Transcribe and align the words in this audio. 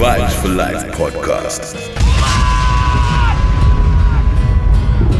Vibes 0.00 0.32
for 0.40 0.48
Life 0.48 0.82
podcast. 0.96 1.74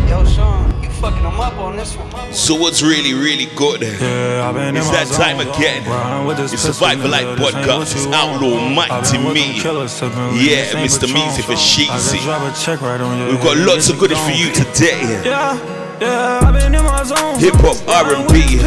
Yo, 0.08 0.24
Sean, 0.24 0.82
you 0.82 0.88
fucking 0.90 1.22
them 1.22 1.38
up 1.40 1.54
on 1.58 1.76
this 1.76 1.96
one. 1.96 2.32
So 2.32 2.54
what's 2.54 2.82
really, 2.82 3.12
really 3.14 3.46
good? 3.56 3.82
Eh? 3.82 3.96
Yeah, 4.00 4.48
I've 4.48 4.54
been 4.54 4.68
in 4.68 4.76
It's 4.76 4.90
that 4.90 5.06
time 5.08 5.38
zone. 5.38 5.48
again. 5.54 5.84
Riding 5.88 6.26
with 6.26 6.38
It's 6.40 6.52
the 6.52 6.68
pistol, 6.68 6.86
Vibe 6.88 7.02
for 7.02 7.08
Life 7.08 7.24
nigga, 7.26 7.36
this 7.38 7.50
podcast. 7.54 7.82
It's 7.96 8.06
you 8.06 8.14
Outlaw 8.14 8.50
want. 8.56 8.74
Mike 8.74 8.90
I've 8.90 9.04
to 9.06 9.12
been 9.12 9.24
with 9.24 9.34
me. 9.34 9.52
them 9.52 9.60
killers, 9.60 9.92
sipping 9.92 10.26
lean, 10.32 10.48
Yeah, 10.48 10.64
Mr. 10.84 11.00
Patron. 11.06 11.22
Measy 11.28 11.42
for 11.44 11.52
I 11.52 11.56
Sheezy. 11.56 12.12
just 12.12 12.24
drop 12.24 12.42
a 12.42 12.58
check 12.64 12.80
right 12.80 13.00
on 13.00 13.18
your 13.18 13.28
We've 13.32 13.42
got 13.42 13.56
lots 13.58 13.88
of 13.90 13.98
goodies 13.98 14.20
for 14.24 14.32
you 14.32 14.52
today. 14.52 15.00
Eh? 15.02 15.22
Yeah, 15.24 15.58
yeah, 16.00 16.40
I've 16.42 16.54
been 16.54 16.74
in 16.74 16.84
my 16.84 17.02
zone. 17.04 17.38
Hip 17.38 17.54
hop, 17.60 17.76
R&B, 17.88 18.60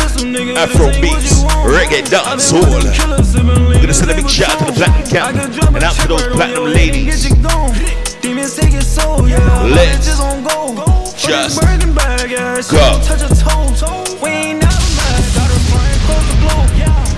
Afro 0.58 0.92
beats, 1.02 1.42
reggae, 1.66 2.06
dance, 2.10 2.54
all. 2.54 3.63
Gonna 3.84 3.94
send 3.94 4.12
a 4.12 4.16
big 4.16 4.30
shout 4.30 4.50
out 4.50 4.60
to 4.60 4.66
the 4.66 4.72
Platinum 4.72 5.04
Camp 5.10 5.76
and 5.76 5.84
out 5.84 5.94
to 5.96 6.08
those 6.08 6.22
Platinum 6.28 6.72
ladies. 6.72 7.06
Let's 9.76 10.06
just 10.06 10.22
go. 12.72 12.80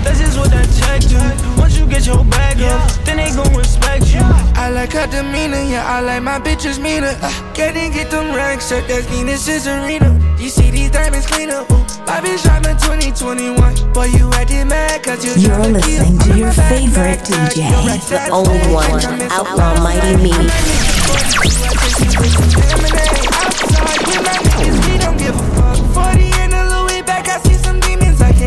That's 0.02 0.18
just 0.18 0.38
what 0.38 0.50
that 0.50 0.66
check 0.82 1.02
do. 1.06 1.22
Once 1.60 1.78
you 1.78 1.86
get 1.86 2.04
your 2.04 2.24
bag 2.24 2.60
up, 2.62 2.90
then 3.04 3.18
they 3.18 3.30
gon' 3.30 3.54
respect 3.54 4.12
you. 4.12 4.45
I 4.58 4.70
like 4.70 4.92
her 4.92 5.06
demeanor, 5.06 5.62
yeah, 5.62 5.84
I 5.86 6.00
like 6.00 6.22
my 6.22 6.38
bitches 6.38 6.80
meaner. 6.80 7.14
Uh, 7.20 7.30
in, 7.58 7.92
get 7.92 8.10
them 8.10 8.34
racks 8.34 8.72
up, 8.72 8.86
that's 8.86 9.06
Venus 9.06 9.46
is 9.48 9.66
arena. 9.66 10.18
You 10.38 10.48
see 10.48 10.70
these 10.70 10.90
diamonds 10.90 11.26
cleaner, 11.26 11.60
ooh. 11.60 11.84
My 12.06 12.20
bitch 12.24 12.42
driving 12.42 12.76
2021. 12.78 13.92
Boy, 13.92 14.04
you 14.06 14.30
acting 14.32 14.68
mad, 14.68 15.02
cause 15.02 15.24
you 15.24 15.32
You're 15.42 15.58
listening 15.58 16.18
to 16.20 16.38
your 16.38 16.52
back, 16.54 16.70
favorite 16.72 17.20
back, 17.20 17.28
back. 17.28 17.52
DJ, 17.52 17.86
racks, 17.86 18.08
the 18.08 18.18
fake. 18.18 18.32
one, 18.72 19.22
Outlaw 19.30 19.76
Mighty 19.82 20.16
Me. 20.22 20.32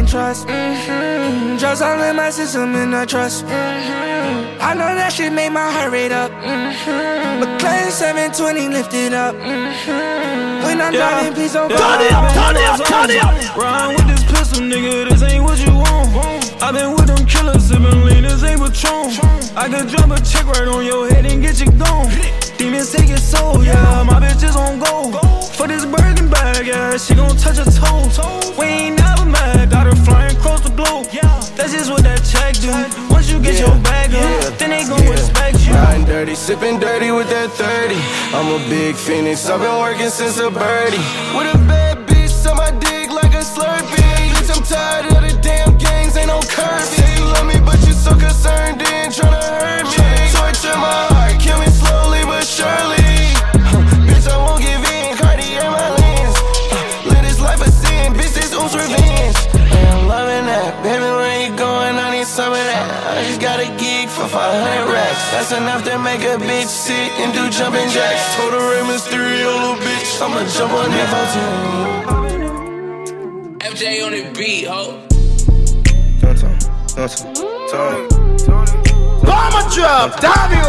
Trust. 0.10 0.48
Mm-hmm. 0.48 1.58
Trust 1.58 1.82
all 1.82 2.02
in 2.02 2.16
my 2.16 2.30
system 2.32 2.74
and 2.76 2.96
I 2.96 3.06
trust. 3.06 3.46
Mm-hmm. 3.46 4.62
I 4.62 4.74
know 4.74 4.90
that 4.96 5.14
shit 5.14 5.32
made 5.32 5.50
my 5.52 5.72
heart 5.72 5.92
rate 5.92 6.12
up. 6.12 6.32
Mm-hmm. 6.32 7.40
But 7.42 7.60
class 7.60 7.94
720 7.96 8.70
lifted 8.70 9.14
up. 9.14 9.36
Mm-hmm. 9.36 10.66
When 10.66 10.82
I'm 10.82 10.94
Yeah. 10.94 11.00
driving, 11.00 11.34
please 11.34 11.54
don't 11.54 11.70
Yeah, 11.70 11.78
call 11.78 11.92
I've 11.92 12.02
me. 12.02 12.08
been 12.10 12.18
in 12.58 12.70
my 12.70 12.78
zone. 12.78 13.62
Riding 13.62 13.96
with 13.98 14.08
this 14.08 14.24
pistol, 14.32 14.62
nigga, 14.64 15.10
this 15.10 15.24
ain't 15.24 15.44
what 15.44 15.60
you 15.60 15.74
want. 15.74 16.62
I've 16.62 16.74
been 16.74 16.92
with 16.96 17.08
them 17.08 17.26
killers, 17.26 17.64
sipping 17.66 18.06
lean, 18.06 18.24
this 18.24 18.44
ain't 18.44 18.60
Patron. 18.60 19.10
I 19.56 19.68
could 19.70 19.88
drop 19.90 20.12
a 20.12 20.22
check 20.22 20.46
right 20.46 20.68
on 20.68 20.86
your 20.86 21.08
head 21.10 21.26
and 21.26 21.42
get 21.42 21.60
you 21.60 21.72
gone. 21.72 22.10
Demons 22.58 22.92
take 22.92 23.08
your 23.10 23.18
soul, 23.18 23.64
yeah, 23.64 24.04
my 24.04 24.20
bitch 24.20 24.44
is 24.44 24.56
on 24.56 24.80
go. 24.80 25.49
For 25.60 25.68
this 25.68 25.84
Birkin 25.84 26.30
bag, 26.30 26.68
yeah, 26.68 26.96
she 26.96 27.16
gon' 27.16 27.36
touch 27.36 27.58
her 27.58 27.68
toe. 27.68 28.56
We 28.58 28.64
ain't 28.64 28.98
never 28.98 29.26
mad, 29.26 29.70
got 29.70 29.88
her 29.88 29.96
flying 30.08 30.32
across 30.38 30.62
the 30.62 30.70
globe. 30.70 31.08
That's 31.60 31.74
just 31.74 31.92
what 31.92 32.02
that 32.04 32.24
check 32.24 32.56
do. 32.64 32.72
Once 33.12 33.30
you 33.30 33.42
get 33.42 33.60
your 33.60 33.76
bag 33.84 34.16
up, 34.16 34.58
then 34.58 34.70
they 34.70 34.88
gon' 34.88 35.04
respect 35.12 35.60
you. 35.68 35.74
Riding 35.74 36.06
dirty, 36.06 36.36
sipping 36.36 36.80
dirty 36.80 37.12
with 37.12 37.28
that 37.32 37.52
30. 37.60 38.00
I'm 38.32 38.56
a 38.56 38.70
big 38.70 38.96
phoenix, 38.96 39.50
I've 39.50 39.60
been 39.60 39.76
working 39.84 40.08
since 40.08 40.40
a 40.40 40.50
birdie. 40.50 41.04
With 41.36 41.52
a 41.52 41.60
bad 41.68 42.08
bitch 42.08 42.32
on 42.50 42.56
my 42.56 42.72
dick 42.80 43.12
like 43.12 43.36
a 43.36 43.44
slurpee. 43.44 44.32
Bitch, 44.32 44.56
I'm 44.56 44.64
tired 44.64 45.12
of 45.12 45.28
the 45.28 45.36
damn 45.44 45.78
gangs, 45.78 46.16
ain't 46.16 46.28
no 46.28 46.40
curvy. 46.40 46.88
Say 46.88 47.20
you 47.20 47.26
love 47.36 47.46
me, 47.46 47.60
but 47.60 47.76
you 47.84 47.92
so 47.92 48.16
concerned 48.16 48.80
in 48.80 49.12
tryna 49.12 49.49
enough 65.62 65.84
to 65.84 66.00
make 66.00 66.22
a 66.22 66.38
bitch 66.38 66.68
sit 66.68 67.12
and 67.20 67.34
do 67.34 67.50
jumping 67.50 67.90
jacks. 67.90 68.36
Total 68.36 68.60
Rey 68.60 68.82
Mysterio, 68.88 69.52
little 69.60 69.76
bitch. 69.76 70.22
I'ma 70.22 70.44
jump 70.56 70.74
on 70.74 70.90
that 70.92 71.10
phone 71.12 71.60
FJ 73.60 74.06
on 74.06 74.12
the 74.12 74.24
beat, 74.38 74.68
ho. 74.68 75.06
Bomber 79.24 79.66
drop, 79.74 80.20
Davio. 80.20 80.66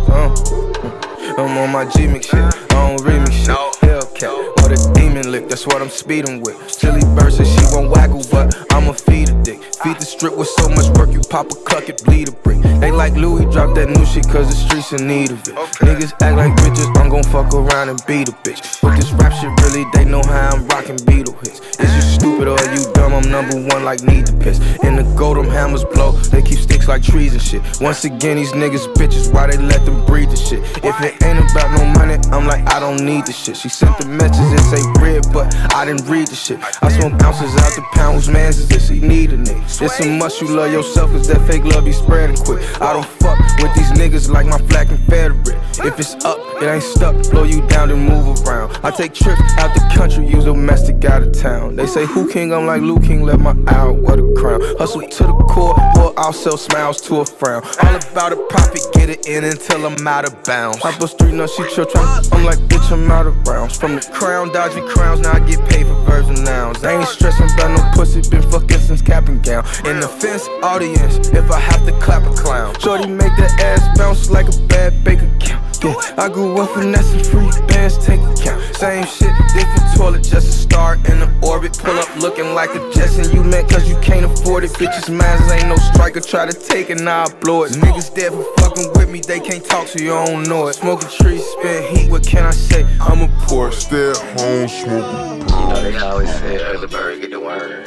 mm. 0.06 1.38
I'm 1.38 1.58
on 1.58 1.70
my 1.72 1.84
G 1.84 2.06
mix 2.06 2.26
shit, 2.26 2.36
I 2.36 2.48
don't 2.70 3.00
remix 3.00 3.32
shit. 3.32 3.48
Hellcat, 3.80 4.62
or 4.62 4.68
the 4.68 4.92
demon 4.94 5.30
lick, 5.30 5.48
that's 5.48 5.66
what 5.66 5.82
I'm 5.82 5.88
speeding 5.90 6.40
with. 6.42 6.56
Silly 6.70 7.00
bird 7.14 7.32
says 7.32 7.48
she 7.52 7.60
won't 7.74 7.90
waggle, 7.90 8.22
but 8.30 8.54
I'ma 8.72 8.92
feed 8.92 9.30
a 9.30 9.42
dick. 9.42 9.60
Feed 9.84 9.98
the 9.98 10.06
strip 10.06 10.34
with 10.34 10.48
so 10.48 10.66
much 10.70 10.88
work, 10.96 11.12
you 11.12 11.20
pop 11.28 11.44
a 11.52 11.54
cluck, 11.56 11.90
it 11.90 12.02
bleed 12.06 12.30
a 12.30 12.32
brick. 12.32 12.56
They 12.80 12.90
like 12.90 13.12
Louis, 13.16 13.44
drop 13.52 13.74
that 13.74 13.90
new 13.90 14.06
shit, 14.06 14.26
cause 14.28 14.48
the 14.48 14.56
streets 14.56 14.94
in 14.94 15.06
need 15.06 15.30
of 15.30 15.46
it. 15.46 15.54
Niggas 15.84 16.16
act 16.22 16.36
like 16.40 16.56
bitches, 16.56 16.88
I'm 16.96 17.10
gon' 17.10 17.22
fuck 17.24 17.52
around 17.52 17.90
and 17.90 18.00
beat 18.06 18.30
a 18.30 18.32
bitch. 18.32 18.80
But 18.80 18.96
this 18.96 19.12
rap 19.12 19.34
shit 19.36 19.52
really, 19.60 19.84
they 19.92 20.06
know 20.06 20.22
how 20.22 20.56
I'm 20.56 20.66
rocking 20.68 20.96
Beetle 21.04 21.36
hits. 21.44 21.60
Is 21.76 21.94
you 21.96 22.00
stupid 22.00 22.48
or 22.48 22.56
you 22.72 22.80
dumb? 22.94 23.12
I'm 23.12 23.30
number 23.30 23.60
one 23.60 23.84
like 23.84 24.02
need 24.02 24.24
to 24.24 24.32
piss. 24.32 24.58
In 24.82 24.96
the 24.96 25.04
gold, 25.16 25.36
them 25.36 25.50
hammers 25.50 25.84
blow, 25.84 26.12
they 26.32 26.40
keep 26.40 26.60
sticks 26.60 26.88
like 26.88 27.02
trees 27.02 27.34
and 27.34 27.42
shit. 27.42 27.60
Once 27.78 28.04
again, 28.04 28.36
these 28.36 28.52
niggas 28.52 28.88
bitches, 28.94 29.32
why 29.32 29.46
they 29.48 29.58
let 29.58 29.84
them 29.84 30.04
breathe 30.06 30.30
the 30.30 30.36
shit? 30.36 30.60
If 30.82 30.96
it 31.04 31.22
ain't 31.22 31.38
about 31.50 31.76
no 31.76 31.84
money, 31.92 32.16
I'm 32.32 32.46
like, 32.46 32.66
I 32.72 32.80
don't 32.80 33.04
need 33.04 33.26
the 33.26 33.32
shit. 33.32 33.56
She 33.58 33.68
sent 33.68 33.98
the 33.98 34.06
message 34.06 34.48
and 34.48 34.64
say 34.72 34.80
red, 35.00 35.30
but 35.30 35.54
I 35.74 35.84
didn't 35.84 36.08
read 36.08 36.28
the 36.28 36.36
shit. 36.36 36.58
I 36.82 36.88
smoke 36.88 37.20
ounces 37.22 37.54
out 37.56 37.72
the 37.76 37.84
pounds, 37.92 38.30
man's 38.30 38.58
is 38.58 38.68
this, 38.68 38.88
he 38.88 39.00
need 39.00 39.32
a 39.34 39.36
nigga. 39.36 39.68
It's 39.80 39.98
a 40.00 40.06
must 40.06 40.40
you 40.40 40.48
love 40.48 40.70
yourself, 40.70 41.10
cause 41.10 41.26
that 41.26 41.44
fake 41.48 41.64
love 41.64 41.84
be 41.84 41.92
spreading 41.92 42.36
quick. 42.36 42.62
I 42.80 42.92
don't 42.92 43.06
fuck 43.06 43.38
with 43.58 43.74
these 43.74 43.90
niggas 43.92 44.30
like 44.30 44.46
my 44.46 44.58
flag 44.68 44.88
Confederate. 44.88 45.58
If 45.84 45.98
it's 45.98 46.14
up, 46.24 46.38
it 46.62 46.66
ain't 46.66 46.82
stuck, 46.82 47.14
blow 47.30 47.42
you 47.42 47.66
down 47.66 47.90
and 47.90 48.08
move 48.08 48.46
around. 48.46 48.78
I 48.84 48.90
take 48.92 49.12
trips 49.12 49.40
out 49.58 49.74
the 49.74 49.80
country, 49.94 50.26
use 50.26 50.44
domestic 50.44 51.04
out 51.04 51.22
of 51.22 51.32
town. 51.32 51.74
They 51.74 51.86
say, 51.86 52.06
Who 52.06 52.30
king? 52.30 52.52
I'm 52.52 52.66
like 52.66 52.82
Luke 52.82 53.02
King, 53.02 53.22
let 53.22 53.40
my 53.40 53.54
out, 53.66 53.96
what 53.96 54.20
a 54.20 54.34
crown. 54.36 54.60
Hustle 54.78 55.02
to 55.02 55.22
the 55.24 55.32
core, 55.48 55.74
or 55.98 56.14
I'll 56.16 56.32
sell 56.32 56.56
smiles 56.56 57.00
to 57.02 57.20
a 57.20 57.26
frown. 57.26 57.62
All 57.82 57.96
about 57.96 58.32
a 58.32 58.36
profit, 58.48 58.80
get 58.92 59.10
it 59.10 59.26
in 59.26 59.42
until 59.42 59.84
I'm 59.86 60.06
out 60.06 60.24
of 60.24 60.44
bounds. 60.44 60.84
I 60.84 60.96
bust 60.98 61.18
three 61.18 61.32
nuts, 61.32 61.54
she 61.56 61.68
chill, 61.74 61.86
try. 61.86 62.22
I'm 62.32 62.44
like, 62.44 62.58
bitch, 62.68 62.92
I'm 62.92 63.10
out 63.10 63.26
of 63.26 63.36
rounds. 63.48 63.76
From 63.76 63.96
the 63.96 64.00
crown, 64.12 64.52
dodgy 64.52 64.80
crowns, 64.92 65.20
now 65.20 65.32
I 65.32 65.40
get 65.40 65.58
paid 65.68 65.86
for 65.86 65.94
verbs 66.04 66.28
and 66.28 66.44
nouns. 66.44 66.84
I 66.84 66.98
ain't 66.98 67.08
stressing 67.08 67.50
about 67.54 67.76
no 67.76 67.90
pussy, 67.94 68.22
been 68.30 68.42
fucking 68.50 68.78
since 68.78 69.02
cap 69.02 69.28
and 69.28 69.42
gown. 69.42 69.63
In 69.84 70.00
the 70.00 70.08
fence 70.08 70.48
audience, 70.62 71.28
if 71.28 71.50
I 71.50 71.58
have 71.58 71.84
to 71.86 71.92
clap 72.00 72.22
a 72.22 72.34
clown. 72.34 72.74
Shorty 72.80 73.08
make 73.08 73.36
that 73.36 73.60
ass 73.60 73.98
bounce 73.98 74.30
like 74.30 74.48
a 74.48 74.58
bad 74.66 75.04
bank 75.04 75.22
account. 75.22 75.64
Yeah, 75.84 75.94
I 76.16 76.30
grew 76.30 76.58
up 76.58 76.70
finessing 76.70 77.22
free 77.24 77.50
bands, 77.68 77.98
take 77.98 78.20
account. 78.20 78.62
Same 78.76 79.04
shit, 79.04 79.30
different 79.52 79.96
toilet, 79.96 80.22
just 80.22 80.48
a 80.48 80.52
star 80.52 80.94
in 80.94 81.20
the 81.20 81.30
orbit. 81.42 81.78
Pull 81.78 81.98
up 81.98 82.08
looking 82.16 82.54
like 82.54 82.70
a 82.74 82.80
Jetson, 82.92 83.30
you 83.36 83.44
meant 83.44 83.68
cause 83.68 83.86
you 83.86 83.98
can't 84.00 84.24
afford 84.24 84.64
it. 84.64 84.70
Bitches, 84.72 85.14
mines 85.14 85.52
ain't 85.52 85.68
no 85.68 85.76
striker, 85.76 86.20
try 86.20 86.46
to 86.46 86.58
take 86.58 86.88
it, 86.88 87.00
now 87.00 87.24
I 87.24 87.34
blow 87.40 87.64
it. 87.64 87.72
Niggas 87.72 88.14
dead 88.14 88.32
for 88.32 88.44
fucking 88.60 88.92
with 88.94 89.10
me, 89.10 89.20
they 89.20 89.40
can't 89.40 89.64
talk 89.64 89.88
so 89.88 89.98
you 89.98 90.08
don't 90.08 90.48
know 90.48 90.68
it. 90.68 90.74
Smoking 90.74 91.10
trees, 91.10 91.44
spin 91.44 91.94
heat, 91.94 92.10
what 92.10 92.26
can 92.26 92.46
I 92.46 92.52
say? 92.52 92.86
I'm 93.00 93.20
a 93.20 93.28
poor, 93.42 93.70
stay 93.70 94.10
at 94.10 94.16
home 94.40 94.68
smoking. 94.68 95.48
You 95.48 95.68
know 95.68 95.82
they 95.82 95.98
always 95.98 96.34
say 96.36 96.58
early 96.64 96.86
bird 96.86 97.20
get 97.20 97.30
the 97.30 97.40
worm. 97.40 97.84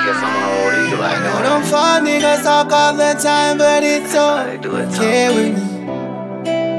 I 0.00 0.06
guess 0.06 0.22
I'm 0.22 0.34
a 0.36 0.46
old 0.56 0.86
eagle 0.86 0.98
like 1.00 1.18
Know 1.20 1.36
that. 1.36 1.42
them 1.48 1.62
fuck 1.70 1.98
niggas 2.08 2.42
talk 2.42 2.72
all 2.72 2.94
the 2.94 3.12
time, 3.20 3.58
but 3.58 3.82
it's 3.82 4.12
How 4.14 4.20
all 4.20 4.56
do 4.58 4.76
it, 4.76 4.88
okay 4.98 5.28
with 5.34 5.52
me, 5.58 5.64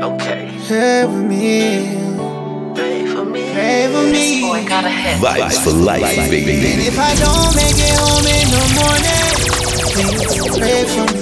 Okay. 0.09 0.49
okay 0.65 1.05
with 1.05 1.25
me, 1.29 2.01
Pray 2.73 3.05
for 3.13 3.23
me. 3.25 3.41
pray 3.53 3.87
for 3.93 4.03
me. 4.15 4.41
Vibes 5.21 5.57
for 5.63 5.71
Life, 5.71 6.03
And 6.17 6.31
baby. 6.31 6.53
if 6.89 6.97
I 6.97 7.13
don't 7.23 7.53
make 7.55 7.77
it 7.77 7.95
home 8.01 8.25
in 8.37 8.47
the 8.55 8.63
morning, 8.79 9.27
please 9.93 10.57
pray 10.57 10.83
for 10.93 11.05
me, 11.13 11.21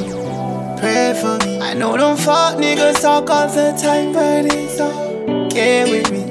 pray 0.79 1.13
for 1.21 1.35
me. 1.45 1.59
I 1.61 1.73
know 1.73 1.97
them 1.97 2.15
fuck 2.17 2.55
niggas 2.57 3.01
talk 3.01 3.29
all 3.29 3.47
the 3.47 3.73
time, 3.81 4.13
but 4.13 4.45
it's 4.53 4.79
all 4.79 5.45
okay 5.47 5.83
with 5.91 6.09
me, 6.11 6.23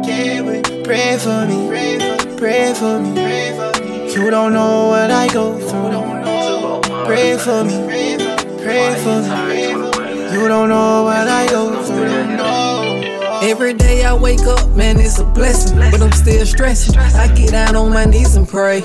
okay 0.00 0.40
with 0.40 0.70
me. 0.70 0.82
Pray 0.82 1.18
for 1.18 1.46
me, 1.46 1.68
pray 1.68 1.98
for 1.98 2.16
me, 2.24 2.36
pray 2.38 2.74
for 2.74 2.98
me, 3.00 3.12
pray 3.14 3.52
for 3.56 3.80
me. 3.80 3.83
You 4.14 4.30
don't 4.30 4.52
know 4.52 4.90
what 4.90 5.10
I 5.10 5.26
go 5.26 5.58
through. 5.58 7.04
Pray 7.04 7.36
for 7.36 7.64
me, 7.64 8.16
pray 8.62 8.94
for 9.02 9.20
me. 9.20 10.32
You 10.32 10.46
don't 10.46 10.68
know 10.68 11.02
what 11.02 11.26
I 11.26 11.48
go 11.50 11.82
through. 11.82 13.50
Every 13.50 13.74
day 13.74 14.04
I 14.04 14.14
wake 14.14 14.42
up, 14.42 14.70
man, 14.70 15.00
it's 15.00 15.18
a 15.18 15.24
blessing. 15.24 15.78
But 15.78 16.00
I'm 16.00 16.12
still 16.12 16.46
stressing. 16.46 16.96
I 16.96 17.26
get 17.34 17.50
down 17.50 17.74
on 17.74 17.92
my 17.92 18.04
knees 18.04 18.36
and 18.36 18.48
pray. 18.48 18.84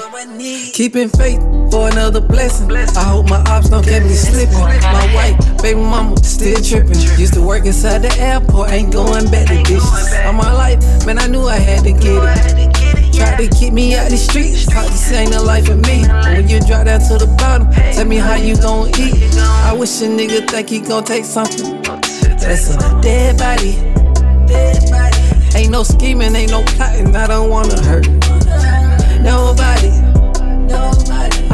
Keeping 0.74 1.10
faith 1.10 1.40
for 1.70 1.90
another 1.90 2.22
blessing. 2.22 2.72
I 2.72 3.04
hope 3.04 3.30
my 3.30 3.44
ops 3.50 3.70
don't 3.70 3.86
get 3.86 4.02
me 4.02 4.10
slipping. 4.10 4.58
My 4.58 5.14
white 5.14 5.62
baby 5.62 5.80
mama 5.80 6.18
still 6.24 6.60
tripping. 6.60 7.00
Used 7.20 7.36
to 7.36 7.42
work 7.42 7.66
inside 7.66 8.00
the 8.00 8.12
airport, 8.20 8.72
ain't 8.72 8.92
going 8.92 9.30
back 9.30 9.48
to 9.50 9.62
dishes. 9.62 10.14
All 10.26 10.34
my 10.34 10.52
life, 10.52 11.06
man, 11.06 11.20
I 11.20 11.28
knew 11.28 11.44
I 11.44 11.58
had 11.58 11.84
to 11.84 11.92
get 11.92 12.04
it. 12.04 12.79
Tried 13.20 13.38
to 13.38 13.48
keep 13.50 13.74
me 13.74 13.96
out 13.96 14.10
the 14.10 14.18
streets, 14.18 14.64
thought 14.64 14.88
this 14.88 15.12
ain't 15.12 15.36
a 15.36 15.42
life 15.42 15.66
for 15.66 15.76
me. 15.76 16.08
When 16.08 16.48
you 16.48 16.60
drop 16.62 16.86
down 16.86 17.02
to 17.02 17.18
the 17.18 17.28
bottom, 17.38 17.70
tell 17.94 18.06
me 18.06 18.16
how 18.16 18.36
you 18.36 18.56
gon' 18.56 18.88
eat. 18.98 19.36
I 19.38 19.74
wish 19.74 20.02
a 20.02 20.06
nigga 20.06 20.50
think 20.50 20.70
he 20.70 20.80
gon' 20.80 21.04
take 21.04 21.26
something. 21.26 21.82
That's 22.40 22.76
a 22.76 23.02
dead 23.02 23.38
body. 23.38 23.76
Ain't 25.54 25.72
no 25.72 25.84
scheming, 25.84 26.34
ain't 26.34 26.52
no 26.52 26.64
plotting. 26.64 27.14
I 27.14 27.28
don't 27.28 27.50
wanna 27.50 27.82
hurt 27.84 28.08
nobody. 29.22 29.99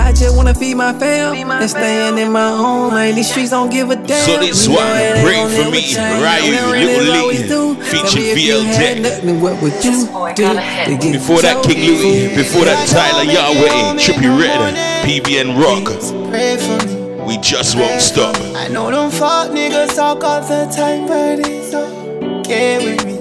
I 0.05 0.11
just 0.13 0.37
wanna 0.37 0.53
feed 0.53 0.75
my 0.75 0.93
fam 0.93 1.49
and 1.49 1.67
staying 1.67 2.19
in 2.19 2.31
my 2.31 2.49
home 2.49 2.93
lane. 2.93 3.15
These 3.15 3.31
streets 3.31 3.49
don't 3.49 3.71
give 3.71 3.89
a 3.89 3.95
damn. 3.95 4.23
So 4.23 4.37
this 4.37 4.67
one, 4.67 4.77
pray 5.25 5.41
for 5.49 5.71
me, 5.71 5.95
Ryu, 5.97 6.51
Little 6.85 7.27
Lee, 7.27 7.75
featuring 7.81 8.37
VL 8.37 9.41
What 9.41 9.59
would 9.63 9.73
you 9.83 10.05
do? 10.35 11.11
Before 11.11 11.41
that, 11.41 11.63
King 11.65 11.97
Louie, 11.97 12.35
before 12.35 12.65
that, 12.65 12.87
Tyler 12.87 13.23
Yahweh, 13.23 13.97
Trippie 13.97 14.29
Redd, 14.39 14.75
PnB 15.03 15.57
Rock. 15.57 15.85
Pray 16.29 16.57
for 16.57 16.85
me. 16.85 17.25
We 17.25 17.39
just 17.39 17.75
won't 17.75 17.99
stop. 17.99 18.35
I 18.55 18.67
know 18.67 18.91
them 18.91 19.09
fuck 19.09 19.49
niggas 19.49 19.95
talk 19.95 20.23
all 20.23 20.41
the 20.41 20.71
time, 20.71 21.07
but 21.07 21.39
it's 21.39 21.73
okay 21.73 22.77
with 22.85 23.03
me. 23.05 23.15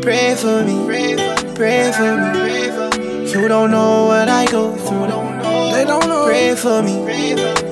Pray 0.00 0.36
for 0.36 0.62
me. 0.64 0.86
Pray 1.56 1.90
for 1.90 2.16
me, 2.16 2.38
pray 2.38 2.70
for 2.70 2.88
me. 2.88 2.93
You 3.34 3.48
don't 3.48 3.72
know 3.72 4.06
what 4.06 4.28
I 4.28 4.46
go 4.46 4.76
through. 4.76 5.08
They 5.72 5.84
don't 5.84 6.06
know. 6.06 6.24
Pray 6.24 6.54
for 6.54 6.80
me, 6.82 7.04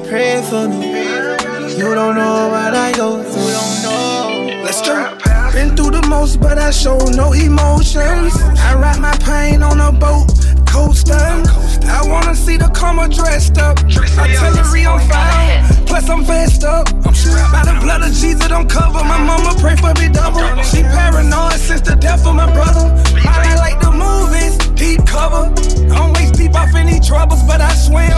pray 0.08 0.42
for 0.42 0.66
me. 0.66 1.78
You 1.78 1.94
don't 1.94 2.16
know 2.16 2.48
what 2.50 2.74
I 2.74 2.92
go 2.96 3.22
through. 3.22 4.64
Let's 4.64 4.82
go. 4.82 5.16
Been 5.52 5.76
through 5.76 5.92
the 5.92 6.04
most, 6.08 6.40
but 6.40 6.58
I 6.58 6.72
show 6.72 6.98
no 6.98 7.32
emotions. 7.32 8.34
I 8.58 8.74
write 8.74 8.98
my 8.98 9.16
pain 9.18 9.62
on 9.62 9.80
a 9.80 9.92
boat 9.92 10.26
coaster. 10.66 11.14
I 11.14 12.02
wanna 12.06 12.34
see 12.34 12.56
the 12.56 12.68
karma 12.74 13.08
dressed 13.08 13.58
up. 13.58 13.78
Artillery 14.18 14.84
on 14.84 14.98
fire, 15.08 15.62
plus 15.86 16.08
I'm 16.08 16.24
vest 16.24 16.64
up. 16.64 16.86
By 17.52 17.62
the 17.64 17.78
blood 17.80 18.02
of 18.02 18.08
Jesus, 18.08 18.48
don't 18.48 18.68
cover. 18.68 19.04
My 19.04 19.18
mama 19.18 19.54
pray 19.60 19.76
for 19.76 19.94
me 20.00 20.08
double. 20.08 20.42
She 20.64 20.82
paranoid 20.82 21.52
since 21.60 21.82
the 21.82 21.94
death 21.94 22.26
of 22.26 22.34
my 22.34 22.50
brother. 22.52 22.90
I 23.24 23.54
like 23.56 23.78
the 23.80 23.92
movies, 23.92 24.56
deep 24.82 25.06
cover. 25.06 25.44
I 25.90 25.96
don't 25.98 26.12
waste 26.14 26.34
deep 26.34 26.54
off 26.54 26.74
any 26.74 26.98
troubles, 26.98 27.42
but 27.44 27.60
I 27.60 27.72
swim. 27.74 28.10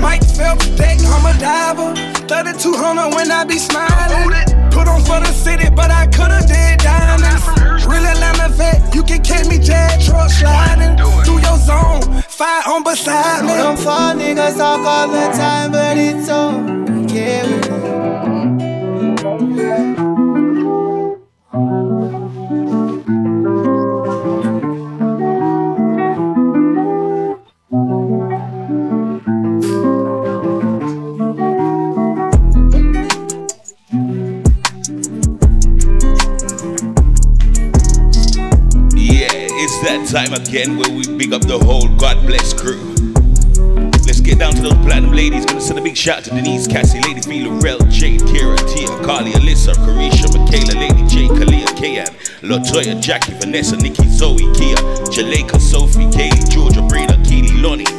Mike 0.00 0.24
Phelps 0.36 0.66
deck, 0.80 0.98
I'm 1.14 1.26
a 1.30 1.34
diver. 1.38 1.94
3200 2.26 3.14
when 3.14 3.30
I 3.30 3.44
be 3.44 3.58
smiling. 3.58 4.26
Put 4.74 4.88
on 4.88 5.00
for 5.08 5.20
the 5.20 5.32
city, 5.32 5.70
but 5.70 5.90
I 5.90 6.06
coulda 6.06 6.40
did 6.46 6.80
diamonds. 6.80 7.44
Real 7.86 8.04
Atlanta 8.04 8.48
vet, 8.58 8.94
you 8.94 9.02
can 9.02 9.22
catch 9.22 9.46
me 9.46 9.58
jet 9.58 10.02
truck 10.04 10.30
sliding 10.30 10.96
through 11.24 11.40
your 11.46 11.58
zone. 11.68 12.02
Fire 12.22 12.62
on 12.66 12.82
beside 12.82 13.42
me. 13.46 13.54
Them 13.54 13.76
fall 13.76 14.14
niggas 14.14 14.56
talk 14.56 14.84
all 14.94 15.08
the 15.08 15.26
time, 15.38 15.70
but 15.70 15.96
it's 15.96 16.28
okay 16.28 17.42
with 17.48 18.28
me. 18.28 18.37
Time 40.08 40.32
again 40.32 40.78
where 40.78 40.90
we 40.90 41.06
big 41.18 41.34
up 41.34 41.42
the 41.42 41.58
whole 41.58 41.86
God 41.96 42.26
bless 42.26 42.54
crew. 42.54 42.80
Let's 44.06 44.20
get 44.20 44.38
down 44.38 44.54
to 44.54 44.62
those 44.62 44.78
platinum 44.86 45.12
ladies. 45.12 45.44
Gonna 45.44 45.60
send 45.60 45.78
a 45.78 45.82
big 45.82 45.98
shout 45.98 46.24
to 46.24 46.30
Denise, 46.30 46.66
Cassie, 46.66 46.98
Lady 47.02 47.20
V, 47.20 47.44
Lorel, 47.44 47.78
Jade, 47.90 48.22
Kira, 48.22 48.56
Tia, 48.72 48.88
Carly, 49.04 49.32
Alyssa, 49.32 49.74
Carisha, 49.74 50.32
Michaela, 50.32 50.80
Lady 50.80 51.06
J, 51.06 51.28
Kalia, 51.28 51.66
Kayan, 51.76 52.06
Latoya, 52.40 52.98
Jackie, 53.02 53.34
Vanessa, 53.34 53.76
Nikki, 53.76 54.08
Zoe, 54.08 54.50
Kia, 54.54 54.76
Jaleka, 55.12 55.60
Sophie, 55.60 56.06
Kaylee, 56.06 56.50
Georgia, 56.50 56.80
Brina, 56.80 57.22
Keely, 57.28 57.60
Lonnie. 57.60 57.97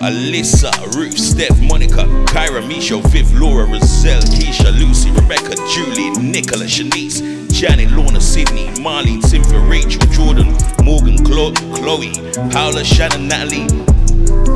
Alyssa, 0.00 0.70
Ruth, 0.96 1.18
Steph, 1.18 1.58
Monica, 1.60 2.04
Kyra, 2.32 2.62
Misho, 2.62 3.02
Viv, 3.10 3.30
Laura, 3.38 3.66
Roselle, 3.66 4.22
Keisha, 4.22 4.72
Lucy, 4.78 5.10
Rebecca, 5.10 5.54
Julie, 5.72 6.10
Nicola, 6.18 6.64
Shanice, 6.64 7.20
Janet, 7.52 7.90
Lorna, 7.90 8.18
Sydney, 8.20 8.68
Marlene, 8.80 9.22
Cynthia, 9.22 9.58
Rachel, 9.60 10.00
Jordan, 10.10 10.46
Morgan, 10.84 11.18
Chlo- 11.18 11.54
Chloe, 11.76 12.12
Paula, 12.50 12.82
Shannon, 12.82 13.28
Natalie, 13.28 13.66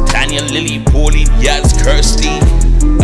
Tanya, 0.06 0.42
Lily, 0.44 0.82
Pauline, 0.84 1.28
Yaz, 1.42 1.76
Kirsty, 1.84 2.28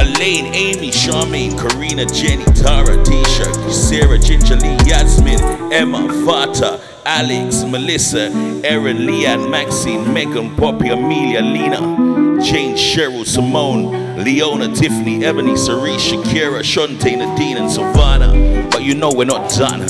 Elaine, 0.00 0.46
Amy, 0.54 0.90
Charmaine, 0.90 1.52
Karina, 1.58 2.06
Jenny, 2.06 2.44
Tara, 2.56 2.96
Tisha, 3.04 3.70
Sarah, 3.70 4.18
Ginger 4.18 4.56
Lee, 4.56 4.78
Yasmin, 4.86 5.38
Emma, 5.70 5.98
Vata, 6.24 6.80
Alex, 7.04 7.64
Melissa, 7.64 8.30
Erin, 8.64 8.98
Leanne, 9.06 9.50
Maxine, 9.50 10.10
Megan, 10.14 10.56
Poppy, 10.56 10.88
Amelia, 10.88 11.42
Lena, 11.42 12.09
Jane, 12.42 12.74
Cheryl, 12.74 13.26
Simone, 13.26 14.24
Leona, 14.24 14.74
Tiffany, 14.74 15.24
Ebony, 15.24 15.56
Cerise, 15.56 16.00
Shakira, 16.00 16.60
Shante, 16.60 17.16
Nadine, 17.18 17.58
and 17.58 17.70
Savannah. 17.70 18.68
But 18.70 18.82
you 18.82 18.94
know 18.94 19.10
we're 19.12 19.24
not 19.26 19.50
done. 19.50 19.86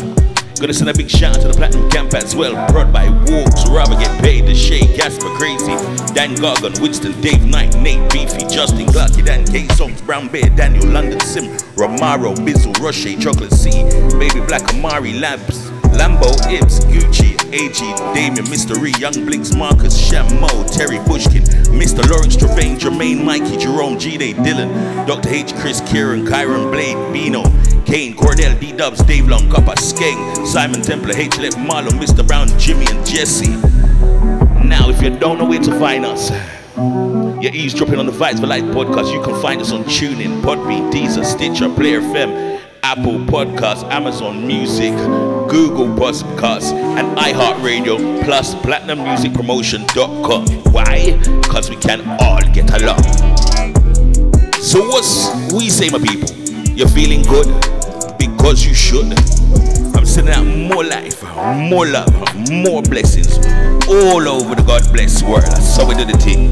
Gonna 0.61 0.75
send 0.75 0.91
a 0.91 0.95
big 0.95 1.09
shout 1.09 1.37
out 1.37 1.43
to 1.43 1.49
the 1.49 1.55
Platinum 1.55 1.89
Camp 1.89 2.13
as 2.13 2.37
well. 2.37 2.53
Brought 2.71 2.93
by 2.93 3.09
Wolves, 3.09 3.67
Robert 3.71 3.99
Get 3.99 4.23
Paid, 4.23 4.47
The 4.47 4.55
Shade, 4.55 4.95
Casper 4.95 5.33
Crazy, 5.37 5.73
Dan 6.13 6.35
Gargan, 6.37 6.79
Winston, 6.83 7.19
Dave 7.23 7.45
Knight, 7.47 7.75
Nate 7.77 8.13
Beefy, 8.13 8.45
Justin 8.47 8.87
Glocky, 8.89 9.25
Dan 9.25 9.47
K 9.47 9.67
Songs, 9.69 10.03
Brown 10.03 10.29
Bear, 10.29 10.51
Daniel, 10.51 10.87
London 10.89 11.19
Sim, 11.21 11.57
Romaro, 11.77 12.35
Bizzle, 12.45 12.79
Roche, 12.79 13.17
Chocolate 13.19 13.53
C, 13.53 13.71
Baby 14.19 14.45
Black, 14.47 14.69
Amari, 14.75 15.15
Labs, 15.15 15.71
Lambo, 15.97 16.31
Ibs, 16.51 16.85
Gucci, 16.93 17.30
AG, 17.53 17.79
Damien, 18.15 18.49
Mystery, 18.49 18.93
Young 18.99 19.25
Blinks, 19.27 19.55
Marcus, 19.55 19.97
Shamo, 19.97 20.71
Terry 20.71 20.99
Bushkin, 21.01 21.43
Mr. 21.75 22.09
Lawrence 22.09 22.37
Travaine, 22.37 22.79
Jermaine, 22.79 23.25
Mikey, 23.25 23.57
Jerome, 23.57 23.99
G 23.99 24.17
Day, 24.17 24.33
Dylan, 24.35 25.07
Dr. 25.07 25.29
H, 25.29 25.55
Chris, 25.57 25.81
Kieran, 25.81 26.25
Kyron, 26.25 26.71
Blade, 26.71 27.13
Bino, 27.13 27.43
Kane, 27.85 28.15
Cordell, 28.15 28.59
D 28.61 28.73
Dubs, 28.73 29.03
Dave 29.03 29.29
Long, 29.29 29.51
Copper, 29.51 29.75
Skeng, 29.77 30.47
Simon 30.47 30.81
Templar, 30.83 31.15
H 31.17 31.39
Left, 31.39 31.57
Marlon, 31.57 31.99
Mr. 31.99 32.27
Brown, 32.27 32.49
Jimmy, 32.59 32.87
and 32.89 33.05
Jesse. 33.05 33.57
Now, 34.67 34.89
if 34.89 35.03
you 35.03 35.11
don't 35.11 35.39
know 35.39 35.47
where 35.47 35.61
to 35.61 35.79
find 35.79 36.05
us, 36.05 36.31
you're 37.43 37.55
eavesdropping 37.55 37.99
on 37.99 38.07
the 38.07 38.13
Vibes 38.13 38.41
for 38.41 38.47
Life 38.47 38.65
podcast. 38.65 39.13
You 39.13 39.23
can 39.23 39.41
find 39.43 39.61
us 39.61 39.73
on 39.73 39.85
TuneIn, 39.85 40.43
Podbean, 40.43 40.93
Deezer, 40.93 41.25
Stitcher, 41.25 41.69
Player 41.75 42.01
FM, 42.01 42.61
Apple 42.83 43.19
Podcasts, 43.27 43.83
Amazon 43.91 44.47
Music, 44.47 44.93
Google 45.51 45.89
Podcasts, 45.89 46.73
and 46.73 47.19
iHeartRadio, 47.19 48.25
plus 48.25 48.55
PlatinumMusicPromotion.com. 48.55 50.47
Why? 50.73 51.19
Because 51.43 51.69
we 51.69 51.75
can 51.77 52.03
all 52.21 52.41
get 52.53 52.71
along. 52.81 53.03
So 54.63 54.87
what's 54.89 55.53
we 55.53 55.69
say, 55.69 55.91
my 55.91 55.99
people? 55.99 56.31
You're 56.73 56.87
feeling 56.89 57.23
good? 57.23 57.49
Because 58.17 58.65
you 58.65 58.75
should. 58.75 59.13
I'm 59.97 60.07
sending 60.07 60.35
out 60.35 60.47
more 60.47 60.85
life, 60.85 61.21
more 61.69 61.87
love, 61.87 62.15
more 62.51 62.81
blessings 62.83 63.39
all 63.89 64.29
over 64.29 64.55
the 64.55 64.63
God 64.65 64.83
bless 64.93 65.21
world. 65.25 65.43
How 65.77 65.85
we 65.89 65.97
do 65.97 66.05
the 66.05 66.17
thing. 66.17 66.51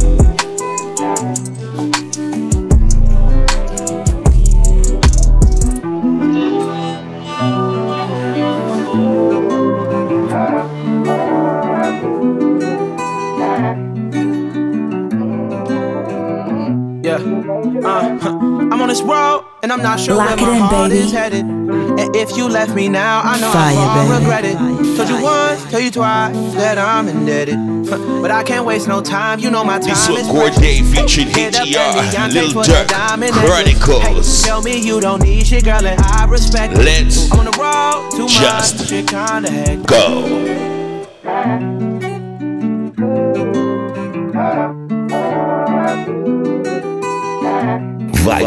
Uh, 17.85 18.18
huh. 18.18 18.28
I'm 18.30 18.80
on 18.82 18.88
this 18.88 19.02
road 19.02 19.44
and 19.62 19.73
I'm 19.73 19.82
not 19.82 20.00
sure 20.00 20.14
Lock 20.16 20.37
where 20.40 20.49
it 20.49 20.50
my 20.50 20.56
in, 20.56 20.62
heart 20.62 20.90
baby. 20.90 21.04
is 21.04 21.12
headed. 21.12 21.44
And 21.44 22.14
if 22.16 22.37
you 22.37 22.49
left 22.49 22.75
me 22.75 22.88
now, 22.88 23.20
I 23.25 23.40
know 23.40 23.50
Fire, 23.52 23.75
I'll 23.76 24.08
baby. 24.08 24.20
regret 24.20 24.44
it. 24.44 24.97
Told 24.97 25.08
you 25.08 25.23
once, 25.23 25.64
tell 25.70 25.80
you 25.80 25.90
twice 25.90 26.35
that 26.54 26.78
I'm 26.78 27.08
indebted. 27.08 27.56
But 27.88 28.30
I 28.30 28.42
can't 28.42 28.64
waste 28.66 28.88
no 28.88 29.00
time, 29.00 29.38
you 29.40 29.50
know 29.50 29.64
my 29.64 29.78
time 29.78 29.88
This 29.90 30.08
is 30.08 30.28
was 30.28 30.28
precious. 30.30 30.56
Corday 30.58 30.82
featuring 30.82 31.28
Hit 31.28 31.56
up 31.58 31.66
HER, 31.66 32.02
Beyonce 32.02 32.35
Lil 32.35 32.50
for 32.52 32.62
Durk, 32.64 32.87
the 32.88 32.94
diamond. 32.94 33.32
Chronicles. 33.32 34.02
Hey, 34.42 34.47
tell 34.49 34.62
me 34.62 34.78
you 34.78 35.00
don't 35.00 35.23
need 35.23 35.47
shit, 35.47 35.64
girl, 35.64 35.87
and 35.87 36.00
I 36.00 36.25
respect. 36.26 36.75
Let's 36.75 37.30
I'm 37.32 37.40
on 37.40 37.44
the 37.47 37.52
road 37.58 38.11
too 38.12 38.26
just 38.28 38.78
much, 38.78 38.88
shit 38.88 39.06
kinda 39.08 39.50
hectic. 39.50 39.87
Go. 39.87 41.77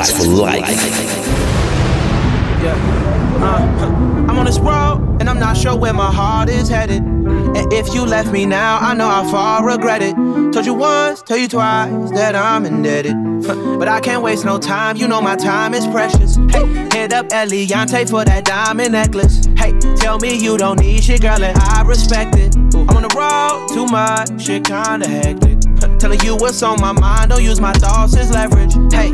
For 0.10 0.26
life. 0.26 0.68
Yeah. 2.64 2.74
Uh, 3.40 4.28
I'm 4.28 4.38
on 4.40 4.46
this 4.46 4.58
road, 4.58 5.18
and 5.20 5.30
I'm 5.30 5.40
not 5.40 5.56
sure 5.56 5.76
where 5.78 5.94
my 5.94 6.12
heart 6.12 6.50
is 6.50 6.68
headed. 6.70 7.04
And 7.04 7.72
if 7.72 7.94
you 7.94 8.04
left 8.04 8.32
me 8.32 8.48
now, 8.48 8.80
I 8.80 8.96
know 8.96 9.08
how 9.08 9.30
far 9.30 9.62
I 9.62 9.74
regret 9.74 10.02
it. 10.02 10.16
Told 10.54 10.66
you 10.66 10.74
once, 10.74 11.22
tell 11.22 11.38
you 11.38 11.48
twice 11.48 12.10
that 12.12 12.36
I'm 12.36 12.66
indebted. 12.66 13.14
But 13.46 13.88
I 13.88 14.00
can't 14.00 14.24
waste 14.24 14.44
no 14.44 14.58
time, 14.58 14.98
you 14.98 15.08
know 15.08 15.22
my 15.22 15.36
time 15.36 15.76
is 15.76 15.86
precious. 15.88 16.36
Hey, 16.50 16.66
hit 16.92 17.14
up 17.14 17.28
Eliantte 17.28 18.10
for 18.10 18.26
that 18.26 18.46
diamond 18.46 18.94
necklace. 18.94 19.46
Hey, 19.56 19.78
tell 19.98 20.18
me 20.18 20.36
you 20.36 20.58
don't 20.58 20.80
need 20.80 21.04
shit, 21.04 21.22
girl, 21.22 21.44
and 21.44 21.58
I 21.58 21.84
respect 21.84 22.36
it. 22.38 22.56
I'm 22.56 22.90
on 22.90 23.04
the 23.04 23.14
road 23.16 23.68
too 23.72 23.86
much, 23.86 24.42
shit 24.42 24.66
kinda 24.66 25.08
hectic. 25.08 25.61
Telling 26.02 26.20
you 26.22 26.36
what's 26.36 26.64
on 26.64 26.82
my 26.82 26.94
mind, 26.94 27.30
don't 27.30 27.44
use 27.44 27.62
my 27.62 27.74
thoughts 27.74 28.18
as 28.18 28.32
leverage. 28.32 28.74
Hey, 28.92 29.14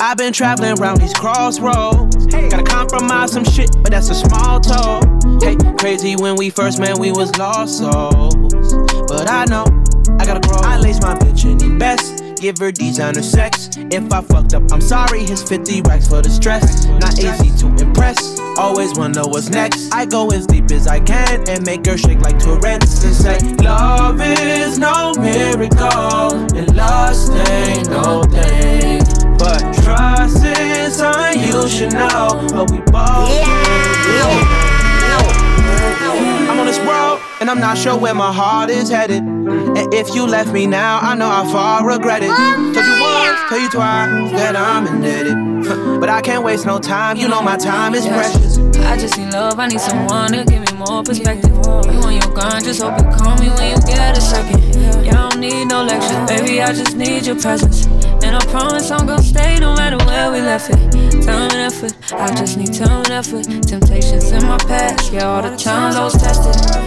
I've 0.00 0.16
been 0.16 0.32
traveling 0.32 0.80
around 0.80 0.98
these 0.98 1.12
crossroads. 1.12 2.24
Gotta 2.24 2.62
compromise 2.62 3.32
some 3.32 3.44
shit, 3.44 3.70
but 3.82 3.92
that's 3.92 4.08
a 4.08 4.14
small 4.14 4.58
toll. 4.58 5.02
Hey, 5.42 5.56
crazy 5.76 6.16
when 6.16 6.36
we 6.36 6.48
first 6.48 6.78
met, 6.78 6.96
we 6.96 7.12
was 7.12 7.36
lost 7.36 7.76
souls. 7.76 8.34
But 9.08 9.28
I 9.28 9.44
know 9.44 9.64
I 10.18 10.24
gotta 10.24 10.40
grow. 10.40 10.58
I 10.62 10.78
lace 10.78 11.02
my 11.02 11.16
bitch 11.16 11.44
in 11.44 11.58
the 11.58 11.76
best. 11.76 12.31
Give 12.42 12.58
her 12.58 12.72
designer 12.72 13.22
sex. 13.22 13.70
If 13.76 14.12
I 14.12 14.20
fucked 14.20 14.52
up, 14.52 14.64
I'm 14.72 14.80
sorry. 14.80 15.20
His 15.20 15.44
50 15.44 15.82
racks 15.82 16.08
for 16.08 16.20
the 16.20 16.28
stress. 16.28 16.86
Not 16.86 17.16
easy 17.16 17.56
to 17.58 17.68
impress. 17.80 18.36
Always 18.58 18.98
wanna 18.98 19.14
know 19.14 19.28
what's 19.28 19.48
next. 19.48 19.94
I 19.94 20.06
go 20.06 20.28
as 20.32 20.44
deep 20.44 20.68
as 20.72 20.88
I 20.88 20.98
can 20.98 21.48
and 21.48 21.64
make 21.64 21.86
her 21.86 21.96
shake 21.96 22.18
like 22.18 22.40
Tourette's 22.40 23.04
and 23.04 23.14
say, 23.14 23.38
Love 23.62 24.20
is 24.20 24.76
no 24.76 25.14
miracle, 25.20 26.34
and 26.58 26.74
lust 26.74 27.30
ain't 27.30 27.88
no 27.88 28.24
thing. 28.24 29.04
But 29.38 29.60
trust 29.84 30.44
is 30.44 30.96
something 30.96 31.40
you 31.42 31.68
should 31.68 31.92
know. 31.92 32.44
But 32.50 32.72
we 32.72 32.78
both 32.90 33.30
I'm 36.52 36.58
on 36.58 36.66
this 36.66 36.78
road, 36.80 37.01
and 37.42 37.50
I'm 37.50 37.58
not 37.58 37.76
sure 37.76 37.98
where 37.98 38.14
my 38.14 38.32
heart 38.32 38.70
is 38.70 38.88
headed. 38.88 39.20
And 39.20 39.92
if 39.92 40.14
you 40.14 40.24
left 40.28 40.52
me 40.52 40.64
now, 40.64 41.00
I 41.00 41.16
know 41.16 41.28
how 41.28 41.44
far 41.50 41.82
I 41.82 41.94
regret 41.96 42.22
it. 42.22 42.28
Told 42.28 42.86
you 42.86 43.00
once, 43.02 43.40
tell 43.48 43.58
you 43.58 43.68
twice 43.68 44.30
that 44.38 44.54
I'm 44.54 44.86
indebted. 44.86 45.50
But 46.00 46.08
I 46.08 46.20
can't 46.20 46.44
waste 46.44 46.66
no 46.66 46.78
time, 46.78 47.16
you 47.16 47.28
know 47.28 47.42
my 47.42 47.56
time 47.56 47.94
is 47.94 48.06
precious. 48.06 48.58
I 48.58 48.96
just 48.96 49.18
need 49.18 49.32
love, 49.32 49.58
I 49.58 49.66
need 49.66 49.80
someone 49.80 50.30
to 50.32 50.44
give 50.44 50.60
me 50.60 50.78
more 50.78 51.02
perspective. 51.02 51.50
You 51.50 51.98
on 52.06 52.14
your 52.14 52.32
grind, 52.32 52.64
just 52.64 52.80
hope 52.80 52.98
you 52.98 53.08
call 53.10 53.36
me 53.38 53.48
when 53.50 53.70
you 53.70 53.82
get 53.86 54.16
a 54.16 54.20
second. 54.20 54.62
Yeah, 55.04 55.10
I 55.10 55.30
don't 55.30 55.40
need 55.40 55.64
no 55.66 55.82
lectures, 55.82 56.22
baby, 56.30 56.62
I 56.62 56.72
just 56.72 56.96
need 56.96 57.26
your 57.26 57.40
presence. 57.40 57.86
And 58.22 58.36
I 58.36 58.40
promise 58.46 58.90
I'm 58.90 59.06
gonna 59.06 59.22
stay 59.22 59.58
no 59.58 59.74
matter 59.74 59.98
where 60.06 60.30
we 60.30 60.40
left 60.40 60.70
it. 60.70 60.78
Time 61.26 61.50
and 61.50 61.62
effort, 61.72 61.94
I 62.12 62.34
just 62.34 62.56
need 62.56 62.72
time 62.74 63.02
and 63.06 63.12
effort. 63.12 63.44
Temptations 63.66 64.30
in 64.30 64.44
my 64.44 64.58
past, 64.58 65.12
yeah, 65.12 65.26
all 65.26 65.42
the 65.42 65.56
times 65.56 65.96
I 65.96 66.04
was 66.04 66.14
tested. 66.14 66.81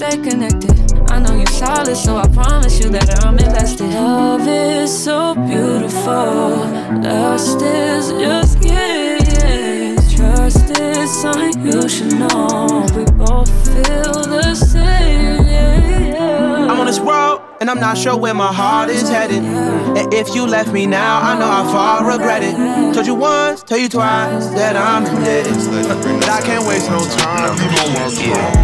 Stay 0.00 0.16
connected. 0.16 0.72
I 1.10 1.18
know 1.18 1.36
you're 1.36 1.46
solid, 1.46 1.94
so 1.94 2.16
I 2.16 2.26
promise 2.28 2.80
you 2.80 2.88
that 2.88 3.22
I'm 3.22 3.38
invested. 3.38 3.84
Love 3.92 4.48
is 4.48 4.90
so 5.04 5.34
beautiful, 5.34 6.64
lust 7.04 7.60
is 7.60 8.08
just 8.12 8.64
yes. 8.64 10.14
Trust 10.16 10.70
is 10.80 11.10
something 11.20 11.66
you 11.66 11.86
should 11.86 12.14
know. 12.14 12.86
We 12.96 13.04
both 13.24 13.50
feel 13.66 14.24
the 14.36 14.54
same. 14.54 15.44
Yeah, 15.44 16.14
yeah. 16.14 16.70
I'm 16.70 16.80
on 16.80 16.86
this 16.86 16.98
road, 16.98 17.29
and 17.60 17.68
I'm 17.68 17.78
not 17.78 17.98
sure 17.98 18.16
where 18.16 18.32
my 18.32 18.52
heart 18.52 18.88
is 18.88 19.08
headed. 19.08 19.42
And 19.42 20.12
if 20.14 20.34
you 20.34 20.46
left 20.46 20.72
me 20.72 20.86
now, 20.86 21.20
I 21.20 21.38
know 21.38 21.46
how 21.46 21.64
far 21.70 22.10
regret 22.10 22.42
it. 22.42 22.54
Told 22.94 23.06
you 23.06 23.14
once, 23.14 23.62
tell 23.62 23.78
you 23.78 23.88
twice 23.88 24.46
that 24.56 24.76
I'm 24.76 25.04
indebted. 25.04 25.54
But 26.20 26.28
I 26.28 26.40
can't 26.40 26.66
waste 26.66 26.88
no 26.88 27.04
time. 27.04 27.56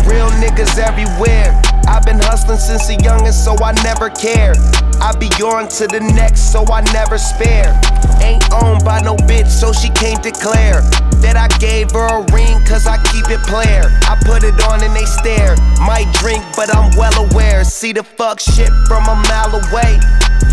Real 0.09 0.31
niggas 0.41 0.79
everywhere. 0.79 1.66
I've 1.87 2.05
been 2.05 2.19
hustling 2.19 2.59
since 2.59 2.89
a 2.91 2.97
youngin', 2.97 3.33
so 3.33 3.57
I 3.63 3.73
never 3.83 4.11
care. 4.11 4.55
I 5.01 5.15
be 5.19 5.29
on 5.43 5.69
to 5.79 5.87
the 5.87 6.01
next, 6.01 6.53
so 6.53 6.65
I 6.73 6.81
never 6.93 7.19
spare. 7.19 7.73
Ain't 8.21 8.43
owned 8.53 8.85
by 8.85 9.01
no 9.01 9.17
bitch, 9.29 9.49
so 9.49 9.73
she 9.73 9.91
can't 9.91 10.23
declare 10.23 10.83
that 11.21 11.37
I 11.37 11.49
gave 11.59 11.91
her 11.93 12.07
a 12.07 12.25
ring, 12.33 12.59
cause 12.67 12.87
I 12.87 12.97
keep 13.13 13.29
it 13.31 13.41
player. 13.47 13.89
I 14.09 14.17
put 14.25 14.43
it 14.43 14.57
on 14.67 14.83
and 14.83 14.95
they 14.95 15.05
stare. 15.05 15.57
Might 15.81 16.11
drink, 16.21 16.43
but 16.57 16.75
I'm 16.75 16.91
well 16.97 17.15
aware. 17.31 17.65
See 17.65 17.93
the 17.93 18.03
fuck 18.03 18.41
shit 18.41 18.71
from 18.89 19.05
a 19.05 19.17
mile 19.29 19.55
away. 19.55 20.01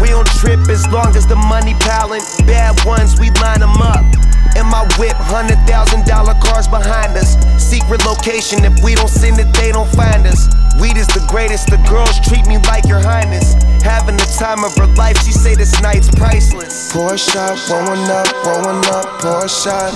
We 0.01 0.09
don't 0.09 0.27
trip 0.39 0.59
as 0.69 0.87
long 0.87 1.15
as 1.15 1.25
the 1.27 1.35
money 1.35 1.73
piling. 1.79 2.21
Bad 2.45 2.77
ones, 2.85 3.19
we 3.19 3.29
line 3.41 3.59
them 3.59 3.77
up. 3.81 4.03
In 4.55 4.69
my 4.69 4.86
whip, 5.01 5.17
hundred 5.17 5.57
thousand 5.65 6.05
dollar 6.05 6.36
cars 6.38 6.67
behind 6.67 7.17
us. 7.17 7.33
Secret 7.57 8.05
location, 8.05 8.63
if 8.63 8.83
we 8.83 8.93
don't 8.93 9.10
send 9.10 9.39
it, 9.39 9.51
they 9.53 9.72
don't 9.72 9.89
find 9.89 10.25
us. 10.27 10.48
Weed 10.79 10.98
is 10.98 11.07
the 11.07 11.25
greatest, 11.29 11.69
the 11.69 11.77
girls 11.89 12.19
treat 12.22 12.45
me 12.48 12.57
like 12.69 12.86
your 12.86 13.00
highness. 13.00 13.53
Having 13.81 14.17
the 14.17 14.29
time 14.38 14.63
of 14.63 14.75
her 14.77 14.88
life, 14.93 15.17
she 15.25 15.31
say 15.31 15.55
this 15.55 15.74
night's 15.81 16.10
priceless. 16.10 16.91
Pour 16.93 17.13
a 17.13 17.17
shot, 17.17 17.57
rolling 17.69 18.05
up, 18.10 18.29
rolling 18.45 18.86
up, 18.93 19.05
pour 19.22 19.45
a 19.45 19.50
shot. 19.50 19.93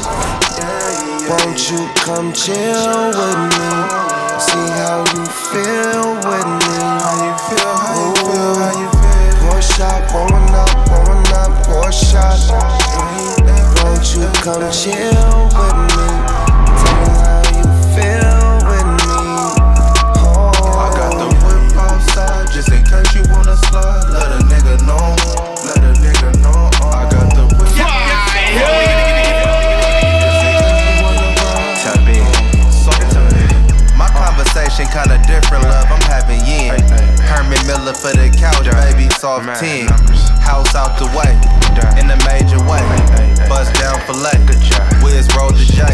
Won't 1.29 1.69
you 1.69 1.85
come 2.01 2.33
chill 2.33 3.13
with 3.13 3.41
me? 3.53 3.69
See 4.41 4.67
how 4.81 5.05
you 5.13 5.25
feel 5.53 6.17
with 6.25 6.49
me. 6.49 6.73
How 6.81 7.13
you 7.21 7.33
feel, 7.45 7.73
how 7.77 7.93
you 8.01 8.13
feel, 8.25 8.53
how 8.57 8.73
you 8.73 8.89
feel. 8.89 9.33
Pour 9.37 9.57
a 9.57 9.61
shot, 9.61 10.01
rolling 10.13 10.49
up, 10.53 10.71
rolling 10.89 11.27
up, 11.37 11.51
pour 11.65 11.89
a 11.89 11.93
shot. 11.93 12.86
Won't 14.47 14.63
you 14.63 14.63
come 14.63 14.71
chill 14.71 15.43
with 15.59 15.75
me? 15.91 16.07
Tell 16.79 16.95
me 17.03 17.11
how 17.19 17.43
you 17.51 17.67
feel 17.91 18.63
with 18.63 18.87
me. 18.95 19.19
Oh. 20.23 20.55
I 20.55 20.87
got 20.95 21.11
the 21.19 21.27
whip 21.43 21.75
outside 21.75 22.47
just 22.55 22.71
in 22.71 22.79
case 22.79 23.11
you 23.11 23.27
wanna 23.27 23.57
slide. 23.67 24.07
Let 24.07 24.31
a 24.31 24.47
nigga 24.47 24.79
know, 24.87 25.19
let 25.67 25.83
a 25.83 25.91
nigga 25.99 26.31
know. 26.39 26.71
I 26.79 27.11
got 27.11 27.27
the 27.35 27.43
whip 27.59 27.75
Tap 31.83 32.07
in. 32.07 32.23
My 33.99 34.07
conversation 34.15 34.87
kinda 34.87 35.19
different, 35.27 35.65
love. 35.65 35.91
I'm 35.91 35.99
having 36.07 36.39
yin. 36.47 36.71
Herman 37.19 37.59
Miller 37.67 37.93
for 37.93 38.15
the 38.15 38.29
couch, 38.31 38.63
baby. 38.79 39.09
Soft 39.19 39.59
10. 39.59 39.91
House 40.39 40.73
out 40.73 40.97
the 40.97 41.07
way. 41.11 41.35
In 41.99 42.09
a 42.09 42.15
major 42.23 42.63
way. 42.63 43.06
Bust 43.47 43.73
down 43.79 43.95
for 44.05 44.13
late. 44.13 44.35
Wiz 45.01 45.27
rolled 45.35 45.55
the 45.55 45.63
J. 45.63 45.87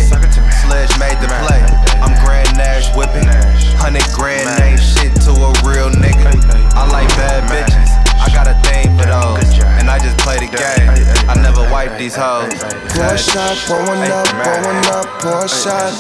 Sledge 0.66 0.90
made 0.98 1.18
the 1.22 1.30
play. 1.46 1.62
I'm 2.02 2.18
Grand 2.26 2.50
Nash 2.58 2.90
whipping. 2.98 3.30
Hundred 3.78 4.10
grand 4.10 4.50
ain't 4.62 4.82
shit 4.82 5.14
to 5.28 5.32
a 5.32 5.54
real 5.62 5.94
nigga. 5.94 6.34
I 6.74 6.90
like 6.90 7.08
bad 7.14 7.46
bitches. 7.46 7.94
I 8.18 8.32
got 8.34 8.48
a 8.50 8.58
thing 8.66 8.98
for 8.98 9.06
those. 9.06 9.46
And 9.78 9.90
I 9.90 10.00
just 10.00 10.18
play 10.18 10.42
the 10.42 10.50
game. 10.50 10.90
I 11.30 11.36
never 11.38 11.62
wipe 11.70 11.98
these 11.98 12.16
hoes. 12.16 12.58
Pour 12.90 13.06
a 13.06 13.18
shot, 13.18 13.54
pouring 13.70 14.02
up, 14.10 14.28
pouring 14.34 14.86
up, 14.90 15.06
pour 15.22 15.46
a 15.46 15.50
shot. 15.50 15.94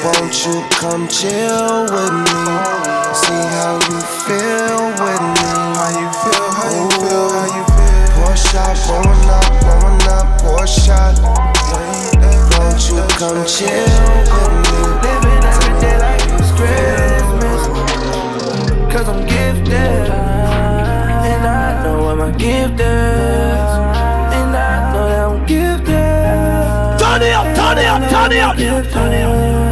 Won't 0.00 0.32
you 0.46 0.64
come 0.72 1.08
chill 1.12 1.92
with 1.92 2.14
me? 2.24 2.40
See 3.12 3.44
how 3.52 3.76
you 3.84 4.00
feel 4.24 4.96
with 4.96 5.22
me. 5.36 5.50
How 5.76 5.92
you 5.92 6.08
feel, 6.24 6.48
how 6.56 6.72
you 6.72 6.88
feel, 7.04 7.28
how 7.36 7.46
you 7.52 7.64
feel. 7.68 8.06
Pour 8.16 8.32
a 8.32 8.36
shot, 8.36 8.76
pouring 8.86 9.28
up, 9.28 9.61
pouring 10.62 10.62
up, 10.62 10.62
pour 10.62 10.64
a 10.64 10.66
shot. 10.66 11.18
Won't 12.58 12.88
you 12.88 13.02
come 13.18 13.46
chill 13.46 13.68
with 14.30 14.52
me? 14.62 14.80
Living 15.02 15.44
every 15.44 15.74
day 15.80 15.96
like 15.98 16.22
it's 16.38 16.50
Christmas. 16.52 17.62
Cause 18.92 19.08
I'm 19.08 19.26
gifted. 19.26 20.10
And 21.30 21.46
I 21.46 21.82
know 21.82 22.04
what 22.04 22.16
my 22.16 22.30
gift 22.32 22.80
is. 22.80 23.70
And 24.38 24.56
I 24.56 24.92
know 24.92 25.08
that 25.08 25.24
I'm 25.30 25.46
gifted. 25.46 26.98
Turn 27.00 27.22
it 27.22 27.32
up, 27.32 27.56
Turn 27.56 27.78
it 27.78 27.86
up, 27.86 28.10
turn 28.10 28.32
it 28.32 28.40
up, 28.40 28.56
turn 28.92 29.12
it 29.12 29.22
up. 29.22 29.71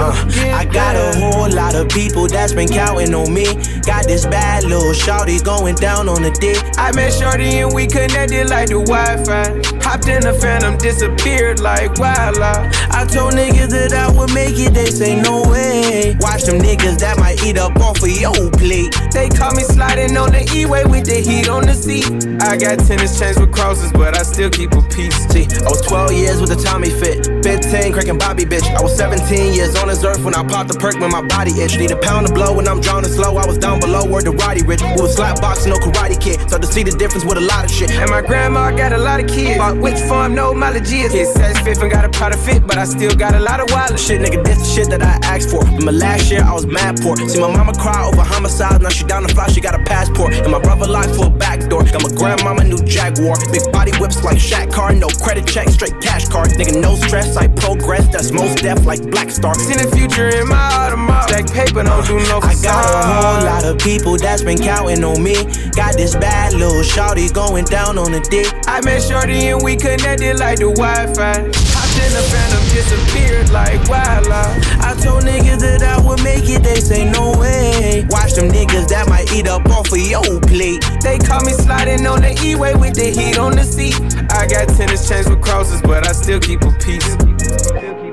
Uh, 0.00 0.16
I 0.56 0.64
got 0.64 0.96
a 0.96 1.18
whole 1.20 1.50
lot 1.52 1.74
of 1.74 1.90
people 1.90 2.26
that's 2.26 2.54
been 2.54 2.68
counting 2.68 3.12
on 3.12 3.34
me. 3.34 3.44
Got 3.84 4.06
this 4.08 4.24
bad 4.24 4.64
little 4.64 4.94
shawty 4.96 5.44
going 5.44 5.74
down 5.74 6.08
on 6.08 6.22
the 6.22 6.30
dick. 6.40 6.56
I 6.78 6.90
met 6.92 7.12
Shorty 7.12 7.60
and 7.60 7.74
we 7.74 7.86
connected 7.86 8.48
like 8.48 8.68
the 8.68 8.80
Wi-Fi. 8.80 9.60
Hopped 9.84 10.08
in 10.08 10.22
the 10.22 10.32
phantom, 10.40 10.78
disappeared 10.78 11.60
like 11.60 11.98
wildlife. 11.98 12.72
I 12.90 13.04
told 13.04 13.34
niggas 13.34 13.68
that 13.76 13.92
I 13.92 14.08
would 14.16 14.32
make 14.32 14.56
it, 14.56 14.72
they 14.72 14.86
say 14.86 15.20
no 15.20 15.42
way. 15.50 16.16
Watch 16.20 16.44
them 16.44 16.60
niggas 16.60 16.98
that 17.00 17.18
might 17.18 17.44
eat 17.44 17.58
up 17.58 17.76
off 17.76 18.02
of 18.02 18.08
your 18.08 18.32
plate. 18.56 18.96
They 19.12 19.28
caught 19.28 19.54
me 19.54 19.64
sliding 19.64 20.16
on 20.16 20.32
the 20.32 20.48
E-way 20.56 20.84
with 20.84 21.04
the 21.04 21.20
heat 21.20 21.48
on 21.50 21.66
the 21.66 21.74
seat. 21.74 22.08
I 22.40 22.56
got 22.56 22.80
tennis 22.88 23.18
chains 23.20 23.38
with 23.38 23.52
crosses, 23.52 23.92
but 23.92 24.16
I 24.16 24.22
still 24.22 24.48
keep 24.48 24.72
a 24.72 24.80
piece. 24.88 25.28
See, 25.28 25.44
I 25.60 25.68
was 25.68 25.82
12 25.82 26.12
years 26.12 26.40
with 26.40 26.52
a 26.52 26.56
Tommy 26.56 26.88
fit, 26.88 27.28
15 27.44 27.92
cracking 27.92 28.16
Bobby 28.16 28.44
bitch. 28.44 28.64
I 28.74 28.80
was 28.80 28.96
17 28.96 29.52
years 29.52 29.76
on 29.76 29.89
this 29.90 30.04
earth 30.04 30.22
when 30.24 30.34
I 30.34 30.46
popped 30.46 30.72
the 30.72 30.78
perk 30.78 30.94
when 31.00 31.10
my 31.10 31.22
body 31.22 31.50
itch. 31.60 31.76
Need 31.76 31.90
a 31.90 31.96
pound 31.96 32.26
of 32.26 32.32
blow 32.34 32.54
when 32.54 32.68
I'm 32.68 32.80
drowning 32.80 33.10
slow. 33.10 33.36
I 33.36 33.46
was 33.46 33.58
down 33.58 33.80
below 33.80 34.06
where 34.06 34.22
the 34.22 34.30
Roddy 34.30 34.62
rich. 34.62 34.82
We 34.82 35.02
was 35.02 35.16
slap 35.16 35.40
boxing, 35.40 35.70
no 35.70 35.78
karate 35.78 36.18
kid. 36.20 36.38
So 36.48 36.58
to 36.58 36.66
see 36.66 36.82
the 36.82 36.92
difference 36.92 37.24
with 37.24 37.38
a 37.38 37.40
lot 37.40 37.64
of 37.64 37.70
shit. 37.70 37.90
And 37.90 38.10
my 38.10 38.22
grandma 38.22 38.70
got 38.70 38.92
a 38.92 38.98
lot 38.98 39.18
of 39.20 39.26
kids. 39.26 39.58
Bought 39.58 39.78
which 39.78 39.98
farm, 40.08 40.34
no 40.34 40.54
mileage 40.54 40.92
is. 40.92 41.12
Hit 41.12 41.28
says 41.28 41.58
fifth 41.60 41.82
and 41.82 41.90
got 41.90 42.04
a 42.04 42.08
pot 42.08 42.32
of 42.32 42.40
fit, 42.40 42.66
but 42.66 42.78
I 42.78 42.84
still 42.84 43.14
got 43.14 43.34
a 43.34 43.40
lot 43.40 43.58
of 43.60 43.70
wallet. 43.72 43.98
Shit, 43.98 44.20
nigga, 44.22 44.44
this 44.44 44.58
the 44.58 44.64
shit 44.64 44.88
that 44.90 45.02
I 45.02 45.18
asked 45.26 45.50
for. 45.50 45.66
In 45.66 45.84
my 45.84 45.92
last 45.92 46.30
year, 46.30 46.42
I 46.42 46.52
was 46.52 46.66
mad 46.66 47.00
poor. 47.02 47.16
See 47.16 47.40
my 47.40 47.50
mama 47.50 47.74
cry 47.74 48.06
over 48.06 48.22
homicide. 48.22 48.82
Now 48.82 48.90
she 48.90 49.04
down 49.04 49.24
the 49.24 49.30
fly, 49.34 49.48
she 49.48 49.60
got 49.60 49.74
a 49.74 49.82
passport. 49.84 50.34
And 50.34 50.52
my 50.52 50.60
brother 50.60 50.86
locked 50.86 51.16
for 51.16 51.26
a 51.26 51.30
back 51.30 51.60
door. 51.68 51.82
Got 51.82 52.02
my 52.02 52.14
grandmama 52.14 52.64
new 52.64 52.78
Jaguar. 52.84 53.36
Big 53.50 53.64
body 53.72 53.92
whips 53.98 54.22
like 54.22 54.38
Shaq 54.38 54.72
car. 54.72 54.92
No 54.94 55.08
credit 55.08 55.46
check, 55.46 55.68
straight 55.68 55.98
cash 56.00 56.28
card. 56.28 56.50
Nigga, 56.50 56.80
no 56.80 56.94
stress, 56.94 57.36
I 57.36 57.48
progress. 57.48 58.06
That's 58.08 58.30
most 58.30 58.62
deaf 58.62 58.86
like 58.86 59.02
Black 59.10 59.30
Star. 59.30 59.54
Seen 59.70 59.86
the 59.86 59.96
future 59.96 60.26
in 60.26 60.48
my 60.48 60.58
Audemars. 60.82 61.30
Stack 61.30 61.46
paper, 61.46 61.84
don't 61.84 62.04
do 62.04 62.18
no 62.26 62.40
facade. 62.40 62.74
I 62.74 62.82
got 62.82 62.90
a 62.90 63.06
whole 63.06 63.40
lot 63.46 63.64
of 63.64 63.78
people 63.78 64.16
that's 64.16 64.42
been 64.42 64.58
counting 64.58 65.04
on 65.04 65.22
me. 65.22 65.46
Got 65.78 65.94
this 65.94 66.16
bad 66.16 66.54
little 66.54 66.82
shawty 66.82 67.32
going 67.32 67.66
down 67.66 67.96
on 67.96 68.10
the 68.10 68.18
dick. 68.18 68.50
I 68.66 68.80
met 68.82 69.00
Shorty 69.00 69.46
and 69.46 69.62
we 69.62 69.76
connected 69.76 70.40
like 70.40 70.58
the 70.58 70.74
Wi-Fi. 70.74 71.38
In 71.38 72.10
the 72.10 72.24
phantom, 72.34 72.64
disappeared 72.74 73.50
like 73.50 73.78
wildlife. 73.86 74.58
I 74.82 74.98
told 74.98 75.22
niggas 75.22 75.60
that 75.60 75.84
I 75.86 76.02
would 76.02 76.20
make 76.24 76.50
it, 76.50 76.64
they 76.64 76.80
say 76.80 77.08
no 77.08 77.38
way. 77.38 78.04
Watch 78.10 78.34
them 78.34 78.50
niggas 78.50 78.88
that 78.88 79.06
might 79.08 79.30
eat 79.32 79.46
up 79.46 79.70
off 79.70 79.92
of 79.92 80.02
your 80.02 80.40
plate. 80.50 80.82
They 81.00 81.18
caught 81.18 81.46
me 81.46 81.52
sliding 81.52 82.04
on 82.08 82.22
the 82.22 82.34
E-way 82.42 82.74
with 82.74 82.94
the 82.94 83.06
heat 83.06 83.38
on 83.38 83.54
the 83.54 83.62
seat. 83.62 83.94
I 84.34 84.50
got 84.50 84.66
tennis 84.74 85.08
chains 85.08 85.30
with 85.30 85.40
crosses, 85.40 85.80
but 85.80 86.08
I 86.08 86.10
still 86.10 86.40
keep 86.40 86.62
a 86.62 86.72
piece. 86.82 88.09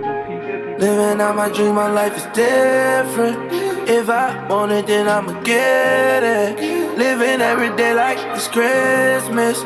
Living 0.80 1.20
out 1.20 1.36
my 1.36 1.50
dream, 1.50 1.74
my 1.74 1.90
life 1.90 2.16
is 2.16 2.26
different. 2.36 3.52
If 3.90 4.10
I 4.10 4.48
want 4.48 4.72
it, 4.72 4.86
then 4.86 5.10
I'ma 5.10 5.42
get 5.42 6.22
it. 6.22 6.98
Living 6.98 7.42
every 7.42 7.76
day 7.76 7.96
like 7.96 8.20
it's 8.36 8.48
Christmas. 8.48 9.64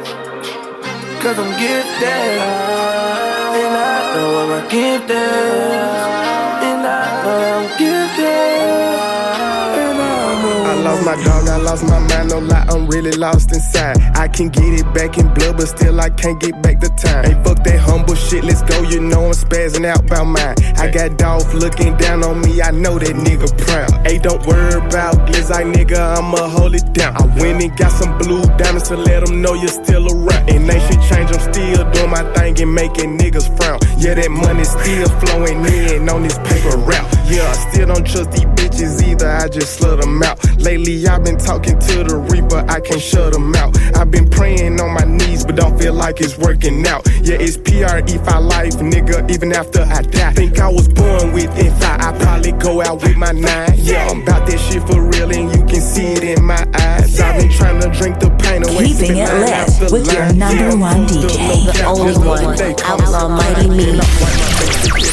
Cause 1.22 1.38
I'm 1.38 1.52
gifted. 1.60 2.40
And 3.60 3.76
I 3.76 4.16
know 4.16 4.56
I'm 4.56 4.70
gifted. 4.70 5.18
And 6.70 6.88
I 6.88 7.24
know 7.24 7.60
I'm 7.60 7.78
gifted. 7.78 9.01
My 11.04 11.16
dog, 11.24 11.48
I 11.48 11.58
lost 11.58 11.84
my 11.84 12.00
mind, 12.00 12.30
no 12.30 12.40
lie, 12.40 12.66
I'm 12.70 12.88
really 12.88 13.12
lost 13.12 13.52
inside. 13.52 13.98
I 14.16 14.28
can 14.28 14.50
get 14.50 14.80
it 14.80 14.94
back 14.94 15.18
in 15.18 15.34
blood, 15.34 15.58
but 15.58 15.68
still 15.68 16.00
I 16.00 16.10
can't 16.10 16.40
get 16.40 16.62
back 16.62 16.80
the 16.80 16.90
time. 16.90 17.26
Hey, 17.26 17.44
fuck 17.44 17.64
that 17.64 17.80
humble 17.80 18.16
shit, 18.16 18.44
let's 18.44 18.62
go, 18.64 18.82
you 18.84 19.00
know 19.00 19.26
I'm 19.26 19.34
spazzing 19.34 19.86
out 19.86 20.06
about 20.06 20.26
mine. 20.26 20.56
I 20.78 20.90
got 20.92 21.18
Dolph 21.18 21.54
looking 21.54 21.98
down 21.98 22.24
on 22.24 22.42
me, 22.42 22.62
I 22.62 22.72
know 22.72 23.00
that 23.00 23.16
nigga 23.16 23.50
proud. 23.66 24.08
Hey, 24.08 24.18
don't 24.18 24.46
worry 24.46 24.74
about 24.74 25.16
glizzy, 25.28 25.74
nigga, 25.74 26.18
I'ma 26.18 26.50
hold 26.50 26.76
it 26.76 26.94
down. 26.94 27.16
I 27.18 27.26
went 27.40 27.62
and 27.64 27.76
got 27.78 27.92
some 27.92 28.18
blue 28.18 28.44
diamonds 28.58 28.88
to 28.90 28.98
let 28.98 29.26
them 29.26 29.42
know 29.42 29.54
you're 29.54 29.68
still 29.68 30.08
around. 30.08 30.50
And 30.50 30.68
they 30.70 30.80
should 30.80 31.02
change, 31.10 31.32
I'm 31.32 31.54
still 31.54 31.90
doing 31.92 32.10
my 32.10 32.24
thing 32.34 32.60
and 32.62 32.74
making 32.74 33.18
niggas 33.18 33.48
frown. 33.58 33.80
Yeah, 33.98 34.16
that 34.16 34.30
money 34.30 34.64
still 34.64 35.10
flowing 35.22 35.66
in 35.66 36.10
on 36.10 36.24
this 36.24 36.38
paper 36.40 36.78
route. 36.78 37.08
Yeah, 37.30 37.48
I 37.48 37.54
still 37.72 37.88
don't 37.88 38.06
trust 38.06 38.32
these 38.32 38.46
bitches 38.58 39.02
either, 39.08 39.30
I 39.30 39.48
just 39.48 39.80
slut 39.80 40.02
them 40.02 40.22
out. 40.24 40.38
Lately, 40.58 40.91
I've 40.92 41.24
been 41.24 41.38
talking 41.38 41.80
to 41.80 42.04
the 42.04 42.18
Reaper, 42.18 42.66
I 42.68 42.80
can't 42.82 43.02
shut 43.02 43.32
them 43.32 43.56
out. 43.56 43.78
I've 43.96 44.12
been 44.12 44.30
praying 44.30 44.80
on 44.82 44.94
my 44.94 45.06
knees, 45.06 45.46
but 45.46 45.56
don't 45.56 45.80
feel 45.80 45.94
like 45.94 46.20
it's 46.20 46.38
working 46.38 46.86
out. 46.86 47.08
Yeah, 47.24 47.40
it's 47.40 47.56
PRE 47.56 48.04
for 48.26 48.40
life, 48.42 48.76
nigga, 48.76 49.30
even 49.32 49.54
after 49.54 49.82
I 49.84 50.02
die. 50.02 50.34
Think 50.34 50.60
I 50.60 50.68
was 50.68 50.88
born 50.88 51.32
with 51.32 51.56
it, 51.58 51.72
I 51.82 52.12
probably 52.20 52.52
go 52.52 52.82
out 52.82 53.02
with 53.02 53.16
my 53.16 53.32
nine. 53.32 53.74
Yeah, 53.78 54.10
I'm 54.10 54.22
about 54.22 54.48
that 54.48 54.60
shit 54.60 54.84
for 54.84 55.02
real, 55.02 55.32
and 55.32 55.56
you 55.56 55.64
can 55.66 55.82
see 55.82 56.14
it 56.14 56.24
in 56.24 56.44
my 56.44 56.62
eyes. 56.76 57.20
I've 57.20 57.40
been 57.40 57.52
trying 57.52 57.80
to 57.82 57.90
drink 57.98 58.20
the 58.20 58.30
pain 58.44 58.64
away. 58.68 58.92
Keeping 58.92 59.18
it 59.18 59.32
lit 59.32 59.92
with 59.92 60.12
your 60.12 60.34
number 60.34 60.56
Yeah, 60.56 60.76
one 60.76 61.08
DJ, 61.08 61.72
the 61.72 61.84
only 61.88 62.18
one. 62.20 62.60
Outlaw 62.84 63.30
Mighty 63.30 63.70
Me. 63.70 64.02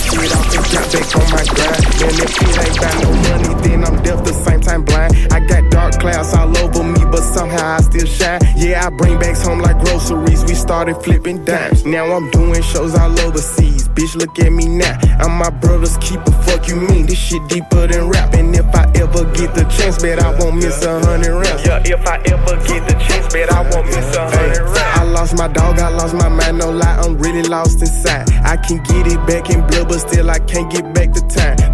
Shit 0.08 0.32
off 0.34 0.48
and 0.56 0.64
got 0.72 0.86
back 0.90 1.14
on 1.14 1.26
my 1.30 1.44
grind. 1.44 1.84
And 2.02 2.18
if 2.18 2.42
it 2.42 2.58
ain't 2.58 2.80
got 2.80 2.94
no 3.02 3.10
money, 3.12 3.52
then 3.62 3.84
I'm 3.84 4.02
deaf 4.02 4.24
the 4.24 4.32
same 4.32 4.60
time 4.60 4.84
blind. 4.84 5.14
I 5.30 5.40
got 5.46 5.67
clouds 5.98 6.34
all 6.34 6.56
over 6.58 6.82
me, 6.82 7.00
but 7.10 7.22
somehow 7.22 7.76
I 7.76 7.80
still 7.80 8.06
shine. 8.06 8.40
Yeah, 8.56 8.86
I 8.86 8.90
bring 8.90 9.18
bags 9.18 9.42
home 9.42 9.60
like 9.60 9.78
groceries. 9.84 10.44
We 10.44 10.54
started 10.54 10.96
flipping 11.02 11.44
dimes. 11.44 11.84
Now 11.84 12.06
I'm 12.12 12.30
doing 12.30 12.62
shows 12.62 12.94
all 12.94 13.18
overseas. 13.20 13.88
Bitch, 13.88 14.14
look 14.16 14.38
at 14.38 14.52
me 14.52 14.66
now. 14.66 14.98
I'm 15.20 15.38
my 15.38 15.50
brother's 15.50 15.96
keeper. 15.98 16.32
Fuck 16.46 16.68
you 16.68 16.76
mean? 16.76 17.06
This 17.06 17.18
shit 17.18 17.46
deeper 17.48 17.86
than 17.86 18.08
rap. 18.08 18.34
And 18.34 18.54
if 18.54 18.66
I 18.74 18.84
ever 18.96 19.24
get 19.32 19.54
the 19.54 19.64
chance, 19.76 20.00
bet 20.02 20.20
I 20.20 20.30
won't 20.38 20.56
miss 20.56 20.84
a 20.84 21.00
hundred 21.00 21.34
rounds. 21.34 21.66
Yeah, 21.66 21.82
if 21.84 22.06
I 22.06 22.16
ever 22.26 22.56
get 22.66 22.86
the 22.88 22.94
chance, 23.06 23.32
bet 23.32 23.52
I 23.52 23.62
won't 23.70 23.86
miss 23.86 24.16
a 24.16 24.30
hundred 24.30 24.62
rounds. 24.62 24.98
I 24.98 25.04
lost 25.04 25.36
my 25.36 25.48
dog, 25.48 25.78
I 25.78 25.88
lost 25.88 26.14
my 26.14 26.28
mind, 26.28 26.58
no 26.58 26.70
lie, 26.70 26.98
I'm 27.02 27.18
really 27.18 27.42
lost 27.42 27.80
inside. 27.80 28.30
I 28.44 28.56
can 28.56 28.82
get 28.84 29.06
it 29.06 29.20
back 29.26 29.50
in 29.50 29.66
blood, 29.66 29.88
but 29.88 29.98
still 29.98 30.30
I 30.30 30.38
can't 30.40 30.70
get 30.70 30.94
back 30.94 31.12
the 31.12 31.20
time. 31.28 31.67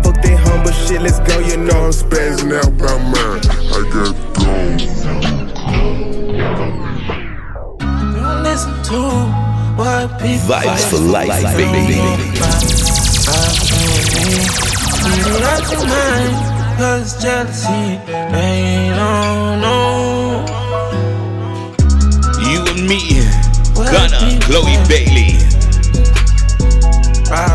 Fuck 0.55 0.65
that 0.65 0.71
humble 0.71 0.73
shit, 0.73 1.03
let's 1.03 1.19
go, 1.21 1.39
you 1.41 1.57
know 1.57 1.87
I'm 1.87 1.93
spazzing 1.93 2.53
out 2.55 2.79
by 2.79 2.97
mine. 3.11 3.43
I 3.71 3.83
got 3.91 4.15
Don't 8.15 8.43
listen 8.43 8.73
to 8.85 9.01
what 9.77 10.19
people 10.21 10.55
Vibes 10.55 10.85
for 10.91 10.99
life, 10.99 11.57
baby. 11.57 11.99
Get 15.05 15.27
it 15.27 15.43
out 15.43 15.65
your 15.73 15.85
mind, 15.89 16.35
cause 16.79 17.23
jealousy, 17.23 17.99
they 18.07 18.93
don't 18.95 19.61
know. 19.61 20.45
You 22.41 22.61
and 22.71 22.83
me, 22.89 23.01
Gunna, 23.75 24.39
Chloe 24.43 24.77
Bailey. 24.89 25.39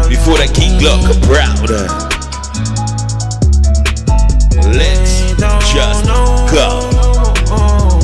Before 0.10 0.38
that 0.38 0.52
Key 0.54 0.78
Glock 0.80 1.22
proud. 1.24 2.19
Let's 4.56 5.36
just 5.74 6.06
go. 6.06 6.90
Uh, 7.50 8.00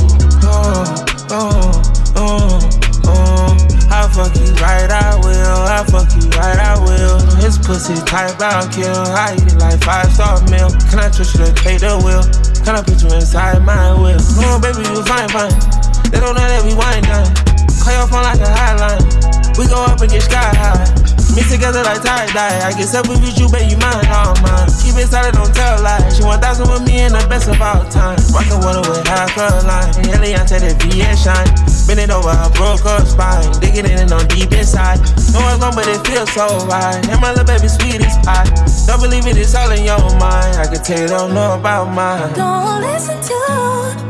uh, 1.30 1.72
uh, 2.16 3.56
I 3.90 4.08
fuck 4.14 4.34
you 4.36 4.52
right, 4.62 4.90
I 4.90 5.16
will. 5.22 5.62
I 5.66 5.84
fuck 5.90 6.10
you 6.14 6.28
right, 6.38 6.58
I 6.58 6.78
will. 6.78 7.18
His 7.42 7.58
pussy 7.58 7.94
type, 8.06 8.40
I'll 8.40 8.68
kill. 8.70 8.94
I 8.94 9.34
eat 9.34 9.52
it 9.52 9.58
like 9.58 9.82
five 9.82 10.12
star 10.12 10.40
meal. 10.50 10.70
Can 10.90 11.00
I 11.00 11.10
trust 11.10 11.34
you 11.34 11.44
to 11.46 11.52
take 11.54 11.80
the 11.80 11.98
wheel? 11.98 12.22
Can 12.64 12.76
I 12.76 12.82
put 12.82 13.02
you 13.02 13.14
inside 13.14 13.62
my 13.64 13.92
wheel? 13.94 14.18
Oh, 14.20 14.60
baby, 14.60 14.82
you 14.88 15.02
fine, 15.04 15.28
fine. 15.28 15.50
They 16.10 16.20
don't 16.20 16.34
know 16.34 16.46
that 16.46 16.62
we 16.64 16.74
wine 16.74 17.02
done. 17.02 17.26
Call 17.82 17.92
your 17.94 18.06
phone 18.06 18.22
like 18.22 18.40
a 18.40 18.50
hotline. 18.50 19.58
We 19.58 19.66
go 19.66 19.82
up 19.84 20.00
and 20.00 20.10
get 20.10 20.22
sky 20.22 20.54
high. 20.54 21.05
Mix 21.34 21.50
together 21.50 21.82
like 21.82 22.02
tie 22.02 22.26
dye. 22.30 22.60
I 22.62 22.72
get 22.76 22.88
selfish 22.88 23.18
with 23.18 23.38
you, 23.38 23.48
baby, 23.48 23.74
you 23.74 23.78
mine, 23.78 24.06
all 24.12 24.36
mine. 24.44 24.68
Keep 24.82 25.00
it 25.00 25.08
solid, 25.08 25.34
don't 25.34 25.52
tell 25.54 25.82
lies. 25.82 26.16
She 26.16 26.22
1000 26.22 26.68
with 26.70 26.84
me 26.86 27.08
and 27.08 27.14
the 27.14 27.24
best 27.28 27.48
of 27.48 27.60
all 27.60 27.84
time. 27.88 28.20
Rockin' 28.32 28.60
water 28.62 28.84
with 28.86 29.06
high 29.06 29.28
curl 29.34 29.58
line. 29.66 29.92
Eliantte, 30.12 30.60
that 30.60 30.76
VS 30.82 31.24
shine. 31.24 31.50
Bend 31.86 32.00
it 32.00 32.10
over, 32.10 32.34
her 32.34 32.50
broke 32.54 32.84
up 32.86 33.06
spine. 33.06 33.46
Digging 33.60 33.86
in 33.86 33.98
and 33.98 34.12
on 34.12 34.26
deep 34.28 34.52
inside. 34.52 34.98
No 35.32 35.40
one's 35.42 35.60
gone, 35.62 35.74
but 35.74 35.86
it 35.86 36.00
feels 36.06 36.30
so 36.32 36.46
right. 36.66 36.98
And 37.08 37.20
my 37.20 37.30
little 37.30 37.46
baby 37.46 37.68
sweet 37.68 38.02
as 38.02 38.18
pie. 38.26 38.46
Don't 38.86 39.00
believe 39.00 39.26
it, 39.26 39.36
it's 39.36 39.54
all 39.54 39.70
in 39.70 39.84
your 39.84 40.00
mind. 40.18 40.56
I 40.58 40.66
can 40.66 40.82
tell 40.82 40.98
you 40.98 41.08
don't 41.08 41.34
know 41.34 41.54
about 41.54 41.92
mine. 41.94 42.32
Don't 42.34 42.80
listen 42.82 43.18
to 43.20 43.38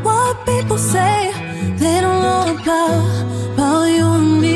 what 0.03 0.45
people 0.47 0.79
say. 0.79 1.33
They 1.77 2.01
don't 2.01 2.23
know 2.23 2.57
about, 2.57 3.53
about 3.53 3.85
you 3.87 4.07
and 4.07 4.41
me. 4.41 4.56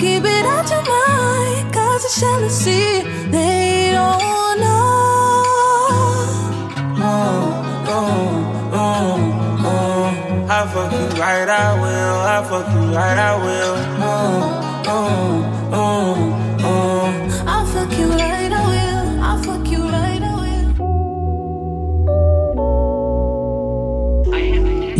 Keep 0.00 0.24
it 0.24 0.46
out 0.46 0.68
your 0.70 0.82
mind, 0.84 1.72
cause 1.74 2.04
it's 2.04 2.20
jealousy. 2.20 3.02
They 3.30 3.90
don't 3.92 4.60
know. 4.60 5.42
Oh, 6.98 7.86
oh, 7.88 8.70
oh, 8.72 9.64
oh. 9.64 10.46
I 10.48 10.66
fuck 10.72 10.92
you 10.92 11.20
right, 11.20 11.48
I 11.48 11.80
will. 11.80 12.18
I 12.34 12.44
fuck 12.48 12.66
you 12.74 12.94
right, 12.94 13.18
I 13.18 13.36
will. 13.44 13.76
Oh, 14.02 14.84
oh, 14.88 15.45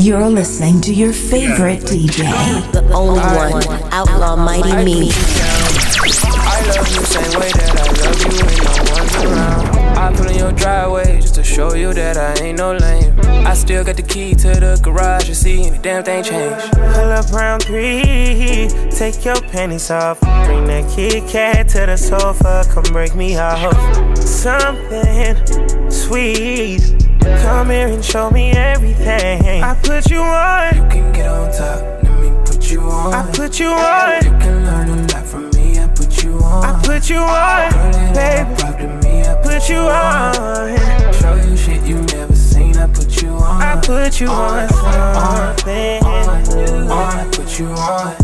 You're 0.06 0.30
listening 0.30 0.80
to 0.82 0.94
your 0.94 1.12
favorite 1.12 1.80
DJ. 1.80 2.30
The 2.70 2.88
only 2.92 3.18
one, 3.18 3.64
Outlaw 3.92 4.36
Mighty 4.36 4.84
Me. 4.84 5.10
I 5.10 6.62
love 6.68 6.86
you 6.94 7.02
same 7.02 7.40
way 7.40 7.50
that 7.50 7.74
I 7.74 7.86
love 8.04 8.20
you 8.22 8.38
when 8.46 8.56
no 8.62 8.82
one's 8.94 9.16
around. 9.24 9.98
I 9.98 10.16
pull 10.16 10.28
in 10.28 10.38
your 10.38 10.52
driveway 10.52 11.20
just 11.20 11.34
to 11.34 11.42
show 11.42 11.74
you 11.74 11.92
that 11.94 12.16
I 12.16 12.40
ain't 12.40 12.58
no 12.58 12.76
lame. 12.76 13.18
I 13.44 13.54
still 13.54 13.82
got 13.82 13.96
the 13.96 14.04
key 14.04 14.36
to 14.36 14.48
the 14.48 14.80
garage, 14.80 15.26
you 15.26 15.34
see 15.34 15.66
any 15.66 15.78
damn 15.78 16.04
thing 16.04 16.22
change. 16.22 16.70
Pull 16.70 17.10
up 17.10 17.28
round 17.32 17.64
three, 17.64 18.68
take 18.92 19.24
your 19.24 19.40
panties 19.50 19.90
off. 19.90 20.20
Bring 20.20 20.68
that 20.68 20.88
Kit 20.88 21.28
Kat 21.28 21.68
to 21.70 21.84
the 21.84 21.96
sofa, 21.96 22.64
come 22.70 22.84
break 22.92 23.16
me 23.16 23.36
off. 23.38 23.74
Something 24.18 25.90
sweet. 25.90 26.95
Come 27.42 27.70
here 27.70 27.88
and 27.88 28.04
show 28.04 28.30
me 28.30 28.50
everything. 28.52 29.62
I 29.62 29.74
put 29.82 30.10
you 30.10 30.20
on. 30.20 30.74
You 30.76 30.82
can 30.88 31.12
get 31.12 31.28
on 31.28 31.50
top, 31.52 32.02
let 32.02 32.20
me 32.20 32.30
put 32.44 32.70
you 32.70 32.80
on. 32.80 33.14
I 33.14 33.32
put 33.32 33.58
you 33.60 33.68
on. 33.68 34.24
You 34.24 34.30
can 34.38 34.64
learn 34.64 34.88
a 34.90 34.96
lot 35.12 35.26
from 35.26 35.50
me, 35.50 35.78
I 35.78 35.86
put 35.88 36.22
you 36.22 36.38
on. 36.38 36.64
I 36.64 36.82
put 36.82 37.10
you 37.10 37.18
on, 37.18 37.70
Girl, 37.72 37.88
it 37.94 38.14
baby. 38.14 38.50
ain't 38.50 38.78
to 38.78 39.08
me, 39.08 39.22
I 39.22 39.34
put, 39.34 39.52
Put 39.52 39.68
you 39.68 39.78
on. 39.78 41.12
Show 41.14 41.34
you 41.48 41.56
shit 41.56 41.82
you 41.82 41.96
never 42.16 42.34
seen, 42.34 42.76
I 42.76 42.86
put 42.86 43.22
you 43.22 43.30
on. 43.30 43.62
I 43.62 43.80
put 43.80 44.20
you 44.20 44.28
on 44.28 44.68
something. 44.68 46.02
on, 46.04 46.90
on, 46.90 47.18
I 47.18 47.28
put 47.32 47.58
you 47.58 47.66
on, 47.66 48.14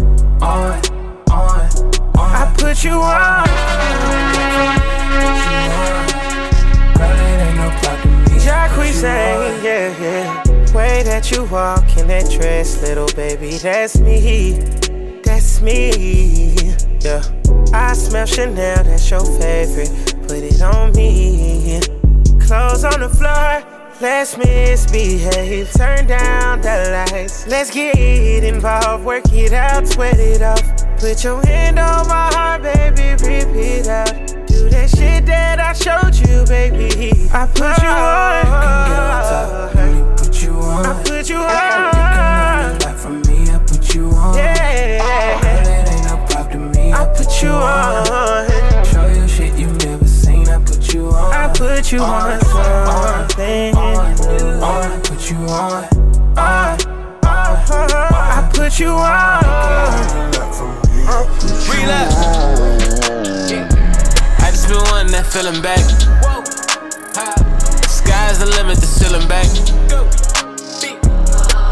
on, 0.43 0.81
on, 1.31 1.71
on. 2.17 2.31
I 2.35 2.55
put 2.57 2.85
you 2.85 2.93
on. 2.93 3.47
Girl, 6.97 7.11
it 7.11 7.41
ain't 7.43 7.57
no 7.57 7.71
problem. 7.81 8.02
Jacques 8.45 8.93
say, 8.93 9.63
yeah, 9.63 9.97
yeah. 10.01 10.75
Way 10.75 11.03
that 11.05 11.31
you 11.31 11.45
walk 11.45 11.97
in 11.97 12.09
that 12.09 12.29
dress, 12.29 12.83
little 12.83 13.07
baby, 13.15 13.53
that's 13.59 13.99
me. 13.99 14.53
That's 15.23 15.61
me. 15.61 16.75
Yeah. 17.01 17.23
I 17.73 17.93
smell 17.93 18.27
Chanel, 18.27 18.83
that's 18.83 19.09
your 19.11 19.25
favorite. 19.25 19.91
Put 20.23 20.43
it 20.43 20.61
on 20.61 20.93
me. 20.93 21.81
Clothes 22.41 22.85
on 22.85 23.01
the 23.01 23.09
floor. 23.09 23.63
Let's 24.01 24.37
misbehave, 24.37 25.71
turn 25.75 26.09
down 26.09 26.61
the 26.63 27.07
lights. 27.13 27.47
Let's 27.47 27.71
get 27.71 28.43
involved, 28.43 29.05
work 29.05 29.33
it 29.33 29.53
out, 29.53 29.87
sweat 29.87 30.19
it 30.19 30.43
off. 30.43 30.61
Put 30.99 31.23
your 31.23 31.41
hand 31.47 31.79
on 31.79 32.09
my 32.09 32.29
heart, 32.35 32.63
baby, 32.63 33.23
rip 33.23 33.49
it. 33.55 34.42
Do 34.63 34.71
that 34.71 34.91
shit 34.91 35.27
that 35.27 35.59
I 35.59 35.73
showed 35.73 36.15
you, 36.15 36.45
baby. 36.47 37.29
I 37.33 37.47
put 37.51 37.83
you 37.83 37.91
on. 37.91 38.47
Let 39.75 39.91
me 39.91 40.03
put 40.17 40.41
you 40.41 40.53
on. 40.53 40.87
I 40.87 41.03
put 41.03 41.29
you 41.29 41.35
You 41.35 41.43
on. 41.43 41.51
can 41.51 42.23
learn 42.63 42.77
a 42.77 42.87
lot 42.87 42.97
from 42.97 43.23
me, 43.23 43.51
I 43.51 43.59
put 43.59 43.93
you 43.93 44.07
on. 44.11 44.37
Yeah. 44.37 45.43
Girl, 45.43 45.67
it 45.67 45.89
ain't 45.91 46.05
no 46.07 46.15
problem 46.31 46.73
to 46.73 46.79
me, 46.79 46.93
I 46.93 47.05
Put 47.07 47.43
you 47.43 47.51
on. 47.51 48.85
Show 48.85 49.07
you 49.09 49.27
shit 49.27 49.59
you 49.59 49.67
never 49.83 50.07
seen, 50.07 50.49
I 50.49 50.59
put 50.63 50.95
you 50.95 51.09
on. 51.09 51.35
I 51.35 51.53
put 51.53 51.91
you 51.91 51.99
on 51.99 52.41
something. 52.41 53.75
on, 53.75 54.15
on, 54.63 54.93
I 54.93 55.01
put 55.03 55.29
you 55.29 55.39
on. 55.39 55.85
On. 56.39 56.79
I 57.25 58.49
put 58.55 58.79
you 58.79 58.91
on. 58.91 59.43
Relapse. 61.69 62.15
I 63.53 63.82
been 64.73 65.13
that 65.13 65.27
feeling 65.27 65.61
back. 65.61 65.83
Sky's 67.89 68.39
the 68.39 68.47
limit, 68.47 68.79
the 68.79 68.87
ceiling 68.87 69.27
back. 69.29 69.47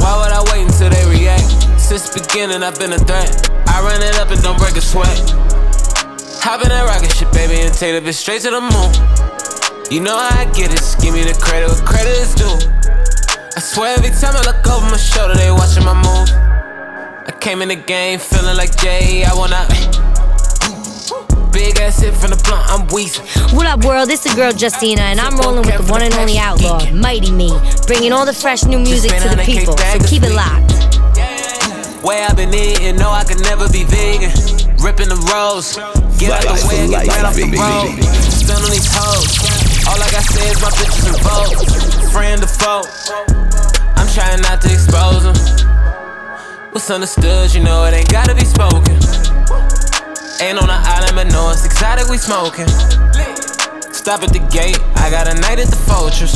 Why 0.01 0.13
would 0.21 0.33
I 0.33 0.43
wait 0.53 0.67
until 0.69 0.91
they 0.91 1.05
react? 1.09 1.49
Since 1.81 2.13
beginning, 2.13 2.63
I've 2.63 2.79
been 2.79 2.93
a 2.93 2.99
threat. 2.99 3.51
I 3.69 3.81
run 3.81 4.03
it 4.03 4.19
up 4.21 4.31
and 4.31 4.43
don't 4.43 4.59
break 4.59 4.77
a 4.77 4.81
sweat. 4.81 5.09
Hop 6.45 6.63
in 6.63 6.69
that 6.69 6.85
rocket 6.85 7.13
ship, 7.13 7.33
baby, 7.33 7.61
and 7.61 7.73
take 7.73 7.97
bitch 8.03 8.21
straight 8.21 8.43
to 8.43 8.51
the 8.51 8.61
moon. 8.61 8.91
You 9.91 10.01
know 10.01 10.17
how 10.17 10.41
I 10.41 10.45
get 10.53 10.73
it, 10.73 10.79
just 10.79 11.01
give 11.01 11.15
me 11.15 11.25
the 11.25 11.35
credit 11.35 11.69
where 11.71 11.85
credit 11.87 12.17
is 12.21 12.35
due. 12.35 12.59
I 13.57 13.61
swear 13.61 13.97
every 13.97 14.11
time 14.11 14.37
I 14.37 14.43
look 14.45 14.67
over 14.69 14.87
my 14.91 14.97
shoulder, 14.97 15.35
they 15.35 15.51
watching 15.51 15.85
my 15.85 15.95
move. 15.95 16.29
I 17.27 17.33
came 17.41 17.63
in 17.63 17.69
the 17.69 17.77
game 17.77 18.19
feeling 18.19 18.57
like 18.57 18.77
Jay, 18.77 19.25
I 19.25 19.35
wanna. 19.35 20.10
Big 21.61 21.77
ass 21.77 22.01
hit 22.01 22.17
from 22.17 22.33
the 22.33 22.41
blunt, 22.49 22.65
I'm 22.73 22.89
wheezing. 22.89 23.21
What 23.53 23.69
up, 23.69 23.85
world? 23.85 24.09
This 24.09 24.25
is 24.25 24.33
girl 24.33 24.49
Justina, 24.49 25.13
and 25.13 25.21
I'm 25.21 25.37
rolling 25.37 25.61
with 25.61 25.77
the 25.77 25.85
one 25.93 26.01
and 26.01 26.09
only 26.17 26.41
outlaw, 26.41 26.81
Mighty 26.89 27.31
Me, 27.31 27.53
bringing 27.85 28.17
all 28.17 28.25
the 28.25 28.33
fresh 28.33 28.65
new 28.65 28.81
music 28.81 29.13
to 29.21 29.29
the 29.29 29.45
people. 29.45 29.77
So 29.77 30.01
keep 30.09 30.25
it 30.25 30.33
locked. 30.33 30.73
Way 32.01 32.25
I've 32.25 32.33
been 32.33 32.49
eating, 32.57 32.97
know 32.97 33.13
I 33.13 33.29
could 33.29 33.45
never 33.45 33.69
be 33.69 33.85
vegan. 33.85 34.33
Ripping 34.81 35.13
the 35.13 35.21
rolls, 35.29 35.77
get 36.17 36.33
out 36.33 36.49
the 36.49 36.57
Life 36.57 36.65
way, 36.65 36.89
get 36.89 37.13
right 37.13 37.29
off 37.29 37.37
the 37.37 37.53
road. 37.53 37.93
Stun 38.09 38.57
on 38.57 38.73
these 38.73 38.89
hoes. 38.89 39.29
All 39.85 40.01
I 40.01 40.09
got 40.17 40.25
say 40.33 40.49
is 40.49 40.57
my 40.65 40.73
bitches 40.81 41.13
and 41.13 41.21
vote. 41.21 41.61
Friend 42.09 42.41
or 42.41 42.49
foe. 42.49 42.89
I'm 44.01 44.09
trying 44.17 44.41
not 44.41 44.65
to 44.65 44.73
expose 44.73 45.29
them. 45.29 45.37
What's 46.73 46.89
understood, 46.89 47.53
you 47.53 47.61
know 47.61 47.85
it 47.85 47.93
ain't 47.93 48.09
gotta 48.09 48.33
be 48.33 48.49
spoken. 48.49 48.97
Ain't 50.41 50.57
on 50.57 50.73
the 50.73 50.81
island, 50.89 51.13
but 51.17 51.29
know 51.29 51.53
it's 51.53 51.67
exotic, 51.67 52.09
we 52.09 52.17
smoking. 52.17 52.65
Stop 53.93 54.25
at 54.25 54.33
the 54.33 54.41
gate, 54.49 54.81
I 54.97 55.13
got 55.13 55.29
a 55.29 55.37
night 55.37 55.61
at 55.61 55.69
the 55.69 55.77
fortress. 55.85 56.33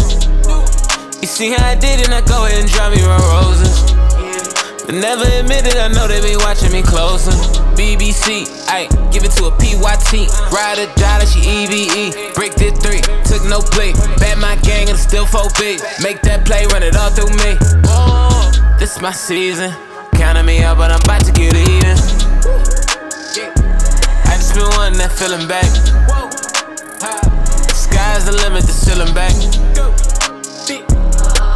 You 1.25 1.27
see 1.27 1.49
how 1.57 1.64
I 1.64 1.75
did 1.75 2.05
it, 2.05 2.12
now 2.12 2.21
go 2.21 2.45
ahead 2.45 2.61
and 2.61 2.69
drop 2.69 2.93
me 2.93 3.01
my 3.01 3.17
roses. 3.33 3.81
But 4.85 5.01
never 5.01 5.25
admit 5.40 5.64
it, 5.64 5.81
I 5.81 5.88
know 5.88 6.05
they 6.05 6.21
be 6.21 6.37
watching 6.37 6.69
me 6.69 6.85
closer. 6.85 7.33
BBC, 7.73 8.45
ayy, 8.69 8.93
give 9.09 9.25
it 9.25 9.33
to 9.40 9.49
a 9.49 9.53
PYT. 9.57 10.29
Ride 10.53 10.85
a 10.85 10.87
that 11.01 11.25
she 11.25 11.40
EVE. 11.40 12.37
Brick 12.37 12.61
did 12.61 12.77
three, 12.85 13.01
took 13.25 13.40
no 13.49 13.64
play. 13.64 13.97
Bet 14.21 14.37
my 14.37 14.61
gang 14.61 14.93
and 14.93 14.99
still 14.99 15.25
4 15.25 15.49
big. 15.57 15.81
Make 16.05 16.21
that 16.29 16.45
play, 16.45 16.69
run 16.69 16.83
it 16.83 16.95
all 16.95 17.09
through 17.09 17.33
me. 17.40 17.57
Oh, 17.88 18.53
this 18.79 19.01
my 19.01 19.12
season. 19.12 19.73
Counting 20.12 20.45
me 20.45 20.62
up, 20.62 20.77
but 20.77 20.93
I'm 20.93 21.01
about 21.01 21.25
to 21.25 21.33
get 21.33 21.57
even. 21.57 21.97
Been 24.55 24.71
wanting 24.79 24.99
that 25.03 25.11
feeling 25.11 25.49
back. 25.51 25.67
Sky's 27.75 28.25
the 28.25 28.33
limit, 28.38 28.62
the 28.62 28.71
ceiling 28.71 29.11
back. 29.11 29.35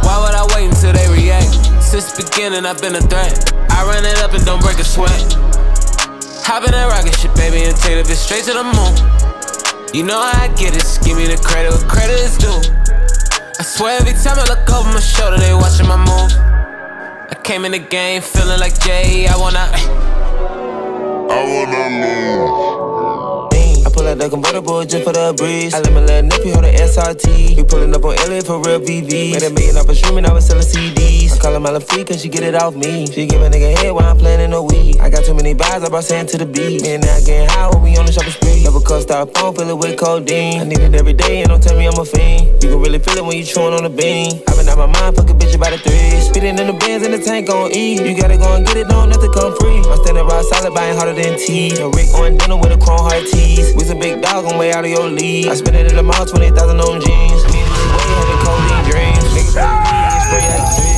Why 0.03 0.19
would 0.19 0.35
I 0.35 0.43
wait 0.51 0.67
until 0.67 0.91
they 0.91 1.07
react? 1.07 1.47
Since 1.79 2.19
beginning, 2.19 2.65
I've 2.65 2.81
been 2.81 2.95
a 2.95 3.01
threat. 3.01 3.55
I 3.71 3.87
run 3.87 4.03
it 4.03 4.19
up 4.19 4.33
and 4.33 4.43
don't 4.43 4.59
break 4.59 4.79
a 4.79 4.83
sweat. 4.83 5.15
Hop 6.43 6.67
in 6.67 6.75
that 6.75 6.91
rocket 6.91 7.15
ship, 7.15 7.31
baby, 7.39 7.63
and 7.63 7.77
take 7.79 8.03
bitch 8.03 8.19
straight 8.19 8.43
to 8.51 8.53
the 8.59 8.67
moon. 8.67 8.91
You 9.95 10.03
know 10.03 10.19
how 10.19 10.43
I 10.43 10.51
get 10.59 10.75
it, 10.75 10.83
give 10.99 11.15
me 11.15 11.23
the 11.31 11.39
credit 11.39 11.71
where 11.71 11.87
credit 11.87 12.19
is 12.19 12.35
due. 12.35 12.59
I 13.59 13.63
swear 13.63 13.95
every 13.95 14.11
time 14.11 14.35
I 14.35 14.43
look 14.43 14.67
over 14.75 14.91
my 14.91 14.99
shoulder, 14.99 15.39
they 15.39 15.53
watching 15.55 15.87
my 15.87 15.95
move. 15.95 16.35
I 17.31 17.35
came 17.43 17.63
in 17.63 17.71
the 17.71 17.79
game 17.79 18.21
feeling 18.21 18.59
like 18.59 18.75
Jay, 18.83 19.25
I 19.25 19.37
wanna. 19.39 19.71
I 21.31 21.39
wanna 21.47 21.87
lose. 22.03 22.68
I 24.09 24.15
the 24.15 24.27
convertible 24.27 24.83
just 24.85 25.03
for 25.05 25.13
the 25.13 25.35
breeze. 25.37 25.71
I 25.71 25.81
let 25.81 25.93
my 25.93 26.01
little 26.01 26.25
nippy 26.33 26.49
hold 26.49 26.65
the 26.65 26.73
SRT. 26.73 27.55
We 27.55 27.63
pulling 27.63 27.93
up 27.93 28.01
on 28.01 28.17
LA 28.25 28.41
for 28.41 28.57
real 28.57 28.81
BV. 28.81 29.37
Made 29.37 29.45
a 29.45 29.53
million 29.53 29.77
off 29.77 29.87
of 29.87 29.95
streaming, 29.95 30.25
I 30.25 30.33
was 30.33 30.47
selling 30.47 30.65
CDs. 30.65 31.33
I 31.33 31.37
call 31.37 31.53
her 31.53 31.59
my 31.59 31.77
free 31.77 32.03
cause 32.03 32.19
she 32.23 32.27
get 32.27 32.41
it 32.41 32.55
off 32.55 32.73
me. 32.73 33.05
She 33.05 33.27
give 33.27 33.39
a 33.39 33.49
nigga 33.53 33.77
head 33.77 33.91
while 33.93 34.09
I'm 34.09 34.17
playing 34.17 34.41
in 34.41 34.49
the 34.49 34.63
weed. 34.63 34.97
I 34.97 35.11
got 35.11 35.25
too 35.25 35.35
many 35.35 35.53
buys, 35.53 35.83
I 35.83 35.89
brought 35.89 36.05
sand 36.05 36.27
to 36.29 36.39
the 36.39 36.47
beat. 36.47 36.87
And 36.87 37.05
now 37.05 37.19
getting 37.21 37.49
high 37.49 37.69
when 37.69 37.83
we 37.83 37.97
on 37.97 38.07
the 38.07 38.11
shopping 38.11 38.33
spree. 38.33 38.63
Never 38.63 38.81
cut 38.81 39.03
stop 39.03 39.29
phone, 39.37 39.53
fill 39.53 39.69
it 39.69 39.77
with 39.77 39.99
codeine. 39.99 40.59
I 40.59 40.63
need 40.63 40.81
it 40.81 40.95
every 40.95 41.13
day 41.13 41.41
and 41.41 41.49
don't 41.49 41.61
tell 41.61 41.77
me 41.77 41.85
I'm 41.85 41.93
a 41.93 42.03
fiend. 42.03 42.63
You 42.63 42.69
can 42.73 42.81
really 42.81 42.97
feel 42.97 43.13
it 43.13 43.23
when 43.23 43.37
you 43.37 43.45
chewing 43.45 43.77
on 43.77 43.83
the 43.83 43.93
bean. 43.93 44.41
I 44.49 44.57
been 44.57 44.67
out 44.69 44.79
my 44.79 44.89
mind, 44.89 45.17
fuck 45.17 45.29
a 45.29 45.33
bitch 45.37 45.53
about 45.53 45.73
a 45.73 45.77
three. 45.77 46.17
Speeding 46.17 46.57
in 46.57 46.65
the 46.65 46.73
Benz 46.73 47.05
and 47.05 47.13
the 47.13 47.21
tank 47.21 47.47
on 47.49 47.69
E. 47.77 48.01
You 48.01 48.17
gotta 48.17 48.37
go 48.37 48.55
and 48.57 48.65
get 48.65 48.75
it, 48.75 48.87
don't 48.89 49.13
it 49.13 49.33
come 49.37 49.53
free. 49.61 49.85
I'm 49.85 50.01
standing 50.01 50.25
rock 50.25 50.43
solid, 50.49 50.73
buying 50.73 50.97
harder 50.97 51.13
than 51.13 51.37
T. 51.37 51.77
A 51.77 51.85
Rick 51.89 52.09
on 52.17 52.37
dinner 52.37 52.57
with 52.57 52.73
a 52.73 52.77
chrome 52.81 53.05
heart 53.05 53.21
tees. 53.29 53.75
We 53.75 53.83
some 53.83 53.98
big 53.99 54.21
dog, 54.21 54.45
I'm 54.45 54.57
way 54.57 54.71
out 54.71 54.85
of 54.85 54.91
your 54.91 55.09
league. 55.09 55.47
I 55.47 55.55
spent 55.55 55.75
it 55.75 55.87
in 55.87 55.95
the 55.95 56.03
mall, 56.03 56.25
20,000 56.25 56.79
on 56.79 57.01
jeans. 57.01 57.43
This 57.43 57.53
way 57.53 57.59
having 58.15 58.39
codeine 58.45 58.89
dreams. 58.89 59.23
Niggas 59.35 59.55
me, 59.55 60.19
spray 60.21 60.47
like 60.49 60.88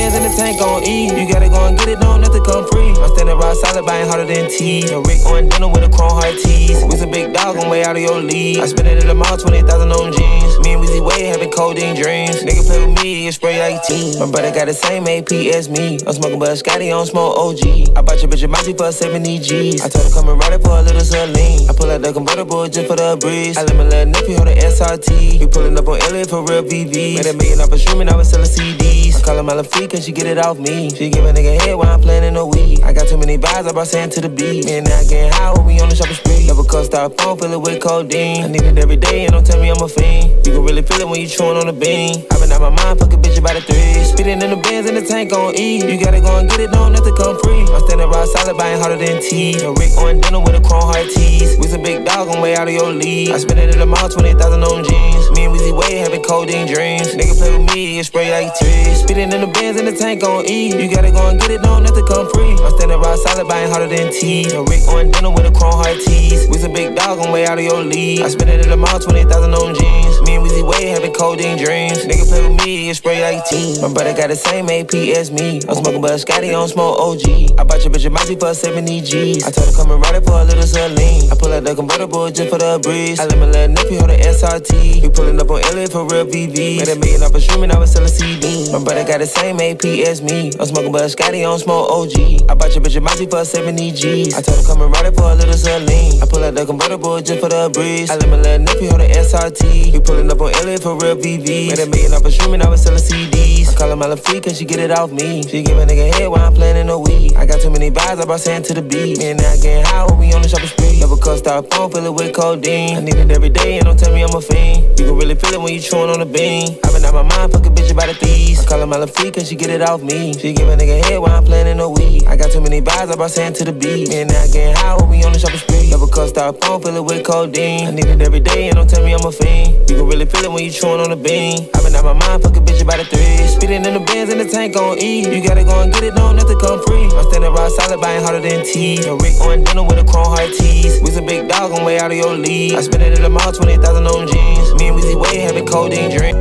Speeding 0.00 0.16
in 0.16 0.30
the 0.30 0.34
tank 0.34 0.60
on 0.62 0.82
E. 0.88 1.12
You 1.12 1.28
gotta 1.28 1.50
go 1.50 1.66
and 1.66 1.76
get 1.76 1.88
it, 1.88 2.00
don't 2.00 2.24
it 2.24 2.44
come 2.48 2.64
free. 2.72 2.96
I'm 2.96 3.12
standing 3.12 3.36
rock 3.36 3.54
solid, 3.56 3.84
buying 3.84 4.08
harder 4.08 4.24
than 4.24 4.48
T. 4.48 4.88
A 4.88 4.96
Rick 4.96 5.20
on 5.28 5.48
dinner 5.48 5.68
with 5.68 5.84
a 5.84 5.92
chrome 5.92 6.16
heart 6.16 6.40
tees. 6.40 6.80
With 6.88 7.00
some 7.00 7.10
big 7.10 7.34
dog, 7.34 7.58
I'm 7.58 7.68
way 7.68 7.84
out 7.84 7.96
of 7.96 8.02
your 8.02 8.16
league. 8.16 8.60
I 8.60 8.66
spent 8.66 8.88
it 8.88 8.96
in 8.96 9.08
the 9.08 9.14
mall, 9.14 9.36
20,000 9.36 9.68
on 9.92 10.12
jeans. 10.16 10.56
Me 10.64 10.72
and 10.72 10.80
Weezy 10.80 11.04
Way 11.04 11.28
having 11.28 11.52
codeine 11.52 12.00
dreams. 12.00 12.40
Nigga 12.40 12.64
play 12.64 12.80
with 12.80 12.96
me, 13.02 13.24
get 13.24 13.34
spray 13.34 13.60
like 13.60 13.84
tea. 13.84 14.16
My 14.18 14.24
brother 14.24 14.48
got 14.48 14.72
the 14.72 14.74
same 14.74 15.04
AP 15.04 15.32
as 15.52 15.68
me. 15.68 16.00
I'm 16.06 16.14
smoking 16.16 16.38
but 16.38 16.56
Scotty 16.56 16.90
on 16.90 17.04
smoke 17.04 17.36
OG. 17.36 17.92
I 17.92 18.00
bought 18.00 18.24
your 18.24 18.32
bitch 18.32 18.44
a 18.44 18.48
Mousy 18.48 18.72
for 18.72 18.90
70 18.92 19.38
G's. 19.40 19.84
I 19.84 19.88
told 19.92 20.08
her 20.08 20.12
come 20.16 20.30
and 20.30 20.40
ride 20.40 20.54
it 20.54 20.64
for 20.64 20.80
a 20.80 20.82
little 20.82 21.04
saline. 21.04 21.68
I 21.68 21.74
pull 21.76 21.90
out 21.90 22.00
the 22.00 22.12
convertible 22.12 22.66
just 22.72 22.88
for 22.88 22.96
the 22.96 23.18
breeze. 23.20 23.58
I 23.58 23.68
let 23.68 23.76
my 23.76 23.84
little 23.84 24.16
nephew 24.16 24.36
hold 24.36 24.48
the 24.48 24.56
SRT. 24.56 25.40
We 25.40 25.46
pulling 25.46 25.76
up 25.76 25.86
on 25.88 26.00
LA 26.08 26.24
for 26.24 26.40
real 26.40 26.64
VV. 26.64 27.20
Made 27.20 27.26
a 27.26 27.36
million 27.36 27.60
off 27.60 27.72
a 27.72 27.78
streaming, 27.78 28.08
I 28.08 28.16
was 28.16 28.30
selling 28.30 28.48
CDs. 28.48 29.20
I 29.20 29.20
call 29.20 29.36
her 29.36 29.42
my 29.42 29.62
free 29.62 29.89
cause 29.90 30.04
she 30.04 30.12
get 30.12 30.26
it 30.26 30.38
off 30.38 30.58
me. 30.58 30.88
She 30.90 31.10
give 31.10 31.24
a 31.24 31.32
nigga 31.32 31.60
head 31.60 31.74
while 31.74 31.88
I'm 31.88 32.00
playing 32.00 32.22
in 32.22 32.34
the 32.34 32.46
weed. 32.46 32.82
I 32.82 32.92
got 32.92 33.08
too 33.08 33.18
many 33.18 33.36
vibes, 33.36 33.68
I 33.68 33.72
brought 33.72 33.88
sand 33.88 34.12
to 34.12 34.20
the 34.20 34.28
beat. 34.28 34.64
Me 34.64 34.78
and 34.78 34.88
I 34.88 35.02
getting 35.04 35.32
high 35.32 35.52
when 35.52 35.66
we 35.66 35.80
on 35.80 35.88
the 35.88 35.96
shopping 35.96 36.14
spree. 36.14 36.46
Never 36.46 36.62
cut 36.62 36.86
stop 36.86 37.18
phone, 37.18 37.38
fill 37.38 37.52
it 37.52 37.60
with 37.60 37.82
codeine. 37.82 38.44
I 38.44 38.48
need 38.48 38.62
it 38.62 38.78
every 38.78 38.96
day 38.96 39.24
and 39.24 39.32
don't 39.32 39.44
tell 39.44 39.60
me 39.60 39.68
I'm 39.68 39.82
a 39.82 39.88
fiend. 39.88 40.46
You 40.46 40.52
can 40.54 40.62
really 40.62 40.82
feel 40.82 41.00
it 41.00 41.08
when 41.08 41.20
you 41.20 41.26
chewing 41.26 41.58
on 41.58 41.66
the 41.66 41.72
bean. 41.72 42.24
I 42.30 42.38
been 42.38 42.52
out 42.52 42.62
my 42.62 42.70
mind, 42.70 43.00
fuck 43.00 43.12
a 43.12 43.16
bitch 43.16 43.38
about 43.38 43.56
a 43.56 43.60
three. 43.60 44.04
Speeding 44.04 44.40
in 44.42 44.50
the 44.50 44.56
bins 44.56 44.88
in 44.88 44.94
the 44.94 45.02
tank 45.02 45.32
on 45.32 45.58
E. 45.58 45.82
You 45.82 45.98
gotta 45.98 46.20
go 46.20 46.38
and 46.38 46.48
get 46.48 46.60
it, 46.60 46.70
don't 46.70 46.92
nothing 46.92 47.16
come 47.16 47.38
free. 47.42 47.66
I'm 47.74 47.82
standing 47.86 48.08
raw 48.08 48.24
solid, 48.26 48.56
buying 48.56 48.78
harder 48.78 48.96
than 48.96 49.20
T. 49.20 49.58
A 49.58 49.72
Rick 49.74 49.98
on 49.98 50.20
dinner 50.20 50.40
with 50.40 50.54
a 50.54 50.62
chrome 50.62 50.86
heart 50.86 51.10
tease. 51.10 51.58
We's 51.58 51.74
a 51.74 51.78
big 51.78 52.04
dog, 52.04 52.28
I'm 52.28 52.40
way 52.40 52.54
out 52.54 52.68
of 52.68 52.74
your 52.74 52.92
league. 52.92 53.30
I 53.30 53.38
spend 53.38 53.58
it 53.58 53.74
in 53.74 53.78
the 53.78 53.86
mall, 53.86 54.08
20,000 54.08 54.38
on 54.62 54.84
jeans. 54.84 55.30
Me 55.34 55.44
and 55.46 55.52
Weezy 55.54 55.74
Way 55.74 55.98
having 55.98 56.22
codeine 56.22 56.66
dreams. 56.70 57.10
Nigga 57.14 57.34
play 57.34 57.50
with 57.58 57.74
me, 57.74 57.96
get 57.96 58.06
spray 58.06 58.30
like 58.30 58.54
trees. 58.58 59.02
Speeding 59.02 59.32
in 59.32 59.40
the 59.40 59.50
bins 59.50 59.79
in 59.80 59.86
the 59.86 59.92
tank 59.96 60.22
on 60.22 60.44
E. 60.44 60.68
You 60.76 60.88
gotta 60.92 61.10
go 61.10 61.28
and 61.28 61.40
get 61.40 61.50
it, 61.50 61.62
don't 61.62 61.82
nothing 61.82 62.04
come 62.06 62.28
free. 62.30 62.52
I'm 62.60 62.72
standing 62.76 63.00
raw 63.00 63.16
solid, 63.16 63.48
buying 63.48 63.70
harder 63.70 63.88
than 63.88 64.12
T. 64.12 64.44
A 64.52 64.62
Rick 64.62 64.84
on 64.88 65.10
dinner 65.10 65.30
with 65.30 65.48
a 65.48 65.52
chrome 65.52 65.72
heart 65.72 65.96
tees. 66.04 66.46
We's 66.48 66.64
a 66.64 66.68
big 66.68 66.94
dog, 66.94 67.18
I'm 67.18 67.32
way 67.32 67.46
out 67.46 67.58
of 67.58 67.64
your 67.64 67.82
league. 67.82 68.20
I 68.20 68.28
spend 68.28 68.50
it 68.50 68.60
at 68.60 68.68
the 68.68 68.76
mall, 68.76 69.00
20,000 69.00 69.54
on 69.54 69.74
jeans. 69.74 70.20
Me 70.28 70.36
and 70.36 70.44
Weezy 70.44 70.60
Way 70.60 70.92
having 70.92 71.12
codeine 71.14 71.56
dreams. 71.56 72.04
Nigga 72.04 72.28
play 72.28 72.42
with 72.46 72.60
me, 72.60 72.86
get 72.86 72.96
spray 72.96 73.22
like 73.22 73.44
T. 73.48 73.80
My 73.80 73.88
brother 73.92 74.12
got 74.12 74.28
the 74.28 74.36
same 74.36 74.68
AP 74.68 74.92
as 75.16 75.30
me. 75.30 75.60
I'm 75.68 75.76
smoking 75.80 76.02
but 76.02 76.18
Scotty 76.18 76.52
on 76.52 76.68
smoke 76.68 77.00
OG. 77.00 77.56
I 77.58 77.64
bought 77.64 77.80
your 77.80 77.92
bitch 77.92 78.04
a 78.04 78.10
Mousy 78.10 78.36
for 78.36 78.52
70 78.52 79.00
G's. 79.00 79.44
I 79.44 79.50
told 79.50 79.68
her 79.68 79.76
come 79.76 79.90
and 79.92 80.02
ride 80.02 80.16
it 80.16 80.26
for 80.26 80.40
a 80.40 80.44
little 80.44 80.62
saline. 80.62 81.32
I 81.32 81.36
pull 81.36 81.52
out 81.52 81.64
the 81.64 81.74
convertible 81.74 82.30
just 82.30 82.50
for 82.50 82.58
the 82.58 82.78
breeze. 82.82 83.18
I 83.18 83.24
let 83.24 83.38
my 83.38 83.46
little 83.46 83.72
nephew 83.72 83.98
hold 83.98 84.10
the 84.10 84.18
SRT. 84.18 85.02
We 85.02 85.08
pulling 85.08 85.40
up 85.40 85.48
on 85.48 85.62
LA 85.72 85.86
for 85.86 86.04
real 86.04 86.26
VV. 86.26 86.84
Made 86.84 86.88
a 86.88 86.96
million 86.98 87.22
off 87.22 87.34
a 87.34 87.40
streaming, 87.40 87.70
I 87.70 87.78
was 87.78 87.92
selling 87.92 88.12
CDs. 88.12 88.72
My 88.72 88.82
brother 88.82 89.04
got 89.04 89.20
the 89.20 89.26
same 89.26 89.56
AP 89.60 89.69
as 89.70 90.20
me. 90.20 90.50
I'm 90.58 90.66
smoking 90.66 90.90
but 90.90 91.08
Scotty 91.08 91.44
on 91.44 91.58
smoke 91.58 91.90
OG. 91.90 92.50
I 92.50 92.54
bought 92.54 92.74
your 92.74 92.82
bitch 92.82 92.96
a 92.96 93.00
Mousy 93.00 93.26
for 93.26 93.44
70 93.44 93.92
G's. 93.92 94.34
I 94.34 94.42
told 94.42 94.58
her 94.58 94.66
come 94.66 94.82
and 94.82 94.92
ride 94.92 95.06
it 95.06 95.16
for 95.16 95.30
a 95.30 95.34
little 95.34 95.54
saline. 95.54 96.20
I 96.20 96.26
pull 96.26 96.42
out 96.42 96.54
the 96.54 96.66
convertible 96.66 97.20
just 97.20 97.40
for 97.40 97.48
the 97.48 97.70
breeze. 97.72 98.10
I 98.10 98.16
let 98.16 98.28
my 98.28 98.36
little 98.36 98.58
nephew 98.58 98.88
hold 98.88 99.00
the 99.00 99.06
SRT. 99.06 99.92
We 99.92 100.00
pulling 100.00 100.30
up 100.30 100.40
on 100.40 100.52
LA 100.66 100.76
for 100.76 100.98
real 100.98 101.14
VV. 101.14 101.70
Made 101.70 101.78
a 101.78 101.86
million 101.86 102.12
off 102.14 102.24
a 102.24 102.30
streaming, 102.30 102.62
I 102.62 102.68
was 102.68 102.82
selling 102.82 102.98
CDs. 102.98 103.70
I 103.70 103.74
call 103.78 103.90
her 103.90 103.96
my 103.96 104.16
free 104.16 104.40
cause 104.40 104.58
she 104.58 104.64
get 104.64 104.80
it 104.80 104.90
off 104.90 105.12
me. 105.12 105.42
She 105.44 105.62
give 105.62 105.78
a 105.78 105.86
nigga 105.86 106.12
head 106.14 106.26
while 106.26 106.44
I'm 106.44 106.54
playing 106.54 106.76
in 106.76 106.88
the 106.88 106.98
weed. 106.98 107.36
I 107.36 107.46
got 107.46 107.60
too 107.60 107.70
many 107.70 107.90
vibes, 107.90 108.20
I 108.20 108.24
brought 108.24 108.40
sand 108.40 108.64
to 108.66 108.74
the 108.74 108.82
beat. 108.82 109.18
Me 109.18 109.30
and 109.30 109.40
I 109.40 109.56
getting 109.56 109.84
high 109.84 110.04
when 110.06 110.18
we 110.18 110.32
on 110.32 110.42
the 110.42 110.48
shopping 110.48 110.66
spree. 110.66 110.98
Never 110.98 111.16
cut 111.16 111.38
stop 111.38 111.70
phone, 111.72 111.90
fill 111.90 112.06
it 112.06 112.14
with 112.14 112.34
codeine. 112.34 112.96
I 112.96 113.00
need 113.00 113.14
it 113.14 113.30
every 113.30 113.50
day 113.50 113.78
and 113.78 113.86
don't 113.86 113.98
tell 113.98 114.12
me 114.12 114.22
I'm 114.22 114.34
a 114.34 114.40
fiend. 114.40 114.98
You 114.98 115.06
can 115.06 115.16
really 115.16 115.36
feel 115.36 115.54
it 115.54 115.60
when 115.60 115.72
you 115.72 115.80
chewing 115.80 116.10
on 116.10 116.18
the 116.18 116.26
bean. 116.26 116.76
I 116.84 116.90
been 116.92 117.04
out 117.04 117.14
my 117.14 117.22
mind, 117.22 117.52
fuck 117.52 117.64
a 117.66 117.70
bitch 117.70 117.92
about 117.92 118.08
a 118.08 118.14
thieves. 118.14 118.60
I 118.60 118.68
call 118.68 118.80
her 118.80 118.86
my 118.86 119.06
free 119.06 119.30
cause 119.30 119.48
she 119.48 119.56
get 119.60 119.68
it 119.68 119.82
off 119.82 120.00
me. 120.02 120.32
She 120.32 120.54
give 120.54 120.68
a 120.68 120.76
nigga 120.76 121.04
head 121.04 121.18
while 121.18 121.36
I'm 121.36 121.44
playing 121.44 121.66
in 121.66 121.76
the 121.76 121.88
weed. 121.88 122.24
I 122.24 122.34
got 122.34 122.50
too 122.50 122.62
many 122.62 122.80
vibes, 122.80 123.12
I 123.12 123.16
brought 123.16 123.30
sand 123.30 123.54
to 123.56 123.64
the 123.64 123.72
beat. 123.72 124.08
Me 124.08 124.22
and 124.22 124.32
I 124.32 124.48
getting 124.48 124.74
high 124.74 124.96
when 124.96 125.10
we 125.10 125.22
on 125.22 125.32
the 125.32 125.38
shopping 125.38 125.60
spree. 125.60 125.90
Never 125.90 126.08
cut 126.08 126.30
stop 126.30 126.56
phone, 126.64 126.80
fill 126.80 126.96
it 126.96 127.04
with 127.04 127.24
codeine. 127.24 127.86
I 127.86 127.90
need 127.90 128.06
it 128.06 128.22
every 128.22 128.40
day 128.40 128.68
and 128.68 128.76
don't 128.76 128.88
tell 128.88 129.04
me 129.04 129.12
I'm 129.12 129.20
a 129.20 129.30
fiend. 129.30 129.90
You 129.90 130.00
can 130.00 130.06
really 130.08 130.24
feel 130.24 130.44
it 130.44 130.52
when 130.52 130.64
you 130.64 130.70
chewing 130.70 131.00
on 131.04 131.10
the 131.10 131.20
bean. 131.20 131.68
I 131.76 131.82
been 131.84 131.94
out 131.94 132.08
my 132.08 132.16
mind, 132.16 132.42
fuck 132.42 132.56
a 132.56 132.60
bitch 132.60 132.80
about 132.80 133.00
a 133.00 133.04
three. 133.04 133.36
Speeding 133.52 133.84
in 133.84 133.92
the 133.92 134.00
bins 134.00 134.32
in 134.32 134.38
the 134.38 134.48
tank 134.48 134.76
on 134.76 134.96
E. 134.98 135.28
You 135.28 135.44
gotta 135.44 135.64
go 135.64 135.76
and 135.84 135.92
get 135.92 136.04
it, 136.04 136.14
don't 136.16 136.36
nothing 136.36 136.58
come 136.58 136.80
free. 136.88 137.12
I'm 137.12 137.28
standing 137.28 137.52
raw 137.52 137.68
solid, 137.68 138.00
buying 138.00 138.24
harder 138.24 138.40
than 138.40 138.64
tea. 138.64 139.04
A 139.04 139.12
Rick 139.12 139.36
on 139.44 139.60
dinner 139.64 139.84
with 139.84 140.00
a 140.00 140.06
chrome 140.08 140.32
heart 140.32 140.56
tees. 140.56 141.04
We's 141.04 141.20
a 141.20 141.22
big 141.22 141.48
dog, 141.52 141.76
I'm 141.76 141.84
way 141.84 142.00
out 142.00 142.10
of 142.10 142.16
your 142.16 142.32
league. 142.32 142.72
I 142.72 142.80
spend 142.80 143.02
it 143.02 143.12
at 143.12 143.20
the 143.20 143.28
mall, 143.28 143.52
20,000 143.52 143.76
on 144.08 144.24
jeans. 144.24 144.72
Me 144.80 144.88
and 144.88 144.96
Weezy 144.96 145.20
Way 145.20 145.44
having 145.44 145.66
codeine 145.68 146.16
drink. 146.16 146.32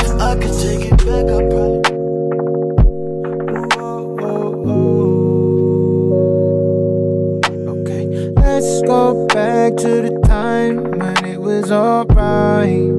If 0.00 0.16
I 0.16 0.32
could 0.40 0.56
take 0.56 0.88
it 0.88 0.96
back, 1.04 1.28
I 1.28 1.57
go 8.98 9.26
back 9.28 9.76
to 9.76 10.02
the 10.06 10.14
time 10.26 10.76
when 10.98 11.24
it 11.24 11.40
was 11.40 11.70
alright. 11.70 12.98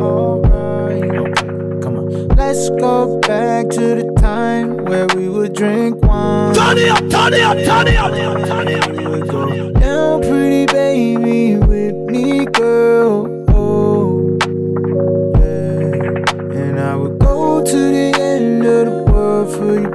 Alright. 0.00 1.36
Come 1.82 1.94
on. 1.98 2.28
Let's 2.40 2.68
go 2.70 3.20
back 3.20 3.68
to 3.78 3.86
the 4.00 4.08
time 4.18 4.84
where 4.86 5.06
we 5.14 5.28
would 5.28 5.54
drink 5.54 6.04
wine. 6.04 6.52
Turn 6.52 6.78
it 6.78 6.88
up, 6.88 7.04
turn 7.14 7.32
it 7.34 7.42
up, 7.50 7.58
turn 7.68 7.86
it 7.86 7.96
up, 7.96 8.12
turn 8.50 8.68
it 8.68 8.82
up. 8.82 8.96
We 8.96 9.06
would 9.06 9.28
go 9.28 9.70
down, 9.70 10.22
pretty 10.22 10.66
baby, 10.66 11.56
with 11.70 11.94
me, 11.94 12.46
girl. 12.46 13.14
Oh, 13.50 14.38
yeah. 15.42 16.60
And 16.60 16.80
I 16.80 16.96
would 16.96 17.20
go 17.20 17.62
to 17.64 17.80
the 17.96 18.08
end 18.18 18.66
of 18.66 18.86
the 18.86 19.12
world 19.12 19.54
for 19.54 19.74
you, 19.80 19.90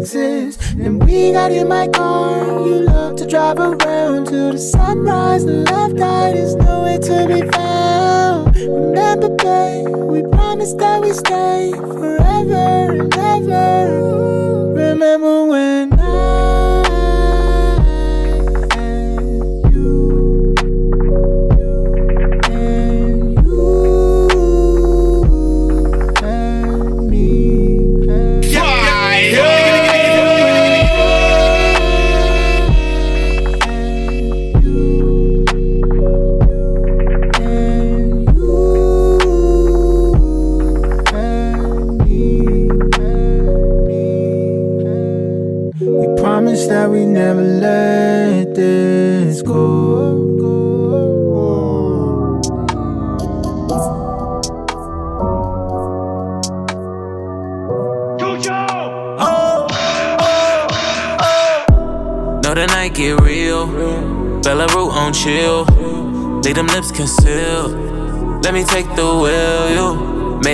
exists. 0.00 0.74
Then 0.74 0.98
we 0.98 1.32
got 1.32 1.52
in 1.52 1.68
my 1.68 1.86
car, 1.88 2.42
you 2.66 2.80
love 2.80 3.16
to 3.16 3.26
drive 3.26 3.58
around 3.58 4.26
till 4.28 4.52
the 4.52 4.58
sunrise. 4.58 5.44
The 5.44 5.58
left 5.70 6.00
eye 6.00 6.32
is 6.32 6.54
nowhere 6.54 6.98
to 6.98 7.26
be 7.28 7.42
found. 7.50 8.56
Remember, 8.56 9.28
babe, 9.28 9.88
we 10.12 10.22
promised 10.22 10.78
that 10.78 11.02
we 11.02 11.12
stay 11.12 11.72
forever 11.76 12.92
and 12.98 13.14
ever. 13.14 14.72
Remember 14.72 15.44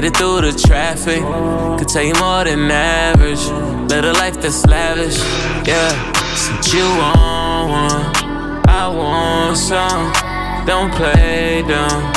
made 0.07 0.12
it 0.12 0.16
through 0.16 0.40
the 0.40 0.53
traffic. 0.53 1.23
Could 1.79 1.88
tell 1.88 2.03
you 2.03 2.14
more 2.14 2.45
than 2.45 2.71
average. 2.71 3.45
Live 3.90 4.05
a 4.05 4.12
life 4.12 4.40
that's 4.40 4.64
lavish. 4.66 5.19
Yeah, 5.66 6.12
since 6.35 6.73
you 6.73 6.83
want 6.83 7.71
one, 7.71 8.69
I 8.69 8.88
want 8.88 9.57
some. 9.57 10.12
Don't 10.66 10.92
play 10.95 11.62
dumb. 11.66 12.12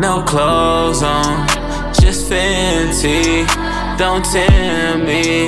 No 0.00 0.22
clothes 0.22 1.02
on, 1.02 1.46
just 2.00 2.30
Fenty. 2.30 3.46
Don't 3.98 4.24
tempt 4.24 5.06
me. 5.06 5.44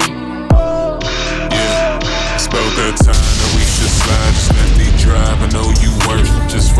It's 2.34 2.46
about 2.46 2.72
that 2.76 2.94
time 2.98 3.34
that 3.40 3.50
we 3.56 3.62
should 3.74 3.94
slide. 4.00 4.34
Just 4.34 4.52
let 4.58 4.70
me 4.78 4.86
drive. 4.98 5.38
I 5.42 5.48
know 5.52 5.68
you 5.82 5.90
worse. 6.08 6.30
just 6.52 6.72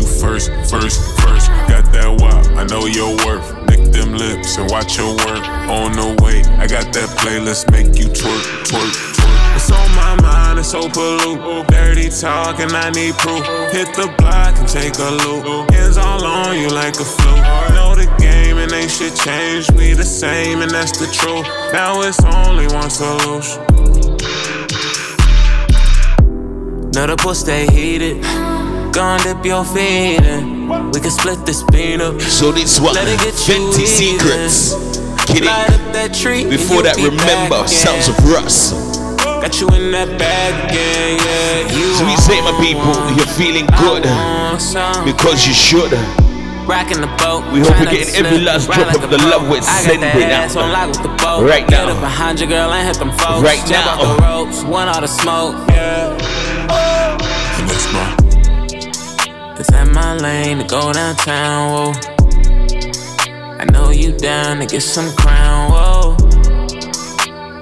you 0.00 0.06
first, 0.06 0.50
first, 0.70 0.98
first. 1.20 1.48
Got 1.68 1.92
that 1.92 2.08
wop, 2.20 2.46
I 2.56 2.64
know 2.64 2.86
your 2.86 3.12
worth. 3.24 3.46
Lick 3.68 3.92
them 3.92 4.16
lips 4.16 4.56
and 4.56 4.70
watch 4.70 4.96
your 4.96 5.12
work. 5.28 5.44
On 5.68 5.92
the 5.92 6.16
way, 6.22 6.42
I 6.56 6.66
got 6.66 6.92
that 6.94 7.08
playlist, 7.20 7.70
make 7.70 7.98
you 7.98 8.08
twerk, 8.08 8.42
twerk, 8.64 8.90
twerk. 9.14 9.56
It's 9.56 9.70
on 9.70 9.88
my 9.94 10.16
mind, 10.22 10.58
it's 10.58 10.70
so 10.70 10.88
pollute. 10.88 11.68
Dirty 11.68 12.08
talk 12.08 12.60
and 12.60 12.72
I 12.72 12.90
need 12.90 13.14
proof. 13.14 13.44
Hit 13.72 13.92
the 13.94 14.12
block 14.18 14.56
and 14.58 14.68
take 14.68 14.96
a 14.98 15.10
loop. 15.22 15.70
Hands 15.70 15.96
all 15.96 16.24
on 16.24 16.58
you 16.58 16.68
like 16.68 16.94
a 16.94 17.04
flu. 17.04 17.34
Know 17.74 17.94
the 17.94 18.08
game 18.18 18.58
and 18.58 18.72
ain't 18.72 18.90
shit 18.90 19.14
changed. 19.16 19.72
We 19.76 19.92
the 19.92 20.04
same 20.04 20.62
and 20.62 20.70
that's 20.70 20.98
the 20.98 21.06
truth. 21.12 21.46
Now 21.72 22.00
it's 22.02 22.22
only 22.24 22.66
one 22.68 22.90
solution. 22.90 23.60
Now 26.92 27.06
the 27.06 27.16
pussy 27.16 27.40
stay 27.40 27.66
heated. 27.66 28.49
Gon' 28.92 29.20
dip 29.22 29.44
your 29.44 29.64
feet 29.64 30.20
in. 30.22 30.68
We 30.90 31.00
can 31.00 31.10
split 31.10 31.46
this 31.46 31.62
bean 31.70 32.00
up. 32.00 32.20
So 32.20 32.50
this 32.50 32.80
one, 32.80 32.94
Let 32.94 33.06
it 33.08 33.18
get 33.20 33.34
you 33.48 33.54
Fenty 33.54 33.86
Secrets. 33.86 34.74
Kidding. 35.26 35.46
Light 35.46 35.70
up 35.70 35.92
that 35.94 36.10
tree. 36.12 36.42
Before 36.48 36.82
that, 36.82 36.96
be 36.96 37.06
remember 37.06 37.66
Sounds 37.68 38.08
of 38.10 38.18
rust. 38.26 38.74
Got 39.22 39.60
you 39.60 39.68
in 39.78 39.90
that 39.92 40.10
bag 40.18 40.52
again, 40.68 41.16
yeah. 41.22 41.70
You 41.72 41.94
So 41.96 42.04
we 42.04 42.16
say, 42.18 42.42
my 42.42 42.52
people, 42.58 42.92
you're 43.14 43.30
feeling 43.38 43.64
good 43.78 44.02
because 45.06 45.46
you 45.46 45.54
should. 45.54 45.92
Rocking 46.66 47.00
the 47.00 47.10
boat. 47.18 47.46
We 47.54 47.60
hope 47.62 47.72
tryna 47.78 47.94
you're 47.94 48.04
getting 48.04 48.14
every 48.26 48.38
slip, 48.42 48.46
last 48.46 48.66
drop 48.66 48.86
like 48.90 49.02
of 49.02 49.10
the 49.10 49.18
pro. 49.18 49.30
love 49.30 49.42
we're 49.48 49.62
I 49.64 49.80
got 49.80 49.86
sending 49.86 50.00
that 50.02 50.50
ass 50.50 50.56
out. 50.56 50.62
on 50.66 50.72
lock 50.74 50.88
with 50.92 51.02
the 51.02 51.14
boat. 51.22 51.42
Right 51.48 51.66
Get 51.66 51.86
now. 51.86 51.94
up 51.94 52.00
behind 52.02 52.38
your 52.38 52.48
girl 52.50 52.70
and 52.70 52.86
hit 52.86 52.98
them 52.98 53.10
folks. 53.16 53.42
Right 53.42 53.62
Jump 53.66 53.86
now. 53.86 53.96
off 53.96 54.02
the 54.02 54.22
ropes, 54.22 54.62
want 54.66 54.90
all 54.90 55.00
the 55.00 55.08
smoke. 55.08 55.54
Yeah. 55.72 56.14
And 57.58 57.66
that's 57.66 57.88
my 57.94 58.19
It's 59.60 59.70
at 59.72 59.92
my 59.92 60.16
lane 60.16 60.56
to 60.56 60.64
go 60.64 60.90
downtown, 60.90 61.70
whoa. 61.70 61.92
I 63.60 63.66
know 63.70 63.90
you 63.90 64.10
down 64.16 64.58
to 64.60 64.64
get 64.64 64.80
some 64.80 65.14
crown, 65.16 65.70
whoa. 65.70 66.16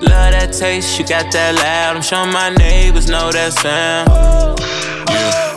Love 0.00 0.30
that 0.30 0.54
taste, 0.56 0.96
you 0.96 1.04
got 1.04 1.32
that 1.32 1.56
loud. 1.56 1.96
I'm 1.96 2.02
sure 2.02 2.24
my 2.24 2.50
neighbors 2.50 3.10
know 3.10 3.32
that 3.32 3.52
sound. 3.52 4.08
Yeah, 5.10 5.48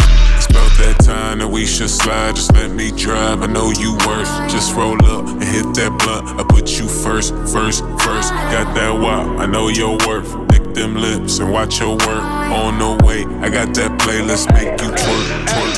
that 0.82 0.98
time 1.06 1.38
that 1.40 1.48
we 1.48 1.64
should 1.68 1.92
slide. 1.92 2.36
Just 2.36 2.54
let 2.54 2.72
me 2.72 2.90
drive. 2.90 3.44
I 3.44 3.46
know 3.46 3.70
you 3.70 3.94
worth. 4.08 4.32
Just 4.50 4.76
roll 4.76 4.98
up 5.06 5.28
and 5.28 5.44
hit 5.44 5.66
that 5.76 5.94
blunt. 6.00 6.40
I 6.40 6.44
put 6.44 6.72
you 6.80 6.88
first, 6.88 7.36
first, 7.54 7.84
first. 8.02 8.34
Got 8.50 8.74
that 8.74 9.00
wop. 9.00 9.38
I 9.38 9.46
know 9.46 9.68
your 9.68 9.96
worth. 10.08 10.34
Lick 10.50 10.74
them 10.74 10.96
lips 10.96 11.38
and 11.38 11.52
watch 11.52 11.80
your 11.80 11.98
work. 11.98 12.24
On 12.52 12.80
the 12.80 13.06
way, 13.06 13.26
I 13.46 13.50
got 13.50 13.76
that 13.76 14.00
playlist. 14.02 14.52
Make 14.54 14.82
you 14.82 14.90
twerk, 14.90 15.46
twerk, 15.46 15.71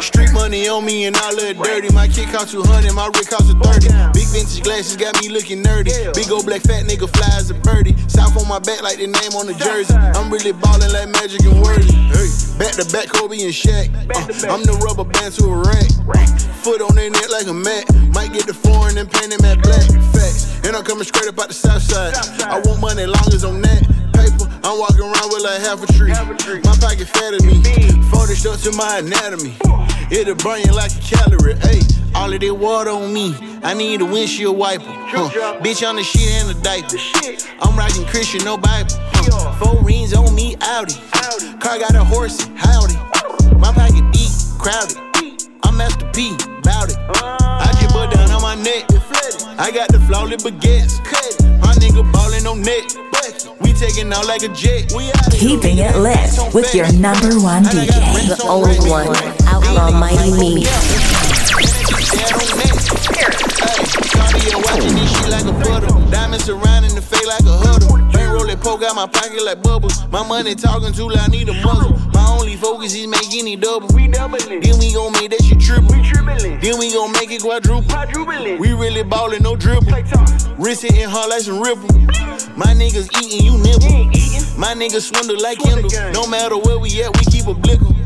Street 0.00 0.32
money 0.32 0.68
on 0.68 0.84
me 0.84 1.06
and 1.06 1.16
all 1.16 1.34
that 1.36 1.56
dirty. 1.58 1.92
My 1.94 2.08
kid 2.08 2.28
cost 2.28 2.52
200, 2.52 2.92
my 2.92 3.06
rig 3.06 3.26
cost 3.26 3.50
a 3.50 3.56
30. 3.58 3.88
Big 4.12 4.28
vintage 4.28 4.62
glasses 4.62 4.96
got 4.96 5.18
me 5.22 5.28
looking 5.28 5.62
nerdy. 5.62 5.92
Big 6.14 6.30
old 6.30 6.46
black 6.46 6.62
fat 6.62 6.84
nigga 6.84 7.08
fly 7.08 7.28
as 7.38 7.50
a 7.50 7.54
birdie. 7.54 7.96
South 8.08 8.36
on 8.36 8.46
my 8.48 8.58
back 8.58 8.82
like 8.82 8.98
the 8.98 9.06
name 9.06 9.32
on 9.34 9.46
the 9.46 9.54
jersey. 9.54 9.94
I'm 9.94 10.30
really 10.30 10.52
ballin' 10.52 10.92
like 10.92 11.08
Magic 11.08 11.42
and 11.42 11.60
Worthy. 11.62 11.96
Back 12.58 12.72
to 12.80 12.88
back 12.88 13.08
Kobe 13.12 13.36
and 13.44 13.52
Shaq. 13.52 13.92
Uh, 13.92 14.52
I'm 14.52 14.64
the 14.64 14.72
rubber 14.80 15.04
band 15.04 15.34
to 15.36 15.44
a 15.44 15.56
rack. 15.60 15.88
Foot 16.64 16.80
on 16.80 16.96
their 16.96 17.10
neck 17.10 17.28
like 17.28 17.46
a 17.46 17.52
mat. 17.52 17.84
Might 18.14 18.32
get 18.32 18.46
the 18.46 18.54
foreign 18.54 18.96
and 18.96 19.10
paint 19.10 19.28
them 19.28 19.44
at 19.44 19.60
black. 19.62 19.84
Facts. 20.16 20.56
And 20.64 20.74
I'm 20.74 20.84
coming 20.84 21.04
straight 21.04 21.28
up 21.28 21.38
out 21.38 21.48
the 21.48 21.54
south 21.54 21.82
side. 21.82 22.16
I 22.48 22.60
want 22.64 22.80
money 22.80 23.04
long 23.04 23.28
as 23.28 23.44
I'm 23.44 23.60
that 23.60 23.82
paper. 24.16 24.35
I'm 24.66 24.80
walking 24.80 24.98
around 24.98 25.30
with 25.30 25.44
like 25.44 25.60
half 25.60 25.80
a 25.80 25.86
tree. 25.92 26.10
My 26.10 26.74
pocket 26.80 27.06
fatter 27.06 27.38
me. 27.46 27.62
40 28.10 28.34
stuck 28.34 28.58
to 28.62 28.72
my 28.72 28.98
anatomy. 28.98 29.54
It'll 30.10 30.34
burn 30.34 30.60
you 30.62 30.74
like 30.74 30.90
a 30.90 31.00
calorie. 31.06 31.54
Hey, 31.60 31.82
all 32.16 32.32
of 32.32 32.40
that 32.40 32.52
water 32.52 32.90
on 32.90 33.12
me. 33.12 33.36
I 33.62 33.74
need 33.74 34.00
a 34.00 34.04
windshield 34.04 34.58
wiper. 34.58 34.82
Huh. 34.84 35.60
Bitch 35.60 35.88
on 35.88 35.94
the 35.94 36.02
shit 36.02 36.28
and 36.42 36.50
the 36.50 36.60
diaper. 36.62 36.98
I'm 37.62 37.78
rocking 37.78 38.06
Christian, 38.06 38.44
no 38.44 38.56
Bible. 38.56 38.90
Huh. 38.90 39.52
Four 39.62 39.84
rings 39.84 40.12
on 40.12 40.34
me, 40.34 40.56
Audi. 40.60 40.94
Car 41.60 41.78
got 41.78 41.94
a 41.94 42.02
horse, 42.02 42.42
howdy. 42.56 42.94
My 43.58 43.70
pocket 43.72 44.02
deep, 44.10 44.32
crowded. 44.58 44.98
I'm 45.62 45.76
Master 45.76 46.10
P, 46.12 46.34
bout 46.64 46.90
it. 46.90 46.98
I 47.14 47.70
just 47.80 47.94
put 47.94 48.10
down 48.10 48.32
on 48.32 48.42
my 48.42 48.56
neck. 48.56 48.90
I 49.60 49.70
got 49.70 49.90
the 49.92 50.00
flawless 50.08 50.42
baguettes. 50.42 50.98
My 51.60 51.72
nigga 51.74 52.02
ballin' 52.12 52.48
on 52.48 52.62
net. 52.62 52.96
Taking 53.78 54.10
out 54.10 54.26
like 54.26 54.42
a 54.42 54.48
jet. 54.48 54.90
Keeping 55.32 55.78
it 55.78 55.96
lit 55.96 56.54
with 56.54 56.74
your 56.74 56.90
number 56.94 57.38
one 57.38 57.62
DJ. 57.64 57.88
The 58.26 58.42
old 58.48 58.88
one, 58.88 59.14
Outlaw 59.46 59.90
Mighty 59.90 60.32
Me. 60.32 60.64
Poke 68.66 68.82
out 68.82 68.96
my 68.96 69.06
pocket 69.06 69.44
like 69.44 69.62
bubbles. 69.62 70.08
My 70.08 70.26
money 70.26 70.56
talking 70.56 70.92
too 70.92 71.08
loud, 71.08 71.30
need 71.30 71.48
a 71.48 71.52
muzzle. 71.64 71.96
My 72.12 72.26
only 72.28 72.56
focus 72.56 72.94
is 72.94 73.06
making 73.06 73.46
it 73.46 73.60
double. 73.60 73.86
We 73.94 74.08
doubling. 74.08 74.60
Then 74.60 74.78
we 74.80 74.92
gon' 74.92 75.12
make 75.12 75.30
that 75.30 75.44
shit 75.44 75.60
triple. 75.60 75.94
We 75.94 76.02
tripling. 76.02 76.58
Then 76.58 76.76
we 76.76 76.92
gon' 76.92 77.12
make 77.12 77.30
it 77.30 77.42
quadruple. 77.42 77.88
Quadrupling. 77.88 78.58
We 78.58 78.72
really 78.72 79.04
ballin', 79.04 79.44
no 79.44 79.54
dribble. 79.54 79.92
Wrist 80.58 80.82
hitting 80.82 81.08
hard 81.08 81.30
like 81.30 81.42
some 81.42 81.60
ripple. 81.62 81.88
My 82.58 82.74
niggas 82.74 83.06
eating, 83.22 83.46
you 83.46 83.56
nibble. 83.56 84.10
My 84.58 84.74
niggas 84.74 85.14
swindle 85.14 85.40
like 85.40 85.60
Kendall. 85.60 85.88
No 86.10 86.26
matter 86.26 86.58
where 86.58 86.80
we 86.80 86.90
at, 87.04 87.16
we 87.16 87.24
keep 87.30 87.46
a 87.46 87.54
blickle. 87.54 88.05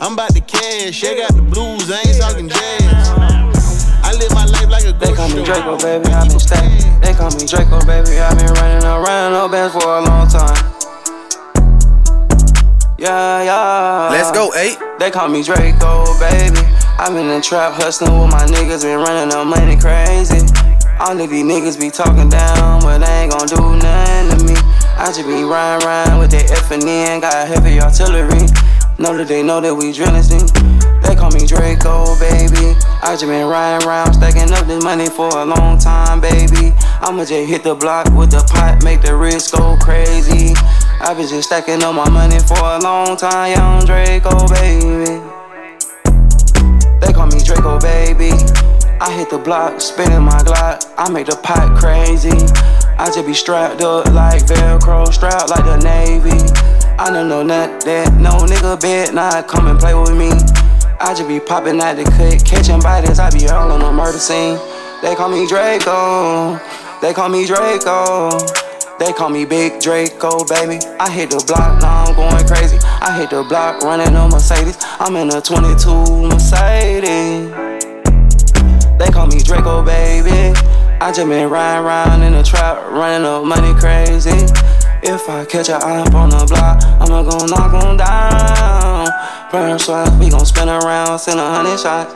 I'm 0.00 0.12
about 0.12 0.34
to 0.34 0.40
cash. 0.40 1.04
I 1.04 1.16
got 1.16 1.34
the 1.34 1.42
blues, 1.42 1.90
I 1.90 2.02
ain't 2.04 2.20
talking 2.20 2.48
jazz. 2.48 3.86
I 4.04 4.12
live 4.12 4.32
my 4.34 4.44
life 4.44 4.68
like 4.68 4.84
a 4.84 4.92
They 4.92 5.12
call 5.12 5.28
me 5.28 5.44
show. 5.44 5.56
Draco, 5.56 5.78
baby, 5.78 6.12
i 6.12 6.28
been 6.28 6.38
stacking. 6.38 7.00
They 7.00 7.12
call 7.12 7.30
me 7.32 7.46
Draco, 7.46 7.80
baby, 7.86 8.20
I've 8.20 8.36
been 8.36 8.52
running 8.54 8.84
around 8.84 9.32
no 9.32 9.48
bands 9.48 9.72
for 9.72 9.82
a 9.82 10.02
long 10.02 10.28
time. 10.28 10.56
Yeah, 12.98 13.42
yeah. 13.42 14.08
Let's 14.10 14.32
go, 14.32 14.52
eight. 14.56 14.78
They 14.98 15.10
call 15.10 15.28
me 15.28 15.42
Draco, 15.42 16.06
baby. 16.18 16.60
I've 16.98 17.12
been 17.12 17.28
in 17.28 17.40
the 17.40 17.42
trap 17.42 17.74
hustling 17.74 18.18
with 18.18 18.30
my 18.30 18.46
niggas, 18.46 18.82
been 18.82 19.00
running 19.00 19.34
up 19.34 19.46
money 19.46 19.76
crazy. 19.76 20.40
All 20.98 21.12
of 21.12 21.28
these 21.28 21.44
niggas 21.44 21.78
be 21.78 21.90
talking 21.90 22.30
down, 22.30 22.80
but 22.80 22.98
they 22.98 23.28
ain't 23.28 23.32
gon' 23.32 23.46
do 23.46 23.60
nothing 23.60 24.32
to 24.32 24.44
me. 24.48 24.56
I 24.96 25.12
just 25.12 25.28
be 25.28 25.44
riding 25.44 25.86
around 25.86 26.18
with 26.18 26.30
that 26.30 26.48
FN, 26.64 27.20
got 27.20 27.46
heavy 27.46 27.80
artillery. 27.80 28.48
Know 28.98 29.14
that 29.14 29.28
they 29.28 29.42
know 29.42 29.60
that 29.60 29.74
we 29.74 29.92
drilling. 29.92 30.24
They 31.04 31.14
call 31.14 31.30
me 31.30 31.44
Draco, 31.44 32.16
baby. 32.16 32.72
I 33.04 33.12
just 33.12 33.28
been 33.28 33.46
riding 33.46 33.86
around, 33.86 34.14
stacking 34.14 34.50
up 34.50 34.66
this 34.66 34.82
money 34.82 35.04
for 35.04 35.28
a 35.28 35.44
long 35.44 35.76
time, 35.76 36.22
baby. 36.22 36.72
I'ma 37.04 37.28
just 37.28 37.44
hit 37.44 37.62
the 37.62 37.74
block 37.74 38.08
with 38.16 38.30
the 38.30 38.40
pot, 38.48 38.82
make 38.82 39.02
the 39.02 39.14
wrist 39.14 39.52
go 39.52 39.76
crazy. 39.82 40.56
I 41.04 41.12
been 41.12 41.28
just 41.28 41.48
stacking 41.48 41.82
up 41.82 41.94
my 41.94 42.08
money 42.08 42.40
for 42.40 42.56
a 42.56 42.80
long 42.80 43.18
time, 43.18 43.52
young 43.52 43.84
Draco, 43.84 44.48
baby. 44.48 45.20
They 46.96 47.12
call 47.12 47.28
me 47.28 47.44
Draco, 47.44 47.78
baby. 47.78 48.32
I 48.96 49.12
hit 49.12 49.28
the 49.28 49.36
block, 49.36 49.78
spinning 49.82 50.24
my 50.24 50.40
Glock. 50.40 50.88
I 50.96 51.10
make 51.10 51.26
the 51.26 51.36
pot 51.36 51.76
crazy. 51.76 52.32
I 52.96 53.12
just 53.12 53.26
be 53.26 53.34
strapped 53.34 53.82
up 53.82 54.06
like 54.16 54.40
Velcro, 54.48 55.12
strapped 55.12 55.50
like 55.50 55.66
the 55.66 55.76
Navy. 55.84 56.75
I 56.98 57.10
don't 57.10 57.28
know 57.28 57.42
nothing 57.42 57.78
that 57.84 58.14
no 58.14 58.30
nigga 58.48 58.80
bet 58.80 59.12
not 59.12 59.46
come 59.48 59.66
and 59.66 59.78
play 59.78 59.92
with 59.92 60.16
me. 60.16 60.30
I 60.98 61.12
just 61.12 61.28
be 61.28 61.38
popping 61.38 61.78
out 61.78 61.96
the 61.96 62.04
cut, 62.04 62.42
catching 62.42 62.80
bodies. 62.80 63.18
I 63.18 63.28
be 63.30 63.46
all 63.48 63.70
on 63.70 63.80
the 63.80 63.92
murder 63.92 64.16
scene. 64.16 64.56
They 65.02 65.14
call 65.14 65.28
me 65.28 65.46
Draco. 65.46 66.58
They 67.02 67.12
call 67.12 67.28
me 67.28 67.44
Draco. 67.46 68.32
They 68.98 69.12
call 69.12 69.28
me 69.28 69.44
Big 69.44 69.78
Draco, 69.78 70.42
baby. 70.48 70.80
I 70.98 71.10
hit 71.12 71.28
the 71.28 71.44
block, 71.46 71.82
now 71.82 72.04
I'm 72.04 72.16
going 72.16 72.46
crazy. 72.48 72.78
I 72.80 73.14
hit 73.20 73.28
the 73.28 73.44
block, 73.44 73.82
running 73.82 74.16
a 74.16 74.26
Mercedes. 74.26 74.78
I'm 74.98 75.16
in 75.16 75.28
a 75.28 75.42
22 75.42 76.32
Mercedes. 76.32 77.52
They 78.96 79.12
call 79.12 79.26
me 79.26 79.42
Draco, 79.44 79.84
baby. 79.84 80.56
I 80.98 81.12
just 81.12 81.28
been 81.28 81.50
riding 81.50 81.84
around 81.84 82.22
in 82.22 82.32
the 82.32 82.42
trap, 82.42 82.80
running 82.88 83.26
up 83.26 83.44
money 83.44 83.78
crazy. 83.78 84.48
If 85.02 85.28
I 85.28 85.44
catch 85.44 85.68
a 85.68 85.76
op 85.76 86.14
on 86.14 86.30
the 86.30 86.46
block, 86.46 86.82
I'ma 87.00 87.22
go 87.22 87.44
knock 87.46 87.72
'em 87.84 87.96
down. 87.96 89.08
Burn 89.52 89.78
sweat, 89.78 90.10
we 90.18 90.30
gon' 90.30 90.44
spin 90.44 90.68
around, 90.68 91.18
send 91.18 91.38
a 91.38 91.48
hundred 91.48 91.78
shots. 91.78 92.14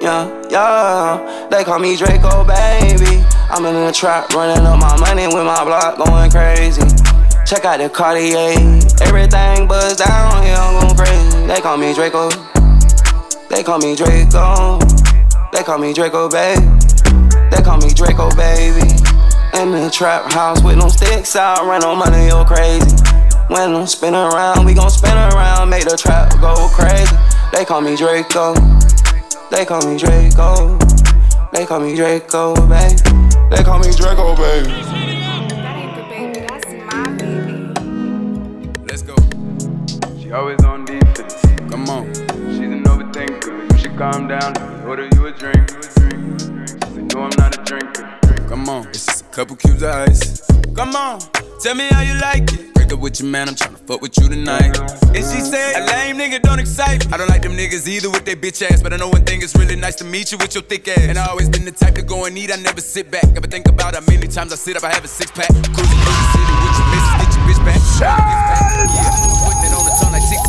Yeah, 0.00 0.28
yeah. 0.50 1.48
They 1.50 1.64
call 1.64 1.78
me 1.78 1.96
Draco, 1.96 2.44
baby. 2.44 3.24
I'm 3.50 3.64
in 3.64 3.74
the 3.86 3.92
trap, 3.92 4.34
running 4.34 4.66
up 4.66 4.78
my 4.78 4.98
money 4.98 5.26
with 5.26 5.44
my 5.46 5.64
block 5.64 5.96
going 5.96 6.30
crazy. 6.30 6.82
Check 7.46 7.64
out 7.64 7.78
the 7.78 7.88
Cartier, 7.88 8.58
everything 9.00 9.68
buzz 9.68 9.96
down 9.96 10.42
here, 10.42 10.56
I'm 10.56 10.80
going 10.80 10.96
crazy. 10.96 11.46
They 11.46 11.60
call 11.60 11.76
me 11.76 11.94
Draco. 11.94 12.28
They 13.48 13.62
call 13.62 13.78
me 13.78 13.94
Draco. 13.94 14.78
They 15.52 15.62
call 15.62 15.78
me 15.78 15.92
Draco, 15.94 16.28
baby. 16.28 16.66
They 17.50 17.62
call 17.62 17.78
me 17.78 17.94
Draco, 17.94 18.28
baby. 18.34 18.95
In 19.54 19.70
the 19.70 19.90
trap 19.90 20.30
house 20.32 20.62
with 20.62 20.76
no 20.76 20.88
sticks 20.88 21.34
out, 21.36 21.66
run 21.66 21.82
on 21.84 21.98
money, 21.98 22.28
yo 22.28 22.44
crazy. 22.44 22.96
When 23.48 23.74
I'm 23.74 23.86
spinning 23.86 24.20
around, 24.20 24.66
we 24.66 24.74
gon' 24.74 24.90
spin 24.90 25.16
around, 25.16 25.70
make 25.70 25.84
the 25.84 25.96
trap 25.96 26.32
go 26.40 26.68
crazy. 26.68 27.16
They 27.52 27.64
call 27.64 27.80
me 27.80 27.96
Draco. 27.96 28.54
They 29.50 29.64
call 29.64 29.80
me 29.86 29.96
Draco. 29.96 30.76
They 31.52 31.64
call 31.64 31.80
me 31.80 31.94
Draco, 31.94 32.54
baby. 32.66 32.96
They 33.48 33.62
call 33.62 33.78
me 33.78 33.92
Draco, 33.92 34.36
baby. 34.36 34.68
That 34.68 35.76
ain't 35.78 35.96
the 35.96 36.02
baby, 36.10 36.46
that's 36.46 36.66
my 36.84 37.06
baby. 37.16 38.82
Let's 38.84 39.02
go. 39.02 39.14
She 40.20 40.32
always 40.32 40.62
on 40.64 40.84
defense. 40.84 41.34
Come 41.70 41.88
on. 41.88 42.12
She's 42.12 42.60
an 42.60 42.84
overthinker. 42.84 43.72
You 43.72 43.78
should 43.78 43.96
calm 43.96 44.28
down. 44.28 44.56
Order 44.86 45.08
you 45.14 45.26
a 45.26 45.32
drink, 45.32 45.70
you 45.70 45.78
a 45.78 46.00
drink. 46.00 46.68
She 46.68 46.94
said, 46.94 47.14
No, 47.14 47.22
I'm 47.22 47.30
not 47.38 47.56
a 47.56 47.62
drinker. 47.62 48.05
Come 48.48 48.68
on. 48.68 48.86
It's 48.88 49.06
just 49.06 49.22
a 49.22 49.28
couple 49.28 49.56
cubes 49.56 49.82
of 49.82 49.90
ice. 49.90 50.40
Come 50.74 50.94
on. 50.94 51.20
Tell 51.60 51.74
me 51.74 51.88
how 51.90 52.02
you 52.02 52.14
like 52.20 52.52
it. 52.52 52.74
Break 52.74 52.92
up 52.92 53.00
with 53.00 53.18
your 53.18 53.28
man, 53.28 53.48
I'm 53.48 53.56
tryna 53.56 53.78
fuck 53.88 54.00
with 54.00 54.16
you 54.18 54.28
tonight. 54.28 54.78
And 54.78 55.16
she 55.16 55.40
said, 55.40 55.82
A 55.82 55.86
lame 55.86 56.16
nigga 56.16 56.40
don't 56.42 56.60
excite 56.60 57.06
me. 57.06 57.12
I 57.12 57.16
don't 57.16 57.28
like 57.28 57.42
them 57.42 57.56
niggas 57.56 57.88
either 57.88 58.08
with 58.08 58.24
their 58.24 58.36
bitch 58.36 58.62
ass, 58.62 58.82
but 58.82 58.92
I 58.92 58.98
know 58.98 59.08
one 59.08 59.24
thing 59.24 59.42
it's 59.42 59.56
really 59.56 59.74
nice 59.74 59.96
to 59.96 60.04
meet 60.04 60.30
you 60.30 60.38
with 60.38 60.54
your 60.54 60.62
thick 60.62 60.86
ass. 60.86 61.08
And 61.08 61.18
I 61.18 61.26
always 61.26 61.48
been 61.48 61.64
the 61.64 61.72
type 61.72 61.96
to 61.96 62.02
go 62.02 62.26
and 62.26 62.38
eat, 62.38 62.52
I 62.52 62.56
never 62.56 62.80
sit 62.80 63.10
back. 63.10 63.24
Ever 63.24 63.48
think 63.48 63.68
about 63.68 63.94
how 63.94 64.02
many 64.02 64.28
times 64.28 64.52
I 64.52 64.56
sit 64.56 64.76
up, 64.76 64.84
I 64.84 64.92
have 64.92 65.04
a 65.04 65.08
six 65.08 65.30
pack. 65.32 65.48
Cruising 65.48 65.98
through 65.98 66.18
the 66.20 66.28
city 66.32 66.54
with 66.62 66.76
your 66.78 66.88
missus, 66.92 67.14
get 67.18 67.30
your 67.34 67.44
bitch 67.48 67.64
back. 67.64 67.80
Yeah, 68.00 68.84
it 68.84 69.30
on 69.30 69.35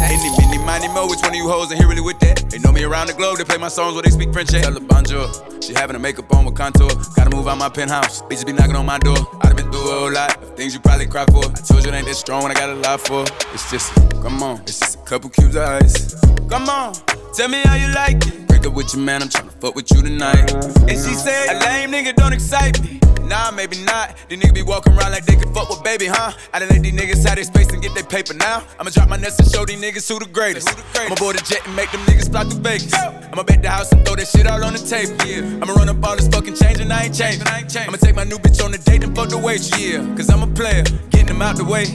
Any, 0.02 0.30
mini, 0.38 0.58
miny, 0.66 0.88
mo, 0.90 1.08
which 1.08 1.22
one 1.22 1.32
of 1.32 1.36
you 1.36 1.48
hoes 1.48 1.72
in 1.72 1.78
here 1.78 1.88
really 1.88 2.02
with 2.02 2.20
that? 2.20 2.50
They 2.50 2.60
know 2.60 2.72
me 2.72 2.84
around 2.84 3.08
the 3.08 3.14
globe, 3.14 3.38
they 3.38 3.44
play 3.44 3.58
my 3.58 3.68
songs 3.68 3.94
where 3.94 4.04
they 4.04 4.10
speak 4.10 4.32
French. 4.34 4.50
Tell 4.50 4.74
her 4.74 4.80
bonjour. 4.80 5.28
She 5.62 5.74
having 5.74 5.96
her 5.96 6.00
makeup 6.00 6.34
on 6.34 6.46
with 6.46 6.56
contour. 6.56 6.90
Gotta 7.16 7.36
move 7.36 7.48
out 7.48 7.58
my 7.58 7.70
penthouse. 7.70 8.22
Bitches 8.24 8.46
be 8.46 8.54
knocking 8.54 8.76
on 8.76 8.86
my 8.86 8.98
door. 9.00 9.18
I 9.42 9.48
done 9.48 9.58
been 9.58 9.72
through 9.72 9.90
a 9.90 10.00
whole 10.00 10.12
lot 10.12 10.42
of 10.42 10.56
things 10.56 10.74
you 10.74 10.80
probably 10.80 11.08
cry 11.08 11.26
for. 11.26 11.46
I 11.46 11.60
told 11.60 11.84
you 11.84 11.92
it 11.92 11.96
ain't 11.96 12.08
that 12.08 12.16
strong 12.16 12.44
when 12.44 12.52
I 12.52 12.56
got 12.56 12.70
a 12.70 12.76
lot 12.76 13.02
for. 13.02 13.24
It's 13.54 13.70
just, 13.70 13.94
come 14.22 14.42
on, 14.44 14.62
it's 14.62 14.80
just 14.80 14.96
a 14.96 15.02
couple 15.04 15.30
cubes 15.30 15.56
of 15.56 15.64
ice. 15.64 16.16
Come 16.48 16.70
on, 16.70 16.94
tell 17.34 17.50
me 17.50 17.62
how 17.66 17.76
you 17.76 17.94
like 17.94 18.26
it. 18.26 18.48
Break 18.48 18.66
up 18.66 18.74
with 18.74 18.94
your 18.94 19.04
man, 19.04 19.24
I'm 19.24 19.30
tryna 19.30 19.52
fuck 19.60 19.76
with 19.76 19.92
you 19.92 20.02
tonight. 20.02 20.54
And 20.54 20.92
she 20.92 21.14
said, 21.14 21.56
a 21.56 21.60
lame 21.66 21.92
nigga 21.92 22.16
don't 22.16 22.34
excite 22.34 22.82
me. 22.82 23.00
Nah, 23.28 23.52
maybe 23.52 23.78
not. 23.84 24.16
These 24.30 24.40
niggas 24.40 24.54
be 24.54 24.64
walking 24.64 24.94
around 24.94 25.12
like 25.12 25.26
they 25.26 25.36
can 25.36 25.54
fuck 25.54 25.70
with 25.70 25.84
baby, 25.84 26.06
huh? 26.08 26.32
I 26.54 26.60
done 26.60 26.70
let 26.70 26.82
these 26.82 26.94
niggas 26.94 27.26
have 27.28 27.36
their 27.36 27.44
space 27.44 27.70
and 27.74 27.82
get 27.82 27.94
their 27.94 28.04
paper 28.04 28.34
now. 28.34 28.64
I'ma 28.80 28.90
drop 28.90 29.10
my 29.10 29.18
nuts 29.18 29.38
and 29.40 29.50
show 29.52 29.66
these 29.66 29.82
niggas 29.82 30.08
who 30.08 30.20
the 30.20 30.26
greatest. 30.26 30.70
I'ma 30.96 31.16
board 31.16 31.36
a 31.36 31.44
jet 31.44 31.66
and 31.68 31.76
make 31.76 31.92
them 31.92 32.02
niggas 32.02 32.32
fly 32.32 32.44
through 32.46 32.62
Vegas. 32.62 32.94
I'ma 32.94 33.44
bet 33.44 33.62
the 33.62 33.70
house 33.70 33.92
and 33.92 34.06
throw 34.06 34.16
that 34.16 34.28
shit 34.28 34.48
all 34.48 34.64
on 34.64 34.74
the 34.74 34.80
table. 34.80 35.16
Yeah. 35.28 35.60
I'ma 35.62 35.74
run 35.74 35.90
up 35.90 36.04
all 36.04 36.16
this 36.16 36.28
fucking 36.28 36.56
change 36.56 36.80
and 36.80 36.92
I 36.92 37.04
ain't 37.06 37.16
changing. 37.16 37.48
I'ma 37.48 37.98
take 37.98 38.16
my 38.16 38.24
new 38.24 38.38
bitch 38.38 38.64
on 38.64 38.72
the 38.72 38.78
date 38.78 39.04
and 39.04 39.16
fuck 39.16 39.30
the 39.30 39.38
waitress. 39.38 39.78
Yeah, 39.78 40.00
cause 40.16 40.30
I'm 40.30 40.42
a 40.44 40.48
player, 40.48 40.84
getting 41.10 41.28
them 41.28 41.42
out 41.42 41.58
the 41.58 41.66
way. 41.66 41.86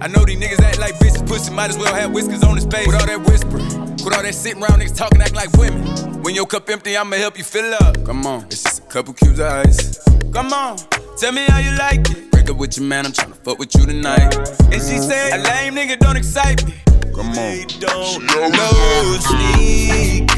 I 0.00 0.08
know 0.08 0.24
these 0.24 0.38
niggas 0.38 0.60
act 0.60 0.78
like 0.78 0.94
bitches, 0.94 1.26
pussy 1.26 1.52
might 1.52 1.70
as 1.70 1.76
well 1.76 1.94
have 1.94 2.12
whiskers 2.12 2.42
on 2.44 2.54
his 2.54 2.64
face. 2.64 2.86
With 2.86 2.96
all 2.96 3.06
that 3.06 3.20
whispering, 3.28 3.68
with 4.04 4.14
all 4.14 4.22
that 4.22 4.34
sitting 4.34 4.62
around 4.62 4.80
niggas 4.80 4.96
talking, 4.96 5.20
act 5.20 5.34
like 5.34 5.52
women. 5.52 6.22
When 6.22 6.34
your 6.34 6.46
cup 6.46 6.70
empty, 6.70 6.96
I'ma 6.96 7.16
help 7.16 7.36
you 7.36 7.44
fill 7.44 7.74
up. 7.74 8.04
Come 8.04 8.26
on, 8.26 8.44
it's 8.44 8.62
just 8.62 8.78
a 8.78 8.82
couple 8.86 9.12
cubes 9.14 9.38
of 9.38 9.46
ice. 9.46 9.98
Come 10.32 10.52
on, 10.52 10.77
tell 11.18 11.32
me 11.32 11.44
how 11.48 11.58
you 11.58 11.72
like 11.76 12.08
it. 12.10 12.30
Break 12.30 12.48
up 12.48 12.56
with 12.56 12.76
your 12.76 12.86
man, 12.86 13.04
I'm 13.06 13.12
tryna 13.12 13.34
fuck 13.36 13.58
with 13.58 13.74
you 13.74 13.84
tonight. 13.86 14.36
And 14.72 14.74
she 14.74 14.98
said, 14.98 15.32
a 15.32 15.42
lame 15.42 15.74
nigga 15.74 15.98
don't 15.98 16.16
excite 16.16 16.64
me. 16.64 16.74
Come 17.12 17.30
on. 17.30 17.34
They 17.34 17.64
don't 17.80 18.24
know 18.24 19.18
sneaky. 19.20 20.36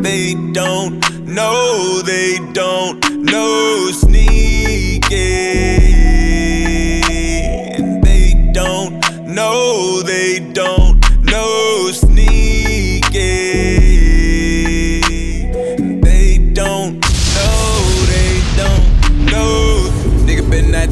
They 0.00 0.34
don't 0.52 1.26
know, 1.26 2.02
they 2.02 2.38
don't 2.52 3.04
know 3.22 3.90
sneaky. 3.92 5.06
They 8.00 8.50
don't 8.52 9.00
know, 9.26 10.02
they 10.02 10.40
don't 10.52 10.98
know 11.24 11.90
sneaky. 11.92 12.11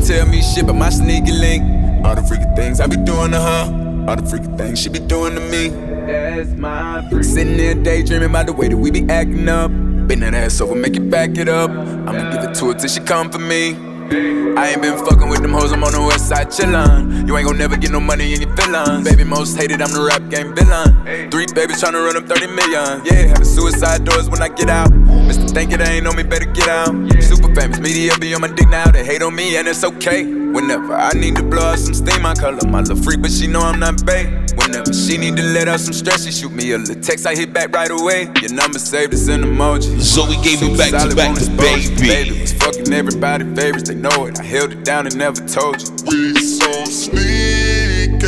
Tell 0.00 0.26
me 0.26 0.42
shit 0.42 0.66
but 0.66 0.74
my 0.74 0.90
sneaky 0.90 1.32
link. 1.32 1.62
All 2.04 2.14
the 2.14 2.22
freaky 2.22 2.44
things 2.56 2.80
I 2.80 2.86
be 2.86 2.96
doing 2.96 3.32
to 3.32 3.40
her. 3.40 4.06
All 4.08 4.16
the 4.16 4.26
freaky 4.28 4.48
things 4.56 4.80
she 4.80 4.88
be 4.88 4.98
doing 4.98 5.34
to 5.34 5.40
me. 5.40 5.68
That's 5.68 6.50
my 6.50 7.06
freak. 7.10 7.24
Sitting 7.24 7.56
there 7.56 7.74
daydreaming 7.74 8.30
about 8.30 8.46
the 8.46 8.52
way 8.52 8.68
that 8.68 8.76
we 8.76 8.90
be 8.90 9.08
acting 9.10 9.48
up. 9.48 9.70
Bend 9.70 10.22
that 10.22 10.34
ass 10.34 10.60
over, 10.60 10.74
make 10.74 10.96
it 10.96 11.10
back 11.10 11.36
it 11.36 11.48
up. 11.48 11.70
I'ma 11.70 12.30
give 12.32 12.42
it 12.50 12.54
to 12.56 12.68
her 12.68 12.74
till 12.74 12.88
she 12.88 13.00
come 13.00 13.30
for 13.30 13.38
me. 13.38 13.89
I 14.12 14.70
ain't 14.72 14.82
been 14.82 14.98
fucking 14.98 15.28
with 15.28 15.40
them 15.40 15.52
hoes, 15.52 15.70
I'm 15.70 15.84
on 15.84 15.92
the 15.92 16.00
west 16.02 16.28
side 16.28 16.48
chillin'. 16.48 17.28
You 17.28 17.36
ain't 17.36 17.46
gon' 17.46 17.58
never 17.58 17.76
get 17.76 17.92
no 17.92 18.00
money 18.00 18.34
in 18.34 18.40
your 18.40 18.56
feelings. 18.56 19.08
Baby, 19.08 19.22
most 19.22 19.56
hated, 19.56 19.80
I'm 19.80 19.92
the 19.92 20.02
rap 20.02 20.28
game 20.28 20.52
villain. 20.52 21.30
Three 21.30 21.46
babies 21.54 21.80
tryna 21.80 22.04
run 22.04 22.16
up 22.16 22.26
30 22.26 22.48
million. 22.48 23.04
Yeah, 23.06 23.30
having 23.30 23.44
suicide 23.44 24.04
doors 24.04 24.28
when 24.28 24.42
I 24.42 24.48
get 24.48 24.68
out. 24.68 24.90
Mr. 24.90 25.48
Think 25.54 25.72
it 25.72 25.80
ain't 25.80 26.08
on 26.08 26.16
me, 26.16 26.24
better 26.24 26.46
get 26.46 26.68
out. 26.68 26.90
Super 27.22 27.54
famous, 27.54 27.78
media 27.78 28.16
be 28.18 28.34
on 28.34 28.40
my 28.40 28.48
dick 28.48 28.68
now. 28.68 28.90
They 28.90 29.04
hate 29.04 29.22
on 29.22 29.34
me, 29.34 29.56
and 29.56 29.68
it's 29.68 29.84
okay. 29.84 30.24
Whenever 30.24 30.94
I 30.94 31.12
need 31.12 31.36
to 31.36 31.44
blow 31.44 31.62
out 31.62 31.78
some 31.78 31.94
steam, 31.94 32.26
I 32.26 32.34
call 32.34 32.54
her 32.54 32.66
my 32.66 32.80
little 32.80 32.96
freak, 32.96 33.22
but 33.22 33.30
she 33.30 33.46
know 33.46 33.60
I'm 33.60 33.78
not 33.78 34.04
bae. 34.04 34.26
Whenever 34.56 34.92
she 34.92 35.18
need 35.18 35.36
to 35.36 35.44
let 35.44 35.68
out 35.68 35.78
some 35.78 35.92
stress, 35.92 36.24
she 36.24 36.32
shoot 36.32 36.50
me 36.52 36.72
a 36.72 36.78
little 36.78 37.00
text, 37.00 37.26
I 37.26 37.36
hit 37.36 37.52
back 37.52 37.72
right 37.72 37.90
away. 37.90 38.28
Your 38.42 38.52
number 38.52 38.80
saved, 38.80 39.12
it's 39.12 39.28
an 39.28 39.42
emoji. 39.42 40.00
So 40.02 40.26
we 40.26 40.34
gave 40.42 40.60
you 40.60 40.76
back 40.76 40.90
to 40.90 41.14
back 41.14 41.38
to 41.38 41.50
baby. 41.52 41.94
Baby 41.94 42.40
was 42.40 42.52
fucking 42.54 42.92
everybody 42.92 43.44
favorites, 43.54 43.88
they 43.88 43.94
know 44.00 44.26
it. 44.26 44.38
I 44.40 44.42
held 44.44 44.72
it 44.72 44.84
down 44.84 45.06
and 45.06 45.16
never 45.16 45.40
told 45.46 45.80
you. 45.80 45.88
We 46.08 46.34
so 46.40 46.84
sneaky. 46.84 48.18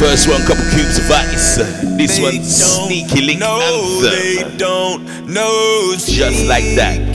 First 0.00 0.28
one, 0.28 0.40
couple 0.42 0.64
cubes 0.72 0.98
of 0.98 1.10
ice. 1.10 1.56
This 1.96 2.18
one, 2.20 2.42
sneaky 2.42 3.22
link 3.22 3.40
No, 3.40 3.60
anthem. 3.60 4.10
they 4.10 4.56
don't 4.56 5.04
know. 5.26 5.94
Just 5.96 6.46
like 6.46 6.64
that. 6.76 7.14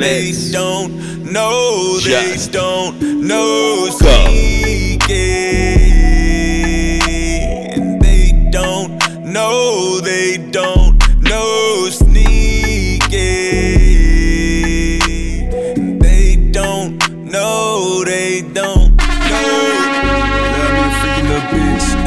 They 0.00 0.32
don't 0.52 1.32
know. 1.32 1.98
They 2.00 2.36
don't 2.50 3.00
know. 3.26 3.88
go. 4.00 4.26
Sneaky. 4.26 5.10
They 8.00 8.32
don't 8.50 8.98
know. 9.24 10.00
They 10.00 10.38
don't 10.50 10.89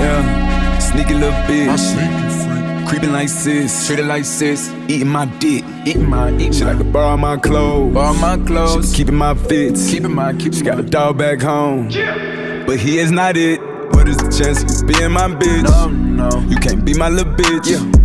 yeah. 0.04 0.80
Sneaky 0.80 1.14
little 1.14 1.32
bitch. 1.48 1.68
My 1.68 1.76
sneaky 1.76 2.30
freak. 2.44 2.88
Creeping 2.88 3.14
like 3.14 3.30
sis, 3.30 3.88
treated 3.88 4.08
like 4.08 4.26
sis. 4.26 4.72
Eating 4.88 5.08
my 5.08 5.26
dick, 5.40 5.64
eating 5.86 6.10
my, 6.10 6.32
eating 6.34 6.52
She 6.52 6.66
like 6.66 6.78
to 6.78 6.84
borrow 6.84 7.18
my 7.18 7.38
clothes, 7.38 7.94
borrow 7.94 8.14
my 8.14 8.38
clothes. 8.46 8.92
She 8.92 8.98
keeping 8.98 9.16
my 9.16 9.34
fits, 9.36 9.90
keeping 9.90 10.14
my, 10.14 10.34
keep. 10.34 10.54
She 10.54 10.64
got 10.64 10.80
a 10.80 10.84
dog 10.84 11.18
back 11.18 11.42
home, 11.42 11.88
but 12.68 12.80
he 12.80 13.00
is 13.00 13.12
not 13.12 13.38
it. 13.38 13.62
What 13.94 14.08
is 14.10 14.18
the 14.18 14.30
chance 14.30 14.64
of 14.64 14.70
you 14.70 14.98
being 14.98 15.12
my 15.12 15.28
bitch? 15.30 15.64
No, 15.64 15.88
no. 15.88 16.40
You 16.50 16.58
can't 16.58 16.84
be 16.84 16.94
my 16.94 17.10
little 17.10 17.34
bitch. 17.34 17.68
Yeah. 17.68 18.03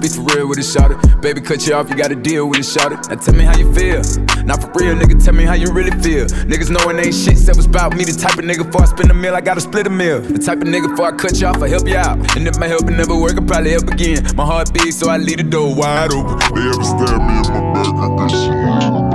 Be 0.00 0.08
for 0.08 0.22
real 0.34 0.48
with 0.48 0.58
it, 0.58 0.64
shout. 0.64 0.90
Baby, 1.20 1.40
cut 1.40 1.66
you 1.66 1.74
off, 1.74 1.90
you 1.90 1.96
gotta 1.96 2.14
deal 2.14 2.48
with 2.48 2.60
it, 2.60 2.64
shout. 2.64 2.92
Now 2.92 3.16
tell 3.16 3.34
me 3.34 3.44
how 3.44 3.56
you 3.56 3.72
feel. 3.74 4.02
Not 4.44 4.62
for 4.62 4.70
real, 4.78 4.94
nigga, 4.94 5.22
tell 5.22 5.34
me 5.34 5.44
how 5.44 5.54
you 5.54 5.72
really 5.72 5.90
feel. 6.02 6.26
Niggas 6.46 6.70
know 6.70 6.88
it 6.90 7.04
ain't 7.04 7.14
shit, 7.14 7.36
said 7.36 7.56
was 7.56 7.66
about 7.66 7.96
me. 7.96 8.04
The 8.04 8.12
type 8.12 8.38
of 8.38 8.44
nigga 8.44 8.64
before 8.64 8.82
I 8.82 8.86
spend 8.86 9.10
a 9.10 9.14
meal, 9.14 9.34
I 9.34 9.40
gotta 9.40 9.60
split 9.60 9.86
a 9.86 9.90
meal. 9.90 10.20
The 10.20 10.38
type 10.38 10.62
of 10.62 10.68
nigga 10.68 10.90
before 10.90 11.06
I 11.06 11.12
cut 11.16 11.40
you 11.40 11.48
off, 11.48 11.62
I 11.62 11.68
help 11.68 11.88
you 11.88 11.96
out. 11.96 12.36
And 12.36 12.46
if 12.46 12.58
my 12.58 12.68
help 12.68 12.84
never 12.84 13.16
work, 13.16 13.36
I 13.36 13.44
probably 13.44 13.72
help 13.72 13.88
again. 13.88 14.24
My 14.36 14.44
heart 14.44 14.72
beats, 14.72 14.96
so 14.98 15.10
I 15.10 15.16
leave 15.16 15.38
the 15.38 15.42
door 15.44 15.74
wide 15.74 16.12
open. 16.12 16.38
They 16.54 16.68
ever 16.68 16.84
stab 16.84 17.18
me 17.18 17.34
in 17.34 17.52
my 17.52 17.72
back, 17.74 17.94
I 17.94 18.26
guess 18.28 19.07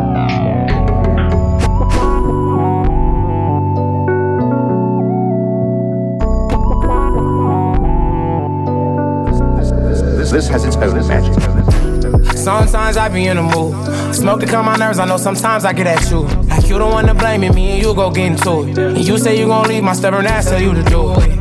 This, 10.34 10.48
has 10.48 10.66
its 10.66 10.76
own 10.78 11.08
magic. 11.08 12.36
Sometimes 12.36 12.98
I 12.98 13.08
be 13.08 13.28
in 13.28 13.38
the 13.38 13.44
mood. 13.44 14.16
Smoke 14.16 14.40
to 14.40 14.48
calm 14.48 14.66
my 14.66 14.76
nerves, 14.76 14.98
I 14.98 15.06
know 15.06 15.18
sometimes 15.18 15.64
I 15.64 15.74
get 15.74 15.86
at 15.86 16.10
you. 16.10 16.22
Like 16.50 16.68
you 16.68 16.80
the 16.80 16.88
one 16.88 17.06
to 17.06 17.14
blame 17.14 17.42
me 17.42 17.74
and 17.74 17.84
you 17.84 17.94
go 17.94 18.10
get 18.10 18.32
into 18.32 18.68
it. 18.68 18.76
And 18.80 19.08
you 19.08 19.20
say 19.20 19.38
you 19.38 19.46
gon' 19.46 19.68
leave 19.68 19.84
my 19.84 19.94
stubborn 19.94 20.26
ass, 20.26 20.50
tell 20.50 20.60
you 20.60 20.74
to 20.74 20.84
do 20.86 21.14
it. 21.20 21.38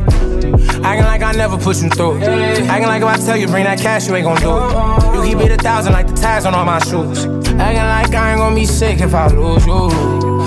Acting 0.85 1.05
like 1.05 1.23
I 1.23 1.31
never 1.31 1.57
put 1.57 1.81
you 1.81 1.89
through. 1.89 2.21
Acting 2.21 2.87
like 2.87 3.01
if 3.01 3.07
I 3.07 3.17
tell 3.17 3.35
you 3.35 3.47
bring 3.47 3.63
that 3.63 3.79
cash, 3.79 4.07
you 4.07 4.15
ain't 4.15 4.25
gon' 4.25 4.37
do 4.37 4.59
it. 4.59 5.15
You 5.15 5.23
keep 5.23 5.43
it 5.43 5.51
a 5.51 5.57
thousand 5.57 5.93
like 5.93 6.05
the 6.05 6.13
tags 6.13 6.45
on 6.45 6.53
all 6.53 6.63
my 6.63 6.77
shoes. 6.77 7.25
Acting 7.25 7.57
like 7.57 8.13
I 8.13 8.33
ain't 8.33 8.39
gon' 8.39 8.53
be 8.53 8.67
sick 8.67 9.01
if 9.01 9.15
I 9.15 9.25
lose 9.25 9.65
you. 9.65 9.89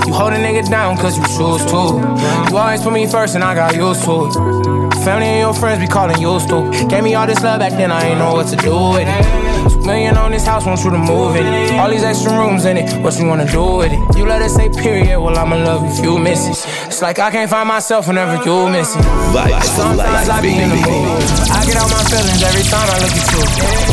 You 0.06 0.12
hold 0.12 0.34
a 0.34 0.36
nigga 0.36 0.70
down 0.70 0.96
cause 0.98 1.18
you 1.18 1.24
choose 1.24 1.64
to. 1.72 2.48
You 2.48 2.56
always 2.56 2.80
put 2.80 2.92
me 2.92 3.08
first 3.08 3.34
and 3.34 3.42
I 3.42 3.56
got 3.56 3.74
used 3.74 4.04
to 4.04 4.26
it. 4.26 4.95
Family 5.06 5.38
and 5.38 5.38
your 5.38 5.54
friends 5.54 5.78
be 5.78 5.86
calling 5.86 6.20
you 6.20 6.40
stupid. 6.40 6.90
Gave 6.90 7.04
me 7.04 7.14
all 7.14 7.28
this 7.28 7.40
love 7.40 7.60
back 7.60 7.70
then, 7.78 7.92
I 7.92 8.08
ain't 8.08 8.18
know 8.18 8.32
what 8.34 8.48
to 8.48 8.56
do 8.56 8.74
with 8.90 9.06
it. 9.06 9.86
Million 9.86 10.16
on 10.18 10.32
this 10.32 10.44
house, 10.44 10.66
want 10.66 10.82
you 10.82 10.90
to 10.90 10.98
move 10.98 11.36
in 11.36 11.46
it. 11.46 11.78
All 11.78 11.88
these 11.88 12.02
extra 12.02 12.32
rooms 12.32 12.64
in 12.64 12.76
it, 12.76 12.90
what 13.04 13.16
you 13.16 13.28
wanna 13.28 13.46
do 13.46 13.76
with 13.76 13.92
it? 13.92 14.18
You 14.18 14.26
let 14.26 14.42
it 14.42 14.50
say 14.50 14.68
period, 14.68 15.20
well 15.20 15.38
I'ma 15.38 15.62
love 15.62 15.84
you 15.84 15.92
if 15.92 16.04
you 16.04 16.18
miss 16.18 16.48
it. 16.48 16.58
It's 16.88 17.02
like 17.02 17.20
I 17.20 17.30
can't 17.30 17.48
find 17.48 17.68
myself 17.68 18.08
whenever 18.08 18.34
you 18.42 18.68
miss 18.68 18.96
it. 18.96 19.02
Sometimes 19.78 20.28
I 20.28 20.42
be 20.42 20.58
in 20.58 20.70
the 20.70 20.74
mood. 20.74 21.22
I 21.54 21.62
get 21.64 21.76
out 21.76 21.88
my 21.88 22.02
feelings 22.10 22.42
every 22.42 22.66
time 22.66 22.90
I 22.90 22.98
look 22.98 23.14
at 23.14 23.30
you. 23.30 23.42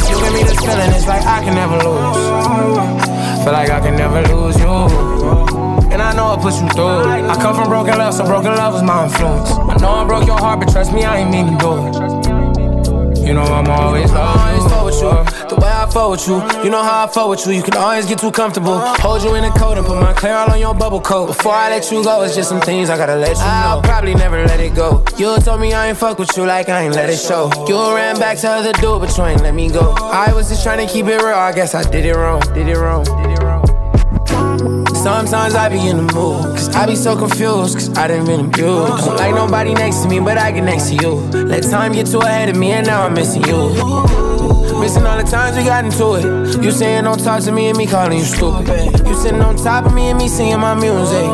You 0.10 0.18
give 0.18 0.34
me 0.34 0.42
this 0.50 0.58
feeling, 0.66 0.92
it's 0.98 1.06
like 1.06 1.22
I 1.28 1.44
can 1.44 1.54
never 1.54 1.78
lose. 1.78 3.44
Feel 3.44 3.54
like 3.54 3.70
I 3.70 3.80
can 3.82 3.96
never 3.96 4.20
lose 4.34 4.58
you. 4.58 5.73
And 5.94 6.02
I 6.02 6.14
know 6.16 6.34
I 6.34 6.42
put 6.42 6.56
you 6.56 6.68
through. 6.70 7.30
I 7.30 7.36
come 7.40 7.56
from 7.56 7.70
broken 7.70 7.98
love, 7.98 8.16
so 8.16 8.26
broken 8.26 8.52
love 8.56 8.74
was 8.74 8.84
my 8.84 9.06
influence. 9.06 9.52
I 9.52 9.78
know 9.78 9.90
I 9.90 10.06
broke 10.06 10.26
your 10.26 10.40
heart, 10.40 10.60
but 10.60 10.72
trust 10.72 10.92
me, 10.92 11.04
I 11.04 11.20
ain't 11.20 11.30
mean 11.30 11.46
to 11.52 11.58
do 11.58 11.72
it. 11.88 12.24
You 13.26 13.34
know 13.34 13.44
I'm 13.44 13.70
always 13.70 14.12
fuck 14.12 14.84
with 14.84 14.96
you. 14.96 15.12
The 15.48 15.56
way 15.56 15.70
I 15.70 15.90
fuck 15.90 16.10
with 16.12 16.28
you, 16.28 16.36
you 16.64 16.70
know 16.70 16.84
how 16.84 17.06
I 17.06 17.08
fuck 17.08 17.30
with 17.30 17.46
you. 17.46 17.54
You 17.54 17.64
can 17.64 17.76
always 17.76 18.06
get 18.06 18.20
too 18.20 18.32
comfortable. 18.32 18.80
Hold 18.80 19.24
you 19.24 19.36
in 19.36 19.44
the 19.44 19.50
coat 19.52 19.78
and 19.78 19.86
put 19.86 19.96
my 20.02 20.14
clear 20.14 20.34
all 20.34 20.52
on 20.52 20.60
your 20.60 20.74
bubble 20.74 21.00
coat. 21.00 21.28
Before 21.28 21.54
I 21.54 21.70
let 21.70 21.90
you 21.90 22.04
go, 22.04 22.24
it's 22.24 22.36
just 22.36 22.50
some 22.50 22.60
things 22.60 22.90
I 22.90 22.98
gotta 22.98 23.16
let 23.16 23.38
you 23.38 23.44
know. 23.44 23.78
I'll 23.78 23.82
probably 23.82 24.14
never 24.16 24.44
let 24.46 24.60
it 24.60 24.76
go. 24.76 25.06
You 25.18 25.38
told 25.38 25.62
me 25.62 25.74
I 25.74 25.90
ain't 25.90 25.98
fuck 25.98 26.20
with 26.20 26.36
you 26.36 26.46
like 26.46 26.68
I 26.70 26.84
ain't 26.84 26.96
let 26.96 27.10
it 27.10 27.18
show. 27.18 27.50
You 27.68 27.78
ran 27.96 28.20
back 28.20 28.40
to 28.40 28.50
other 28.50 28.74
dude, 28.74 29.00
but 29.00 29.16
you 29.16 29.24
ain't 29.24 29.42
let 29.42 29.54
me 29.54 29.70
go. 29.70 29.96
I 30.00 30.34
was 30.34 30.50
just 30.50 30.64
trying 30.64 30.86
to 30.86 30.92
keep 30.92 31.06
it 31.06 31.22
real. 31.22 31.36
I 31.36 31.54
guess 31.54 31.76
I 31.76 31.90
did 31.90 32.06
it 32.06 32.16
wrong. 32.16 32.42
Did 32.54 32.68
it 32.68 32.78
wrong. 32.78 33.06
Did 33.06 33.32
it 33.38 33.44
wrong. 33.44 33.53
Sometimes 35.04 35.54
I 35.54 35.68
be 35.68 35.86
in 35.86 35.98
the 35.98 36.14
mood, 36.14 36.56
cause 36.56 36.70
I 36.74 36.86
be 36.86 36.96
so 36.96 37.18
confused, 37.18 37.76
cause 37.76 37.90
I 37.98 38.08
didn't 38.08 38.26
been 38.26 38.40
abused. 38.46 39.04
Don't 39.04 39.18
like 39.18 39.36
nobody 39.36 39.74
next 39.74 39.98
to 40.04 40.08
me, 40.08 40.22
but 40.22 40.38
I 40.38 40.50
get 40.54 40.64
next 40.64 40.88
to 40.92 40.96
you. 40.96 41.16
Let 41.44 41.64
time 41.64 41.92
get 41.92 42.08
too 42.08 42.20
ahead 42.20 42.48
of 42.48 42.56
me, 42.56 42.72
and 42.72 42.88
now 42.88 43.04
I'm 43.04 43.14
missing 43.14 43.44
you. 43.44 43.68
Missing 44.80 45.06
all 45.06 45.18
the 45.18 45.28
times 45.30 45.58
we 45.58 45.66
got 45.66 45.84
into 45.84 46.16
it. 46.16 46.64
You 46.64 46.72
saying 46.72 47.04
don't 47.04 47.20
talk 47.20 47.44
to 47.44 47.52
me 47.52 47.68
and 47.68 47.78
me 47.78 47.86
calling 47.86 48.20
you 48.20 48.24
stupid. 48.24 49.06
You 49.06 49.14
sitting 49.16 49.42
on 49.42 49.58
top 49.58 49.86
of 49.86 49.94
me 49.94 50.08
and 50.08 50.18
me 50.18 50.30
singing 50.30 50.62
my 50.62 50.74
music. 50.74 51.28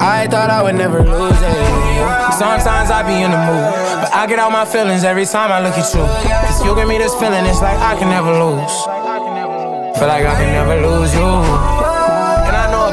I 0.00 0.26
thought 0.30 0.48
I 0.48 0.62
would 0.62 0.74
never 0.74 1.04
lose 1.04 1.36
it. 1.36 2.32
Sometimes 2.32 2.88
I 2.88 3.04
be 3.04 3.12
in 3.20 3.30
the 3.30 3.36
mood, 3.44 3.76
but 4.00 4.10
I 4.14 4.26
get 4.26 4.38
out 4.38 4.52
my 4.52 4.64
feelings 4.64 5.04
every 5.04 5.26
time 5.26 5.52
I 5.52 5.60
look 5.60 5.76
at 5.76 5.92
you. 5.92 6.00
Cause 6.48 6.64
you 6.64 6.74
give 6.74 6.88
me 6.88 6.96
this 6.96 7.12
feeling, 7.16 7.44
it's 7.44 7.60
like 7.60 7.76
I 7.76 7.94
can 7.98 8.08
never 8.08 8.32
lose. 8.32 8.72
Feel 9.98 10.08
like 10.08 10.24
I 10.24 10.34
can 10.40 10.48
never 10.54 10.80
lose 10.80 11.14
you 11.14 11.79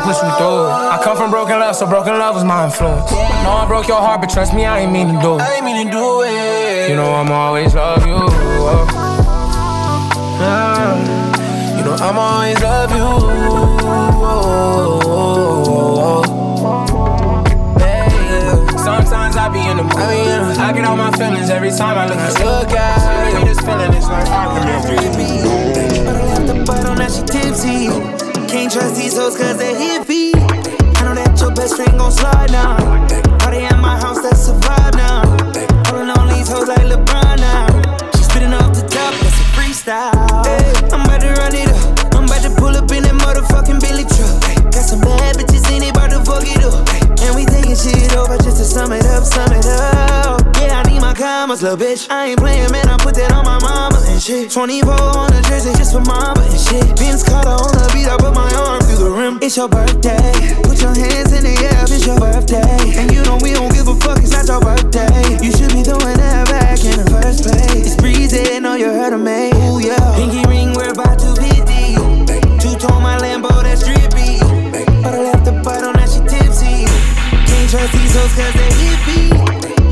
push 0.08 0.24
you 0.24 0.32
through. 0.39 0.72
I 0.72 0.99
come 1.03 1.18
from 1.18 1.32
broken 1.32 1.60
love, 1.60 1.76
so 1.76 1.86
broken 1.86 2.14
love 2.18 2.36
was 2.36 2.45
my 2.45 2.66
influence. 2.66 3.12
I 3.12 3.43
know 3.43 3.51
I 3.51 3.68
broke 3.68 3.88
your 3.88 3.99
heart, 3.99 4.22
but 4.22 4.30
trust 4.30 4.53
me, 4.53 4.66
I 4.66 4.80
ain't 4.80 4.91
mean 4.91 5.08
to 5.14 5.20
do 5.20 5.36
it. 5.36 5.41
I 5.41 5.55
ain't 5.55 5.66
mean 5.66 5.86
to 5.86 5.91
do 5.91 6.24
it. 6.24 6.89
You 6.89 6.95
know 6.95 7.12
I'm 7.12 7.32
always 7.32 7.76
love 7.76 8.08
you. 8.08 8.16
Uh, 10.39 10.95
you 11.78 11.84
know 11.84 11.95
I'm 11.99 12.18
always 12.18 12.60
love 12.62 12.91
you. 12.95 13.08
Sometimes 18.88 19.36
I 19.36 19.49
be 19.51 19.60
in 19.60 19.78
the 19.78 19.84
mood. 19.84 19.95
I, 19.97 20.08
mean, 20.16 20.60
I 20.60 20.72
get 20.74 20.86
all 20.86 20.95
my 20.95 21.12
feelings 21.18 21.49
every 21.49 21.72
time 21.72 21.97
I 21.97 22.08
look 22.08 22.18
at 22.18 22.39
you. 22.39 22.45
Guy. 22.74 23.32
Give 23.32 23.41
me 23.41 23.49
this 23.49 23.60
feeling, 23.60 23.93
it's 23.93 24.08
like 24.08 24.28
I 24.28 24.45
can 24.55 24.64
never 24.72 24.95
But 26.05 26.16
I 26.16 26.24
left 26.24 26.47
the 26.47 26.64
bottle, 26.66 26.95
now 26.95 27.10
she 27.10 27.24
tipsy. 27.24 28.26
Can't 28.48 28.72
trust 28.72 28.95
these 28.95 29.18
hoes 29.18 29.36
cause 29.36 29.58
they 29.58 29.74
hippie. 29.74 30.32
I 30.34 31.04
know 31.04 31.16
that 31.16 31.38
your 31.39 31.52
best 31.54 31.76
friend 31.76 31.98
gon' 31.98 32.12
slide 32.12 32.52
now. 32.52 32.78
Party 33.39 33.60
at 33.66 33.80
my 33.80 34.00
house, 34.00 34.22
that's 34.22 34.48
a 34.48 34.54
vibe 34.54 34.95
now. 34.95 35.24
Pulling 35.84 36.10
on 36.10 36.28
these 36.30 36.50
hoes 36.50 36.68
like 36.68 36.88
LeBron 36.88 37.38
now. 37.39 38.12
She 38.16 38.24
spitting 38.24 38.54
off 38.54 38.74
the 38.74 38.88
top, 38.88 39.14
that's 39.20 39.36
a 39.36 39.45
freestyle. 39.54 40.45
Hey, 40.45 40.88
I'm 40.93 41.02
about 41.02 41.22
to 41.22 41.34
run 41.34 41.56
it 41.56 41.70
up. 41.70 42.07
Pull 42.68 42.76
up 42.76 42.91
in 42.91 42.99
that 43.07 43.15
motherfucking 43.15 43.80
Billy 43.80 44.03
truck. 44.03 44.43
Got 44.76 44.84
some 44.84 44.99
bad 44.99 45.39
bitches 45.39 45.63
in 45.72 45.88
it, 45.88 45.95
about 45.95 46.11
to 46.11 46.20
fuck 46.28 46.43
it 46.43 46.59
up. 46.68 46.84
And 47.24 47.32
we 47.32 47.47
taking 47.47 47.80
shit 47.80 48.11
over 48.11 48.36
just 48.43 48.59
to 48.59 48.68
sum 48.68 48.91
it 48.91 49.07
up, 49.07 49.24
sum 49.24 49.55
it 49.55 49.63
up. 49.63 50.43
Yeah, 50.59 50.84
I 50.84 50.91
need 50.91 50.99
my 50.99 51.15
commas, 51.15 51.63
little 51.63 51.80
bitch. 51.80 52.11
I 52.11 52.36
ain't 52.36 52.39
playing, 52.43 52.68
man, 52.76 52.91
I 52.91 52.99
put 52.99 53.15
that 53.15 53.32
on 53.32 53.47
my 53.47 53.55
mama 53.63 54.03
and 54.11 54.20
shit. 54.20 54.51
24 54.51 54.84
on 54.91 55.32
the 55.32 55.39
jersey 55.47 55.72
just 55.80 55.95
for 55.95 56.03
mama 56.03 56.43
and 56.43 56.59
shit. 56.59 56.84
Vince 56.99 57.24
Carter 57.24 57.55
on 57.55 57.72
the 57.72 57.88
beat, 57.95 58.11
I 58.11 58.20
put 58.20 58.36
my 58.36 58.51
arm 58.59 58.84
through 58.84 58.99
the 58.99 59.11
rim. 59.15 59.39
It's 59.39 59.55
your 59.55 59.72
birthday. 59.72 60.36
Put 60.68 60.84
your 60.84 60.91
hands 60.91 61.32
in 61.32 61.47
the 61.47 61.55
air 61.72 61.88
if 61.88 61.95
it's 61.95 62.03
your 62.03 62.20
birthday. 62.20 62.99
And 62.99 63.15
you 63.15 63.24
know 63.24 63.39
we 63.39 63.55
don't 63.55 63.72
give 63.72 63.88
a 63.88 63.95
fuck, 63.95 64.20
it's 64.20 64.36
not 64.36 64.43
your 64.43 64.59
birthday. 64.59 65.39
You 65.39 65.55
should 65.55 65.72
be 65.72 65.88
throwing 65.88 66.20
that 66.20 66.51
back 66.51 66.84
in 66.84 66.99
the 66.99 67.07
first 67.15 67.47
place. 67.47 67.80
It's 67.80 67.95
breezy, 67.95 68.59
know 68.59 68.76
you 68.76 68.91
heard 68.91 69.15
of 69.15 69.24
me. 69.24 69.55
Ooh, 69.55 69.80
yeah. 69.80 70.20
Pinky 70.20 70.43
ring, 70.51 70.76
we're 70.76 70.91
about 70.91 71.15
to 71.24 71.32
be 71.39 71.57
my 73.08 73.18
Lambo, 73.24 73.47
that's 73.64 73.84
drippy. 73.88 74.36
But 75.01 75.14
I 75.16 75.22
left 75.32 75.45
the 75.45 75.55
on 75.55 75.95
that 75.95 76.10
she 76.12 76.20
tipsy. 76.28 76.84
Can't 77.47 77.70
trust 77.72 77.93
these 77.95 78.14
hoes 78.18 78.34
cause 78.36 78.55
they 78.60 78.72
hippie. 78.84 79.32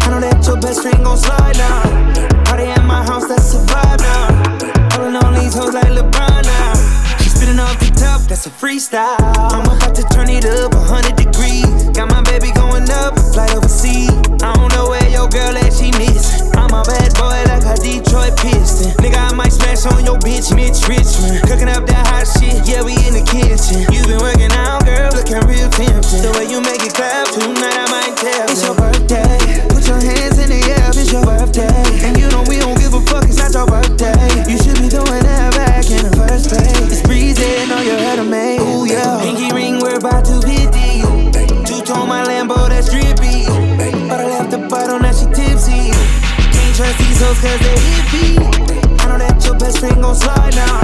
I 0.04 0.08
know 0.12 0.20
that 0.20 0.44
your 0.46 0.60
best 0.60 0.82
friend 0.84 1.00
gon' 1.00 1.18
slide 1.18 1.56
now. 1.56 2.44
Party 2.44 2.68
at 2.68 2.84
my 2.84 3.02
house, 3.08 3.28
that's 3.28 3.56
a 3.56 3.62
vibe 3.72 4.02
now. 4.04 4.28
Pulling 4.92 5.16
on 5.16 5.34
these 5.40 5.56
hoes 5.56 5.74
like 5.74 5.92
LeBron 5.96 6.44
now. 6.44 6.74
She 7.22 7.30
spitting 7.30 7.60
off 7.60 7.80
the 7.80 7.92
top, 7.96 8.22
that's 8.28 8.46
a 8.48 8.52
freestyle. 8.52 9.16
I'm 9.56 9.64
about 9.64 9.96
to 9.96 10.04
turn 10.12 10.30
it 10.30 10.44
up 10.44 10.74
100 10.76 11.16
degrees. 11.16 11.72
Got 11.96 12.12
my 12.12 12.22
baby 12.28 12.52
going 12.52 12.90
up, 13.00 13.16
flight 13.32 13.56
overseas. 13.56 14.12
I 14.44 14.52
don't 14.60 14.72
know 14.76 14.90
where 14.92 15.08
your 15.08 15.30
girl 15.30 15.56
at, 15.56 15.72
she 15.72 15.92
missing. 15.96 16.55
I'm 16.76 16.84
a 16.84 16.92
bad 16.92 17.16
boy 17.16 17.40
like 17.48 17.64
a 17.64 17.80
Detroit 17.80 18.36
Piston. 18.36 18.92
Nigga, 19.00 19.16
I 19.16 19.32
might 19.32 19.56
smash 19.56 19.88
on 19.88 20.04
your 20.04 20.20
bitch, 20.20 20.52
Mitch 20.52 20.84
Richmond. 20.92 21.40
Cooking 21.48 21.72
up 21.72 21.88
that 21.88 22.04
hot 22.12 22.28
shit, 22.28 22.68
yeah, 22.68 22.84
we 22.84 23.00
in 23.08 23.16
the 23.16 23.24
kitchen. 23.24 23.88
You 23.96 24.04
been 24.04 24.20
working 24.20 24.52
out, 24.52 24.84
girl, 24.84 25.08
looking 25.16 25.40
real 25.48 25.72
tempting. 25.72 26.20
The 26.20 26.36
way 26.36 26.52
you 26.52 26.60
make 26.60 26.84
it 26.84 26.92
clap, 26.92 27.32
tonight 27.32 27.80
I 27.80 27.88
might 27.88 28.16
tell. 28.20 28.52
It's 28.52 28.60
your 28.68 28.76
birthday 28.76 29.40
Put 29.72 29.88
your 29.88 30.04
hands 30.04 30.36
in 30.36 30.52
the 30.52 30.60
air 30.68 30.92
it's 30.92 31.16
your 31.16 31.24
birthday. 31.24 31.80
And 32.04 32.20
you 32.20 32.28
know 32.28 32.44
we 32.52 32.60
don't 32.60 32.76
give 32.76 32.92
a 32.92 33.00
fuck, 33.08 33.24
it's 33.24 33.40
not 33.40 33.56
your 33.56 33.72
birthday. 33.72 34.20
You 34.44 34.60
should 34.60 34.76
be 34.76 34.92
throwing 34.92 35.24
that 35.24 35.56
back 35.56 35.88
in 35.88 36.04
the 36.04 36.12
first 36.12 36.52
place. 36.52 36.92
It's 36.92 37.08
breezy, 37.08 37.72
know 37.72 37.80
you 37.80 37.96
heard 37.96 38.20
of 38.20 38.28
me. 38.28 38.60
Ooh, 38.60 38.84
yeah. 38.84 39.24
Pinky 39.24 39.48
ring, 39.56 39.80
we're 39.80 39.96
about 39.96 40.28
to 40.28 40.44
hit 40.44 40.76
Two 41.64 41.80
tone 41.88 42.12
my 42.12 42.28
Lambo, 42.28 42.68
that's 42.68 42.92
drippy. 42.92 43.48
But 44.12 44.20
I 44.20 44.28
left 44.28 44.52
the 44.52 44.60
bottle, 44.68 45.00
now 45.00 45.16
she 45.16 45.24
tipsy. 45.32 45.45
Can't 46.76 46.92
trust 46.92 47.08
these 47.08 47.22
hoes 47.22 47.40
cause 47.40 47.60
they 47.60 47.76
hippie. 47.88 48.36
I 49.00 49.08
know 49.08 49.18
that 49.18 49.40
your 49.46 49.56
best 49.58 49.80
friend 49.80 50.02
gon' 50.02 50.14
slide 50.14 50.56
now. 50.56 50.84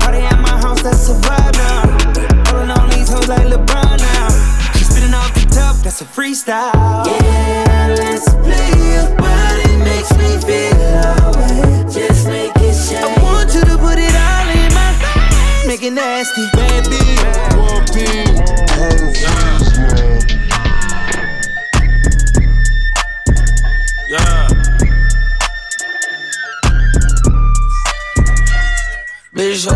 Party 0.00 0.18
at 0.18 0.38
my 0.42 0.60
house, 0.60 0.82
that's 0.82 1.08
a 1.08 1.14
vibe 1.14 1.56
now. 1.56 2.44
Pulling 2.44 2.68
on 2.68 2.90
these 2.90 3.08
hoes 3.08 3.28
like 3.28 3.46
LeBron 3.48 3.96
now. 3.96 4.28
She 4.76 4.84
spitting 4.84 5.14
off 5.14 5.32
the 5.32 5.48
top, 5.48 5.76
that's 5.76 6.02
a 6.02 6.04
freestyle. 6.04 7.06
Yeah 7.06 7.96
let's 7.96 8.28
play 8.44 8.76
it, 9.00 9.08
but 9.16 9.56
it 9.72 9.78
makes 9.80 10.12
me 10.20 10.36
feel 10.44 10.76
away. 11.24 11.88
Just 11.88 12.28
make 12.28 12.52
it 12.56 12.76
shake. 12.76 13.00
I 13.00 13.22
want 13.22 13.54
you 13.54 13.64
to 13.64 13.78
put 13.78 13.96
it 13.96 14.12
all 14.12 14.48
in 14.52 14.68
my 14.76 14.92
face. 15.00 15.66
Make 15.66 15.82
it 15.82 15.94
nasty, 15.94 16.44
baby. 16.52 17.00
One 17.56 17.88
beat. 17.94 18.52
Bitch, 29.42 29.66
ho, 29.66 29.74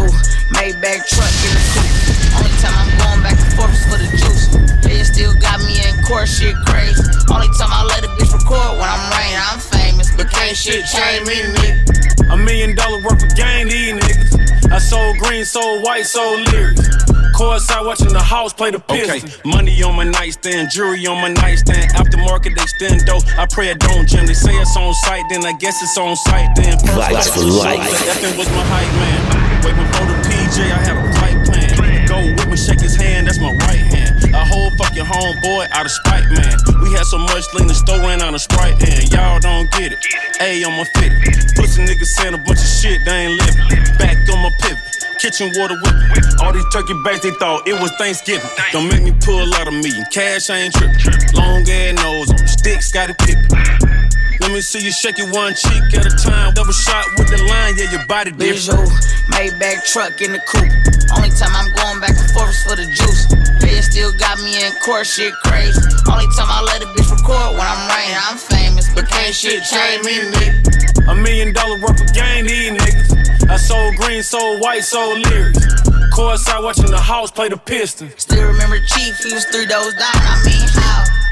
Maybach 0.55 1.03
truck 1.11 1.27
in 1.43 1.51
the 1.51 1.63
coupe. 1.75 2.39
Only 2.39 2.55
time 2.63 2.87
I'm 2.87 2.99
going 3.03 3.23
back 3.27 3.35
and 3.35 3.53
forth 3.59 3.75
is 3.75 3.83
for 3.91 3.99
the 3.99 4.07
juice. 4.15 4.47
They 4.85 5.03
still 5.03 5.35
got 5.41 5.59
me 5.67 5.83
in 5.83 6.05
court, 6.05 6.29
shit 6.29 6.55
crazy. 6.67 7.03
Only 7.29 7.49
time 7.59 7.75
I 7.75 7.83
let 7.83 8.05
a 8.05 8.09
bitch 8.15 8.31
record 8.31 8.79
when 8.79 8.87
I'm 8.87 9.11
rain, 9.11 9.35
I'm 9.35 9.59
famous. 9.59 9.76
But 10.17 10.31
can't 10.31 10.57
shit 10.57 10.85
change 10.87 11.27
me, 11.27 11.35
nigga. 11.35 12.33
A 12.33 12.37
million 12.37 12.75
dollar 12.75 13.03
worth 13.03 13.23
of 13.23 13.37
game, 13.37 13.69
these 13.69 13.93
niggas. 13.93 14.73
I 14.73 14.79
sold 14.79 15.19
green, 15.19 15.45
sold 15.45 15.85
white, 15.85 16.07
sold 16.07 16.41
lyrics. 16.53 16.89
Courtside 17.37 17.85
watching 17.85 18.09
the 18.09 18.23
house 18.23 18.55
play 18.55 18.71
the 18.71 18.81
Pistons. 18.81 19.25
Okay. 19.25 19.49
Money 19.49 19.83
on 19.83 19.95
my 19.95 20.05
nightstand, 20.05 20.71
jewelry 20.71 21.07
on 21.07 21.21
my 21.21 21.29
nightstand. 21.29 21.93
Aftermarket 21.93 22.57
extend 22.57 23.05
though. 23.07 23.21
I 23.37 23.47
pray 23.51 23.69
it 23.69 23.79
don't 23.79 24.09
jam. 24.09 24.27
They 24.27 24.33
say 24.33 24.57
it's 24.57 24.77
on 24.77 24.95
site, 24.95 25.25
then 25.29 25.45
I 25.45 25.53
guess 25.53 25.83
it's 25.83 25.99
on 25.99 26.17
site. 26.17 26.49
Then 26.57 26.79
first 26.79 26.97
Lights 26.97 27.29
for 27.29 27.45
life. 27.45 27.81
FN 28.17 28.39
was 28.39 28.49
my 28.49 28.65
hype 28.73 28.89
man. 28.97 29.21
Way 29.61 29.73
before 29.77 30.07
the 30.09 30.17
PJ, 30.25 30.65
I 30.65 30.81
had 30.81 30.97
a 30.97 31.05
flight 31.13 31.45
plan. 31.45 32.09
Go 32.09 32.25
with 32.41 32.49
me, 32.49 32.57
shake 32.57 32.81
his 32.81 32.97
hand, 32.97 33.27
that's 33.27 33.39
my 33.39 33.51
right 33.51 33.61
hand. 33.61 33.66
A 33.66 33.66
whole 34.47 34.71
fucking 34.79 35.05
homeboy 35.05 35.69
out 35.71 35.87
of 35.87 35.93
spite, 35.93 36.27
man. 36.31 36.57
We 36.83 36.93
had 36.93 37.05
so 37.07 37.19
much 37.19 37.45
lean, 37.55 37.67
the 37.67 37.75
store 37.75 37.99
ran 38.01 38.23
out 38.23 38.35
of 38.35 38.41
Sprite, 38.41 38.79
and 38.83 39.11
y'all 39.13 39.41
don't 39.41 39.71
get 39.73 39.93
it. 39.93 40.01
A 40.41 40.65
on 40.65 40.73
my 40.77 40.85
fit. 40.97 41.13
Pussy 41.57 41.83
niggas 41.83 42.15
saying 42.17 42.35
a 42.35 42.39
bunch 42.39 42.61
of 42.61 42.71
shit, 42.71 43.05
they 43.05 43.27
ain't 43.27 43.41
living. 43.41 43.85
Back 43.99 44.17
on 44.33 44.43
my 44.43 44.51
pivot. 44.61 44.79
Kitchen 45.19 45.51
water 45.57 45.77
whipping. 45.81 46.23
All 46.41 46.53
these 46.53 46.69
turkey 46.73 46.95
bags, 47.03 47.23
they 47.23 47.33
thought 47.41 47.67
it 47.67 47.81
was 47.81 47.91
Thanksgiving. 47.93 48.51
Don't 48.73 48.89
make 48.89 49.03
me 49.03 49.13
pull 49.25 49.53
out 49.55 49.67
of 49.67 49.75
me. 49.75 49.93
Cash, 50.13 50.51
I 50.51 50.69
ain't 50.69 50.75
tripping. 50.75 51.01
Long 51.35 51.65
ass 51.69 51.95
nose 51.97 52.31
on 52.31 52.47
sticks, 52.47 52.93
got 52.93 53.11
it 53.11 53.19
pippin'. 53.19 53.96
Let 54.41 54.53
me 54.53 54.61
see 54.61 54.85
you 54.85 54.93
shake 54.93 55.19
it 55.19 55.29
one 55.33 55.55
cheek 55.55 55.83
at 55.97 56.07
a 56.07 56.15
time. 56.17 56.55
Double 56.55 56.73
shot 56.73 57.05
with 57.19 57.29
the 57.29 57.41
line, 57.49 57.77
yeah, 57.77 57.91
your 57.91 58.05
body 58.07 58.31
different. 58.31 58.89
Maybach 59.33 59.85
truck 59.91 60.21
in 60.21 60.33
the 60.33 60.41
coupe. 60.47 60.71
Only 61.17 61.31
time 61.35 61.55
I'm 61.55 61.71
going 61.75 62.01
back 62.01 62.17
and 62.17 62.31
forth 62.31 62.51
is 62.51 62.63
for 62.63 62.77
the 62.77 62.87
juice. 62.87 63.27
They 63.61 63.81
still 63.83 64.13
got 64.19 64.39
me 64.39 64.63
in 64.63 64.73
court, 64.85 65.07
shit 65.07 65.33
crazy. 65.45 65.81
Only 66.11 66.29
time 66.37 66.51
I 66.51 66.63
let 66.63 66.83
a 66.83 66.89
bitch 66.93 67.11
record 67.11 67.57
when 67.57 67.67
I'm 67.67 67.83
writing, 67.89 68.17
I'm 68.17 68.39
famous. 68.39 68.93
But 68.95 69.09
can't 69.09 69.35
shit 69.35 69.65
change 69.65 70.05
me, 70.05 70.21
nigga. 70.31 71.11
A 71.11 71.15
million 71.15 71.53
dollar 71.53 71.81
worth 71.81 72.01
of 72.01 72.13
game, 72.13 72.47
these 72.47 72.71
niggas. 72.71 73.51
I 73.51 73.57
sold 73.57 73.97
green, 73.97 74.23
sold 74.23 74.61
white, 74.61 74.85
sold 74.85 75.21
lyrics. 75.27 75.59
Courtside 76.13 76.63
watching 76.63 76.91
the 76.91 77.01
house 77.01 77.31
play 77.31 77.49
the 77.49 77.57
Pistons. 77.57 78.15
Still 78.17 78.47
remember 78.47 78.79
Chief, 78.81 79.17
he 79.19 79.35
was 79.35 79.45
three 79.47 79.67
doors 79.67 79.95
down. 79.95 80.17
I 80.17 80.43
mean, 80.45 80.69
how? 80.71 81.26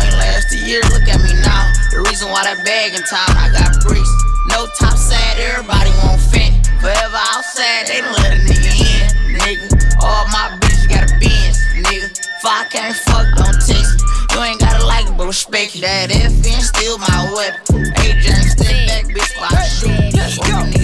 Ain't 0.00 0.16
last 0.16 0.52
a 0.52 0.58
year? 0.64 0.80
Look 0.90 1.06
at 1.08 1.20
me 1.20 1.32
now. 1.44 1.68
The 1.92 2.00
reason 2.08 2.28
why 2.32 2.44
that 2.44 2.64
bag 2.64 2.96
in 2.96 3.02
town, 3.04 3.30
I 3.36 3.52
got 3.52 3.76
bricks. 3.84 4.10
No 4.48 4.66
top 4.78 4.96
side, 4.96 5.36
everybody 5.38 5.90
won't 6.02 6.20
fit. 6.20 6.50
Forever 6.80 7.20
outside, 7.36 7.86
they 7.86 8.00
don't 8.00 8.16
let 8.16 8.32
a 8.32 8.40
nigga 8.48 8.72
in, 8.72 9.36
nigga. 9.36 9.68
All 10.00 10.24
my 10.32 10.56
bitches 10.58 10.88
got 10.88 11.04
a 11.04 11.12
Benz, 11.20 11.60
nigga. 11.76 12.08
If 12.08 12.44
I 12.44 12.64
can't 12.72 12.96
fuck, 12.96 13.26
don't 13.36 13.60
text. 13.60 14.00
me. 14.00 14.10
You 14.32 14.42
ain't 14.42 14.60
gotta 14.60 14.84
like 14.86 15.06
it, 15.06 15.16
but 15.16 15.26
respect 15.26 15.76
it. 15.76 15.82
That 15.82 16.10
FN 16.10 16.60
still 16.62 16.98
my 16.98 17.32
weapon. 17.36 17.92
AJ 18.00 18.56
step 18.56 18.74
back, 18.88 19.04
bitch, 19.12 19.32
while 19.36 19.52
I 19.52 19.68
shoot. 19.68 20.14
Let's 20.16 20.38
go. 20.38 20.80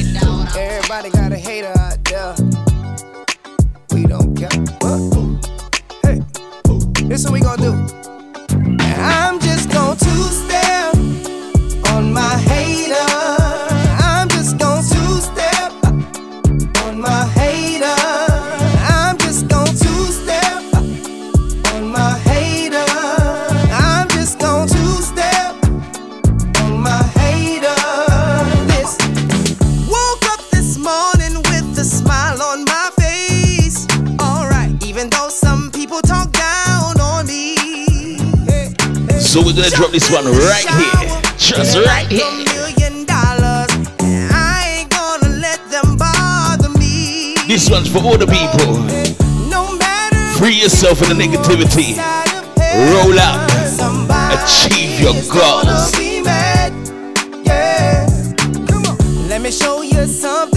Everybody 0.60 1.10
got 1.10 1.32
a 1.32 1.36
hater 1.36 1.72
out 1.78 2.04
there. 2.04 2.34
We 3.92 4.06
don't 4.06 4.36
care. 4.36 4.52
What? 4.80 5.00
Hey, 6.02 6.20
this 7.08 7.24
what 7.24 7.32
we 7.32 7.40
gonna 7.40 7.62
do. 7.62 8.05
I'm 8.78 9.45
So 39.36 39.42
we're 39.44 39.52
gonna 39.52 39.68
drop 39.68 39.90
this 39.90 40.10
one 40.10 40.24
right 40.24 40.64
here. 40.64 41.20
Just 41.36 41.76
right 41.76 42.10
here. 42.10 42.24
Million 42.24 43.04
dollars. 43.04 43.68
and 44.00 44.32
I 44.32 44.80
ain't 44.80 44.88
gonna 44.88 45.28
let 45.28 45.60
them 45.70 45.98
bother 45.98 46.70
me. 46.78 47.36
This 47.46 47.68
one's 47.68 47.86
for 47.86 47.98
all 47.98 48.16
the 48.16 48.24
people. 48.24 48.80
Free 50.38 50.54
yourself 50.62 50.96
from 50.96 51.10
the 51.10 51.22
negativity. 51.22 51.98
Roll 52.94 53.18
up. 53.20 53.44
Achieve 54.40 55.00
your 55.00 55.12
goals. 55.28 55.92
Yeah. 57.44 58.08
Come 58.66 58.86
on. 58.86 59.28
Let 59.28 59.42
me 59.42 59.50
show 59.50 59.82
you 59.82 60.06
something 60.06 60.55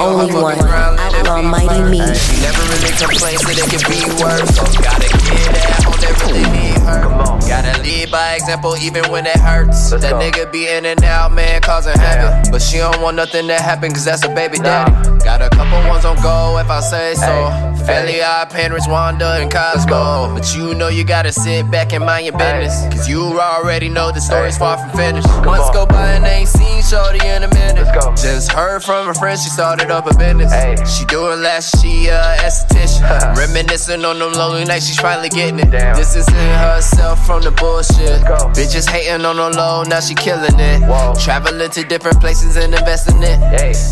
only 0.00 0.32
one, 0.34 0.56
fucking 0.56 0.68
ground, 0.68 0.96
let 0.96 1.14
it 1.14 1.26
Outlaw 1.26 1.82
be 1.82 1.90
Me. 1.90 2.00
She 2.14 2.40
never 2.42 2.62
really 2.72 2.92
complains 2.96 3.42
that 3.42 3.56
it 3.56 3.68
can 3.70 3.82
be 3.88 4.00
worse. 4.20 4.50
So 4.56 4.64
gotta 4.82 5.08
get 5.08 5.54
at 5.56 5.84
home, 5.84 5.98
they 6.00 6.12
really 6.24 6.46
need 6.50 6.78
her. 6.84 7.08
Gotta 7.48 7.82
lead 7.82 8.10
by 8.10 8.34
example 8.34 8.76
even 8.76 9.04
when 9.10 9.26
it 9.26 9.38
hurts. 9.38 9.90
that 9.90 10.02
nigga 10.02 10.50
be 10.52 10.68
in 10.68 10.84
and 10.84 11.02
out, 11.04 11.32
man, 11.32 11.60
causing 11.60 11.96
havoc. 11.98 12.50
But 12.50 12.60
she 12.62 12.78
don't 12.78 13.00
want 13.00 13.16
nothing 13.16 13.46
to 13.48 13.54
happen, 13.54 13.92
cause 13.92 14.04
that's 14.04 14.24
a 14.24 14.28
baby 14.34 14.58
daddy. 14.58 14.92
Got 15.24 15.42
a 15.42 15.50
couple 15.50 15.78
ones 15.88 16.04
on 16.04 16.16
go 16.22 16.58
if 16.58 16.68
I 16.70 16.80
say 16.80 17.14
so. 17.14 17.84
Fairly 17.86 18.20
odd 18.22 18.50
parents, 18.50 18.88
Wanda 18.88 19.38
and 19.40 19.50
Cosmo. 19.50 20.34
But 20.34 20.56
you 20.56 20.74
know 20.74 20.88
you 20.88 21.04
gotta 21.04 21.32
sit 21.32 21.70
back 21.70 21.92
and 21.92 22.04
mind 22.04 22.26
your 22.26 22.36
business. 22.36 22.82
Cause 22.92 23.08
you 23.08 23.40
already 23.40 23.88
know 23.88 24.10
the 24.10 24.20
story's 24.20 24.58
far 24.58 24.78
from 24.78 24.90
finished. 24.96 25.28
Months 25.44 25.70
go 25.70 25.86
by 25.86 26.12
and 26.14 26.24
ain't 26.24 26.48
seen 26.48 26.55
Shorty 26.88 27.26
in 27.26 27.42
a 27.42 27.48
minute. 27.48 27.84
Just 28.16 28.52
heard 28.52 28.82
from 28.82 29.08
a 29.08 29.14
friend, 29.14 29.38
she 29.38 29.50
started 29.50 29.90
up 29.90 30.06
a 30.06 30.16
business. 30.16 30.52
She 30.96 31.04
doing 31.06 31.42
less, 31.42 31.76
she 31.80 32.06
a 32.06 32.20
esthetician. 32.38 33.34
Reminiscing 33.36 34.04
on 34.04 34.18
them 34.20 34.32
lonely 34.32 34.64
nights, 34.64 34.86
she's 34.86 35.00
finally 35.00 35.28
getting 35.28 35.58
it. 35.58 35.70
Distancing 35.70 36.34
herself 36.34 37.26
from 37.26 37.42
the 37.42 37.50
bullshit. 37.50 38.22
Bitches 38.54 38.88
hating 38.88 39.24
on 39.24 39.36
the 39.36 39.50
low, 39.50 39.82
now 39.82 39.98
she 39.98 40.14
killing 40.14 40.58
it. 40.60 40.82
Whoa. 40.82 41.14
Traveling 41.18 41.70
to 41.70 41.82
different 41.84 42.20
places 42.20 42.56
and 42.56 42.72
investing 42.72 43.20
it. 43.20 43.40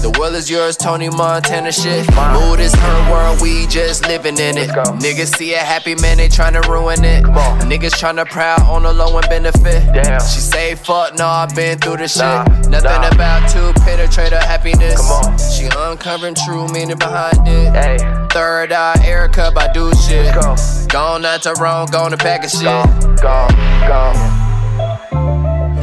The 0.03 0.15
world 0.19 0.35
is 0.35 0.49
yours, 0.49 0.77
Tony 0.77 1.09
Montana 1.09 1.73
shit. 1.73 2.07
Mood 2.33 2.61
is 2.61 2.75
her 2.75 3.11
world, 3.11 3.41
we 3.43 3.67
just 3.67 4.07
living 4.07 4.39
in 4.39 4.57
it. 4.57 4.71
Niggas 5.03 5.37
see 5.37 5.55
a 5.55 5.59
happy 5.59 5.97
man, 5.97 6.19
they 6.19 6.29
tryna 6.29 6.65
ruin 6.69 7.05
it. 7.05 7.25
Niggas 7.25 7.95
tryna 7.99 8.27
proud 8.27 8.63
on 8.63 8.85
the 8.85 8.93
low 8.93 9.19
and 9.19 9.29
benefit. 9.29 9.83
She 10.23 10.41
say 10.41 10.77
fuck, 10.77 11.19
no, 11.19 11.27
I 11.27 11.47
been 11.55 11.79
through 11.79 11.97
the 11.97 12.09
shit. 12.09 12.69
Nothing 12.71 12.84
Understand 12.85 13.15
about 13.15 13.49
to 13.51 13.81
penetrate 13.81 14.33
her 14.33 14.39
happiness. 14.39 14.97
Come 14.97 15.33
on. 15.33 15.39
She 15.39 15.69
uncovering 15.77 16.35
true 16.35 16.69
meaning 16.69 16.99
behind 16.99 17.47
it. 17.47 17.73
Hey. 17.73 17.99
Third 18.31 18.73
eye, 18.73 19.01
Erica, 19.05 19.53
I 19.57 19.73
do 19.73 19.93
shit. 19.95 20.35
Go. 20.35 20.57
Gone 20.89 21.23
not 21.23 21.43
to 21.43 21.55
wrong, 21.55 21.87
gone 21.87 22.11
to 22.11 22.17
pack 22.17 22.45
a 22.45 22.49
shit. 22.49 22.63
Gone, 22.65 23.17
gone, 23.17 23.49
gone. 23.89 24.17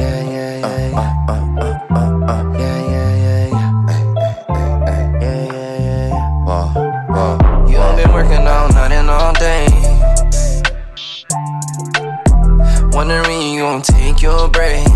Yeah, 0.00 0.22
yeah, 0.22 0.58
yeah. 0.58 1.24
Uh, 1.28 1.32
uh 1.32 1.42
uh, 1.58 1.78
uh, 1.90 1.96
uh, 1.96 2.32
uh. 2.32 2.58
Yeah, 2.58 2.78
yeah, 2.90 3.16
yeah, 3.16 3.46
yeah. 3.48 3.82
Yeah, 4.48 5.20
yeah, 5.20 5.52
yeah, 5.52 6.08
yeah. 6.08 6.44
Whoa, 6.44 6.66
whoa, 7.08 7.36
whoa. 7.38 7.66
You 7.68 7.76
ain't 7.78 7.96
been 7.96 8.12
working 8.12 8.46
all 8.46 8.68
night 8.68 8.92
and. 8.92 9.12
Wondering 12.94 13.54
you 13.54 13.62
gon' 13.62 13.80
take 13.82 14.20
your 14.20 14.48
break. 14.48 14.86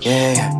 Yeah. 0.00 0.57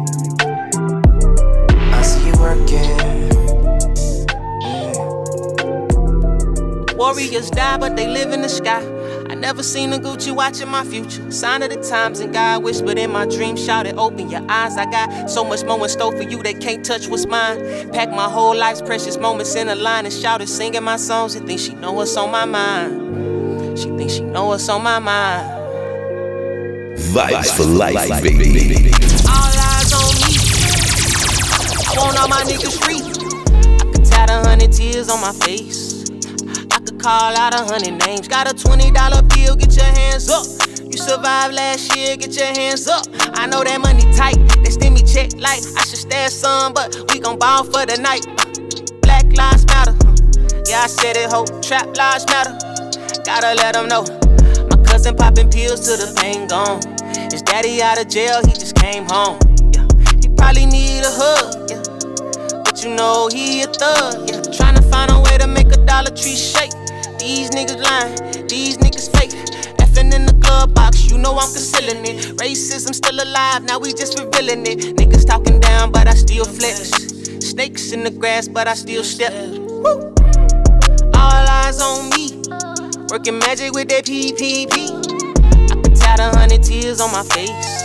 Warriors 7.09 7.49
die, 7.49 7.79
but 7.79 7.97
they 7.97 8.07
live 8.07 8.35
in 8.35 8.43
the 8.43 8.51
sky. 8.51 8.83
I 9.31 9.35
never 9.35 9.63
seen 9.63 9.95
a 9.95 9.99
Gucci 9.99 10.31
watching 10.31 10.69
my 10.69 10.85
future. 10.85 11.31
Sign 11.31 11.63
of 11.63 11.71
the 11.71 11.83
times, 11.83 12.21
and 12.21 12.35
God 12.35 12.63
whispered 12.63 12.99
in 12.99 13.11
my 13.11 13.25
dream, 13.25 13.57
shouted, 13.57 13.97
Open 13.97 14.29
your 14.29 14.45
eyes. 14.51 14.77
I 14.77 14.85
got 14.91 15.31
so 15.31 15.43
much 15.43 15.65
more 15.65 15.83
in 15.83 15.89
store 15.89 16.15
for 16.15 16.23
you 16.23 16.43
that 16.43 16.61
can't 16.61 16.85
touch 16.85 17.09
what's 17.09 17.25
mine. 17.25 17.91
Pack 17.93 18.11
my 18.11 18.29
whole 18.29 18.55
life's 18.55 18.83
precious 18.83 19.17
moments 19.17 19.55
in 19.55 19.71
a 19.71 19.75
line 19.75 20.05
and 20.05 20.13
shouted, 20.13 20.51
singing 20.51 20.83
my 20.83 20.97
songs. 20.97 21.33
She 21.33 21.41
think 21.41 21.59
she 21.59 21.73
know 21.77 21.93
what's 21.93 22.15
on 22.15 22.31
my 22.31 22.45
mind. 22.45 23.79
She 23.79 23.89
think 23.97 24.11
she 24.11 24.21
know 24.21 24.49
what's 24.49 24.69
on 24.69 24.83
my 24.83 24.99
mind. 24.99 25.49
Vibes 26.99 27.57
for 27.57 27.65
life, 27.65 28.23
baby. 28.23 28.93
All 29.25 29.49
eyes 29.57 29.95
on 29.95 30.13
me. 30.21 30.37
I 31.89 31.95
want 31.97 32.21
all 32.21 32.29
my 32.29 32.43
niggas 32.43 32.77
free. 32.85 33.01
I 33.81 33.93
could 33.93 34.05
tie 34.05 34.27
a 34.27 34.47
hundred 34.47 34.73
tears 34.73 35.09
on 35.09 35.23
my 35.23 35.33
face. 35.33 35.98
Call 36.99 37.37
out 37.37 37.55
a 37.55 37.65
hundred 37.65 37.95
names. 38.07 38.27
Got 38.27 38.51
a 38.51 38.55
twenty 38.55 38.91
dollar 38.91 39.23
bill, 39.23 39.55
get 39.55 39.75
your 39.77 39.87
hands 39.87 40.29
up. 40.29 40.45
You 40.83 40.99
survived 40.99 41.55
last 41.55 41.95
year, 41.95 42.17
get 42.17 42.35
your 42.37 42.47
hands 42.47 42.89
up. 42.89 43.07
I 43.35 43.47
know 43.47 43.63
that 43.63 43.81
money 43.81 44.03
tight, 44.17 44.37
they 44.65 44.71
send 44.71 44.95
me 44.95 45.03
check 45.03 45.33
like 45.39 45.63
I 45.79 45.85
should 45.87 46.03
stash 46.03 46.33
some, 46.33 46.73
but 46.73 46.97
we 47.09 47.21
gon' 47.21 47.39
ball 47.39 47.63
for 47.63 47.87
the 47.87 47.99
night. 48.03 48.27
Black 49.03 49.25
lives 49.37 49.65
matter. 49.67 49.95
Yeah, 50.67 50.83
I 50.83 50.87
said 50.89 51.17
it, 51.17 51.31
ho. 51.31 51.47
Trap 51.63 51.97
lives 51.97 52.27
matter. 52.27 52.59
Gotta 53.25 53.55
let 53.55 53.75
them 53.75 53.87
know. 53.89 54.03
My 54.69 54.83
cousin 54.83 55.15
popping 55.15 55.51
pills 55.51 55.87
till 55.87 55.97
the 55.97 56.13
pain 56.19 56.49
gone. 56.49 56.83
His 57.31 57.43
daddy 57.43 57.81
out 57.81 58.01
of 58.01 58.09
jail, 58.09 58.43
he 58.45 58.53
just 58.53 58.75
came 58.75 59.07
home. 59.07 59.39
Yeah. 59.71 59.87
He 60.21 60.29
probably 60.35 60.67
need 60.67 61.05
a 61.07 61.13
hug. 61.15 61.71
Yeah. 61.71 61.79
But 62.65 62.83
you 62.83 62.91
know 62.91 63.29
he 63.31 63.63
a 63.63 63.67
thug. 63.67 64.29
Yeah. 64.29 64.43
Trying 64.51 64.75
to 64.75 64.83
find 64.91 65.13
a 65.13 65.21
way 65.21 65.39
to 65.39 65.47
make 65.47 65.71
a 65.71 65.79
Dollar 65.87 66.11
Tree 66.11 66.35
shake. 66.35 66.73
These 67.19 67.51
niggas 67.51 67.83
lying, 67.83 68.47
these 68.47 68.79
niggas 68.79 69.11
fake. 69.17 69.33
FN 69.79 70.15
in 70.15 70.27
the 70.27 70.33
glove 70.35 70.73
box, 70.73 71.11
you 71.11 71.19
know 71.19 71.33
I'm 71.33 71.53
concealing 71.53 72.05
it. 72.07 72.37
Racism 72.37 72.95
still 72.95 73.21
alive, 73.21 73.65
now 73.65 73.79
we 73.79 73.93
just 73.93 74.19
revealing 74.19 74.65
it. 74.67 74.97
Niggas 74.97 75.27
talking 75.27 75.59
down, 75.59 75.91
but 75.91 76.07
I 76.07 76.15
still 76.15 76.45
flex. 76.45 76.91
Snakes 77.41 77.93
in 77.93 78.05
the 78.05 78.11
grass, 78.11 78.47
but 78.47 78.69
I 78.69 78.75
still 78.75 79.03
step. 79.03 79.33
Woo. 79.33 80.15
All 81.15 81.45
eyes 81.59 81.81
on 81.81 82.09
me. 82.11 82.41
Working 83.11 83.39
magic 83.41 83.73
with 83.73 83.89
that 83.89 84.05
PPP. 84.05 84.73
I 85.71 85.83
could 85.83 85.97
tie 85.97 86.15
a 86.23 86.37
hundred 86.37 86.63
tears 86.63 87.01
on 87.01 87.11
my 87.11 87.25
face. 87.25 87.83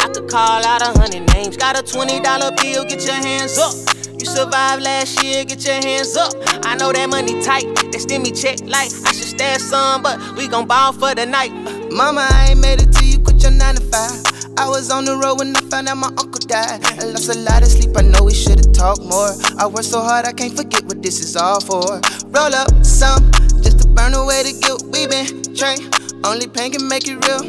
I 0.00 0.08
could 0.14 0.30
call 0.30 0.64
out 0.64 0.80
a 0.80 0.98
hundred 0.98 1.28
names. 1.34 1.56
Got 1.58 1.78
a 1.78 1.82
$20 1.82 2.56
bill, 2.56 2.84
get 2.84 3.04
your 3.04 3.14
hands 3.14 3.58
up. 3.58 3.95
Survived 4.26 4.82
last 4.82 5.22
year, 5.22 5.44
get 5.44 5.64
your 5.64 5.74
hands 5.74 6.16
up. 6.16 6.34
I 6.64 6.76
know 6.76 6.92
that 6.92 7.08
money 7.08 7.40
tight, 7.42 7.64
they 7.92 7.98
send 7.98 8.24
me 8.24 8.32
check 8.32 8.60
like 8.60 8.90
I 9.06 9.12
should 9.12 9.30
stash 9.32 9.60
some, 9.60 10.02
but 10.02 10.18
we 10.36 10.48
gon' 10.48 10.66
ball 10.66 10.92
for 10.92 11.14
the 11.14 11.24
night. 11.24 11.52
Mama, 11.92 12.26
I 12.28 12.50
ain't 12.50 12.60
made 12.60 12.82
it 12.82 12.92
till 12.92 13.06
you 13.06 13.18
quit 13.20 13.40
your 13.42 13.52
9 13.52 13.76
to 13.76 13.80
5. 13.80 14.58
I 14.58 14.68
was 14.68 14.90
on 14.90 15.04
the 15.04 15.16
road 15.16 15.38
when 15.38 15.54
I 15.54 15.60
found 15.70 15.88
out 15.88 15.96
my 15.96 16.08
uncle 16.08 16.42
died. 16.42 16.84
I 16.84 17.04
lost 17.06 17.28
a 17.30 17.38
lot 17.38 17.62
of 17.62 17.68
sleep, 17.68 17.96
I 17.96 18.02
know 18.02 18.24
we 18.24 18.34
should've 18.34 18.72
talked 18.72 19.02
more. 19.02 19.30
I 19.58 19.66
worked 19.66 19.86
so 19.86 20.00
hard, 20.00 20.26
I 20.26 20.32
can't 20.32 20.56
forget 20.56 20.84
what 20.84 21.02
this 21.02 21.20
is 21.20 21.36
all 21.36 21.60
for. 21.60 22.02
Roll 22.28 22.54
up 22.54 22.68
some, 22.84 23.30
just 23.62 23.80
to 23.80 23.88
burn 23.88 24.12
away 24.14 24.42
the 24.42 24.58
guilt. 24.60 24.82
We 24.90 25.06
been 25.06 25.54
trained, 25.54 25.86
only 26.26 26.48
pain 26.48 26.72
can 26.72 26.88
make 26.88 27.06
it 27.06 27.16
real. 27.24 27.46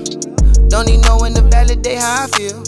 Don't 0.69 0.85
need 0.85 1.01
no 1.03 1.17
one 1.17 1.33
to 1.33 1.41
validate 1.41 1.97
how 1.97 2.23
I 2.23 2.27
feel. 2.27 2.63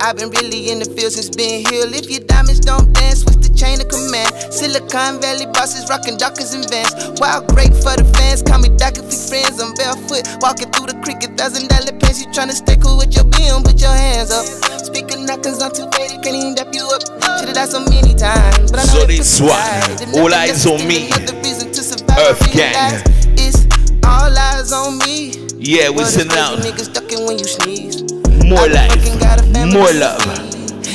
I've 0.00 0.16
been 0.16 0.30
really 0.30 0.70
in 0.70 0.78
the 0.78 0.86
field 0.86 1.12
since 1.12 1.28
being 1.28 1.66
healed. 1.66 1.92
If 1.92 2.08
your 2.08 2.20
diamonds 2.20 2.60
don't 2.60 2.90
dance, 2.92 3.24
chain 3.60 3.76
of 3.76 3.88
command? 3.92 4.32
Silicon 4.48 5.20
Valley 5.20 5.44
bosses 5.52 5.84
rocking 5.92 6.16
Dockers 6.16 6.56
and 6.56 6.64
Vans. 6.72 7.20
Wild 7.20 7.44
great 7.52 7.76
for 7.84 7.92
the 7.92 8.08
fans, 8.16 8.40
call 8.40 8.58
me 8.64 8.72
Doc 8.80 8.96
if 8.96 9.04
we 9.04 9.12
friends. 9.12 9.60
I'm 9.60 9.76
barefoot, 9.76 10.24
walking 10.40 10.72
through 10.72 10.88
the 10.88 10.96
creek, 11.04 11.20
a 11.20 11.28
thousand 11.36 11.68
dollar 11.68 11.92
pants. 12.00 12.24
You 12.24 12.32
tryna 12.32 12.56
stay 12.56 12.80
cool 12.80 12.96
with 12.96 13.12
your 13.12 13.28
BM, 13.28 13.60
put 13.60 13.76
your 13.76 13.92
hands 13.92 14.32
up. 14.32 14.48
Speaking 14.80 15.28
knockers, 15.28 15.60
too 15.76 15.84
faded, 15.92 16.24
can't 16.24 16.40
even 16.40 16.56
dap 16.56 16.72
you 16.72 16.88
up. 16.88 17.04
Should've 17.36 17.52
died 17.52 17.68
so 17.68 17.84
many 17.84 18.16
times, 18.16 18.72
but 18.72 18.80
I 18.80 18.84
know 18.88 19.04
So 19.04 19.06
this 19.06 19.36
one, 19.36 20.16
all 20.16 20.32
eyes 20.32 20.64
on 20.64 20.80
me. 20.88 21.12
Earth 22.16 22.40
Gang. 22.52 23.04
It's 23.36 23.68
all 24.02 24.32
eyes 24.32 24.72
on 24.72 24.98
me. 25.04 25.36
Yeah, 25.60 25.90
we 25.90 26.04
sending 26.04 26.36
out 26.38 26.58
Niggas 26.64 26.92
ducking 26.92 27.26
when 27.28 27.38
you 27.38 27.44
sneeze. 27.44 28.00
more 28.48 28.66
life, 28.68 29.04
more 29.68 29.92
love, 29.92 30.24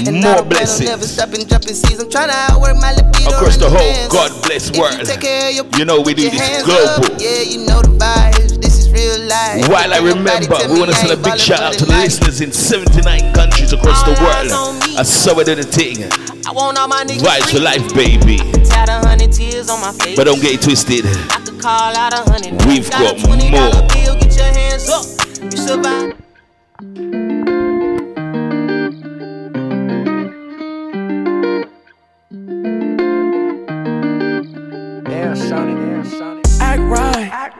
And 0.04 0.20
more 0.22 0.39
I 0.39 0.41
blessings 0.41 0.89
never 0.89 1.08
stopping 1.08 1.48
jumping 1.48 1.74
seas. 1.74 2.00
I'm 2.00 2.10
trying 2.12 2.30
to 2.30 2.36
outwork 2.52 2.76
my 2.78 2.91
libido. 2.91 3.32
across 3.32 3.56
the 3.58 3.70
whole. 3.70 4.10
God 4.12 4.32
bless 4.43 4.70
If 4.70 4.76
you 4.76 4.82
world. 4.84 5.00
take 5.06 5.22
care 5.22 5.50
of 5.50 5.56
your 5.56 5.66
You 5.80 5.86
know 5.86 6.02
we 6.02 6.14
do 6.14 6.30
this 6.30 6.64
global. 6.64 7.08
Up. 7.08 7.22
Yeah, 7.22 7.41
you 7.48 7.64
know 7.66 7.80
the 7.82 7.96
vibes. 7.96 8.60
This 8.62 8.78
is 8.78 8.91
real 8.91 9.20
life. 9.28 9.68
While 9.72 9.93
I 9.93 10.00
remember, 10.04 10.58
we 10.68 10.80
want 10.80 10.91
to 10.91 10.98
send 11.00 11.12
a 11.16 11.18
big 11.18 11.39
shout 11.39 11.62
out 11.62 11.74
to 11.80 11.86
the 11.86 11.96
listeners 11.96 12.41
in 12.41 12.52
79 12.52 13.34
countries 13.34 13.72
across 13.74 14.04
the 14.04 14.16
world. 14.20 14.52
I 15.00 15.04
saw 15.04 15.39
it 15.39 15.48
in 15.48 15.58
the 15.58 15.64
thing. 15.64 16.04
I 16.46 16.52
want 16.52 16.78
all 16.78 16.88
my 16.88 17.04
niggas 17.04 17.24
Vibes 17.24 17.52
for 17.52 17.60
life, 17.60 17.88
baby. 17.96 18.38
Tied 18.70 18.89
a 18.89 19.00
hundred 19.08 19.32
tears 19.32 19.70
on 19.70 19.82
my 19.82 19.91
face. 19.93 20.16
But 20.16 20.26
don't 20.26 20.41
get 20.41 20.54
it 20.54 20.62
twisted. 20.62 21.06
I 21.32 21.41
could 21.43 21.60
call 21.60 21.96
out 21.96 22.14
a 22.14 22.22
hundred. 22.30 22.54
We've 22.68 22.89
got 22.91 23.18
$20 23.18 23.52
more. 23.52 23.72
bill, 23.89 24.16
get 24.20 24.36
your 24.36 24.52
hands 24.54 24.89
up. 24.89 25.06
You 25.41 25.58
survived. 25.58 27.24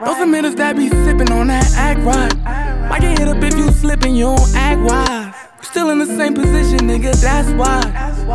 Those 0.04 0.16
are 0.16 0.26
minutes 0.26 0.56
that 0.56 0.76
be 0.76 0.90
sipping 0.90 1.32
on 1.32 1.46
that 1.46 1.72
act 1.74 2.00
right. 2.00 2.30
I 2.46 2.98
get 3.00 3.18
hit 3.18 3.28
up 3.28 3.42
if 3.42 3.56
you 3.56 3.70
slipping, 3.72 4.14
you 4.14 4.26
don't 4.26 4.54
act 4.54 4.80
wise. 4.82 5.34
Still 5.62 5.88
in 5.88 5.98
the 5.98 6.06
same 6.06 6.34
position, 6.34 6.80
nigga, 6.80 7.18
that's 7.18 7.48
why. 7.52 7.80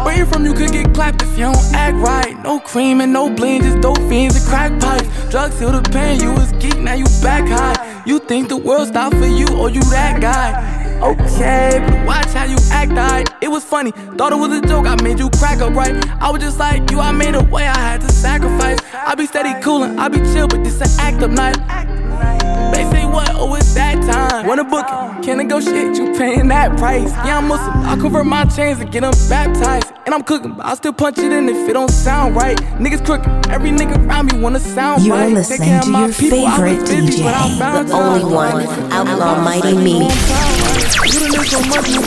Where 0.03 0.17
you 0.17 0.25
from, 0.25 0.43
you 0.43 0.55
could 0.55 0.71
get 0.71 0.91
clapped 0.95 1.21
if 1.21 1.29
you 1.37 1.45
don't 1.45 1.73
act 1.75 1.97
right. 1.97 2.41
No 2.41 2.59
cream 2.59 2.99
and 2.99 3.13
no 3.13 3.29
bling, 3.29 3.61
just 3.61 3.79
dope 3.79 3.99
fiends 4.09 4.35
and 4.35 4.45
crack 4.45 4.79
pipes. 4.81 5.29
Drugs 5.29 5.59
heal 5.59 5.71
the 5.71 5.87
pain, 5.91 6.19
you 6.19 6.31
was 6.31 6.51
geek, 6.53 6.79
now 6.79 6.93
you 6.93 7.05
back 7.21 7.47
high. 7.47 8.03
You 8.07 8.17
think 8.17 8.49
the 8.49 8.57
world 8.57 8.87
stopped 8.87 9.17
for 9.17 9.27
you, 9.27 9.47
or 9.49 9.69
you 9.69 9.81
that 9.91 10.19
guy? 10.19 10.80
Okay, 11.01 11.83
but 11.87 12.05
watch 12.05 12.27
how 12.27 12.45
you 12.45 12.57
act, 12.69 12.91
alright? 12.91 13.27
It 13.41 13.47
was 13.47 13.63
funny, 13.63 13.89
thought 13.91 14.31
it 14.33 14.35
was 14.35 14.55
a 14.55 14.61
joke, 14.61 14.85
I 14.85 15.01
made 15.01 15.17
you 15.17 15.31
crack 15.31 15.59
up, 15.59 15.73
right? 15.73 15.95
I 16.21 16.29
was 16.29 16.41
just 16.43 16.59
like 16.59 16.91
you, 16.91 16.99
I 16.99 17.11
made 17.11 17.33
a 17.33 17.43
way, 17.43 17.65
I 17.65 17.75
had 17.75 18.01
to 18.01 18.11
sacrifice. 18.11 18.77
I 18.93 19.15
be 19.15 19.25
steady 19.25 19.59
coolin', 19.63 19.97
I 19.97 20.09
be 20.09 20.19
chill, 20.31 20.47
but 20.47 20.63
this 20.63 20.79
an 20.79 20.99
act 20.99 21.23
up 21.23 21.31
night. 21.31 22.00
They 22.71 22.89
say 22.91 23.05
what? 23.05 23.29
Oh, 23.35 23.53
it's 23.55 23.73
that 23.73 23.95
time. 24.01 24.47
Wanna 24.47 24.63
book 24.63 24.85
it? 24.87 25.23
Can't 25.25 25.37
negotiate, 25.37 25.97
you 25.97 26.13
paying 26.17 26.47
that 26.47 26.77
price. 26.77 27.11
Yeah, 27.25 27.37
I'm 27.37 27.47
Muslim. 27.47 27.85
I'll 27.85 27.97
convert 27.97 28.25
my 28.25 28.45
chains 28.45 28.79
and 28.79 28.91
get 28.91 29.01
them 29.01 29.13
baptized. 29.29 29.91
And 30.05 30.15
I'm 30.15 30.23
cooking, 30.23 30.53
but 30.53 30.65
I'll 30.65 30.75
still 30.75 30.93
punch 30.93 31.17
it 31.19 31.31
in 31.31 31.47
if 31.47 31.69
it 31.69 31.73
don't 31.73 31.91
sound 31.91 32.35
right. 32.35 32.57
Niggas 32.79 33.05
crooked, 33.05 33.49
every 33.49 33.69
nigga 33.71 34.07
around 34.07 34.31
me 34.33 34.39
wanna 34.39 34.59
sound 34.59 35.03
You're 35.03 35.15
right. 35.15 35.27
Take 35.27 35.35
listening 35.35 35.81
to 35.81 35.89
your 35.91 36.13
people, 36.13 36.49
favorite 36.49 36.79
busy, 36.79 37.21
DJ, 37.21 37.87
the 37.87 37.93
only 37.93 38.23
one, 38.25 38.65
Outlaw 38.91 39.43
Mighty 39.43 39.75
Me. 39.75 40.09
You 41.05 41.19
done 41.19 41.31
lived 41.31 41.47
so 41.47 41.59
much, 41.69 41.87
you 41.89 42.01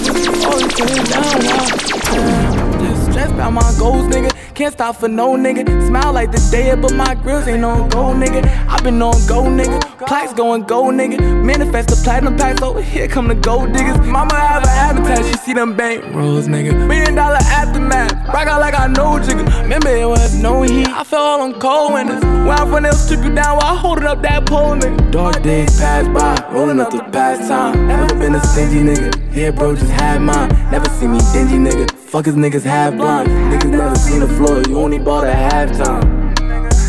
always 0.45 0.73
putting 0.75 1.05
down. 1.05 1.25
wow. 1.45 2.79
Just 2.81 3.11
stressed 3.11 3.33
about 3.35 3.53
my 3.53 3.75
goals, 3.79 4.07
nigga. 4.13 4.44
Can't 4.55 4.73
stop 4.73 4.95
for 4.95 5.09
no 5.09 5.35
nigga. 5.35 5.65
Smile 5.89 6.13
like 6.13 6.31
the 6.31 6.39
dead, 6.53 6.81
but 6.81 6.95
my 6.95 7.17
grills 7.17 7.49
ain't 7.49 7.65
on 7.65 7.89
go, 7.89 8.15
nigga. 8.15 8.47
i 8.69 8.81
been 8.83 9.03
on 9.03 9.15
go, 9.27 9.43
nigga. 9.43 9.81
Plaques 10.07 10.33
going 10.33 10.63
go, 10.63 10.85
nigga. 10.85 11.19
Manifest 11.45 11.89
the 11.89 11.97
platinum 12.05 12.37
packs, 12.37 12.63
Over 12.63 12.81
here 12.81 13.09
come 13.09 13.27
the 13.27 13.35
gold 13.35 13.73
diggers. 13.73 13.99
Mama 14.07 14.33
have 14.37 14.63
an 14.63 14.69
appetite, 14.69 15.27
she 15.27 15.37
see 15.39 15.55
them 15.55 15.77
bank 15.77 16.05
rolls, 16.15 16.47
nigga. 16.47 16.87
Million 16.87 17.17
dollar 17.17 17.39
aftermath. 17.43 18.13
Rock 18.29 18.47
out 18.47 18.61
like 18.61 18.79
I 18.79 18.87
know 18.87 19.19
jigga. 19.19 19.45
Remember 19.63 19.89
it 19.89 20.07
was 20.07 20.37
no 20.37 20.63
heat. 20.63 20.87
I 20.87 21.03
fell 21.03 21.23
all 21.23 21.43
on 21.43 21.59
cold 21.59 21.95
winters. 21.95 22.23
When 22.23 22.51
I 22.51 22.65
run, 22.65 22.85
they'll 22.85 22.93
strip 22.93 23.25
you 23.25 23.35
down 23.35 23.57
while 23.57 23.75
holding 23.75 24.05
up 24.05 24.23
that 24.23 24.47
pole, 24.47 24.77
nigga. 24.77 25.11
Dark 25.11 25.43
days 25.43 25.77
pass 25.81 26.07
by, 26.07 26.55
rolling 26.55 26.79
up 26.79 26.93
the 26.93 27.03
past 27.11 27.49
time. 27.49 27.89
Never 27.89 28.15
been 28.15 28.37
a 28.37 28.41
stingy 28.47 28.85
nigga. 28.85 29.35
Yeah, 29.35 29.51
bro, 29.51 29.75
just 29.75 29.91
had 29.91 30.23
mine. 30.23 30.49
Never 30.71 30.89
see 30.91 31.09
me 31.09 31.19
dingy, 31.33 31.59
nigga. 31.59 32.04
Fuck 32.15 32.27
his 32.27 32.37
niggas 32.37 32.63
half 32.63 32.95
blind. 32.95 33.29
Niggas 33.29 33.71
never 33.73 33.97
seen 33.97 34.21
the 34.21 34.29
floor, 34.29 34.63
you 34.69 34.79
only 34.79 35.01
bought 35.01 35.27
at 35.27 35.53
halftime. 35.53 36.33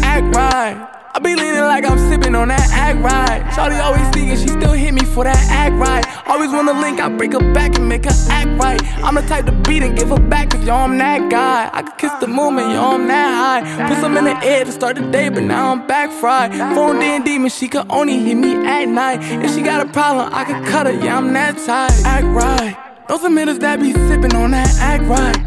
Act 0.04 0.36
right. 0.36 0.78
I 1.16 1.18
be 1.18 1.36
leaning 1.36 1.62
like 1.62 1.84
I'm 1.84 1.98
sipping 1.98 2.36
on 2.36 2.50
that 2.50 2.70
act 2.70 3.00
right. 3.00 3.42
Shawty 3.46 3.84
always 3.84 4.08
thinking 4.10 4.38
she 4.38 4.50
still 4.50 4.74
hit 4.74 4.94
me 4.94 5.04
for 5.04 5.24
that 5.24 5.36
act 5.50 5.74
right. 5.78 6.06
Always 6.28 6.52
wanna 6.52 6.80
link, 6.80 7.00
I 7.00 7.10
break 7.10 7.34
her 7.34 7.54
back 7.56 7.76
and 7.76 7.90
make 7.90 8.06
her 8.06 8.14
act 8.30 8.62
right. 8.62 8.80
I'm 9.04 9.16
the 9.16 9.24
type 9.24 9.48
to 9.48 9.52
beat 9.52 9.82
and 9.82 9.98
give 9.98 10.10
her 10.10 10.20
back, 10.20 10.52
cause 10.52 10.64
yo, 10.64 10.76
I'm 10.76 10.96
that 11.00 11.32
guy. 11.32 11.72
I 11.74 11.82
could 11.82 11.98
kiss 11.98 12.12
the 12.20 12.28
movement, 12.28 12.70
yo, 12.70 12.92
I'm 12.92 13.08
that 13.08 13.64
high. 13.66 13.88
Put 13.88 13.98
some 14.02 14.16
in 14.18 14.26
the 14.26 14.38
air 14.46 14.64
to 14.64 14.72
start 14.72 14.96
the 14.96 15.10
day, 15.10 15.30
but 15.30 15.42
now 15.42 15.72
I'm 15.72 15.88
back 15.88 16.12
fried. 16.12 16.52
Phone 16.76 17.00
D 17.00 17.06
and 17.08 17.26
demon, 17.26 17.50
she 17.50 17.68
could 17.68 17.88
only 17.90 18.20
hit 18.20 18.36
me 18.36 18.64
at 18.64 18.86
night. 18.86 19.24
If 19.44 19.56
she 19.56 19.64
got 19.64 19.84
a 19.84 19.92
problem, 19.92 20.32
I 20.32 20.46
could 20.46 20.68
cut 20.68 20.86
her, 20.86 20.92
yeah, 20.92 21.18
I'm 21.18 21.34
that 21.34 21.58
type. 21.66 22.06
Act 22.06 22.28
right. 22.28 22.85
Those 23.08 23.22
some 23.22 23.38
hitters 23.38 23.60
that 23.60 23.80
be 23.80 23.94
sipping 23.94 24.36
on 24.36 24.52
that 24.52 24.68
act 24.80 25.04
right. 25.04 25.38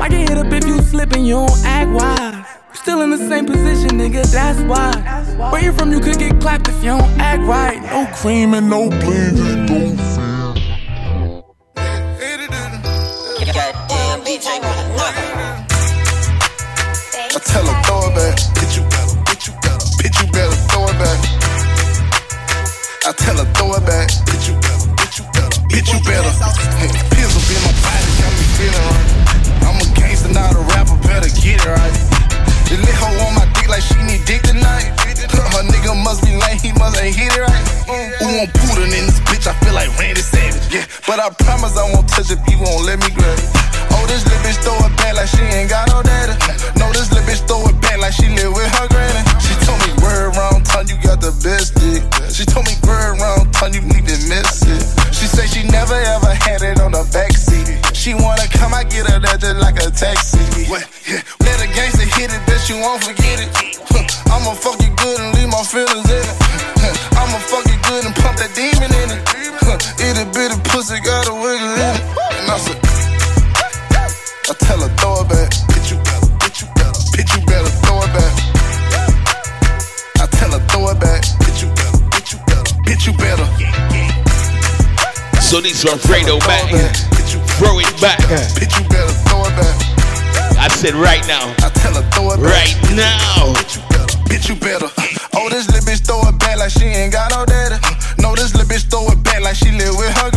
I 0.00 0.08
get 0.08 0.30
hit 0.30 0.38
up 0.38 0.50
if 0.50 0.66
you 0.66 0.80
slipping, 0.80 1.26
you 1.26 1.34
don't 1.34 1.64
act 1.64 1.90
wise. 1.90 2.46
Still 2.72 3.02
in 3.02 3.10
the 3.10 3.18
same 3.18 3.44
position, 3.44 3.98
nigga, 3.98 4.24
that's 4.32 4.60
why. 4.62 4.92
Where 5.52 5.62
you 5.62 5.72
from, 5.74 5.92
you 5.92 6.00
could 6.00 6.18
get 6.18 6.40
clapped 6.40 6.68
if 6.68 6.76
you 6.76 6.96
don't 6.96 7.20
act 7.20 7.42
right. 7.42 7.82
No 7.82 8.06
cream 8.14 8.54
and 8.54 8.70
no 8.70 8.88
bling, 8.88 9.36
don't 9.66 9.98
feel. 9.98 10.54
I 17.34 17.38
tell 17.44 17.66
her 17.66 17.81
I 41.22 41.30
promise 41.30 41.76
I 41.78 41.84
won't 41.92 42.08
touch 42.08 42.32
it, 42.32 42.38
You 42.50 42.58
won't 42.58 42.84
let 42.84 42.98
me 42.98 43.08
grab 43.14 43.38
it. 43.38 43.61
So 85.82 85.90
this 85.90 86.06
from 86.06 86.14
Fredo 86.14 86.38
back. 86.46 86.62
Throw 87.58 87.82
it 87.82 87.90
back. 87.98 88.22
Bitch, 88.54 88.78
you 88.78 88.86
better 88.86 89.10
throw 89.26 89.42
it 89.42 89.54
back. 89.58 89.74
I 90.54 90.70
said 90.70 90.94
right 90.94 91.26
now. 91.26 91.50
I 91.58 91.74
tell 91.74 91.98
her 91.98 92.06
throw 92.14 92.30
it 92.30 92.38
back. 92.38 92.54
Right 92.54 92.78
now. 92.94 93.50
Bitch, 94.30 94.46
you 94.46 94.54
better. 94.54 94.86
Oh, 95.34 95.50
this 95.50 95.66
little 95.66 95.82
bitch 95.82 96.06
throw 96.06 96.22
it 96.30 96.38
back 96.38 96.58
like 96.58 96.70
she 96.70 96.86
ain't 96.86 97.12
got 97.12 97.34
no 97.34 97.44
data. 97.44 97.82
No, 98.22 98.36
this 98.36 98.54
little 98.54 98.70
bitch 98.70 98.86
throw 98.86 99.10
it 99.10 99.24
back 99.24 99.42
like 99.42 99.56
she 99.56 99.72
live 99.72 99.98
with 99.98 100.14
her 100.22 100.30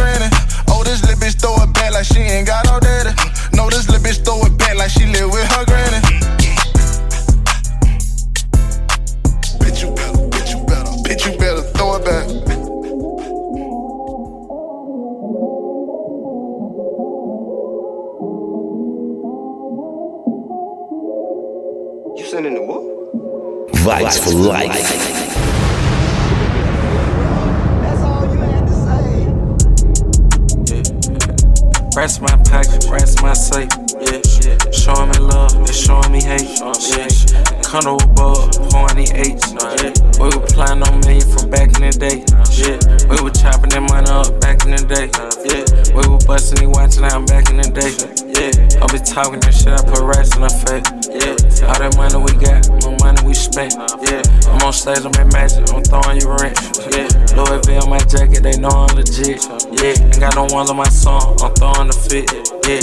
one 60.55 60.69
on 60.69 60.77
my 60.77 60.87
song, 60.87 61.35
I'm 61.43 61.51
throwing 61.55 61.91
the 61.91 61.99
fit. 62.07 62.31
Yeah, 62.63 62.79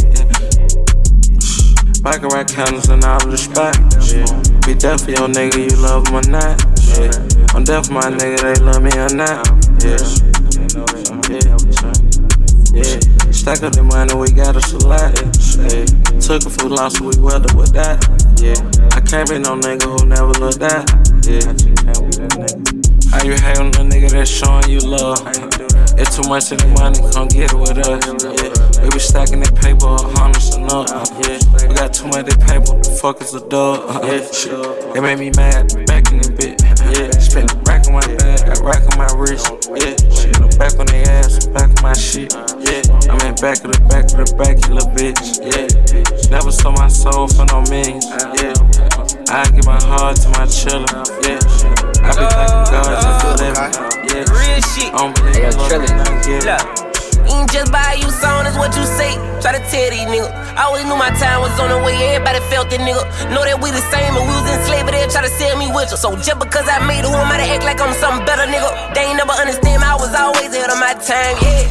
Pocket 2.04 2.28
rock 2.28 2.48
counters 2.52 2.90
and 2.90 3.02
all 3.02 3.16
of 3.16 3.30
the 3.30 3.40
spot. 3.40 3.72
Yeah. 4.12 4.28
Be 4.68 4.76
deaf 4.76 5.00
for 5.00 5.10
your 5.16 5.24
nigga, 5.32 5.56
you 5.56 5.76
love 5.80 6.04
him 6.06 6.20
or 6.20 6.26
not. 6.28 6.60
Yeah. 7.00 7.16
I'm 7.56 7.64
deaf 7.64 7.86
for 7.86 7.94
my 7.96 8.12
nigga, 8.12 8.44
they 8.44 8.60
love 8.60 8.84
me 8.84 8.92
or 8.92 9.08
not. 9.16 9.48
Yeah. 9.80 9.96
Yeah. 12.76 13.32
Stack 13.32 13.62
up 13.64 13.72
the 13.72 13.80
money, 13.82 14.12
we 14.20 14.28
got 14.36 14.52
a 14.52 14.60
lot. 14.84 15.16
Yeah. 15.56 15.88
Took 16.20 16.44
a 16.44 16.52
few 16.52 16.68
losses, 16.68 17.00
we 17.00 17.16
weathered 17.24 17.56
with 17.56 17.72
that. 17.72 18.04
Yeah. 18.36 18.60
I 18.92 19.00
can't 19.00 19.30
be 19.32 19.38
no 19.40 19.56
nigga 19.56 19.88
who 19.88 20.04
never 20.04 20.36
looked 20.36 20.60
that. 20.60 20.92
Yeah. 21.24 21.56
How 23.16 23.24
you 23.24 23.32
hate 23.32 23.56
on 23.56 23.72
the 23.72 23.80
nigga 23.88 24.12
that's 24.12 24.28
showing 24.28 24.68
you 24.68 24.80
love? 24.84 25.71
It's 25.98 26.16
too 26.16 26.28
much 26.28 26.52
of 26.52 26.58
the 26.58 26.68
money, 26.78 26.98
come 27.12 27.28
get 27.28 27.52
it 27.52 27.58
with 27.58 27.78
us. 27.78 28.00
Yeah. 28.08 28.82
We 28.82 28.90
be 28.90 28.98
stacking 28.98 29.40
that 29.40 29.54
paper, 29.54 29.92
harness 30.16 30.54
and 30.54 30.70
up. 30.70 30.88
Yeah. 31.20 31.38
We 31.68 31.74
got 31.74 31.92
too 31.92 32.08
much 32.08 32.24
of 32.24 32.32
that 32.32 32.40
paper, 32.40 32.78
the 32.80 32.92
fuck 33.00 33.20
is 33.20 33.34
a 33.34 33.40
dub? 33.48 33.84
Yeah. 34.04 34.24
Shit. 34.32 34.96
It 34.96 35.02
made 35.02 35.18
me 35.18 35.30
mad, 35.36 35.68
back 35.86 36.10
in 36.10 36.18
the 36.24 36.32
bit. 36.32 36.60
Yeah. 36.92 37.10
Spent 37.20 37.52
a 37.52 37.56
rack 37.68 37.86
on 37.86 37.94
my 37.94 38.06
back, 38.16 38.46
got 38.46 38.60
rack 38.64 38.82
on 38.88 38.96
my 38.98 39.10
wrist. 39.14 39.46
Yeah. 39.68 39.94
Shit, 40.08 40.36
I'm 40.40 40.50
back 40.56 40.74
on 40.80 40.86
the 40.88 41.04
ass, 41.08 41.46
back 41.46 41.68
on 41.68 41.82
my 41.82 41.94
shit. 41.94 42.32
Yeah. 42.32 42.82
I'm 43.12 43.20
in 43.26 43.34
back 43.36 43.64
of 43.64 43.72
the 43.72 43.80
back 43.88 44.08
of 44.12 44.24
the 44.24 44.28
back, 44.36 44.56
you 44.64 44.74
little 44.74 44.90
bitch. 44.96 45.40
Yeah. 45.44 45.68
Never 46.30 46.50
sold 46.50 46.78
my 46.78 46.88
soul 46.88 47.28
for 47.28 47.44
no 47.52 47.60
means. 47.68 48.06
Yeah. 48.40 48.56
I 49.28 49.48
give 49.50 49.66
my 49.66 49.80
heart 49.82 50.16
to 50.24 50.28
my 50.30 50.46
children. 50.46 51.04
Yeah. 51.24 51.81
I 52.12 52.20
be 52.20 52.28
thanking 52.28 52.64
God 52.68 52.92
just 53.00 53.18
for. 53.24 53.92
Yeah. 54.04 54.28
Real 54.28 54.60
shit. 54.76 54.92
I 54.92 55.00
don't 55.00 55.16
believe 55.16 55.48
in 55.48 55.56
love, 55.56 55.72
nothing 55.96 56.20
get 56.20 56.44
it. 56.44 56.52
Look. 56.52 56.92
Ain't 57.24 57.48
just 57.48 57.72
buy 57.72 57.96
you 57.96 58.10
song, 58.12 58.44
is 58.44 58.58
what 58.60 58.76
you 58.76 58.84
say. 58.84 59.16
Try 59.40 59.56
to 59.56 59.62
tell 59.72 59.88
these 59.88 60.04
niggas. 60.12 60.28
I 60.52 60.68
always 60.68 60.84
knew 60.84 60.98
my 60.98 61.08
time 61.16 61.40
was 61.40 61.56
on 61.56 61.72
the 61.72 61.80
way, 61.80 61.96
everybody 62.12 62.44
felt 62.52 62.68
it, 62.68 62.84
nigga. 62.84 63.00
Know 63.32 63.40
that 63.48 63.56
we 63.64 63.72
the 63.72 63.80
same, 63.88 64.12
and 64.12 64.24
we 64.28 64.34
was 64.36 64.44
enslaved, 64.44 64.84
but 64.84 64.92
they 64.92 65.08
try 65.08 65.24
to 65.24 65.32
sell 65.40 65.56
me 65.56 65.72
with 65.72 65.88
you. 65.88 65.96
So 65.96 66.12
just 66.20 66.36
because 66.36 66.68
I 66.68 66.84
made 66.84 67.00
it, 67.00 67.08
who 67.08 67.16
am 67.16 67.32
I 67.32 67.40
to 67.40 67.46
act 67.48 67.64
like 67.64 67.80
I'm 67.80 67.96
something 67.96 68.28
better, 68.28 68.44
nigga? 68.44 68.68
They 68.92 69.08
ain't 69.08 69.16
never 69.16 69.32
understand 69.32 69.80
me, 69.80 69.86
I 69.88 69.96
was 69.96 70.12
always 70.12 70.52
ahead 70.52 70.68
of 70.68 70.76
my 70.76 70.92
time, 71.00 71.36
yeah. 71.40 71.64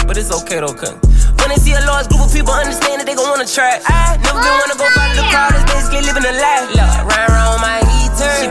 but 0.08 0.16
it's 0.16 0.32
okay 0.32 0.64
though, 0.64 0.72
cuz. 0.72 0.96
When 1.44 1.52
they 1.52 1.60
see 1.60 1.76
a 1.76 1.84
large 1.84 2.08
group 2.08 2.24
of 2.24 2.32
people 2.32 2.56
understand 2.56 3.02
that 3.02 3.06
they 3.06 3.14
gon' 3.18 3.28
wanna 3.28 3.44
try. 3.44 3.82
I 3.84 4.16
never 4.24 4.40
been 4.40 4.56
wanna 4.64 4.78
go 4.80 4.88
follow 4.96 5.12
the 5.12 5.26
crowd, 5.28 5.52
it's 5.52 5.66
basically 5.68 6.06
living 6.08 6.24
a 6.24 6.32
life. 6.38 6.72
Look, 6.72 7.12
round 7.12 7.30
round 7.34 7.60
my 7.60 7.87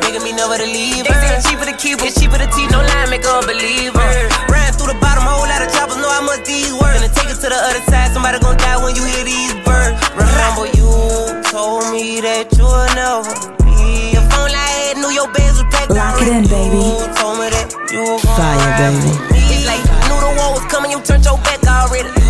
She 0.08 0.16
me 0.24 0.32
never 0.32 0.55
to 0.55 0.64
leave. 0.64 1.03
They 1.03 1.12
say 1.20 1.36
it's 1.36 1.51
cheaper 1.51 1.68
to 1.68 1.76
keep, 1.76 1.99
it's 1.99 2.16
cheaper 2.16 2.39
to 2.39 2.47
teach, 2.55 2.72
no 2.72 2.80
lie, 2.80 3.12
make 3.12 3.28
her 3.28 3.39
a 3.39 3.43
believer. 3.43 4.08
Ran 4.47 4.72
through 4.72 4.95
the 4.95 4.99
bottom, 5.03 5.28
whole 5.28 5.43
lot 5.43 5.60
of 5.60 5.68
choppers, 5.76 5.99
know 5.99 6.08
how 6.08 6.24
much 6.24 6.47
these 6.47 6.72
worth. 6.72 6.95
Gonna 6.95 7.12
take 7.12 7.28
it 7.28 7.36
to 7.43 7.51
the 7.51 7.60
other 7.60 7.84
side, 7.91 8.16
somebody 8.16 8.39
gon' 8.39 8.55
die 8.55 8.80
when 8.80 8.95
you 8.95 9.03
hear 9.03 9.28
these 9.28 9.51
birds. 9.68 9.99
Remember, 10.16 10.64
you 10.80 10.88
told 11.51 11.91
me 11.91 12.24
that 12.24 12.47
you 12.55 12.64
would 12.64 12.95
never 12.95 13.36
be. 13.68 14.16
If 14.16 14.24
only 14.39 14.55
I 14.55 14.95
had 14.95 14.95
knew 14.95 15.12
your 15.12 15.28
beds 15.28 15.60
would 15.60 15.68
take 15.76 15.91
Lock 15.91 16.24
it 16.24 16.32
in, 16.32 16.47
baby. 16.47 16.80
You 16.80 17.03
told 17.20 17.43
me 17.43 17.51
that 17.51 17.68
you 17.91 17.99
were 18.08 18.24
gonna 18.24 18.39
Fire, 18.39 18.72
baby. 18.80 19.12
It's 19.51 19.68
like 19.68 19.84
you 19.84 19.99
knew 20.08 20.20
the 20.24 20.32
war 20.39 20.55
was 20.55 20.64
coming, 20.72 20.95
you 20.95 21.03
turned 21.03 21.28
your 21.28 21.36
back 21.43 21.60
already. 21.68 22.26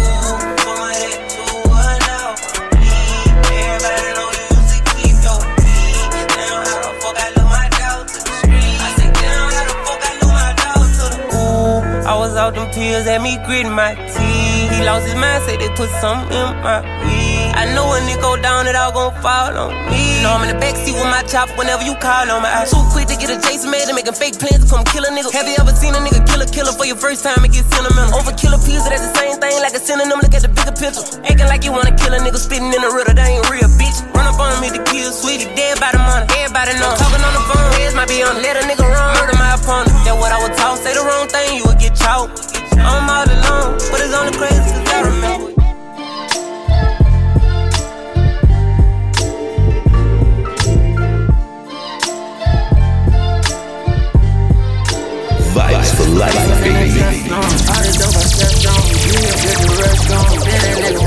Tears 12.88 13.04
at 13.04 13.20
me 13.20 13.36
gritting 13.44 13.76
my 13.76 14.00
teeth. 14.16 14.72
He 14.72 14.80
lost 14.88 15.04
his 15.04 15.20
mind, 15.20 15.44
say 15.44 15.60
they 15.60 15.68
put 15.76 15.92
something 16.00 16.32
in 16.32 16.56
my 16.64 16.80
weed. 17.04 17.52
I 17.52 17.68
know 17.76 17.84
when 17.92 18.08
it 18.08 18.16
go 18.24 18.40
down, 18.40 18.64
it 18.64 18.80
all 18.80 18.96
gon' 18.96 19.12
fall 19.20 19.52
on 19.60 19.76
me. 19.92 20.24
Know 20.24 20.32
I'm 20.32 20.48
in 20.48 20.56
the 20.56 20.60
backseat 20.64 20.96
with 20.96 21.12
my 21.12 21.20
chop 21.28 21.52
whenever 21.60 21.84
you 21.84 22.00
call 22.00 22.32
on 22.32 22.40
my 22.40 22.48
eyes. 22.48 22.72
Too 22.72 22.80
quick 22.96 23.12
to 23.12 23.20
get 23.20 23.28
a 23.28 23.44
Jason 23.44 23.76
mad 23.76 23.92
and 23.92 23.98
making 24.00 24.16
fake 24.16 24.40
plans 24.40 24.64
to 24.64 24.68
come 24.72 24.88
kill 24.88 25.04
a 25.04 25.12
nigga. 25.12 25.28
Have 25.36 25.52
you 25.52 25.60
ever 25.60 25.76
seen 25.76 25.92
a 25.92 26.00
nigga 26.00 26.24
kill 26.24 26.40
a 26.40 26.48
killer 26.48 26.72
for 26.72 26.88
your 26.88 26.96
first 26.96 27.28
time 27.28 27.44
and 27.44 27.52
get 27.52 27.68
sentimental? 27.68 28.16
Overkill 28.16 28.56
a 28.56 28.60
piece, 28.64 28.80
that's 28.88 29.04
the 29.04 29.12
same 29.20 29.36
thing 29.36 29.60
like 29.60 29.76
a 29.76 29.84
synonym. 29.84 30.24
Look 30.24 30.32
at 30.32 30.48
the 30.48 30.52
bigger 30.56 30.72
picture. 30.72 31.04
Acting 31.28 31.52
like 31.52 31.68
you 31.68 31.76
wanna 31.76 31.92
kill 31.92 32.16
a 32.16 32.24
nigga, 32.24 32.40
spitting 32.40 32.72
in 32.72 32.80
the 32.80 32.88
riddle, 32.88 33.12
that 33.12 33.28
ain't 33.28 33.44
real, 33.52 33.68
bitch. 33.76 34.00
Run 34.16 34.32
up 34.32 34.40
on 34.40 34.64
me 34.64 34.72
to 34.72 34.80
kill, 34.88 35.12
sweetie, 35.12 35.52
dead 35.60 35.76
by 35.84 35.92
the 35.92 36.00
money. 36.00 36.24
Everybody 36.40 36.72
know. 36.80 36.96
Talking 36.96 37.20
on 37.20 37.36
the 37.36 37.44
phone, 37.52 37.68
heads 37.84 38.00
might 38.00 38.08
be 38.08 38.24
on. 38.24 38.40
Let 38.40 38.56
a 38.56 38.64
nigga 38.64 38.88
run, 38.88 39.12
murder 39.20 39.36
my 39.36 39.60
opponent. 39.60 39.92
That 40.08 40.16
what 40.16 40.32
I 40.32 40.40
was 40.40 40.56
taught. 40.56 40.80
Say 40.80 40.96
the 40.96 41.04
wrong 41.04 41.28
thing, 41.28 41.60
you 41.60 41.68
would 41.68 41.84
get 41.84 41.92
choked. 41.92 42.57
I'm 42.80 43.10
all 43.10 43.26
alone, 43.26 43.78
but 43.92 44.00
it's 44.02 44.14
only 44.14 44.34
crazy 44.38 44.72
cause 44.72 44.90
I 44.94 45.02
remember. 45.02 45.52
Vibes 55.54 55.92
for 55.96 56.08
life, 56.18 56.64
baby. 56.64 57.32
All 57.34 57.42
the 57.82 57.92
dope 58.00 58.16
I 58.16 58.26
stepped 58.26 58.66
on, 58.68 58.82
you 59.04 59.12
get 59.14 59.58
the 59.62 59.70
rest 59.82 60.04
gone. 60.10 61.07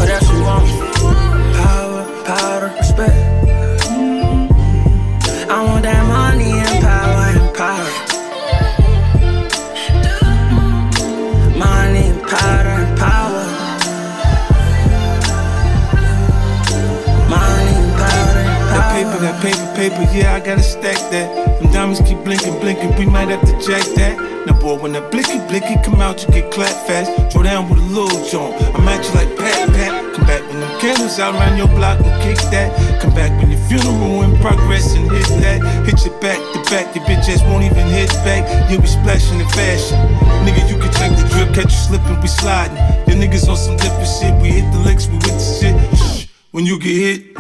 Paper, 19.80 20.04
yeah, 20.12 20.36
I 20.36 20.40
gotta 20.40 20.62
stack 20.62 21.00
that. 21.08 21.28
Them 21.56 21.72
diamonds 21.72 22.04
keep 22.04 22.20
blinking, 22.20 22.60
blinking, 22.60 22.92
we 23.00 23.06
might 23.06 23.32
have 23.32 23.40
to 23.48 23.56
jack 23.64 23.80
that. 23.96 24.12
Now, 24.44 24.52
boy, 24.60 24.76
when 24.76 24.92
that 24.92 25.10
blicky, 25.10 25.40
blicky 25.48 25.80
come 25.80 26.04
out, 26.04 26.20
you 26.20 26.28
get 26.36 26.52
clapped 26.52 26.84
fast. 26.84 27.08
Throw 27.32 27.42
down 27.42 27.64
with 27.70 27.80
a 27.80 27.88
little 27.88 28.20
joint. 28.28 28.60
I'm 28.76 28.84
at 28.92 29.00
you 29.00 29.12
like 29.16 29.32
pat, 29.40 29.72
pat. 29.72 29.92
Come 30.12 30.26
back 30.28 30.44
when 30.52 30.60
them 30.60 30.80
candles 30.80 31.18
out 31.18 31.32
around 31.32 31.56
your 31.56 31.72
block 31.80 31.96
and 32.04 32.12
kick 32.20 32.36
that. 32.52 32.68
Come 33.00 33.14
back 33.16 33.32
when 33.40 33.48
your 33.48 33.62
funeral 33.72 34.20
in 34.20 34.36
progress 34.44 34.92
and 34.92 35.08
hit 35.08 35.24
that. 35.40 35.64
Hit 35.88 36.04
your 36.04 36.12
back 36.20 36.36
to 36.52 36.60
back, 36.68 36.92
your 36.92 37.04
bitch 37.08 37.32
ass 37.32 37.40
won't 37.48 37.64
even 37.64 37.88
hit 37.88 38.12
back. 38.20 38.44
You'll 38.68 38.84
be 38.84 38.86
splashing 38.86 39.40
in 39.40 39.48
fashion. 39.56 39.96
Nigga, 40.44 40.60
you 40.68 40.76
can 40.76 40.92
check 40.92 41.08
the 41.16 41.24
drip, 41.32 41.56
catch 41.56 41.72
you 41.72 41.80
slipping, 41.88 42.20
we 42.20 42.28
sliding. 42.28 42.76
Your 43.08 43.16
niggas 43.16 43.48
on 43.48 43.56
some 43.56 43.80
different 43.80 44.12
shit. 44.12 44.36
We 44.44 44.60
hit 44.60 44.68
the 44.76 44.80
licks, 44.84 45.08
we 45.08 45.16
with 45.24 45.40
the 45.40 45.46
shit. 45.56 45.72
Shh. 45.96 46.28
When 46.52 46.66
you 46.66 46.76
get 46.78 46.96
hit, 47.00 47.34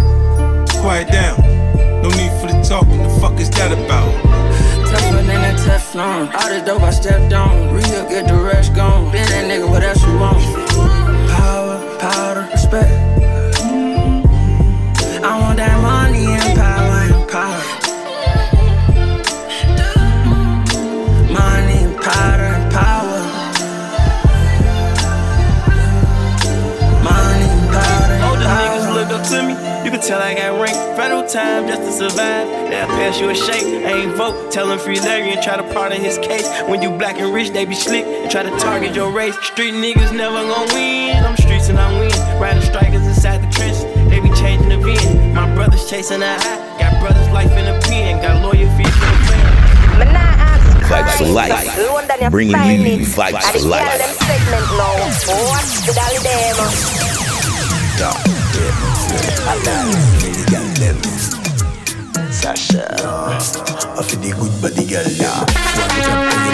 quiet 0.80 1.12
down. 1.12 1.69
Talking, 2.62 3.02
the 3.02 3.08
fuck 3.20 3.38
is 3.38 3.50
that 3.50 3.72
about? 3.72 4.12
Tougher 4.88 5.16
than 5.16 5.26
that 5.26 5.58
Teflon. 5.60 6.32
All 6.34 6.48
the 6.48 6.64
dope 6.64 6.82
I 6.82 6.90
stepped 6.90 7.32
on. 7.32 7.74
Real, 7.74 8.08
get 8.08 8.26
the 8.26 8.34
rest 8.34 8.74
gone. 8.74 9.10
Been 9.12 9.28
that 9.28 9.44
nigga, 9.50 9.68
what 9.68 9.82
else 9.82 10.02
you 10.04 10.18
want? 10.18 10.38
Power, 11.30 11.98
powder, 11.98 12.48
respect. 12.52 13.09
You 30.10 30.16
can 30.16 30.22
tell 30.22 30.28
I 30.28 30.34
got 30.34 30.60
rank. 30.60 30.74
Federal 30.98 31.22
time 31.22 31.68
just 31.68 31.82
to 31.82 31.92
survive. 31.92 32.48
They'll 32.68 32.88
pass 32.98 33.20
you 33.20 33.30
a 33.30 33.34
shake. 33.34 33.62
ain't 33.62 34.16
vote. 34.16 34.50
Tell 34.50 34.68
him 34.68 34.80
free 34.80 34.98
Larry 34.98 35.30
and 35.30 35.40
try 35.40 35.56
to 35.56 35.62
pardon 35.72 36.00
his 36.00 36.18
case. 36.18 36.48
When 36.66 36.82
you 36.82 36.90
black 36.90 37.20
and 37.20 37.32
rich, 37.32 37.50
they 37.50 37.64
be 37.64 37.76
slick 37.76 38.04
and 38.04 38.28
try 38.28 38.42
to 38.42 38.50
target 38.58 38.96
your 38.96 39.12
race. 39.12 39.38
Street 39.46 39.72
niggas 39.72 40.12
never 40.12 40.42
gon' 40.42 40.66
win. 40.74 41.24
I'm 41.24 41.36
streets 41.36 41.68
and 41.68 41.78
I 41.78 41.96
win. 41.96 42.10
Riding 42.42 42.60
strikers 42.60 43.06
inside 43.06 43.38
the 43.38 43.46
trenches. 43.54 43.84
They 44.10 44.18
be 44.18 44.32
changing 44.34 44.70
the 44.70 44.78
VN. 44.82 45.32
My 45.32 45.46
brothers 45.54 45.88
chasing 45.88 46.22
a 46.22 46.40
high. 46.42 46.58
Got 46.80 46.98
brothers 46.98 47.30
life 47.30 47.52
in 47.52 47.68
a 47.68 47.78
pen. 47.78 48.20
Got 48.20 48.42
lawyer 48.42 48.68
fees 48.74 48.90
for 48.90 49.06
the 49.06 49.14
family. 49.30 50.10
Vibes 50.90 51.18
for 51.18 51.26
life. 51.30 51.54
Bringing 52.32 52.56
you 52.98 53.06
vibes 53.06 53.46
for 53.52 53.60
life. 53.60 53.86
segment 54.26 54.66
now. 54.74 55.06
Watch 55.46 55.86
the 55.86 55.94
dolly 55.94 56.18
Sasha, 62.30 62.86
I 63.98 64.02
feel 64.02 64.20
the 64.20 64.30
good 64.38 64.54
body 64.62 64.86
girl, 64.86 65.04
and 65.04 65.18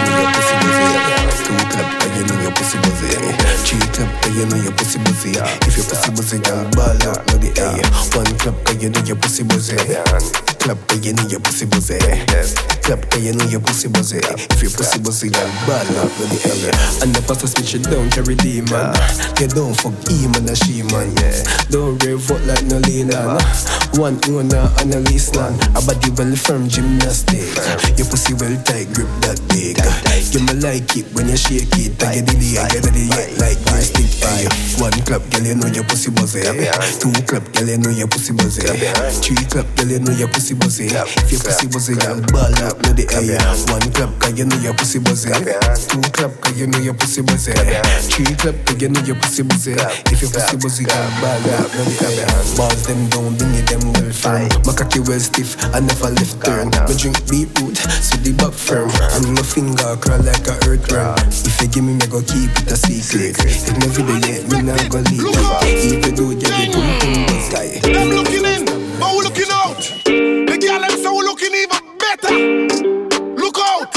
you 0.09 0.27
pussy 0.33 1.06
and 1.77 2.11
you 2.15 2.23
know 2.25 2.41
your 2.41 2.51
pussy 2.51 2.77
buzzy. 2.79 3.09
Three 3.65 3.83
clap 3.93 4.09
and 4.25 4.35
you 4.35 4.45
know 4.47 4.57
your 4.61 4.73
pussy 4.73 4.99
buzzy. 4.99 5.35
If 5.67 5.75
your 5.77 5.85
pussy 5.85 6.09
buzzy, 6.11 6.37
girl, 6.39 6.63
ball 6.73 6.97
out, 7.07 7.21
know 7.27 7.37
the 7.37 7.51
air. 7.59 7.83
One 8.15 8.27
and 8.27 8.81
you 8.81 8.89
know 8.89 9.03
your 9.03 9.17
pussy 9.17 9.43
buzzy. 9.43 9.77
And 10.67 11.05
you 11.05 11.13
know 11.13 11.23
your 11.27 11.39
pussy 11.39 11.65
buzzy. 11.65 11.99
And 11.99 13.23
you 13.23 13.33
know 13.33 13.45
your 13.45 13.59
pussy 13.61 13.87
buzzy. 13.87 14.19
If 14.23 14.61
your 14.63 14.71
pussy 14.71 14.99
buzzy, 14.99 15.29
girl, 15.29 15.47
ball 15.67 15.87
out, 15.99 16.11
know 16.19 16.27
the 16.27 16.39
air. 16.47 16.71
And 17.03 17.15
the 17.15 17.21
pastor 17.27 17.47
switch 17.47 17.75
it 17.75 17.83
down, 17.87 18.09
carry 18.11 18.35
the 18.35 18.63
man. 18.71 18.95
You 19.39 19.47
don't 19.47 19.75
fuck 19.75 19.95
him 20.07 20.35
and 20.35 20.49
a 20.49 20.55
she 20.55 20.83
man. 20.91 21.11
Don't 21.69 21.99
rev 22.03 22.31
up 22.31 22.39
like 22.47 22.63
no 22.67 22.79
Leland. 22.87 23.43
One 23.99 24.19
owner 24.31 24.67
and 24.79 24.93
a 24.95 24.99
lease 25.07 25.35
land. 25.35 25.59
A 25.75 25.81
body 25.83 26.11
well 26.15 26.35
firm 26.35 26.67
gymnastic. 26.67 27.47
Your 27.99 28.07
pussy 28.07 28.33
well 28.35 28.55
tight, 28.63 28.91
grip 28.95 29.11
that 29.27 29.39
big. 29.51 29.79
You 30.31 30.43
me 30.43 30.53
like 30.59 30.95
it 30.95 31.07
when 31.15 31.27
you 31.27 31.37
shake 31.37 31.66
it. 31.75 31.97
Did 31.97 32.29
it, 32.29 32.39
you 32.39 32.81
did 32.81 32.95
it 32.95 33.37
like 33.39 33.59
you 33.59 33.81
stick. 33.81 34.05
Eh, 34.23 34.27
Ay, 34.27 34.45
one 34.81 34.91
clap, 35.05 35.23
girl, 35.31 35.45
you 35.45 35.55
know 35.55 35.67
your 35.67 35.83
pussy 35.85 36.11
buzzy. 36.11 36.41
Two 36.99 37.11
clap, 37.27 37.45
girl, 37.53 37.67
you 37.67 37.77
know 37.77 37.89
your 37.89 38.07
pussy 38.07 38.33
buzzy. 38.33 38.61
Three 39.23 39.45
clap, 39.47 39.67
girl, 39.75 39.87
you 39.87 39.99
know 39.99 40.13
your 40.13 40.27
pussy 40.29 40.53
buzzy. 40.55 40.87
If 40.89 41.31
your 41.31 41.41
pussy 41.41 41.67
buzzy, 41.67 41.95
girl, 41.95 42.19
ball 42.33 42.53
up, 42.65 42.75
know 42.83 42.93
the 42.93 43.05
air. 43.13 43.39
One 43.71 43.85
clap, 43.93 44.11
girl, 44.19 44.33
you 44.35 44.45
know 44.45 44.57
your 44.59 44.73
pussy 44.73 44.99
buzzy. 44.99 45.29
Two 45.31 46.01
clap, 46.11 46.33
girl, 46.41 46.53
you 46.57 46.67
know 46.67 46.79
your 46.79 46.93
pussy 46.95 47.21
buzzy. 47.21 47.53
Three 48.11 48.35
clap, 48.35 48.57
girl, 48.65 48.77
you 48.77 48.89
know 48.89 49.01
your 49.05 49.17
pussy 49.21 49.43
buzzy. 49.43 49.73
If 50.11 50.21
your 50.21 50.31
pussy 50.33 50.57
buzzy, 50.57 50.83
girl, 50.85 51.09
ball 51.21 51.43
up, 51.57 51.69
know 51.73 51.85
the 51.85 51.95
air. 52.07 52.27
Balls 52.57 52.83
them 52.87 53.01
down, 53.13 53.37
dingy 53.37 53.61
them 53.69 53.83
well 53.93 54.11
firm. 54.11 54.49
My 54.65 54.73
cocky 54.73 54.99
well 55.05 55.19
stiff, 55.21 55.55
I 55.73 55.79
never 55.79 56.09
left 56.11 56.41
turn. 56.43 56.69
Me 56.89 56.93
drink 56.97 57.17
beetroot, 57.29 57.77
so 57.77 58.17
the 58.21 58.33
back 58.33 58.53
firm. 58.53 58.89
And 59.15 59.33
my 59.37 59.43
finger 59.45 59.95
crawl 60.01 60.21
like 60.25 60.45
a 60.49 60.55
earthworm. 60.67 61.15
If 61.47 61.56
you 61.61 61.67
give 61.69 61.83
me, 61.83 61.93
me 61.93 62.07
go 62.07 62.21
keep 62.21 62.51
it 62.51 62.71
a 62.71 62.75
secret. 62.77 63.37
If 63.39 63.71
me 63.77 63.87
video 63.87 64.17
yet, 64.27 64.51
me 64.51 64.61
not 64.61 64.89
go 64.89 64.99
leave 64.99 65.23
it. 65.23 65.35
If 65.63 66.05
you 66.05 66.11
do, 66.15 66.31
you 66.31 66.39
get 66.39 66.73
pum 66.73 66.83
pum 66.99 67.25
buzz 67.25 67.49
guy. 67.49 67.79
Them 67.79 68.09
looking 68.09 68.45
in, 68.45 68.65
but 68.99 69.11
we 69.15 69.21
looking 69.23 69.51
out. 69.51 69.77
The 70.05 70.57
girl 70.59 70.81
them 70.81 70.95
say 70.97 71.09
we 71.09 71.21
looking 71.23 71.53
even 71.55 71.81
better. 71.97 72.33
Look 73.35 73.57
out. 73.59 73.95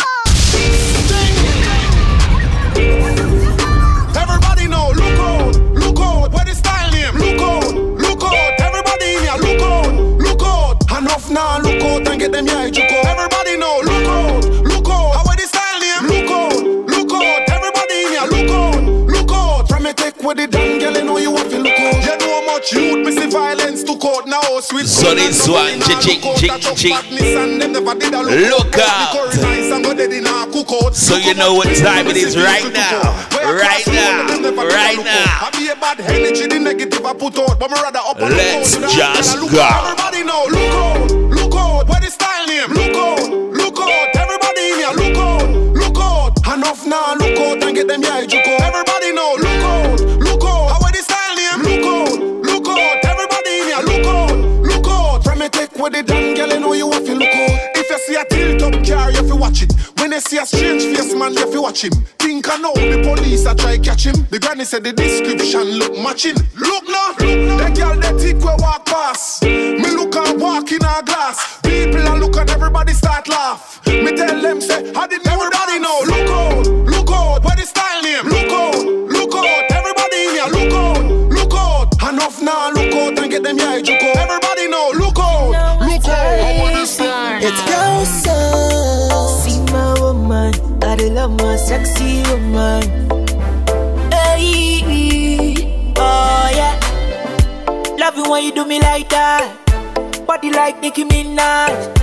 Everybody 4.16 4.66
know, 4.68 4.92
look 4.94 5.18
out, 5.18 5.56
look 5.74 5.98
out. 6.00 6.32
What 6.32 6.46
the 6.46 6.54
style 6.54 6.90
name? 6.92 7.14
Look 7.16 7.40
out, 7.40 7.74
look 7.74 8.22
out. 8.22 8.60
Everybody 8.60 9.16
in 9.16 9.22
here, 9.22 9.38
look 9.40 9.62
out, 9.62 9.92
look 10.20 10.42
out. 10.42 10.76
Enough 10.98 11.30
now, 11.30 11.58
look 11.58 11.82
out 11.82 12.08
and 12.08 12.20
get 12.20 12.32
them 12.32 12.46
yeah, 12.46 12.68
juke 12.70 12.92
out. 12.92 13.06
Everybody 13.06 13.39
Much 22.60 22.72
youth, 22.72 23.06
me 23.06 23.12
see 23.12 23.30
violence 23.30 23.82
to 23.84 23.96
court 23.96 24.26
now. 24.28 24.60
Sweet 24.60 24.84
So 24.84 25.14
this 25.14 25.48
one, 25.48 25.80
ching, 25.80 26.20
ching, 26.20 26.20
ching, 26.36 26.92
Look 28.52 28.76
out. 28.76 29.16
So 30.92 31.16
you 31.16 31.32
know 31.36 31.54
what 31.54 31.74
time 31.78 32.08
it 32.08 32.18
is 32.18 32.36
right 32.36 32.70
now. 32.70 33.16
Right 33.32 33.86
now. 33.86 34.28
Right 34.52 35.00
now. 35.00 35.40
I 35.40 35.50
be 35.56 35.68
a 35.68 35.74
bad 35.74 36.00
energy, 36.00 36.48
the 36.48 36.58
negative 36.58 37.02
I 37.06 37.14
put 37.14 37.38
out, 37.38 37.58
but 37.58 37.70
me 37.70 37.80
rather 37.80 38.00
up 38.00 38.20
on 38.20 38.30
Let's 38.30 38.76
just 38.76 39.40
go. 39.50 39.56
Everybody 39.56 40.24
know, 40.24 40.44
look 40.52 40.74
out, 40.76 41.10
look 41.32 41.54
out. 41.54 41.88
What 41.88 42.02
the 42.02 42.10
style 42.10 42.46
name? 42.46 42.68
Look 42.76 42.94
out, 42.94 43.24
look 43.56 43.80
out. 43.80 44.16
Everybody 44.16 44.60
in 44.68 44.76
here, 44.76 44.92
look 45.00 45.16
out, 45.16 45.48
look 45.48 45.96
out. 45.96 46.36
Enough 46.52 46.84
now, 46.84 47.14
look 47.14 47.38
out 47.38 47.62
and 47.64 47.74
get 47.74 47.88
them 47.88 48.02
yeah. 48.02 48.20
Everybody 48.20 48.99
the 56.02 56.12
damn 56.12 56.34
girl, 56.34 56.48
you 56.48 56.60
know 56.60 56.72
you 56.72 56.90
have 56.90 57.04
to 57.04 57.14
look 57.14 57.28
out. 57.28 57.76
If 57.76 57.90
you 57.90 57.98
see 58.06 58.14
a 58.14 58.24
tilt 58.24 58.62
up 58.62 58.84
car, 58.86 59.10
you 59.10 59.16
have 59.16 59.28
to 59.28 59.36
watch 59.36 59.62
it. 59.62 59.72
When 59.98 60.10
they 60.10 60.20
see 60.20 60.38
a 60.38 60.46
strange 60.46 60.84
face, 60.84 61.14
man, 61.14 61.34
you 61.34 61.50
fi 61.52 61.58
watch 61.58 61.84
him. 61.84 61.92
Think 62.18 62.48
I 62.50 62.56
know 62.56 62.72
the 62.74 63.02
police 63.02 63.46
a 63.46 63.54
try 63.54 63.78
catch 63.78 64.06
him. 64.06 64.14
The 64.30 64.38
granny 64.38 64.64
said 64.64 64.84
the 64.84 64.92
description 64.92 65.78
look 65.78 65.96
matching. 65.98 66.36
Look 66.56 66.84
now, 66.88 67.14
look 67.20 67.40
now. 67.48 67.56
That 67.58 67.76
girl 67.76 67.96
that 68.00 68.18
tick 68.18 68.36
we 68.36 68.52
walk 68.62 68.86
past. 68.86 69.42
Me 69.42 69.90
look 69.90 70.16
and 70.16 70.40
walk 70.40 70.70
in 70.72 70.82
a 70.82 71.02
glass. 71.04 71.60
People 71.62 72.00
a 72.00 72.16
look 72.16 72.36
and 72.36 72.50
everybody 72.50 72.92
start 72.92 73.28
laugh. 73.28 73.80
Me 73.86 74.16
tell 74.16 74.40
them 74.40 74.60
say, 74.60 74.92
how 74.94 75.06
did 75.06 75.24
sexy 91.66 92.22
woman. 92.30 92.82
Hey, 94.10 95.54
oh 95.96 96.48
yeah. 96.58 96.74
Love 97.98 98.16
you 98.16 98.30
when 98.30 98.44
you 98.44 98.52
do 98.52 98.64
me 98.64 98.80
like 98.80 99.08
that. 99.10 99.56
Body 100.26 100.50
like 100.50 100.80
Nicki 100.80 101.04
Minaj. 101.04 101.98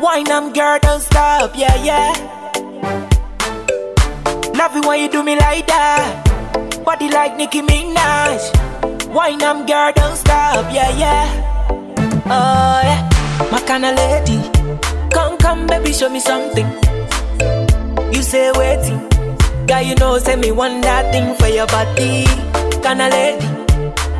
Wine 0.00 0.24
them 0.24 0.52
girl, 0.52 0.78
don't 0.80 1.00
stop, 1.00 1.52
yeah 1.56 1.76
yeah. 1.82 2.12
Love 4.54 4.74
you 4.74 4.82
when 4.88 5.00
you 5.00 5.08
do 5.10 5.22
me 5.22 5.36
like 5.36 5.66
that. 5.66 6.82
Body 6.84 7.08
like 7.10 7.36
Nicki 7.36 7.60
Minaj. 7.62 8.42
Wine 9.12 9.38
them 9.38 9.66
girl, 9.66 9.92
don't 9.94 10.16
stop, 10.16 10.66
yeah 10.72 10.90
yeah. 10.96 11.26
Oh 12.26 12.80
yeah, 12.82 13.48
my 13.50 13.60
kind 13.60 13.84
of 13.84 13.94
lady. 13.96 14.40
Come, 15.12 15.36
come, 15.38 15.66
baby, 15.66 15.92
show 15.92 16.08
me 16.08 16.20
something. 16.20 16.66
You 18.14 18.22
say 18.22 18.50
waiting. 18.54 19.00
Guy, 19.66 19.80
you 19.80 19.94
know, 19.96 20.18
say 20.18 20.36
me 20.36 20.52
want 20.52 20.82
that 20.82 21.10
thing 21.12 21.34
for 21.36 21.48
your 21.48 21.66
body. 21.66 22.24
Kinda 22.82 23.08
lady. 23.10 23.46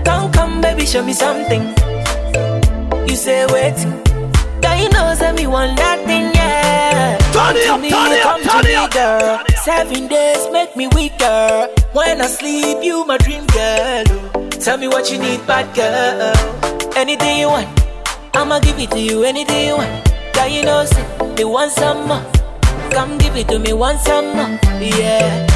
Come, 0.05 0.33
come, 0.33 0.61
baby, 0.61 0.85
show 0.85 1.03
me 1.05 1.13
something. 1.13 1.63
You 3.09 3.15
say 3.17 3.47
waiting. 3.47 3.93
Guy, 4.61 4.83
you 4.83 4.89
know, 4.91 5.15
say 5.15 5.33
me 5.33 5.47
want 5.47 5.77
that 5.77 6.05
thing, 6.07 6.33
yeah. 6.35 7.19
Turn 7.33 7.57
it 7.57 7.69
up, 7.69 7.81
me, 7.81 7.91
turn 7.91 8.13
it 8.13 8.23
come 8.23 8.35
up, 8.35 8.43
to 8.43 8.49
turn 8.49 8.65
it 8.65 8.69
me, 8.69 8.75
up. 8.75 8.91
girl. 8.93 9.41
Seven 9.63 10.09
days 10.09 10.51
make 10.51 10.75
me 10.77 10.89
weaker. 10.89 11.69
When 11.93 12.21
I 12.21 12.27
sleep, 12.27 12.83
you 12.83 13.05
my 13.07 13.19
dream 13.19 13.47
girl. 13.47 14.05
Tell 14.51 14.77
me 14.79 14.89
what 14.89 15.11
you 15.13 15.19
need, 15.19 15.47
bad 15.47 15.75
girl. 15.77 16.35
Anything 16.97 17.39
you 17.39 17.49
want, 17.49 17.69
I'ma 18.35 18.59
give 18.61 18.79
it 18.79 18.91
to 18.93 18.99
you. 19.01 19.23
Anything 19.25 19.67
you 19.69 19.77
want. 19.77 20.35
Girl, 20.35 20.49
you 20.49 20.65
know, 20.65 20.85
say, 20.85 21.35
they 21.37 21.45
want 21.45 21.71
some 21.73 22.09
more. 22.09 22.25
Come 22.95 23.19
give 23.19 23.35
it 23.35 23.49
to 23.49 23.59
me 23.59 23.73
once 23.73 24.07
a 24.07 24.23
more. 24.23 24.55
Yeah. 24.81 25.47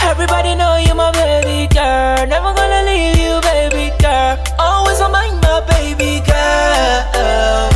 Everybody 0.00 0.54
know 0.54 0.76
you 0.78 0.94
my 0.94 1.12
baby 1.12 1.68
girl. 1.72 2.26
Never 2.26 2.54
gonna 2.54 2.82
leave 2.88 3.18
you, 3.18 3.40
baby 3.42 3.92
girl. 4.00 4.38
Always 4.58 4.98
on 5.00 5.12
mind, 5.12 5.38
my 5.42 5.60
baby 5.68 6.24
girl. 6.24 7.68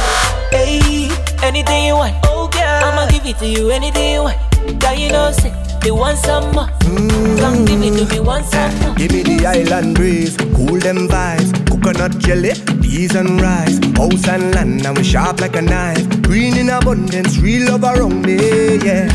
Hey, 0.50 1.10
anything 1.42 1.84
you 1.84 1.94
want, 1.94 2.16
oh 2.24 2.48
girl. 2.48 2.88
I'ma 2.88 3.06
give 3.10 3.26
it 3.26 3.36
to 3.38 3.46
you. 3.46 3.70
Anything 3.70 4.14
you 4.14 4.22
want. 4.22 4.51
Girl, 4.78 4.94
you 4.94 5.10
know, 5.10 5.30
say, 5.32 5.52
they 5.82 5.90
want 5.90 6.18
some 6.18 6.52
more. 6.52 6.66
Mm. 6.86 7.38
Come 7.40 7.64
give 7.64 7.82
it 7.82 7.98
to 7.98 8.14
me 8.14 8.20
once 8.20 8.50
some 8.50 8.78
more. 8.80 8.94
Give 8.94 9.12
me 9.12 9.22
the 9.22 9.46
island 9.46 9.94
breeze, 9.96 10.36
cool 10.54 10.78
them 10.78 11.08
vibes. 11.08 11.50
Coconut 11.68 12.18
jelly, 12.18 12.52
peas 12.80 13.14
and 13.14 13.40
rice. 13.40 13.78
House 13.96 14.28
and 14.28 14.54
land, 14.54 14.82
now 14.82 14.92
we 14.92 15.02
sharp 15.02 15.40
like 15.40 15.56
a 15.56 15.62
knife. 15.62 16.22
Green 16.22 16.56
in 16.56 16.70
abundance, 16.70 17.38
real 17.38 17.70
love 17.70 17.84
around 17.84 18.24
me, 18.24 18.76
yeah. 18.78 19.10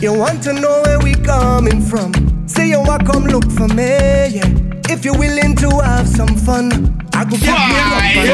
You 0.00 0.12
want 0.12 0.42
to 0.44 0.52
know 0.52 0.82
where 0.84 1.00
we 1.00 1.14
coming 1.14 1.80
from? 1.80 2.12
Say 2.46 2.68
you 2.68 2.80
want 2.80 3.06
come 3.06 3.24
look 3.24 3.50
for 3.50 3.68
me, 3.68 3.96
yeah. 4.28 4.48
If 4.88 5.04
you're 5.04 5.18
willing 5.18 5.56
to 5.56 5.70
have 5.82 6.06
some 6.06 6.36
fun, 6.36 6.70
I 7.14 7.24
could 7.24 7.40
give 7.40 7.48
you 7.48 7.54
up 7.54 8.02
and 8.04 8.28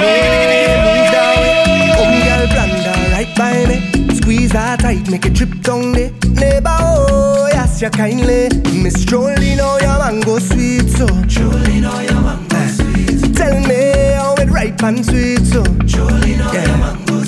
Move 0.85 1.11
that 1.15 1.37
way, 1.41 1.93
come 1.97 2.17
girl, 2.27 2.47
blunder 2.53 3.13
right 3.13 3.37
by 3.37 3.67
me. 3.67 4.10
Squeeze 4.21 4.53
her 4.53 4.77
tight, 4.77 5.11
make 5.11 5.25
it 5.25 5.35
trip 5.35 5.51
down 5.63 5.93
there. 5.93 6.11
Neighbor, 6.29 6.69
oh, 6.69 7.49
yes, 7.53 7.81
you 7.81 7.89
kindly. 7.91 8.51
Miss 8.83 9.05
Jolie, 9.07 9.57
know 9.57 9.79
oh, 9.81 9.81
your 9.81 9.99
mango 9.99 10.39
sweet, 10.39 10.89
so. 10.91 11.07
Jolie, 11.25 11.81
know 11.81 11.91
oh, 11.93 12.01
your 12.01 12.21
mango 12.21 12.67
sweet. 12.69 13.35
Tell 13.35 13.59
me 13.61 13.93
how 14.15 14.35
it 14.35 14.51
ripe 14.51 14.83
and 14.83 15.05
sweet, 15.05 15.41
so. 15.47 15.65
Jolie, 15.87 16.37
know 16.37 16.51
oh, 16.51 16.53
your 16.53 16.79
mango 16.79 17.20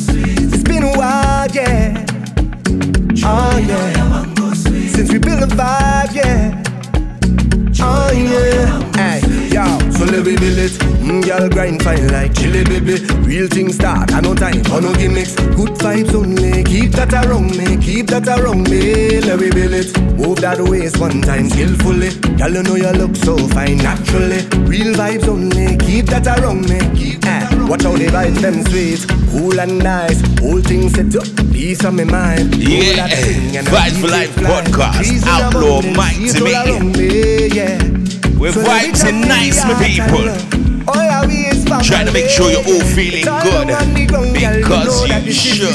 chili, 12.53 12.65
baby. 12.81 13.05
Real 13.27 13.49
things 13.49 13.77
start, 13.77 14.13
I 14.13 14.21
no 14.21 14.35
time 14.35 14.63
for 14.65 14.81
no 14.81 14.95
gimmicks. 14.95 15.35
Good 15.35 15.75
vibes 15.81 16.15
only, 16.15 16.65
keep 16.65 16.93
that 16.93 17.13
around 17.13 17.57
me, 17.57 17.77
keep 17.79 18.07
that 18.09 18.29
around 18.29 18.69
me. 18.71 19.21
Let 19.21 19.41
me 19.41 19.51
build 19.51 19.73
it. 19.73 19.99
Move 20.19 20.41
that 20.41 20.61
waist 20.61 20.99
one 20.99 21.21
time 21.23 21.49
skillfully. 21.49 22.11
Girl, 22.37 22.53
you 22.53 22.63
know 22.63 22.77
you 22.77 22.91
look 22.93 23.17
so 23.17 23.37
fine 23.49 23.79
naturally. 23.79 24.43
Real 24.69 24.95
vibes 24.95 25.29
only, 25.29 25.77
keep 25.79 26.07
that 26.07 26.27
around 26.27 26.69
me. 26.69 26.79
Keep 26.95 27.23
that 27.23 27.53
around 27.53 27.69
Watch 27.69 27.83
how 27.83 27.93
the 27.93 28.07
vibes 28.07 28.41
them 28.41 28.63
sweet, 28.67 29.07
cool 29.31 29.59
and 29.59 29.79
nice. 29.79 30.21
Whole 30.41 30.61
thing 30.61 30.89
set 30.91 31.15
up, 31.17 31.27
peace 31.53 31.85
on 31.85 31.97
my 31.97 32.05
mind. 32.05 32.57
Yeah, 32.57 32.97
that 32.97 33.13
eh, 33.13 33.23
thing 33.23 33.57
and 33.57 33.69
I 33.69 33.89
Vibes 33.89 34.01
for 34.01 34.09
Life 34.09 34.35
podcast, 34.37 35.27
Outlaw 35.27 35.83
Mike 35.95 36.33
to 36.33 36.45
me. 36.45 36.53
me, 36.93 37.47
yeah. 37.49 37.79
We're 38.39 38.53
So 38.53 38.63
vibes 38.63 39.05
and 39.05 39.21
nice, 39.23 39.65
my 39.65 39.75
people. 39.87 40.29
All 40.89 40.99
I 40.99 41.27
we. 41.27 41.52
Trying 41.81 42.07
to 42.07 42.13
make 42.13 42.29
sure 42.29 42.51
you're 42.51 42.61
all 42.61 42.81
feeling 42.95 43.25
good, 43.25 43.69
because 44.55 45.09
you 45.25 45.33
should. 45.33 45.75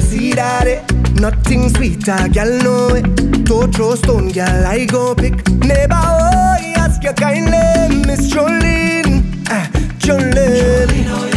See 0.00 0.32
that 0.32 0.66
it? 0.66 0.82
Nothing 1.20 1.68
sweeter, 1.68 2.28
girl, 2.32 2.58
know 2.62 2.94
it. 2.94 3.44
Don't 3.44 3.72
throw 3.74 3.94
stone, 3.94 4.30
girl, 4.32 4.66
I 4.66 4.86
go 4.86 5.14
pick. 5.14 5.34
Neighbor, 5.48 5.94
oh, 5.94 6.56
ask 6.76 7.02
you 7.02 7.12
kindly, 7.12 8.04
Miss 8.06 8.32
Jolene. 8.32 9.22
Ah, 9.48 9.68
Jolene. 9.98 11.33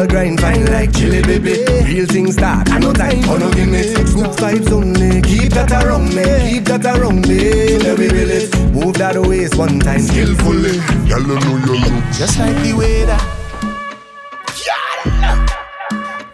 Girl 0.00 0.06
grind 0.06 0.40
fine 0.40 0.64
like 0.66 0.92
chili, 0.92 1.22
baby. 1.22 1.64
Real 1.84 2.06
things 2.06 2.34
start. 2.34 2.70
I 2.70 2.78
no 2.78 2.92
time 2.92 3.22
for 3.22 3.38
no 3.38 3.50
gimmicks. 3.52 4.14
Good 4.14 4.30
vibes 4.38 4.72
only. 4.72 5.20
Keep 5.22 5.52
that 5.52 5.72
around 5.72 6.14
me. 6.14 6.50
Keep 6.50 6.64
that 6.64 6.86
around 6.86 7.28
me. 7.28 7.78
Let 7.78 7.98
me 7.98 8.08
build. 8.08 8.74
Move 8.74 8.94
that 8.94 9.16
waist 9.16 9.56
one 9.56 9.80
time 9.80 10.00
skillfully. 10.00 10.78
Girl, 11.08 11.20
you 11.20 11.40
know 11.40 11.56
you 11.56 11.80
look 11.80 12.04
Just 12.14 12.38
like 12.38 12.56
the 12.62 12.72
way 12.72 13.04
that. 13.04 13.36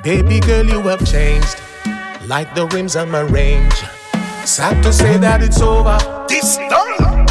Baby 0.03 0.39
girl, 0.41 0.64
you 0.64 0.81
have 0.83 1.05
changed. 1.05 1.57
Like 2.27 2.55
the 2.55 2.67
rims 2.69 2.95
on 2.95 3.11
my 3.11 3.21
range. 3.21 3.75
Sad 4.45 4.81
to 4.85 4.93
say 4.93 5.17
that 5.19 5.43
it's 5.43 5.61
over. 5.61 5.99
This 6.29 6.57
done. 6.57 7.27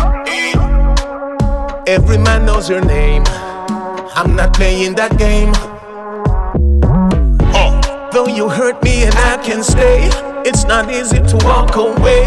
Every 1.88 2.18
man 2.18 2.46
knows 2.46 2.70
your 2.70 2.84
name. 2.84 3.24
I'm 4.18 4.36
not 4.36 4.54
playing 4.54 4.96
that 4.96 5.18
game. 5.18 5.54
Though 8.16 8.28
you 8.28 8.48
hurt 8.48 8.82
me 8.82 9.04
and 9.04 9.14
I 9.14 9.36
can 9.44 9.62
stay, 9.62 10.08
it's 10.46 10.64
not 10.64 10.90
easy 10.90 11.18
to 11.18 11.36
walk 11.44 11.76
away. 11.76 12.24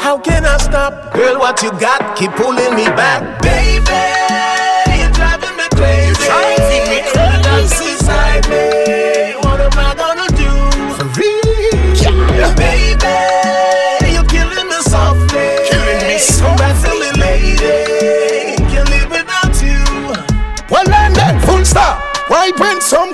How 0.00 0.18
can 0.18 0.46
I 0.46 0.56
stop? 0.56 1.12
Girl, 1.12 1.38
what 1.38 1.62
you 1.62 1.72
got? 1.72 2.16
Keep 2.16 2.30
pulling 2.30 2.74
me 2.74 2.86
back. 2.86 3.20
Baby, 3.42 4.98
you're 4.98 5.12
driving 5.12 5.58
me 5.58 5.68
crazy. 5.76 7.23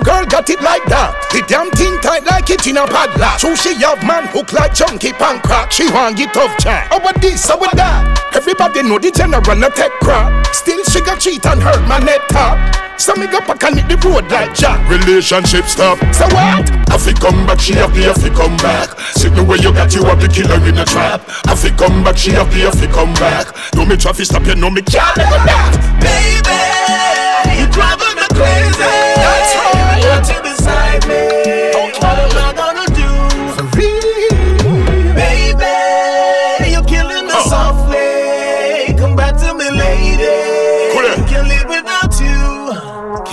Girl 0.03 0.25
got 0.25 0.49
it 0.49 0.61
like 0.61 0.83
that? 0.89 1.13
The 1.31 1.41
damn 1.47 1.69
thing 1.71 1.97
tight 2.01 2.25
like 2.25 2.49
it 2.49 2.65
in 2.67 2.77
a 2.77 2.85
padlock. 2.85 3.39
So 3.39 3.55
she 3.55 3.75
have 3.81 4.03
man 4.05 4.27
hook 4.29 4.53
like 4.53 4.73
junkie 4.73 5.13
pan 5.13 5.39
crack. 5.41 5.71
She 5.71 5.89
want 5.91 6.17
get 6.17 6.33
tough 6.33 6.57
chat. 6.57 6.89
Oh, 6.91 6.99
what 6.99 7.19
this, 7.21 7.49
oh, 7.49 7.57
what 7.57 7.75
that? 7.75 8.03
Everybody 8.33 8.83
know 8.83 8.99
the 8.99 9.11
general 9.11 9.43
no 9.55 9.69
take 9.69 9.93
crap. 10.01 10.45
Still 10.53 10.83
she 10.85 11.01
got 11.01 11.19
cheat 11.19 11.45
and 11.45 11.61
hurt 11.61 11.81
my 11.87 11.99
net 11.99 12.21
top. 12.29 12.57
So 13.01 13.15
me 13.15 13.25
go 13.25 13.41
back 13.41 13.63
and 13.63 13.79
hit 13.79 13.89
the 13.89 13.97
road 14.07 14.29
like 14.29 14.53
Jack. 14.53 14.77
Relationship 14.87 15.65
stop. 15.65 15.97
So 16.13 16.25
what? 16.29 16.69
I 16.93 16.97
fi 17.01 17.13
come 17.13 17.47
back, 17.47 17.59
she 17.59 17.73
happy, 17.73 18.05
I 18.05 18.13
fi 18.13 18.29
come 18.29 18.55
back. 18.57 18.93
See 19.17 19.29
the 19.29 19.43
way 19.43 19.57
you 19.57 19.73
got 19.73 19.95
you 19.95 20.05
up 20.05 20.19
the 20.19 20.27
killer 20.27 20.61
in 20.67 20.77
a 20.77 20.85
trap. 20.85 21.25
I 21.47 21.55
fi 21.55 21.69
come 21.75 22.03
back, 22.03 22.17
she 22.17 22.29
happy, 22.29 22.61
I 22.61 22.69
fi 22.69 22.85
come 22.87 23.13
back. 23.15 23.49
No 23.73 23.85
me 23.85 23.97
traffic 23.97 24.25
stop, 24.25 24.45
you 24.45 24.55
know 24.55 24.69
me 24.69 24.83
can't 24.83 25.17
let 25.17 25.33
that. 25.49 25.73
Baby, 25.97 27.57
you 27.57 27.65
driving 27.73 28.15
me 28.21 28.27
crazy. 28.37 29.00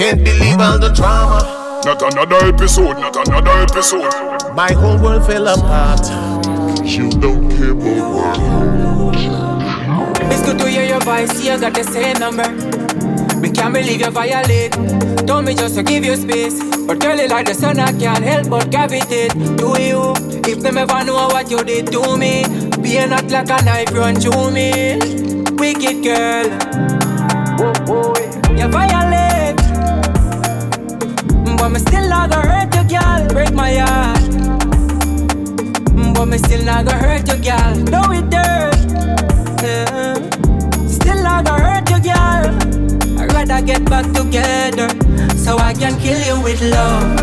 Can't 0.09 0.25
believe 0.25 0.59
all 0.59 0.79
the 0.79 0.89
drama. 0.89 1.83
Not 1.85 2.01
another 2.01 2.37
episode, 2.47 2.97
not 2.97 3.29
another 3.29 3.51
episode. 3.51 4.11
My 4.55 4.73
whole 4.73 4.97
world 4.97 5.27
fell 5.27 5.47
apart. 5.49 6.01
You 6.83 7.11
don't 7.11 7.51
care 7.51 7.73
about 7.73 8.39
me. 9.13 9.29
It's 10.33 10.43
good 10.47 10.59
to 10.61 10.67
hear 10.67 10.85
your 10.87 11.01
voice, 11.01 11.45
you 11.45 11.61
got 11.61 11.75
the 11.75 11.85
same 11.85 12.17
number. 12.17 12.49
We 13.43 13.51
can't 13.51 13.75
believe 13.75 14.01
you 14.01 14.11
violate. 14.11 14.73
Told 15.27 15.45
me 15.45 15.55
just 15.55 15.75
to 15.75 15.83
give 15.83 16.07
you 16.07 16.17
space. 16.17 16.59
But 16.87 17.01
girl, 17.01 17.19
you 17.19 17.29
like 17.29 17.45
the 17.45 17.53
sun, 17.53 17.79
I 17.79 17.93
can't 17.93 18.25
help 18.25 18.49
but 18.49 18.71
gravitate 18.71 19.33
to 19.33 19.77
you. 19.79 20.15
If 20.49 20.61
them 20.61 20.79
ever 20.79 21.05
know 21.05 21.29
what 21.29 21.51
you 21.51 21.63
did 21.63 21.93
to 21.93 22.17
me, 22.17 22.45
being 22.81 23.11
not 23.11 23.31
like 23.31 23.51
a 23.51 23.63
knife 23.63 23.93
run 23.93 24.15
through 24.15 24.53
me. 24.53 24.97
Wicked 25.59 26.03
girl, 26.03 26.47
you 28.57 28.69
violate. 28.69 29.18
But 31.59 31.71
me 31.71 31.81
still 31.81 32.09
not 32.09 32.31
gonna 32.31 32.49
hurt 32.49 32.75
you, 32.75 32.85
girl. 32.99 33.29
Break 33.29 33.53
my 33.53 33.75
heart. 33.75 34.21
But 36.15 36.27
me 36.27 36.39
still 36.39 36.65
not 36.65 36.87
gonna 36.87 36.99
hurt 36.99 37.29
you, 37.29 37.37
girl. 37.43 37.75
No, 37.91 38.01
it 38.13 38.33
hurt. 38.33 38.77
Yeah. 39.63 40.15
Still 40.89 41.23
not 41.23 41.45
gonna 41.47 41.63
hurt 41.63 41.91
you, 41.91 42.01
girl. 42.01 43.21
I'd 43.21 43.33
rather 43.33 43.61
get 43.67 43.85
back 43.91 44.07
together 44.13 44.89
so 45.37 45.59
I 45.59 45.75
can 45.75 45.99
kill 45.99 46.21
you 46.29 46.41
with 46.43 46.63
love. 46.63 47.21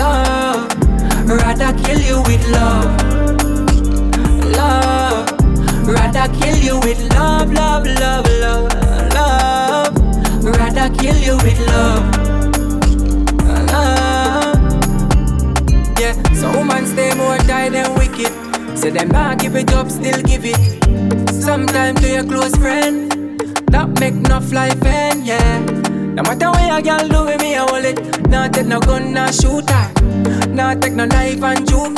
Love. 0.00 0.72
Rather 1.28 1.72
kill 1.84 2.00
you 2.00 2.20
with 2.22 2.46
love. 2.50 2.90
Love. 4.56 5.30
Rather 5.86 6.32
kill 6.34 6.56
you 6.56 6.80
with 6.80 7.00
love, 7.14 7.52
love, 7.52 7.86
love, 7.86 8.26
love, 8.40 8.72
love. 9.14 10.44
Rather 10.44 10.94
kill 10.96 11.16
you 11.16 11.36
with. 11.36 11.60
Love. 11.68 12.31
So 16.42 16.50
woman 16.58 16.84
stay 16.86 17.14
more 17.14 17.38
tight 17.46 17.70
than 17.70 17.94
wicked. 17.94 18.32
Say 18.76 18.90
them 18.90 19.08
not 19.10 19.38
give 19.38 19.54
it 19.54 19.72
up, 19.72 19.88
still 19.88 20.20
give 20.22 20.44
it. 20.44 20.58
Sometime 21.30 21.94
to 22.02 22.08
your 22.08 22.24
close 22.24 22.56
friend. 22.56 23.12
That 23.70 23.88
make 24.00 24.14
enough 24.14 24.50
life 24.50 24.82
end, 24.84 25.24
yeah. 25.24 25.60
No 26.16 26.22
matter 26.24 26.50
what 26.50 26.78
a 26.78 26.82
girl 26.82 27.06
do 27.08 27.24
with 27.26 27.40
me, 27.40 27.54
I 27.54 27.64
hold 27.70 27.84
it. 27.84 28.28
Not 28.28 28.54
take 28.54 28.66
no 28.66 28.80
gun, 28.80 29.12
not 29.14 29.32
shoot 29.34 29.70
her. 29.70 29.86
Not 30.48 30.82
take 30.82 30.94
no 30.94 31.04
knife 31.04 31.42
and 31.44 31.68
juke. 31.68 31.94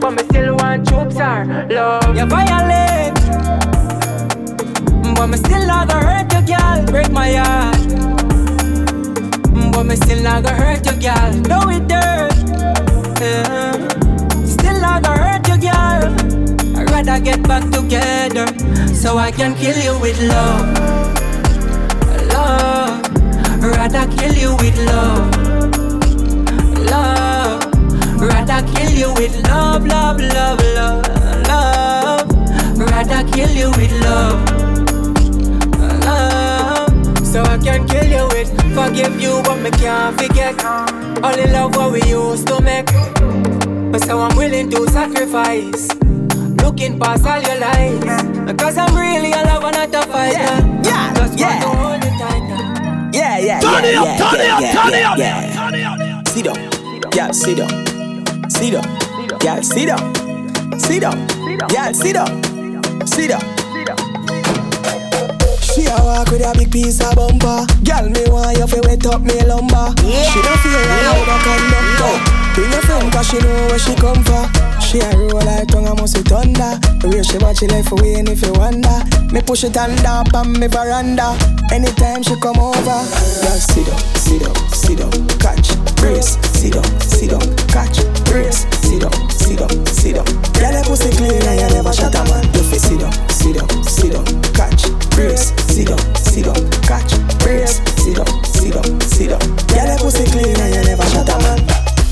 But 0.00 0.10
me 0.12 0.22
still 0.30 0.54
want 0.54 0.86
troops 0.88 1.18
her. 1.18 1.66
Love, 1.68 2.16
you 2.16 2.26
violate. 2.26 3.18
But 5.16 5.26
me 5.26 5.36
still 5.36 5.66
not 5.66 5.88
gonna 5.88 6.06
hurt 6.06 6.32
you, 6.32 6.42
girl. 6.54 6.86
Break 6.86 7.10
my 7.10 7.32
heart. 7.32 7.88
But 9.72 9.84
me 9.84 9.96
still 9.96 10.22
not 10.22 10.44
gonna 10.44 10.62
hurt 10.62 10.86
you, 10.86 10.96
girl. 11.02 11.32
No, 11.50 11.68
it 11.68 11.88
dirt. 11.88 12.29
Still 13.20 14.80
not 14.80 15.02
gonna 15.02 15.20
hurt 15.20 15.46
you, 15.46 15.58
girl. 15.58 16.08
I'd 16.74 16.90
rather 16.90 17.20
get 17.20 17.42
back 17.42 17.64
together 17.70 18.46
so 18.94 19.18
I 19.18 19.30
can 19.30 19.54
kill 19.54 19.76
you 19.76 20.00
with 20.00 20.18
love. 20.22 20.64
Love. 22.32 23.62
Rather 23.62 24.06
kill 24.16 24.32
you 24.32 24.56
with 24.56 24.78
love. 24.86 25.36
Love. 26.88 27.62
Rather 28.22 28.66
kill 28.72 28.90
you 28.90 29.12
with 29.12 29.36
love, 29.46 29.86
love, 29.86 30.18
love, 30.18 30.60
love, 30.74 31.06
love. 31.46 32.78
Rather 32.78 33.30
kill 33.32 33.50
you 33.50 33.70
with 33.72 33.92
love. 34.00 34.40
Love. 36.06 37.26
So 37.26 37.42
I 37.42 37.58
can 37.58 37.86
kill 37.86 38.06
you 38.06 38.26
with 38.28 38.48
forgive 38.74 39.20
you, 39.20 39.42
but 39.44 39.56
me 39.56 39.70
can't 39.72 40.18
forget. 40.18 40.99
Only 41.22 41.46
love 41.52 41.76
what 41.76 41.92
we 41.92 42.02
used 42.04 42.46
to 42.48 42.60
make. 42.62 42.86
But 43.92 44.02
so 44.04 44.18
I'm 44.20 44.36
willing 44.36 44.70
to 44.70 44.88
sacrifice. 44.88 45.88
Looking 46.62 46.98
past 46.98 47.26
all 47.26 47.40
your 47.42 47.58
lies. 47.58 48.22
Because 48.46 48.78
I'm 48.78 48.94
really 48.96 49.32
a 49.32 49.42
lover, 49.44 49.70
not 49.70 49.94
a 49.94 50.02
fighter. 50.08 50.38
Yeah, 50.38 50.82
yeah. 50.82 51.14
Just 51.14 51.38
yeah. 51.38 51.48
want 51.48 51.62
to 51.62 51.68
hold 51.68 52.04
you 52.04 52.18
tighter. 52.18 53.10
Yeah, 53.12 53.38
yeah, 53.38 53.60
Turn 53.60 53.84
it 53.84 53.92
yeah, 53.92 54.00
up, 54.00 54.06
yeah, 54.06 54.30
turn 54.30 54.40
it 54.40 54.46
yeah, 54.46 54.54
up, 54.54 54.60
yeah, 54.60 54.72
turn 54.72 54.94
it 54.94 55.02
up. 55.02 55.18
yeah, 55.18 55.66
up. 55.66 56.00
yeah. 56.00 56.22
Sit 56.24 56.44
down, 56.44 56.56
yeah, 57.14 57.30
sit 57.32 57.56
down, 57.58 58.50
sit 58.50 58.72
down, 58.72 59.38
yeah, 59.42 59.60
sit 59.60 59.86
down, 59.86 60.78
sit 60.78 61.00
down, 61.00 61.68
yeah, 61.70 61.92
sit 61.92 62.14
down, 62.14 63.06
sit 63.06 63.28
down. 63.28 63.59
A 65.90 66.02
walk 66.04 66.30
with 66.30 66.46
a 66.46 66.52
big 66.56 66.70
piece 66.70 67.00
of 67.00 67.16
bumper. 67.16 67.66
Girl, 67.82 68.06
me 68.08 68.22
want 68.30 68.56
you 68.56 68.66
fi 68.66 68.78
wet 68.86 69.04
up 69.06 69.22
me 69.22 69.34
lumber. 69.42 69.90
She 69.98 70.38
don't 70.40 70.58
feel 70.62 70.78
like 70.86 71.26
a 71.26 71.36
conductor. 71.42 72.14
Bring 72.54 72.70
your 72.70 72.82
friend 72.82 73.12
'cause 73.12 73.26
she 73.26 73.38
know 73.38 73.66
where 73.68 73.78
she 73.78 73.94
come 73.96 74.22
from. 74.22 74.69
She 74.90 74.98
a 74.98 75.06
roll 75.14 75.38
like 75.46 75.70
tongue, 75.70 75.86
I 75.86 75.94
must 75.94 76.18
be 76.18 76.22
thunder. 76.26 76.74
The 76.98 77.06
way 77.14 77.22
she 77.22 77.38
watch 77.38 77.62
she 77.62 77.70
left 77.70 77.94
away, 77.94 78.18
and 78.18 78.26
if 78.26 78.42
you 78.42 78.50
wonder, 78.58 78.90
me 79.30 79.38
push 79.38 79.62
it 79.62 79.78
and 79.78 79.94
down 80.02 80.26
on 80.34 80.50
me 80.58 80.66
veranda. 80.66 81.38
Anytime 81.70 82.26
she 82.26 82.34
come 82.42 82.58
over, 82.58 82.82
girl, 82.82 83.54
sit 83.62 83.86
up, 83.86 84.02
sit 84.18 84.42
up, 84.42 84.58
sit 84.74 84.98
up, 84.98 85.14
catch, 85.38 85.70
brace, 85.94 86.42
sit 86.58 86.74
up, 86.74 86.82
sit 87.06 87.30
up, 87.30 87.46
catch, 87.70 88.02
brace, 88.26 88.66
sit 88.82 89.06
up, 89.06 89.14
sit 89.30 89.62
up, 89.62 89.70
sit 89.94 90.18
up. 90.18 90.26
Girl, 90.58 90.74
your 90.74 90.82
pussy 90.82 91.14
clean 91.14 91.38
and 91.38 91.54
you 91.62 91.70
never 91.70 91.94
shut 91.94 92.10
a 92.10 92.26
man. 92.26 92.42
You 92.50 92.66
fi 92.66 92.82
sit 92.82 92.98
up, 93.06 93.14
sit 93.30 93.62
up, 93.62 93.70
sit 93.86 94.18
up, 94.18 94.26
catch, 94.58 94.90
brace, 95.14 95.54
sit 95.70 95.86
up, 95.86 96.02
sit 96.18 96.50
up, 96.50 96.58
catch, 96.82 97.14
brace, 97.46 97.78
sit 97.94 98.18
up, 98.18 98.26
sit 98.42 98.74
up, 98.74 98.86
sit 99.06 99.30
up. 99.30 99.42
Girl, 99.70 99.86
your 99.86 100.02
pussy 100.02 100.26
clean 100.34 100.58
and 100.58 100.74
you 100.74 100.82
never 100.82 101.06
shut 101.14 101.30
a 101.30 101.38
man. 101.46 101.62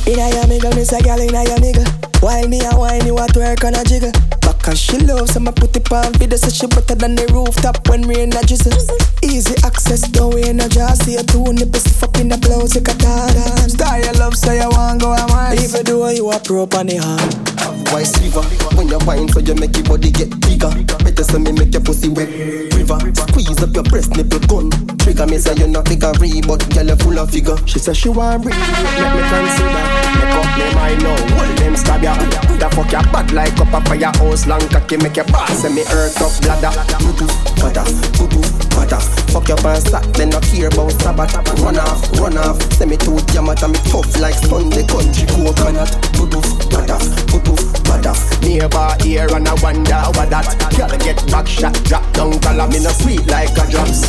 Inna 0.07 0.31
your 0.31 0.47
nigga, 0.47 0.71
me 0.79 0.87
say 0.87 1.03
girl 1.03 1.19
inna 1.19 1.43
your 1.43 1.59
nigga. 1.59 1.98
While 2.21 2.49
me 2.49 2.61
a 2.61 2.77
wine, 2.77 3.07
you 3.07 3.17
a 3.17 3.27
twerk 3.27 3.65
and 3.65 3.77
a 3.77 3.85
jiggle. 3.85 4.38
Because 4.69 4.81
she 4.83 4.99
loves, 4.99 5.33
so 5.33 5.41
me 5.41 5.51
put 5.51 5.75
it 5.75 5.91
on 5.91 6.13
video, 6.21 6.37
so 6.37 6.51
she 6.51 6.67
better 6.67 6.95
than 6.95 7.15
the 7.15 7.25
rooftop 7.33 7.89
when 7.89 8.03
rain 8.03 8.37
a 8.37 8.45
drizzle. 8.45 8.77
Easy 9.25 9.57
access, 9.65 10.03
don't 10.11 10.35
we 10.35 10.47
in 10.47 10.61
a 10.61 10.69
jar. 10.69 10.95
See 10.95 11.13
you 11.13 11.23
two 11.23 11.55
nipples 11.55 12.03
up 12.03 12.15
in 12.19 12.29
the 12.29 12.37
blouse, 12.37 12.75
you 12.75 12.83
can 12.83 12.99
dance. 12.99 13.73
Star 13.73 13.99
your 13.99 14.13
love, 14.21 14.37
so 14.37 14.53
you 14.53 14.69
want 14.69 15.01
go 15.01 15.15
a 15.15 15.27
mile. 15.29 15.59
Even 15.59 15.87
though 15.87 16.11
you 16.11 16.31
a 16.31 16.39
pro 16.39 16.69
on 16.77 16.87
the 16.87 17.01
hand. 17.01 17.49
Vice 17.89 18.21
river 18.21 18.43
When 18.77 18.89
you 18.89 18.99
wine 19.07 19.29
so 19.29 19.41
you 19.41 19.55
make 19.55 19.77
your 19.77 19.85
body 19.85 20.11
get 20.11 20.29
bigger 20.41 20.69
Better 21.05 21.25
say 21.25 21.39
me 21.39 21.53
make 21.53 21.73
your 21.73 21.83
pussy 21.83 22.09
wet 22.09 22.29
river 22.75 22.99
Squeeze 23.15 23.63
up 23.63 23.75
your 23.75 23.85
breast 23.85 24.13
nipple 24.17 24.41
gun 24.41 24.71
Trigger 24.99 25.27
me 25.27 25.39
say 25.39 25.55
you're 25.57 25.69
not 25.69 25.89
figure 25.89 26.13
But 26.13 26.69
girl 26.75 26.87
you 26.87 26.97
full 26.97 27.19
of 27.19 27.31
figure 27.31 27.57
She 27.67 27.79
say 27.79 27.95
she 27.95 28.09
want 28.09 28.43
breathe, 28.43 28.57
let 28.57 29.17
me 29.17 29.23
consider. 29.25 29.85
Make 30.21 30.37
up 30.37 30.49
me 30.59 30.75
mind 30.75 31.03
now 31.03 31.17
Hold 31.37 31.59
them 31.59 31.77
stab 31.77 32.03
ya 32.03 32.15
The 32.61 32.69
fuck 32.77 32.93
ya 32.93 33.03
bad 33.13 33.33
like 33.33 33.59
up 33.59 33.73
a 33.73 33.81
fire 33.89 34.13
house 34.21 34.47
Long 34.59 34.69
cocky 34.71 34.97
make 34.97 35.17
your 35.17 35.25
boss 35.27 35.63
Say 35.63 35.73
me 35.73 35.83
earth 35.93 36.21
up 36.21 36.33
bladder. 36.43 36.73
Tutu, 36.99 37.27
bada, 37.61 38.68
tutu, 38.79 38.87
bada 38.87 39.01
Fuck 39.33 39.49
your 39.49 39.57
pants 39.59 39.91
sack 39.91 40.05
Then 40.15 40.31
not 40.31 40.43
care 40.43 40.69
about 40.69 40.93
Sabbath. 40.93 41.35
Run 41.61 41.79
off, 41.79 42.11
run 42.19 42.39
off. 42.39 42.61
Say 42.75 42.87
me 42.87 42.97
too 42.97 43.19
jam 43.33 43.49
at 43.49 43.63
me 43.63 43.79
tough 43.91 44.19
like 44.21 44.35
Sunday 44.35 44.87
country 44.87 45.27
coconut 45.27 45.91
Tutu, 46.13 46.41
bada, 46.71 46.99
tutu, 47.27 47.55
bada 47.85 48.15
Neighbor 48.43 48.97
here 49.03 49.29
and 49.35 49.49
I 49.49 49.55
wonder 49.63 50.01
what 50.15 50.31
that 50.31 50.47
Girl 50.77 50.89
get 50.99 51.21
back 51.31 51.47
shot, 51.47 51.75
drop 51.85 52.05
down 52.13 52.39
Call 52.41 52.67
me 52.69 52.81
no 52.83 52.91
sweet 52.91 53.27
like 53.27 53.51
a 53.59 53.71
drops. 53.71 54.09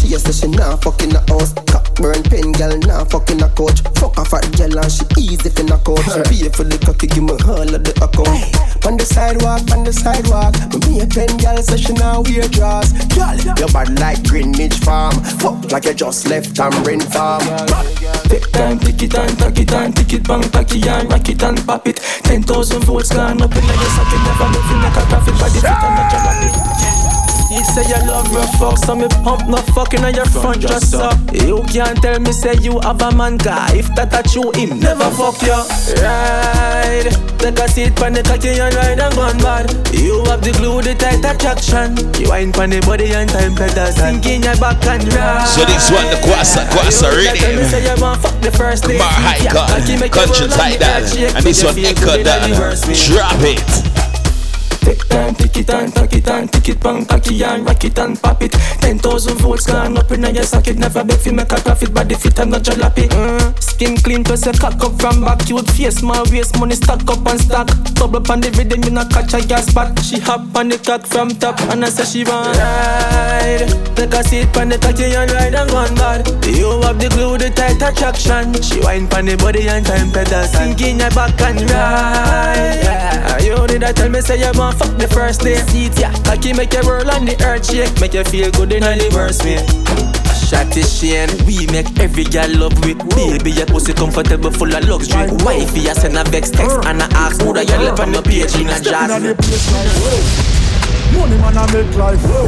She 0.00 0.14
a 0.14 0.18
say 0.18 0.32
she 0.32 0.48
nah 0.48 0.76
fucking 0.76 1.14
a 1.14 1.20
house. 1.30 1.52
Cock 1.66 1.94
burn 1.96 2.22
pen 2.24 2.52
girl 2.52 2.76
nah 2.78 3.04
fucking 3.04 3.42
a 3.42 3.48
couch 3.50 3.80
Fuck 3.96 4.18
a 4.18 4.24
fat 4.24 4.44
girl 4.56 4.78
and 4.78 4.92
she 4.92 5.04
easy 5.18 5.50
for 5.50 5.64
knock 5.64 5.88
out 5.88 6.02
She 6.04 6.44
pay 6.44 6.48
for 6.50 6.64
the 6.64 6.78
cocky 6.84 7.06
give 7.06 7.24
me 7.24 7.34
all 7.46 7.62
of 7.66 7.82
the 7.82 7.92
account. 8.02 8.86
On 8.86 8.96
the 8.96 9.04
sidewalk, 9.04 9.62
on 9.74 9.82
the 9.82 9.92
sidewalk. 9.92 10.54
Me 10.86 11.00
a 11.00 11.06
pen 11.06 11.30
girl 11.38 11.58
say 11.62 11.76
she 11.76 11.92
now 11.94 12.22
wear 12.22 12.46
dress. 12.48 12.92
Girl, 13.14 13.35
You 13.44 13.66
bad 13.72 13.98
like 13.98 14.22
Greenwich 14.24 14.74
Farm 14.74 15.12
Fuck 15.40 15.70
like 15.72 15.84
you 15.84 15.94
just 15.94 16.28
left 16.28 16.56
Tamarind 16.56 17.04
Farm 17.12 17.42
Take 18.28 18.50
time, 18.50 18.78
tick 18.78 19.02
it 19.02 19.14
and 19.14 19.38
tack 19.38 19.58
it 19.58 19.72
and 19.72 19.96
tick 19.96 20.12
it, 20.12 20.26
bang, 20.26 20.42
tacky 20.42 20.88
and 20.88 21.10
rock 21.10 21.28
it 21.28 21.42
and 21.42 21.58
pop 21.66 21.86
it. 21.86 21.96
10,000 21.96 22.82
volts 22.82 23.12
gone 23.12 23.40
up 23.40 23.54
in 23.54 23.66
like 23.66 23.76
a 23.76 23.90
socket, 23.94 24.20
never 24.24 24.48
moving 24.48 24.82
like 24.82 24.96
a 24.96 25.08
traffic 25.08 25.34
body 25.38 25.60
fit 25.60 25.70
and 25.70 25.98
a 25.98 26.04
jalopy. 26.10 27.05
You 27.48 27.62
say 27.62 27.86
you 27.86 27.96
love 28.10 28.26
me 28.34 28.42
fuck, 28.58 28.76
so 28.76 28.96
me 28.96 29.06
pump 29.22 29.46
no 29.46 29.56
fucking 29.72 30.04
on 30.04 30.14
your 30.14 30.26
front 30.26 30.60
just 30.60 30.94
up. 30.94 31.16
You 31.32 31.62
can't 31.70 31.96
tell 32.02 32.18
me 32.18 32.32
say 32.32 32.54
you 32.60 32.80
have 32.80 33.00
a 33.00 33.14
man 33.14 33.36
guy. 33.36 33.70
If 33.78 33.86
that 33.94 34.12
a 34.12 34.20
true, 34.26 34.50
him 34.50 34.80
never 34.80 35.06
fuck 35.14 35.38
you. 35.46 35.54
Ride, 36.02 37.06
take 37.38 37.58
a 37.62 37.68
seat 37.70 37.94
pon 37.94 38.12
the 38.18 38.26
cocky 38.26 38.58
and 38.58 38.74
ride 38.74 38.98
and 38.98 39.14
gone 39.14 39.38
bad. 39.38 39.70
You 39.94 40.26
have 40.26 40.42
the 40.42 40.50
glue, 40.58 40.82
the 40.82 40.98
tight 40.98 41.22
attraction. 41.22 41.94
You 42.18 42.34
ain't 42.34 42.50
pon 42.50 42.70
the 42.70 42.82
body 42.82 43.14
and 43.14 43.30
time 43.30 43.54
better 43.54 43.94
sink 43.94 44.26
in 44.26 44.42
your 44.42 44.58
back 44.58 44.82
and 44.90 45.06
ride. 45.14 45.46
So 45.46 45.62
this 45.70 45.86
one 45.86 46.10
the 46.10 46.18
Kwasa 46.26 46.66
Kwasa 46.74 47.14
Tell 47.14 47.54
me 47.54 47.64
say 47.70 47.86
you 47.86 47.94
want 48.02 48.20
fuck 48.20 48.34
the 48.42 48.50
first 48.50 48.90
day. 48.90 48.98
Bar 48.98 49.06
high 49.06 49.38
cut, 49.46 49.70
country 50.10 50.50
tight 50.50 50.82
the 50.82 50.84
down, 50.84 50.98
earth 50.98 51.14
shake, 51.14 51.34
and 51.38 51.44
this 51.46 51.62
one 51.62 51.78
you 51.78 51.86
echo 51.94 52.18
down. 52.26 52.50
Drop 53.06 53.38
it. 53.46 53.85
Take 54.86 55.08
time, 55.08 55.34
tick 55.34 55.56
it 55.56 55.70
and 55.70 55.92
tack 55.92 56.12
it 56.12 56.28
and 56.28 56.52
tick 56.52 56.68
it, 56.68 56.78
bang, 56.78 57.04
cocky 57.04 57.42
and 57.42 57.66
rock 57.66 57.82
it 57.82 57.98
and 57.98 58.22
pop 58.22 58.40
it. 58.40 58.52
Ten 58.52 59.00
thousand 59.00 59.36
volts 59.38 59.66
gone 59.66 59.98
up 59.98 60.12
in 60.12 60.22
your 60.32 60.44
socket. 60.44 60.78
Never 60.78 61.02
beg 61.02 61.18
fi 61.18 61.32
make 61.32 61.50
a 61.50 61.56
profit, 61.56 61.92
but 61.92 62.08
the 62.08 62.14
fit 62.14 62.38
I'm 62.38 62.50
not 62.50 62.62
jalopy. 62.62 63.08
Mm. 63.08 63.60
Skin 63.60 63.96
clean 63.96 64.22
plus 64.22 64.46
a 64.46 64.52
cock 64.52 64.80
up 64.84 64.94
from 65.00 65.24
back. 65.24 65.40
Cute 65.44 65.68
face, 65.70 66.02
my 66.02 66.22
waist 66.30 66.56
money 66.60 66.76
stack 66.76 67.02
up 67.10 67.26
and 67.26 67.40
stack. 67.40 67.68
Up 67.98 68.30
on 68.30 68.40
the 68.40 68.54
rhythm, 68.56 68.84
you 68.84 68.90
not 68.90 69.10
catch 69.10 69.34
a 69.34 69.44
gas 69.44 69.66
spot. 69.66 69.98
She 69.98 70.20
hop 70.20 70.54
on 70.54 70.68
the 70.68 70.78
cock 70.78 71.04
from 71.04 71.30
top, 71.30 71.60
and 71.62 71.84
I 71.84 71.88
say 71.88 72.04
she 72.04 72.22
want 72.22 72.56
ride. 72.56 73.66
Take 73.96 74.14
a 74.14 74.22
seat 74.22 74.56
on 74.56 74.68
the 74.68 74.78
cocky 74.78 75.10
and 75.10 75.30
ride 75.32 75.54
and 75.54 75.68
gone 75.68 75.94
bad. 75.96 76.28
You 76.46 76.80
have 76.82 77.00
the 77.00 77.08
glue, 77.10 77.36
the 77.36 77.50
tight 77.50 77.82
attraction. 77.82 78.54
She 78.62 78.78
wine 78.78 79.08
pon 79.08 79.26
the 79.26 79.36
body 79.36 79.66
and 79.68 79.84
time 79.84 80.12
pedal. 80.12 80.44
Sink 80.44 80.80
in 80.82 81.00
your 81.00 81.10
back 81.10 81.40
and 81.42 81.60
ride. 81.62 82.78
Yeah. 82.86 83.38
You 83.42 83.66
did 83.66 83.82
I 83.82 83.92
tell 83.92 84.08
me 84.08 84.20
say 84.20 84.38
you 84.38 84.52
want 84.54 84.75
fuck 84.78 84.96
the 84.98 85.08
first 85.08 85.40
day. 85.40 85.56
Seat 85.72 85.98
yeah, 85.98 86.12
cocky 86.24 86.52
make 86.52 86.72
you 86.72 86.82
roll 86.82 87.10
on 87.10 87.24
the 87.24 87.36
earth 87.44 87.66
shake, 87.70 88.00
make 88.00 88.14
you 88.14 88.24
feel 88.24 88.50
good 88.52 88.72
in 88.72 88.82
the 88.82 89.10
worst 89.14 89.44
way. 89.44 89.64
Shotty 90.46 90.86
Shane, 90.86 91.26
we 91.44 91.66
make 91.74 91.98
every 91.98 92.22
girl 92.22 92.46
love 92.70 92.78
with 92.86 93.02
Baby, 93.16 93.50
your 93.50 93.66
pussy 93.66 93.92
comfortable, 93.92 94.52
full 94.52 94.72
of 94.72 94.84
luxury. 94.86 95.26
Wifey, 95.42 95.90
I 95.90 95.92
send 95.92 96.16
a 96.16 96.22
vex 96.22 96.50
text 96.50 96.86
And 96.86 97.02
I 97.02 97.06
ask 97.18 97.42
who 97.42 97.52
the 97.52 97.64
girl 97.64 97.82
left 97.82 97.98
on 97.98 98.12
the 98.12 98.22
page 98.22 98.54
in 98.54 98.68
a 98.70 98.78
jazz? 98.78 99.10
Money 101.12 101.36
man 101.38 101.58
I 101.58 101.66
make 101.72 101.96
life, 101.96 102.22
whoa. 102.22 102.46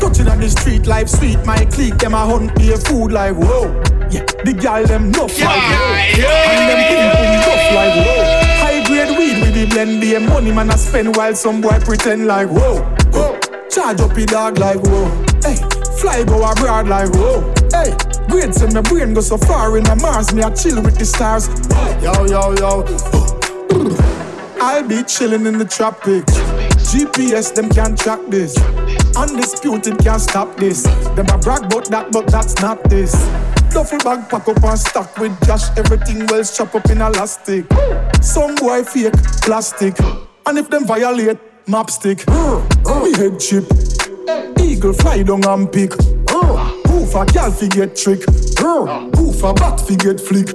Touching 0.00 0.26
on 0.28 0.40
the 0.40 0.50
street 0.50 0.86
life 0.86 1.08
sweet, 1.08 1.38
my 1.46 1.64
clique 1.66 1.96
them 1.98 2.14
a 2.14 2.26
hunt 2.26 2.52
be 2.56 2.72
a 2.72 2.76
food 2.76 3.12
like 3.12 3.36
whoa. 3.36 3.70
Yeah, 4.10 4.24
the 4.42 4.52
gal 4.52 4.84
them 4.84 5.12
no 5.12 5.28
fight, 5.28 5.62
whoa. 5.62 6.26
And 6.26 6.62
them 6.66 6.80
ping 6.90 7.10
pong 7.14 7.38
tough 7.46 7.70
like 7.72 7.94
whoa. 8.04 8.35
High 9.76 9.84
grade 9.84 10.00
weed 10.00 10.00
with 10.00 10.00
the 10.00 10.00
blend, 10.00 10.00
be 10.00 10.14
a 10.14 10.20
money 10.20 10.52
man 10.52 10.70
I 10.70 10.76
spend 10.76 11.16
while 11.16 11.34
some 11.34 11.60
boy 11.60 11.78
pretend 11.80 12.26
like 12.26 12.48
whoa. 12.48 12.82
whoa. 13.12 13.38
Charge 13.68 14.00
up 14.00 14.16
your 14.16 14.26
dog 14.26 14.58
like 14.58 14.78
whoa. 14.80 15.04
Hey, 15.42 15.56
fly 16.00 16.24
go 16.24 16.42
abroad 16.50 16.88
like 16.88 17.10
whoa. 17.12 17.42
Hey, 17.70 17.94
great 18.28 18.54
say 18.54 18.68
my 18.72 18.80
brain 18.80 19.12
go 19.12 19.20
so 19.20 19.36
far 19.36 19.76
in 19.76 19.86
a 19.86 19.96
Mars, 19.96 20.32
me 20.32 20.42
I 20.42 20.50
chill 20.54 20.82
with 20.82 20.98
the 20.98 21.04
stars. 21.04 21.48
Yo 22.02 22.24
yo 22.26 22.54
yo. 22.56 22.84
I'll 24.58 24.88
be 24.88 25.02
chilling 25.04 25.46
in 25.46 25.58
the 25.58 25.66
tropics. 25.66 26.32
GPS, 26.86 27.54
them 27.54 27.68
can't 27.68 27.98
track 27.98 28.20
this. 28.28 28.56
Undisputed 29.16 29.98
can't 29.98 30.20
stop 30.20 30.56
this. 30.56 30.84
Them 31.14 31.28
a 31.28 31.38
brag 31.38 31.64
about 31.64 31.90
that, 31.90 32.12
but 32.12 32.26
that's 32.28 32.60
not 32.60 32.82
this. 32.88 33.12
Duffel 33.76 33.98
bag 33.98 34.30
pack 34.30 34.48
up 34.48 34.64
and 34.64 34.78
stack 34.78 35.18
with 35.18 35.38
cash. 35.42 35.68
Everything 35.76 36.26
well 36.28 36.42
strap 36.44 36.74
up 36.74 36.88
in 36.88 37.02
elastic. 37.02 37.66
Some 38.22 38.54
boy 38.54 38.82
fake 38.82 39.12
plastic. 39.42 39.94
And 40.46 40.56
if 40.56 40.70
them 40.70 40.86
violate, 40.86 41.36
map 41.68 41.90
stick. 41.90 42.26
Me 42.26 43.12
head 43.16 43.38
chip. 43.38 43.64
Eagle 44.58 44.94
fly 44.94 45.22
down 45.24 45.44
and 45.44 45.70
pick. 45.70 45.90
Poof 45.90 47.14
a 47.16 47.26
gal 47.26 47.50
fi 47.52 47.68
get 47.68 47.94
trick. 47.94 48.24
Poof 48.24 49.44
a 49.44 49.52
bat 49.52 49.78
fi 49.78 49.94
get 49.96 50.22
flick. 50.22 50.54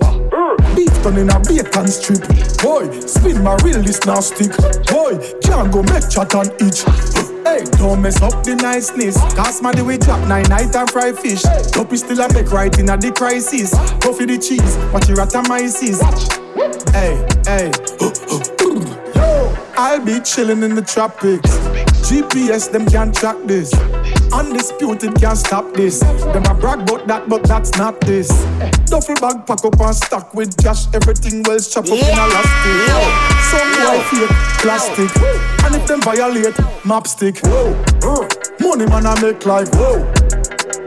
Beef 0.75 1.03
done 1.03 1.19
in 1.19 1.29
a 1.29 1.39
bacon 1.41 1.87
strip. 1.89 2.27
Boy, 2.63 2.89
spin 3.01 3.43
my 3.43 3.55
real 3.63 3.83
this 3.83 4.03
now 4.03 4.19
stick. 4.19 4.49
Boy, 4.87 5.19
can't 5.43 5.71
go 5.71 5.83
make 5.83 6.09
chat 6.09 6.33
and 6.33 6.49
itch. 6.59 7.20
Hey, 7.43 7.63
don't 7.77 8.01
mess 8.01 8.21
up 8.21 8.43
the 8.43 8.55
niceness. 8.55 9.17
My 9.61 9.71
the 9.71 9.83
way 9.83 9.97
drop 9.97 10.19
nine 10.27 10.43
night 10.49 10.75
and 10.75 10.89
fry 10.89 11.11
fish. 11.11 11.43
Dopey 11.71 11.97
still 11.97 12.21
a 12.21 12.33
make 12.33 12.51
right 12.51 12.77
in 12.79 12.89
a 12.89 12.97
the 12.97 13.11
crisis. 13.11 13.71
Go 13.99 14.13
for 14.13 14.25
the 14.25 14.37
cheese, 14.37 14.77
watch 14.93 15.07
your 15.07 15.17
atomizes. 15.17 16.01
Hey, 16.91 17.17
hey. 17.45 17.71
I'll 19.77 20.03
be 20.03 20.19
chilling 20.21 20.63
in 20.63 20.75
the 20.75 20.81
tropics. 20.81 21.49
GPS, 22.07 22.71
them 22.71 22.85
can't 22.85 23.13
track 23.13 23.37
this. 23.45 23.71
Undisputed 24.33 25.19
can't 25.19 25.37
stop 25.37 25.73
this. 25.73 25.99
Them 25.99 26.43
a 26.45 26.53
brag 26.53 26.81
about 26.81 27.05
that, 27.07 27.27
but 27.27 27.43
that's 27.43 27.77
not 27.77 27.99
this. 28.01 28.29
Duffel 28.85 29.15
bag 29.15 29.45
pack 29.45 29.63
up 29.65 29.79
and 29.79 29.95
stack 29.95 30.33
with 30.33 30.55
cash. 30.57 30.87
Everything 30.93 31.43
well 31.43 31.59
strap 31.59 31.85
up 31.85 31.91
in 31.91 31.99
a 31.99 32.25
elastic. 32.25 33.11
Some 33.51 33.69
boy 33.75 33.99
fake 34.07 34.35
plastic. 34.63 35.11
And 35.65 35.75
if 35.75 35.85
them 35.87 36.01
violate, 36.01 36.57
map 36.85 37.07
stick. 37.07 37.43
Uh. 37.43 37.75
Money 38.59 38.85
man 38.85 39.05
I 39.05 39.19
make 39.21 39.45
like 39.45 39.67
whoa. 39.75 39.99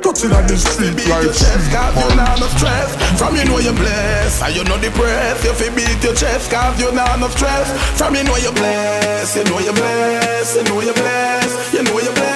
Touching 0.00 0.32
on 0.32 0.46
the 0.46 0.56
street 0.56 0.96
beat 0.96 1.08
like 1.08 1.28
chest, 1.28 1.72
cause 1.72 1.96
you 1.96 2.16
not 2.16 2.36
enough 2.36 2.56
stress. 2.56 2.92
From 3.18 3.36
you 3.36 3.44
know 3.44 3.58
you're 3.58 3.72
blessed, 3.72 4.42
and 4.42 4.56
you 4.56 4.64
know 4.64 4.80
depressed. 4.80 5.44
You 5.44 5.52
feel 5.52 5.74
beat 5.74 6.04
your 6.04 6.14
chest, 6.14 6.50
cause 6.50 6.80
you 6.80 6.92
not 6.92 7.16
enough 7.16 7.36
stress. 7.36 7.72
From 7.98 8.14
you 8.14 8.24
know 8.24 8.36
you're 8.36 8.52
blessed, 8.52 9.36
you 9.36 9.44
know 9.44 9.58
you're 9.60 9.72
blessed, 9.72 10.56
you 10.56 10.64
know 10.64 10.80
you're 10.80 10.94
blessed, 10.94 11.74
you 11.74 11.82
know 11.84 11.98
you're 12.00 12.12
blessed. 12.12 12.33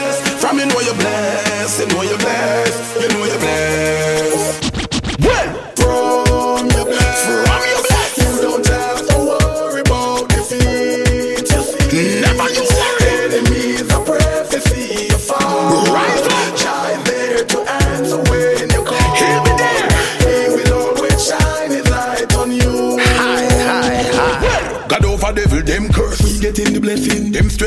You 0.50 0.64
know 0.66 0.80
you're 0.80 0.94
blessed, 0.94 1.78
you 1.80 2.02
you're 2.02 2.18
blessed, 2.18 3.00
you 3.00 3.08
know 3.10 3.24
you're 3.26 3.38
blessed. 3.38 5.20
Well, 5.20 5.52
from 5.76 6.66
your 6.70 6.86
blessed, 6.86 7.26
from 7.46 7.62
your 7.68 7.82
blessed, 7.86 8.18
you 8.18 8.40
don't 8.42 8.66
have 8.66 9.06
to 9.06 9.16
worry 9.28 9.82
about 9.82 10.28
defeat. 10.30 12.22
Never 12.22 12.48
you 12.50 12.64
worry. 12.64 13.08
Enemies 13.24 13.92
are 13.92 14.04
prophecy, 14.04 15.04
you 15.10 15.18
fall. 15.18 15.84
Right, 15.92 16.56
child 16.56 17.06
there 17.06 17.44
to 17.44 17.58
answer 17.84 18.16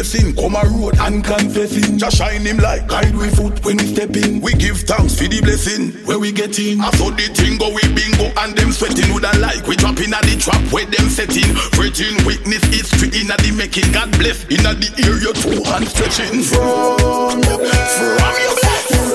blessing. 0.02 0.34
Come 0.36 0.56
a 0.56 0.66
road 0.74 0.98
and 1.00 1.24
confessing. 1.24 1.98
Just 1.98 2.18
shine 2.18 2.42
him 2.42 2.58
like 2.58 2.88
guide 2.88 3.16
we 3.16 3.30
foot 3.30 3.64
when 3.64 3.78
we 3.78 3.86
step 3.86 4.16
in. 4.16 4.42
We 4.42 4.54
give 4.54 4.78
thanks 4.78 5.16
for 5.16 5.28
the 5.28 5.40
blessing 5.42 5.94
where 6.06 6.18
we 6.18 6.32
get 6.32 6.58
in. 6.58 6.82
I 6.82 6.90
saw 6.98 7.12
the 7.12 7.30
thing 7.30 7.58
go 7.62 7.70
we 7.70 7.82
bingo 7.94 8.34
and 8.42 8.58
them 8.58 8.72
sweating 8.72 9.14
with 9.14 9.24
a 9.24 9.34
like. 9.38 9.68
We 9.68 9.76
dropping 9.76 10.14
at 10.14 10.24
the 10.24 10.36
trap 10.42 10.62
where 10.74 10.86
them 10.86 11.08
setting. 11.10 11.54
Fretting 11.78 12.18
witness 12.26 12.64
history 12.66 13.14
in 13.14 13.28
the 13.28 13.54
making. 13.56 13.92
God 13.94 14.10
bless 14.18 14.44
in 14.50 14.66
the 14.66 14.90
area 15.06 15.32
two 15.38 15.62
hand 15.70 15.86
stretching. 15.86 16.42
From 16.50 17.38
your 17.46 17.60
bless, 17.62 17.98
from 18.18 18.36
your 18.42 18.56
bless. 18.58 19.11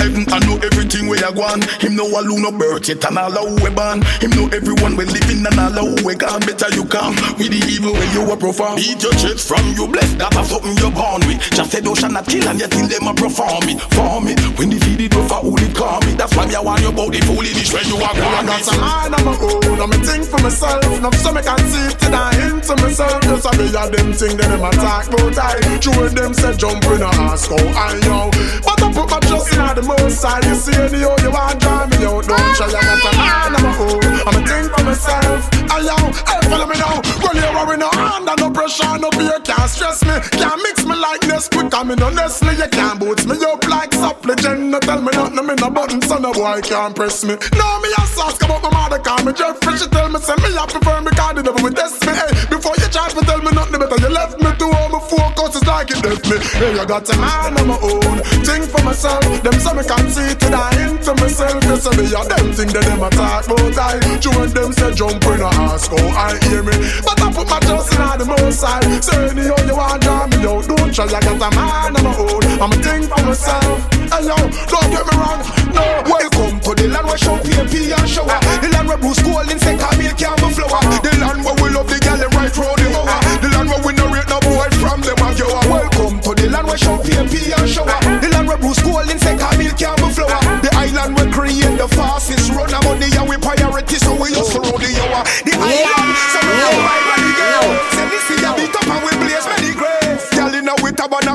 Heaven 0.00 0.24
know 0.48 0.56
everything 0.64 1.06
where 1.06 1.20
you 1.20 1.32
gone. 1.34 1.60
Him 1.78 1.94
know 1.96 2.08
alone 2.08 2.42
no 2.42 2.52
birth 2.52 2.88
yet 2.88 3.04
and 3.04 3.18
all 3.18 3.30
how 3.30 3.46
we 3.60 3.70
born. 3.70 4.00
Him 4.24 4.30
know 4.32 4.48
everyone 4.50 4.96
we 4.96 5.04
living 5.04 5.44
and 5.44 5.58
all 5.60 5.76
how 5.76 5.88
we 6.02 6.14
gone. 6.16 6.40
Better 6.40 6.72
you 6.74 6.84
come 6.88 7.14
with 7.36 7.52
the 7.52 7.60
evil 7.68 7.92
when 7.92 8.08
you 8.16 8.24
a 8.24 8.36
perform. 8.36 8.76
Beat 8.76 9.02
your 9.02 9.12
chest 9.12 9.46
from 9.46 9.62
you 9.76 9.86
blessed 9.86 10.18
that 10.18 10.32
have 10.34 10.46
something 10.46 10.74
you're 10.80 10.90
born 10.90 11.20
with. 11.28 11.38
Just 11.52 11.70
said 11.72 11.86
ocean 11.86 12.12
not 12.12 12.26
kill 12.26 12.46
and 12.48 12.58
yet 12.58 12.72
still 12.72 12.88
them 12.88 13.06
a 13.06 13.14
perform 13.14 13.68
it. 13.68 13.78
Form 13.92 14.26
it 14.28 14.40
when 14.58 14.70
the 14.70 14.78
feed 14.80 15.00
it 15.04 15.14
over 15.14 15.40
who 15.44 15.54
it 15.60 15.74
call 15.76 16.00
me. 16.02 16.09
That's 16.20 16.36
why 16.36 16.44
me 16.44 16.54
I 16.54 16.60
want 16.60 16.82
you 16.84 16.92
about 16.92 17.16
the 17.16 17.20
foolish 17.24 17.72
when 17.72 17.88
you 17.88 17.96
are 17.96 18.12
I 18.12 18.44
gone. 18.44 18.44
got 18.44 18.60
some 18.60 18.76
mind 18.76 19.14
on 19.16 19.24
my 19.24 19.32
own, 19.40 19.80
I'm 19.80 19.88
a 19.88 19.98
think 20.04 20.28
for 20.28 20.36
myself. 20.44 20.84
Now 21.00 21.08
so 21.16 21.32
me 21.32 21.40
can 21.40 21.56
see 21.64 21.88
it 21.88 21.96
and 22.04 22.12
I 22.12 22.28
into 22.44 22.76
myself. 22.76 23.24
Just 23.24 23.48
a 23.48 23.50
be 23.56 23.72
a 23.72 23.88
them 23.88 24.12
thing 24.12 24.36
that 24.36 24.52
them 24.52 24.60
attack 24.60 25.08
about 25.08 25.38
I. 25.40 25.80
True 25.80 26.12
them 26.12 26.36
say 26.36 26.52
jump 26.60 26.84
in 26.92 27.00
a 27.00 27.08
ask 27.24 27.48
how 27.48 27.56
I 27.56 27.96
know. 28.04 28.28
But 28.60 28.84
I 28.84 28.92
put 28.92 29.08
my 29.08 29.20
trust 29.24 29.48
in 29.48 29.64
the 29.64 29.80
most 29.80 30.20
side. 30.20 30.44
you 30.44 30.60
see 30.60 30.76
anyhow 30.76 31.16
you 31.24 31.32
want 31.32 31.56
draw 31.56 31.88
me 31.88 32.04
out. 32.04 32.28
Don't 32.28 32.52
try, 32.52 32.68
I 32.68 32.84
got 32.84 33.00
a 33.00 33.12
man 33.16 33.52
my 33.56 33.72
own. 33.80 34.04
I'm 34.28 34.36
a 34.36 34.40
thing 34.44 34.68
for 34.68 34.82
myself. 34.84 35.40
I 35.72 35.80
yo, 35.80 35.96
hey, 36.28 36.40
follow 36.52 36.68
me 36.68 36.76
now. 36.76 37.00
Run 37.24 37.32
here, 37.32 37.52
worry 37.56 37.80
no 37.80 37.88
under 37.96 38.36
no 38.36 38.52
pressure, 38.52 38.92
no 39.00 39.08
beer 39.16 39.40
can't 39.40 39.70
stress 39.70 40.04
me. 40.04 40.20
Can't 40.36 40.60
mix 40.60 40.84
me 40.84 41.00
like 41.00 41.24
this 41.24 41.48
quick, 41.48 41.72
I'm 41.72 41.90
in 41.90 42.02
honestly. 42.02 42.60
You 42.60 42.68
can't 42.68 43.00
boots 43.00 43.24
me 43.24 43.40
up 43.40 43.64
like 43.64 43.94
supplicant. 43.94 44.68
No 44.68 44.78
tell 44.80 45.00
me 45.00 45.16
nothing, 45.16 45.46
me 45.46 45.54
no 45.56 45.70
button, 45.70 46.02
so 46.10 46.18
no 46.18 46.32
boy 46.32 46.60
can't 46.62 46.94
press 46.96 47.22
me. 47.22 47.38
No, 47.54 47.66
me 47.78 47.88
a 47.94 48.02
come 48.34 48.50
up 48.50 48.62
my 48.66 48.70
mother, 48.74 48.98
call 48.98 49.22
me 49.22 49.32
Jeffrey. 49.32 49.78
She 49.78 49.86
tell 49.86 50.10
me, 50.10 50.18
say 50.18 50.34
me, 50.42 50.50
I 50.58 50.66
prefer 50.66 50.98
me, 51.06 51.10
cause 51.14 51.34
the 51.38 51.42
devil 51.46 51.62
will 51.62 51.70
test 51.70 52.02
me. 52.02 52.10
Hey, 52.10 52.30
before 52.50 52.74
you 52.82 52.88
try 52.90 53.06
to 53.14 53.22
tell 53.22 53.38
me 53.38 53.50
nothing 53.54 53.78
better, 53.78 53.94
you 54.02 54.10
left 54.10 54.34
me 54.42 54.50
to 54.50 54.66
all 54.74 54.90
my 54.90 54.98
focus 55.06 55.54
is 55.54 55.66
like 55.70 55.90
it 55.94 56.02
left 56.02 56.26
me. 56.26 56.42
Hey, 56.58 56.74
I 56.74 56.84
got 56.84 57.06
a 57.06 57.14
man 57.14 57.54
on 57.62 57.66
my 57.70 57.78
own, 57.78 58.18
think 58.42 58.66
for 58.66 58.82
myself. 58.82 59.22
Them 59.22 59.54
say 59.54 59.70
me 59.70 59.84
can't 59.86 60.10
see 60.10 60.34
to 60.34 60.46
die 60.50 60.82
into 60.82 61.14
myself. 61.14 61.62
You 61.62 61.78
say 61.78 61.94
me, 61.94 62.04
yeah, 62.10 62.26
them 62.26 62.46
think 62.58 62.74
that 62.74 62.84
them 62.90 63.02
attack, 63.06 63.46
but 63.46 63.78
I. 63.78 64.02
You 64.20 64.32
and 64.42 64.50
them 64.50 64.72
say 64.74 64.90
jump 64.90 65.22
when 65.22 65.40
I 65.46 65.50
ask, 65.70 65.94
oh, 65.94 66.10
I 66.10 66.34
hear 66.50 66.66
me. 66.66 66.74
But 67.06 67.22
I 67.22 67.30
put 67.30 67.46
my 67.46 67.60
trust 67.62 67.94
in 67.94 68.02
the 68.18 68.26
most 68.26 68.58
side. 68.58 68.82
Say 68.98 69.30
anyhow 69.30 69.62
you 69.62 69.76
want 69.78 70.02
draw 70.02 70.26
me 70.26 70.42
out, 70.42 70.66
don't 70.66 70.90
try, 70.90 71.06
I 71.06 71.20
got 71.22 71.38
a 71.38 71.48
man 71.54 71.94
on 71.94 72.02
my 72.02 72.12
own. 72.18 72.42
I'm 72.58 72.74
a 72.74 72.76
think 72.82 73.06
for 73.06 73.22
myself. 73.22 73.78
Hey 74.10 74.26
yo, 74.26 74.34
don't 74.34 74.90
get 74.90 75.06
me 75.06 75.14
wrong, 75.14 75.38
no. 75.70 75.99
Welcome 76.06 76.60
to 76.64 76.72
the 76.72 76.88
land 76.88 77.06
where 77.06 77.18
show 77.18 77.36
PMP 77.36 77.92
and 77.92 78.08
shower. 78.08 78.40
The 78.64 78.68
land 78.72 78.88
where 78.88 78.96
Bruce 78.96 79.20
Golding 79.20 79.60
say 79.60 79.76
Camille 79.76 80.16
can't 80.16 80.38
be 80.40 80.48
flower. 80.56 80.80
The 81.04 81.12
land 81.20 81.44
where 81.44 81.56
we 81.60 81.68
love 81.76 81.88
the 81.92 82.00
gal 82.00 82.16
and 82.16 82.32
right 82.32 82.48
round 82.56 82.78
the 82.80 82.88
hour. 82.96 83.20
The 83.44 83.48
land 83.52 83.68
where 83.68 83.82
we 83.84 83.92
no 83.92 84.08
rate 84.08 84.28
no 84.32 84.40
boy 84.40 84.68
from 84.80 85.04
them 85.04 85.20
and 85.20 85.36
you 85.36 85.44
are 85.44 85.66
welcome 85.68 86.16
to 86.24 86.30
the 86.32 86.48
land 86.48 86.66
where 86.66 86.80
show 86.80 86.96
PMP 87.04 87.52
and 87.52 87.68
shower. 87.68 88.00
The 88.24 88.28
land 88.32 88.48
where 88.48 88.56
Bruce 88.56 88.80
Golding 88.80 89.20
say 89.20 89.36
Camille 89.36 89.76
can't 89.76 90.00
be 90.00 90.08
flower. 90.08 90.40
The 90.64 90.70
island 90.72 91.20
where 91.20 91.28
create 91.28 91.76
the 91.76 91.88
fastest 91.92 92.48
run 92.56 92.72
of 92.72 92.80
money 92.84 93.12
and 93.12 93.28
we 93.28 93.36
priority 93.36 93.96
so 94.00 94.16
we 94.16 94.32
just 94.32 94.56
roll 94.56 94.80
the 94.80 94.90
hour. 95.04 95.20
The 95.44 95.52
island, 95.52 96.16
so 96.32 96.40
we 96.40 96.99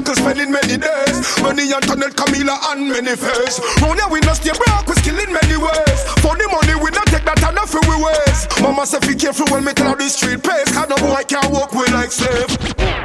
tabernacle 0.05 0.15
spending 0.15 0.51
many 0.51 0.77
days. 0.77 1.41
Money 1.41 1.71
and 1.73 1.83
tunnel 1.83 2.09
Camila 2.09 2.57
and 2.71 2.89
many 2.89 3.15
face. 3.15 3.57
Here 3.81 4.07
we 4.11 4.19
no 4.21 4.33
stay 4.33 4.53
broke, 4.53 4.87
we 4.87 4.93
skill 5.01 5.17
in 5.17 5.33
many 5.33 5.57
ways. 5.57 5.99
For 6.21 6.37
the 6.37 6.45
money 6.51 6.77
we 6.77 6.91
not 6.91 7.07
take 7.07 7.25
that 7.25 7.41
and 7.41 7.55
nothing 7.55 7.81
we 7.89 7.97
waste. 7.97 8.61
Mama 8.61 8.85
say 8.85 8.99
be 9.01 9.15
careful 9.15 9.45
when 9.49 9.65
me 9.65 9.73
tell 9.73 9.95
the 9.95 10.07
street 10.09 10.43
pace. 10.43 10.69
Cause 10.71 10.89
no 10.89 10.97
boy 10.97 11.23
can't 11.27 11.49
walk 11.49 11.73
we 11.73 11.85
like 11.89 12.11
slave. 12.11 12.49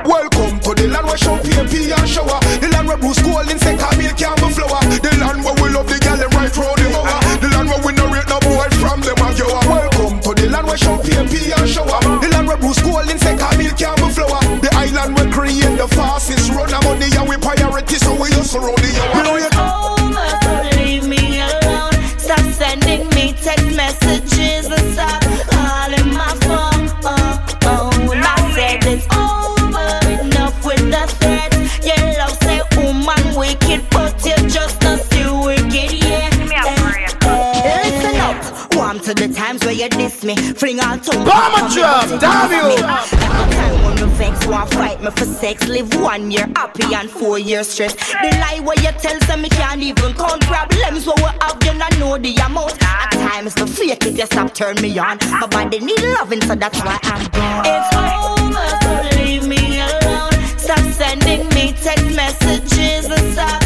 Welcome 0.05 0.61
to 0.61 0.71
the 0.77 0.89
land 0.93 1.07
where 1.07 1.17
show 1.17 1.37
PMP 1.41 1.89
and 1.89 2.09
shower. 2.09 2.41
The 2.61 2.69
land 2.69 2.89
where 2.89 2.99
Bruce 2.99 3.23
Golding 3.23 3.59
say 3.59 3.77
Camille 3.77 4.15
can't 4.15 4.37
be 4.37 4.49
flower. 4.53 4.81
The 5.01 5.13
land 5.21 5.41
where 5.41 5.57
we 5.57 5.73
love 5.73 5.89
the 5.89 5.99
gal 6.05 6.21
and 6.21 6.33
right 6.37 6.53
round 6.53 6.79
the 6.79 6.89
hour. 6.93 7.21
The 7.41 7.49
land 7.49 7.69
where 7.69 7.83
we 7.87 7.93
no 7.97 8.05
rate 8.13 8.29
no 8.29 8.39
boy 8.45 8.69
from 8.77 9.01
them 9.01 9.17
and 9.17 9.39
you 9.39 9.49
are 9.49 9.90
to 10.35 10.43
the 10.43 10.51
land 10.51 10.67
where 10.67 10.77
show 10.77 10.97
PMP 10.99 11.51
and 11.57 11.69
shower. 11.69 12.01
The 12.21 12.29
land 12.31 12.47
where 12.47 12.57
Bruce 12.57 12.81
Golding 12.83 13.19
say 13.19 13.37
Camille 13.37 13.75
can't 13.75 13.97
be 13.99 14.09
flower. 14.15 14.41
The 14.61 14.71
island 14.75 15.17
where 15.17 15.31
create 15.33 15.77
the 15.79 15.89
fastest 15.89 16.51
run 16.53 16.73
of 16.73 16.85
money 16.85 17.11
and 17.17 17.29
we 17.29 17.37
priority 17.37 17.97
so 17.97 18.13
we 18.21 18.29
just 18.31 18.55
roll 18.55 18.77
the 18.77 18.91
hour. 19.15 19.50
Where 39.71 39.79
you 39.79 39.89
diss 39.91 40.25
me. 40.25 40.35
Fling 40.35 40.81
all 40.81 40.99
tongue. 40.99 41.25
Bomber 41.25 41.69
drop, 41.73 42.21
damn 42.21 42.51
you. 42.51 42.83
Every 42.83 43.55
time 43.55 43.85
when 43.85 43.95
me 43.95 44.17
vex, 44.17 44.47
want 44.47 44.71
fight 44.71 45.01
me 45.03 45.11
for 45.11 45.25
sex. 45.25 45.69
Live 45.69 45.95
one 46.01 46.31
year 46.31 46.49
happy 46.57 46.93
and 46.95 47.09
four 47.09 47.39
years 47.39 47.69
stress. 47.69 47.95
The 47.95 48.31
lie 48.41 48.61
where 48.65 48.77
you 48.79 48.91
tell 48.99 49.19
some 49.23 49.43
me 49.43 49.49
can't 49.49 49.81
even 49.81 50.13
count 50.15 50.43
problems. 50.43 51.07
What 51.07 51.19
we 51.19 51.31
have, 51.41 51.59
you 51.65 51.75
not 51.75 51.97
know 51.99 52.19
the 52.19 52.35
amount. 52.45 52.83
At 52.83 53.13
times 53.13 53.55
to 53.55 53.67
fake 53.67 54.07
it, 54.07 54.19
you 54.19 54.27
stop 54.27 54.55
turn 54.55 54.77
me 54.83 54.99
on. 54.99 55.19
My 55.41 55.47
body 55.47 55.79
need 55.79 56.03
loving, 56.03 56.41
so 56.43 56.55
that's 56.55 56.79
why 56.81 56.99
I'm 57.05 57.25
gone. 57.31 57.65
It's 57.67 57.91
over, 57.95 58.69
so 58.83 59.23
leave 59.23 59.47
me 59.47 59.81
alone. 59.81 60.33
Stop 60.59 60.85
sending 60.99 61.49
me 61.51 61.73
text 61.81 62.11
messages 62.17 63.07
and 63.07 63.33
stop 63.33 63.60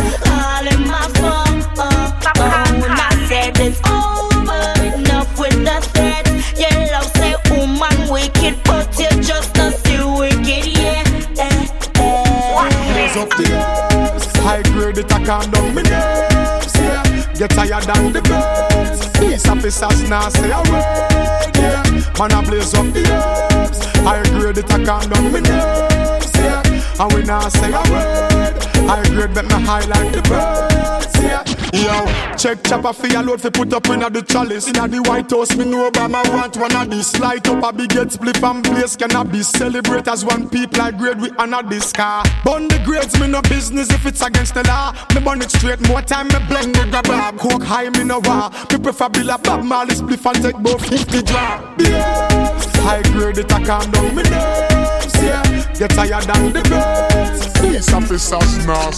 with. 5.96 6.58
Your 6.58 6.74
love 6.92 7.10
say 7.16 7.34
woman 7.50 8.10
wicked, 8.10 8.62
but 8.64 8.88
you 8.98 9.08
just 9.22 9.54
not 9.56 9.72
still 9.74 10.18
wicked, 10.18 10.66
yeah. 10.66 11.02
Eh, 11.38 11.68
eh. 11.96 13.20
Up 13.20 13.30
the 13.30 13.44
nerves. 13.48 14.26
High 14.38 14.62
grade 14.74 14.98
it, 14.98 15.12
I 15.12 15.24
calm 15.24 15.50
down 15.50 15.74
my 15.74 15.82
nerves. 15.82 16.74
Yeah. 16.76 17.02
Get 17.34 17.50
tired 17.50 17.84
than 17.84 18.12
the 18.12 18.22
birds. 18.22 19.08
Police 19.18 19.48
officers 19.48 20.08
now 20.08 20.28
say 20.28 20.50
a 20.50 20.58
word. 20.70 21.56
Yeah. 21.56 21.82
Man, 22.18 22.32
I 22.32 22.44
blaze 22.44 22.74
up 22.74 22.86
the 22.92 23.02
herbs. 23.10 23.84
High 24.02 24.22
grade 24.38 24.58
it, 24.58 24.72
I 24.72 24.84
calm 24.84 25.08
down 25.08 25.32
my 25.32 25.40
nerves. 25.40 26.32
Yeah. 26.34 27.00
And 27.00 27.12
we 27.12 27.22
now 27.22 27.48
say 27.48 27.70
a 27.72 27.82
word. 27.90 28.62
High 28.88 29.02
grade 29.14 29.34
make 29.34 29.46
me 29.46 29.62
high 29.64 29.84
like 29.86 30.12
the 30.12 30.22
birds. 30.28 31.14
Yeah. 31.22 31.53
Yo, 31.74 32.06
check 32.36 32.62
chopper 32.62 32.92
for 32.92 33.08
your 33.08 33.24
load 33.24 33.40
fi 33.40 33.50
put 33.50 33.72
up 33.72 33.88
inna 33.88 34.08
the 34.08 34.22
chalice. 34.22 34.68
Inna 34.68 34.86
the 34.86 35.00
White 35.02 35.28
House, 35.32 35.56
me 35.56 35.64
know 35.64 35.90
Obama 35.90 36.22
want 36.32 36.56
one 36.56 36.76
of 36.76 36.88
this. 36.88 37.18
Light 37.18 37.48
up 37.48 37.64
a 37.64 37.72
big 37.72 37.90
get 37.90 38.12
split 38.12 38.40
and 38.40 38.62
blaze 38.62 38.94
cannabis. 38.94 39.48
Celebrate 39.48 40.06
as 40.06 40.24
one 40.24 40.48
people 40.48 40.78
like 40.78 40.96
grade 40.96 41.20
we 41.20 41.32
honor 41.36 41.64
this 41.64 41.92
car. 41.92 42.22
Burn 42.44 42.68
the 42.68 42.78
grades, 42.84 43.18
me 43.18 43.26
no 43.26 43.42
business 43.42 43.90
if 43.90 44.06
it's 44.06 44.22
against 44.22 44.54
the 44.54 44.62
law. 44.68 44.92
Me 45.16 45.20
burn 45.20 45.42
it 45.42 45.50
straight, 45.50 45.80
more 45.88 46.00
time 46.00 46.28
me 46.28 46.38
blend 46.46 46.76
the 46.76 47.02
grab. 47.04 47.38
Coke 47.38 47.64
high, 47.64 47.90
me 47.90 48.04
no 48.04 48.20
war. 48.20 48.50
Me 48.70 48.78
prefer 48.78 49.08
Bill 49.08 49.30
a 49.30 49.38
Bob 49.38 49.64
Marley 49.64 49.96
spliff 49.96 50.24
and 50.32 50.44
take 50.44 50.56
both 50.58 50.88
50 50.88 51.22
drop. 51.22 51.74
Yes, 51.80 52.76
high 52.86 53.02
grade 53.10 53.38
it 53.38 53.50
a 53.50 53.58
calm 53.66 53.90
down 53.90 54.14
me 54.14 54.22
nerves. 54.22 55.14
Yeah, 55.20 55.42
get 55.76 55.90
tired 55.90 56.22
than 56.22 56.52
the 56.52 56.62
birds. 56.70 57.48
Police 57.58 57.92
officers 57.92 58.64
now 58.64 58.92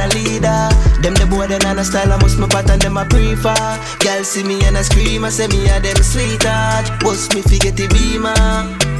Man 0.00 0.08
a 0.08 0.14
leader, 0.14 0.68
them 1.02 1.12
the 1.12 1.26
boy 1.28 1.46
then 1.46 1.60
and 1.66 1.78
a 1.78 1.84
style 1.84 2.10
I 2.10 2.16
must 2.22 2.38
my 2.38 2.48
pattern 2.48 2.78
them 2.78 2.96
a 2.96 3.04
prefer. 3.04 3.52
Girl 4.00 4.24
see 4.24 4.42
me 4.42 4.56
and 4.64 4.76
a 4.76 4.82
scream, 4.82 5.24
I 5.24 5.28
say 5.28 5.46
me 5.48 5.68
a 5.68 5.78
them 5.78 6.00
sweetheart. 6.00 6.88
Bust 7.00 7.34
me 7.34 7.42
forget 7.42 7.76
the 7.76 7.84
beamer. 7.92 8.32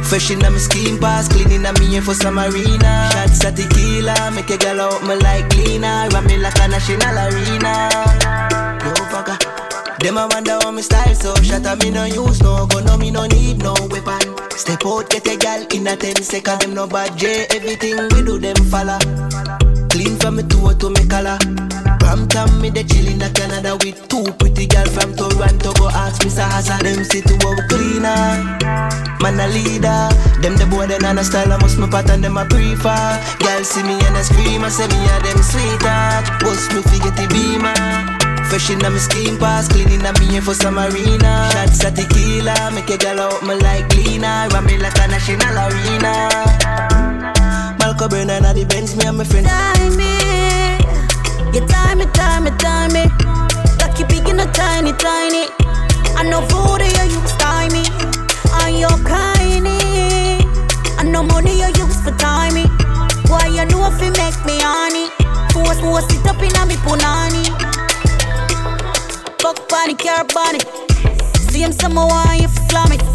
Fresh 0.04 0.30
in 0.30 0.40
my 0.40 0.52
scheme 0.58 0.98
pass, 0.98 1.26
cleaning 1.28 1.64
a 1.64 1.72
me 1.80 2.00
for 2.00 2.12
some 2.12 2.38
arena. 2.38 3.08
Shots 3.12 3.44
at 3.46 3.56
tequila, 3.56 4.30
make 4.32 4.50
a 4.50 4.58
girl 4.58 4.92
out 4.92 5.00
me 5.08 5.16
like 5.16 5.48
cleaner. 5.48 6.08
Ram 6.12 6.26
me 6.26 6.36
like 6.36 6.58
a 6.60 6.68
national 6.68 7.16
arena. 7.16 7.88
Yo 8.84 8.92
fucker. 9.08 9.40
Them 10.04 10.18
a 10.18 10.28
wonder 10.28 10.60
how 10.60 10.70
me 10.70 10.82
style 10.82 11.14
so 11.14 11.34
shut 11.40 11.64
up 11.64 11.80
me 11.80 11.90
no 11.90 12.04
use 12.04 12.42
no 12.42 12.66
gun 12.66 12.84
no 12.84 12.98
me 12.98 13.10
no 13.10 13.24
need 13.24 13.58
no 13.64 13.72
weapon. 13.88 14.36
Step 14.52 14.84
out 14.84 15.08
get 15.08 15.26
a 15.28 15.36
gal 15.36 15.64
in 15.72 15.86
a 15.86 15.96
ten 15.96 16.20
second 16.22 16.60
them 16.60 16.74
no 16.74 16.86
bad 16.86 17.16
J 17.16 17.46
everything 17.56 17.96
we 18.12 18.20
do 18.20 18.38
them 18.38 18.56
follow. 18.68 19.69
Clean 20.00 20.16
from 20.16 20.36
me 20.36 20.42
toe 20.44 20.72
to 20.72 20.88
me 20.88 21.04
collar. 21.04 21.36
Brampton 22.00 22.48
me 22.56 22.70
the 22.70 22.80
chillin' 22.88 23.20
in 23.20 23.32
Canada 23.36 23.76
with 23.84 24.00
two 24.08 24.24
pretty 24.40 24.64
gal 24.64 24.88
from 24.88 25.12
Toronto. 25.12 25.74
Go 25.76 25.92
ask 25.92 26.22
Mr. 26.24 26.40
Hazard 26.40 26.88
them 26.88 27.04
see 27.04 27.20
to 27.20 27.36
our 27.44 27.60
cleaner. 27.68 28.40
Man 29.20 29.36
a 29.36 29.46
leader, 29.52 30.08
them 30.40 30.56
the 30.56 30.64
boy 30.72 30.86
then 30.86 31.04
and 31.04 31.18
a 31.18 31.22
style 31.22 31.52
I 31.52 31.60
must 31.60 31.76
me 31.76 31.84
pattern 31.86 32.22
them 32.22 32.38
a 32.38 32.48
prefer. 32.48 32.96
Girl 33.44 33.60
see 33.62 33.84
me 33.84 34.00
and 34.00 34.16
a 34.16 34.24
scream, 34.24 34.64
I 34.64 34.72
say 34.72 34.88
me 34.88 34.96
a 35.04 35.20
them 35.20 35.36
sweetheart. 35.44 36.24
Bust 36.40 36.72
me 36.72 36.80
forget 36.80 37.12
the 37.20 37.28
beamer. 37.28 37.76
Fresh 38.48 38.70
in 38.72 38.78
my 38.80 38.88
skin 38.96 39.36
pass, 39.36 39.68
cleaning 39.68 40.00
up 40.08 40.18
me 40.18 40.32
here 40.32 40.40
for 40.40 40.54
some 40.54 40.78
arena. 40.80 41.52
Shots 41.52 41.84
at 41.84 41.92
tequila, 42.00 42.72
make 42.72 42.88
a 42.88 42.96
girl 42.96 43.20
out 43.20 43.44
me 43.44 43.52
like 43.52 43.84
cleaner. 43.92 44.48
Ram 44.48 44.64
me 44.64 44.80
like 44.80 44.96
a 44.96 45.12
national 45.12 45.60
arena. 45.60 46.99
Malcolm 48.00 48.16
Brennan 48.16 48.46
at 48.46 48.54
the 48.54 48.64
Benz, 48.64 48.96
me 48.96 49.04
and 49.04 49.18
my 49.18 49.24
friend. 49.24 49.46
Time 49.46 49.92
me, 50.00 50.08
you 51.52 51.60
time 51.68 51.98
me, 51.98 52.06
time 52.16 52.44
me, 52.44 52.50
time 52.56 52.92
me. 52.96 53.04
Lucky 53.76 54.04
big 54.08 54.26
in 54.26 54.40
a 54.40 54.46
tiny, 54.56 54.92
tiny. 54.96 55.44
I 56.16 56.24
know 56.24 56.40
food 56.48 56.80
you 56.80 57.04
use 57.12 57.36
time 57.36 57.68
me. 57.76 57.84
And 58.64 58.80
you're 58.80 58.88
kindy. 59.04 59.76
I 60.96 61.04
know 61.04 61.22
money 61.24 61.60
you 61.60 61.68
use 61.76 62.00
for 62.00 62.16
time 62.16 62.54
me. 62.54 62.64
Why 63.28 63.52
you 63.52 63.66
know 63.68 63.84
if 63.92 64.00
you 64.00 64.12
make 64.16 64.40
me 64.48 64.56
honey? 64.64 65.12
Force, 65.52 65.80
force 65.80 66.08
it 66.08 66.24
up 66.24 66.40
in 66.40 66.56
a 66.56 66.64
me 66.64 66.76
punani. 66.80 67.44
Fuck 69.42 69.68
bunny, 69.68 69.94
care 69.94 70.24
bunny. 70.32 70.60
See 71.52 71.60
him 71.60 71.72
some 71.72 71.96
why 71.96 72.38
you 72.40 72.48
slam 72.48 72.92
it. 72.92 73.09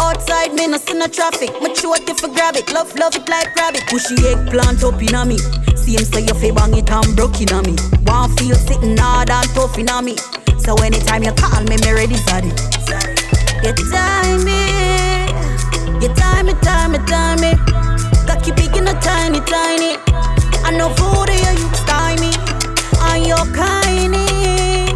Outside 0.00 0.54
me, 0.54 0.66
no 0.68 0.78
see 0.78 0.94
no 0.94 1.06
traffic. 1.08 1.50
Mature 1.60 1.96
if 2.06 2.22
you 2.22 2.32
grab 2.32 2.56
it. 2.56 2.72
Love, 2.72 2.94
love 2.96 3.16
it 3.16 3.28
like 3.28 3.54
rabbit. 3.56 3.82
Pushy 3.90 4.16
eggplant 4.22 4.82
up 4.84 5.02
in 5.02 5.14
a 5.14 5.24
me. 5.24 5.38
same, 5.76 6.04
so 6.04 6.18
you 6.18 6.34
feel 6.34 6.54
bang 6.54 6.74
it 6.76 6.90
and 6.90 7.16
broke 7.16 7.40
in 7.40 7.52
on 7.52 7.64
me. 7.66 7.74
One 8.04 8.30
feel 8.36 8.54
sitting 8.54 8.96
hard 8.96 9.30
and 9.30 9.48
tough 9.50 9.76
in 9.78 9.90
on 9.90 10.04
me. 10.04 10.16
So 10.58 10.74
anytime 10.76 11.24
you 11.24 11.32
call 11.32 11.62
me, 11.64 11.76
me 11.82 11.92
ready 11.92 12.14
it. 12.14 12.54
You 13.64 13.72
time 13.90 14.44
me, 14.44 14.60
you 16.00 16.14
time 16.14 16.46
me, 16.46 16.54
time 16.62 16.92
me, 16.92 16.98
time 17.10 17.40
me. 17.40 17.52
Got 18.26 18.44
keep 18.44 18.54
picking 18.56 18.86
a 18.86 18.94
tiny, 19.00 19.40
tiny. 19.40 19.98
I 20.62 20.70
know 20.76 20.90
food 20.94 21.28
you 21.28 21.52
use 21.58 21.82
time 21.84 22.20
me, 22.20 22.30
and 23.02 23.26
you're 23.26 23.48
kindy. 23.50 24.94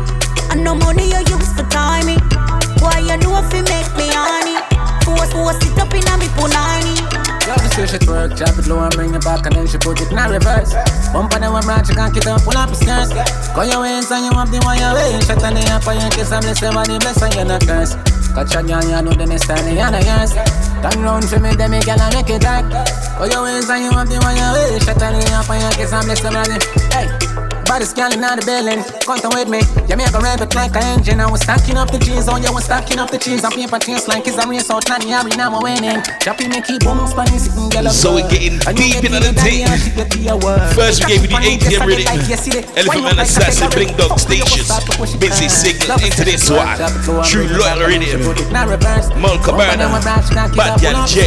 I 0.50 0.54
know 0.54 0.74
money 0.74 1.06
you 1.10 1.18
use 1.18 1.52
for 1.54 1.68
timing. 1.70 2.20
Why 2.78 3.00
you 3.00 3.16
know 3.18 3.38
if 3.42 3.52
you 3.52 3.62
make 3.64 3.90
me 3.96 4.08
honey? 4.12 4.71
Force, 5.12 5.32
force 5.32 5.60
it 5.60 5.76
up 5.76 5.92
in 5.92 6.08
a 6.08 6.16
me 6.16 6.28
punani. 6.32 6.96
Love 7.44 7.60
the 7.60 7.68
switch 7.74 7.92
it 7.92 8.08
work, 8.08 8.32
drop 8.32 8.56
it 8.56 8.66
low 8.66 8.80
and 8.80 8.92
bring 8.96 9.12
it 9.12 9.20
back 9.20 9.44
and 9.44 9.54
then 9.54 9.66
she 9.68 9.76
put 9.76 10.00
it 10.00 10.08
in 10.08 10.16
a 10.16 10.24
reverse. 10.24 10.72
Bump 11.12 11.34
on 11.36 11.44
the 11.44 11.52
one 11.52 11.64
branch, 11.68 11.88
you 11.90 11.94
can't 11.94 12.14
get 12.14 12.26
up, 12.26 12.40
pull 12.40 12.56
up 12.56 12.72
your 12.72 12.80
skirts. 12.80 13.12
Go 13.52 13.62
your 13.62 13.84
ways 13.84 14.08
and 14.08 14.24
you 14.24 14.32
have 14.32 14.48
the 14.48 14.56
one 14.64 14.80
your 14.80 14.96
way. 14.96 15.20
Shut 15.20 15.42
on 15.44 15.52
the 15.52 15.62
up 15.68 15.84
and 15.84 16.00
you 16.00 16.08
kiss 16.16 16.32
and 16.32 16.40
bless 16.40 16.62
everybody, 16.64 16.96
bless 16.96 17.20
and 17.20 17.34
you 17.36 17.44
not 17.44 17.60
curse. 17.60 17.92
Catch 18.32 18.56
a 18.56 18.60
girl, 18.64 18.80
you 18.80 18.96
know 19.04 19.12
the 19.12 19.26
next 19.28 19.44
time 19.44 19.68
you 19.68 19.76
know 19.76 20.00
yours. 20.00 20.32
Turn 20.80 21.04
round 21.04 21.28
for 21.28 21.38
me, 21.44 21.52
then 21.52 21.76
me 21.76 21.84
girl 21.84 22.00
and 22.00 22.14
make 22.16 22.32
it 22.32 22.40
dark. 22.40 22.64
Go 23.20 23.28
your 23.28 23.44
ways 23.44 23.68
and 23.68 23.84
you 23.84 23.92
have 23.92 24.08
the 24.08 24.16
one 24.24 24.32
your 24.32 24.48
way. 24.56 24.80
Shut 24.80 25.02
on 25.04 25.12
the 25.12 25.28
up 25.36 25.50
and 25.52 25.60
you 25.60 25.70
kiss 25.76 25.92
and 25.92 26.06
bless 26.08 26.24
everybody. 26.24 26.56
Hey. 26.88 27.41
Body 27.72 27.88
scanning 27.88 28.20
out 28.20 28.36
the 28.36 28.44
building, 28.44 28.84
come 29.00 29.32
with 29.32 29.48
me. 29.48 29.64
Yeah, 29.88 29.96
me 29.96 30.04
I 30.04 30.12
go 30.12 30.20
rev 30.20 30.44
it 30.44 30.52
like 30.52 30.76
an 30.76 30.84
engine. 30.92 31.24
I 31.24 31.30
was 31.32 31.40
stacking 31.40 31.80
up 31.80 31.88
the 31.88 31.96
cheese, 31.96 32.28
oh 32.28 32.36
yeah, 32.36 32.52
was 32.52 32.68
stacking 32.68 33.00
up 33.00 33.08
the 33.08 33.16
cheese. 33.16 33.48
I'm 33.48 33.52
paper 33.56 33.80
chase 33.80 34.04
like 34.04 34.28
it's 34.28 34.36
a 34.36 34.44
race 34.44 34.68
out, 34.68 34.84
Tani 34.84 35.08
Harry, 35.08 35.32
now 35.40 35.48
I'm 35.48 35.64
winning. 35.64 36.04
Choppy 36.20 36.52
me 36.52 36.60
keep 36.60 36.84
boom, 36.84 37.00
spanny, 37.08 37.40
sitting 37.40 37.72
yellow. 37.72 37.88
So 37.88 38.20
we're 38.20 38.28
getting 38.28 38.60
deep 38.76 39.00
into 39.00 39.24
the 39.24 39.32
thing. 39.40 39.64
First 40.76 41.08
we 41.08 41.16
gave 41.16 41.24
you 41.24 41.32
the 41.32 41.40
ATM 41.40 41.88
rhythm. 41.88 42.12
Elephant 42.76 43.08
Man 43.08 43.24
Assassin, 43.24 43.72
Blink 43.72 43.96
Dog 43.96 44.20
Stations. 44.20 44.68
Busy 45.16 45.48
signal 45.48 45.96
into 46.04 46.28
this 46.28 46.52
one. 46.52 46.76
True 47.24 47.48
loyal 47.56 47.88
rhythm. 47.88 48.20
Mol 49.16 49.40
Cabana, 49.40 49.88
Bad 50.60 50.76
Gal 50.76 51.08
J. 51.08 51.24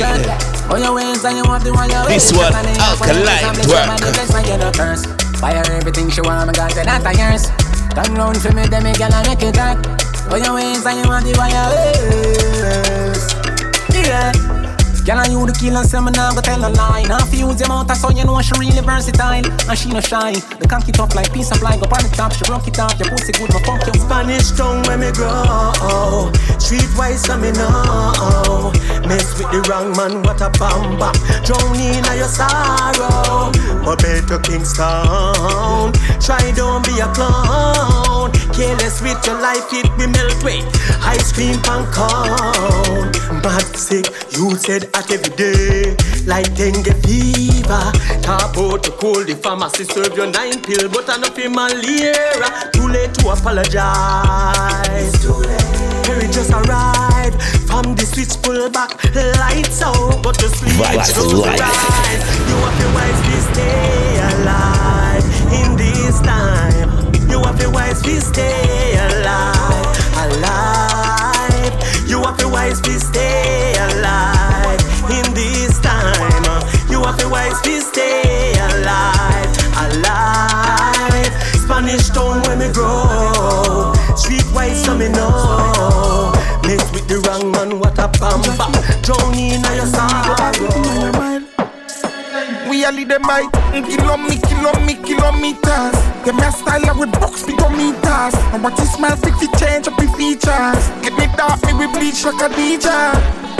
This 2.05 2.29
one, 2.37 2.53
Alkaline 2.77 3.57
Twerk. 3.65 5.24
Buy 5.41 5.53
her 5.53 5.71
everything 5.73 6.09
she 6.09 6.21
want, 6.21 6.47
me 6.47 6.53
got 6.53 6.71
it 6.71 6.85
that 6.85 7.03
a 7.05 7.13
yours. 7.13 7.51
Turn 7.93 8.15
round 8.15 8.41
for 8.41 8.51
me, 8.53 8.67
then 8.67 8.83
me 8.83 8.93
gyal 8.93 9.11
make 9.27 9.43
it 9.43 9.55
hot. 9.55 9.77
Oh 10.31 10.35
your 10.35 10.55
ways 10.55 10.85
and 10.85 10.99
you 10.99 11.07
want 11.07 11.25
the 11.25 11.33
wire. 11.37 11.71
Yeah. 13.93 14.64
Girl, 15.05 15.21
and 15.21 15.31
you 15.31 15.45
the 15.45 15.53
killer, 15.53 15.85
say 15.85 16.01
me 16.01 16.09
nah 16.17 16.33
go 16.33 16.41
tell 16.41 16.65
a 16.65 16.69
lie. 16.73 17.05
Now 17.05 17.21
fi 17.29 17.37
use 17.37 17.59
your 17.61 17.69
mouth, 17.69 17.93
so 17.93 18.09
you 18.09 18.25
know 18.25 18.41
she 18.41 18.57
really 18.57 18.81
versatile. 18.81 19.45
And 19.69 19.77
she 19.77 19.93
no 19.93 20.01
shy. 20.01 20.33
The 20.57 20.65
cocky 20.65 20.91
top 20.91 21.13
like 21.13 21.31
piece 21.31 21.51
of 21.51 21.61
fly. 21.61 21.77
Go 21.77 21.85
on 21.85 22.01
the 22.01 22.09
top, 22.09 22.33
she 22.33 22.41
rock 22.49 22.65
it 22.65 22.79
off. 22.81 22.97
Your 22.97 23.13
pussy 23.13 23.31
good, 23.37 23.53
my 23.53 23.61
funk 23.61 23.85
you. 23.85 24.01
Spanish 24.01 24.49
tongue 24.57 24.81
when 24.89 25.05
me 25.05 25.13
grow. 25.13 26.33
Streetwise, 26.57 27.21
so 27.21 27.37
me 27.37 27.53
know. 27.53 28.73
Mess 29.05 29.29
with 29.37 29.45
the 29.53 29.61
wrong 29.69 29.93
man, 29.93 30.25
what 30.25 30.41
a 30.41 30.49
bamba. 30.57 31.13
Drown 31.45 31.77
in 31.77 32.01
your 32.17 32.25
sorrow. 32.25 33.53
But 33.85 34.01
better 34.01 34.41
Kingston. 34.41 35.93
Try 36.17 36.49
don't 36.57 36.81
be 36.81 36.97
a 36.97 37.05
clown. 37.13 38.33
Careless 38.57 39.05
with 39.05 39.21
your 39.21 39.37
life, 39.37 39.69
it 39.69 39.85
be 40.01 40.09
melt 40.09 40.41
way. 40.41 40.65
Ice 41.05 41.29
cream 41.29 41.61
pan 41.61 41.85
cone. 41.93 43.13
Bad 43.45 43.69
sick, 43.77 44.09
you 44.33 44.57
said 44.57 44.89
at 44.95 45.11
every 45.11 45.35
day. 45.35 45.95
Like 46.25 46.55
dengue 46.55 46.95
fever. 47.03 47.83
Talk 48.23 48.55
about 48.55 48.81
the 48.83 48.95
cold, 48.97 49.27
the 49.27 49.35
pharmacy 49.35 49.83
serve 49.83 50.15
you 50.17 50.25
nine 50.31 50.61
pill, 50.63 50.89
but 50.89 51.05
enough 51.11 51.37
in 51.37 51.51
malaria. 51.51 52.15
Too 52.73 52.87
late 52.87 53.13
to 53.19 53.29
apologize. 53.29 55.13
Too 55.21 55.35
late. 55.35 55.75
Harry 56.07 56.27
just 56.31 56.51
arrived 56.51 57.37
from 57.67 57.93
the 57.95 58.05
switch 58.07 58.39
pull 58.41 58.69
back, 58.69 58.95
lights 59.41 59.81
out, 59.83 60.23
but 60.23 60.37
the 60.39 60.47
sleep 60.49 60.79
Vibes 60.79 61.11
for 61.13 61.27
don't 61.29 61.59
rise. 61.59 62.23
You 62.47 62.57
have 62.63 62.77
to 62.79 62.87
wisely 62.95 63.39
stay 63.51 64.15
alive 64.31 65.25
in 65.59 65.75
this 65.75 66.19
time. 66.21 66.89
You 67.29 67.43
have 67.43 67.59
to 67.59 67.69
wisely 67.69 68.19
stay 68.19 68.95
alive, 69.11 69.97
alive. 70.23 71.73
You 72.07 72.23
have 72.23 72.37
to 72.37 72.47
wisely 72.47 72.97
stay 72.97 73.73
alive 73.77 74.54
in 75.09 75.33
this 75.33 75.79
time. 75.79 76.43
Uh, 76.45 76.61
you 76.89 77.03
have 77.03 77.17
to 77.17 77.29
wisely 77.29 77.79
stay 77.79 78.53
alive, 78.57 79.51
alive. 79.77 81.31
Spanish 81.63 82.09
town 82.09 82.41
when 82.43 82.59
me 82.59 82.71
grow, 82.73 83.93
streetwise 84.15 84.85
so 84.85 84.97
me 84.97 85.09
know. 85.09 86.31
Mess 86.63 86.85
with 86.93 87.07
the 87.07 87.17
wrong 87.27 87.51
man, 87.51 87.79
what 87.79 87.97
a 87.99 88.07
bamba. 88.19 88.67
Drown 89.03 89.33
in 89.33 89.63
your 89.75 89.85
sorrow. 89.85 91.04
Lead 92.75 93.07
them 93.07 93.21
by 93.21 93.41
mm, 93.71 93.87
kilometers, 93.87 94.43
kilometers, 94.51 95.05
kilometers. 95.07 95.95
Get 96.25 96.35
me 96.35 96.43
a 96.43 96.51
style 96.51 96.99
with 96.99 97.11
box 97.13 97.41
speedometers. 97.43 98.35
And 98.53 98.61
what 98.61 98.77
you 98.77 98.85
smell 98.85 99.15
fit 99.15 99.33
to 99.39 99.47
change 99.57 99.87
up 99.87 99.95
the 99.95 100.07
features. 100.19 100.83
Get 100.99 101.15
me 101.15 101.25
dark, 101.39 101.63
me 101.65 101.73
we 101.73 101.87
bleach 101.87 102.25
like 102.25 102.35
a 102.43 102.53
DJ. 102.53 102.91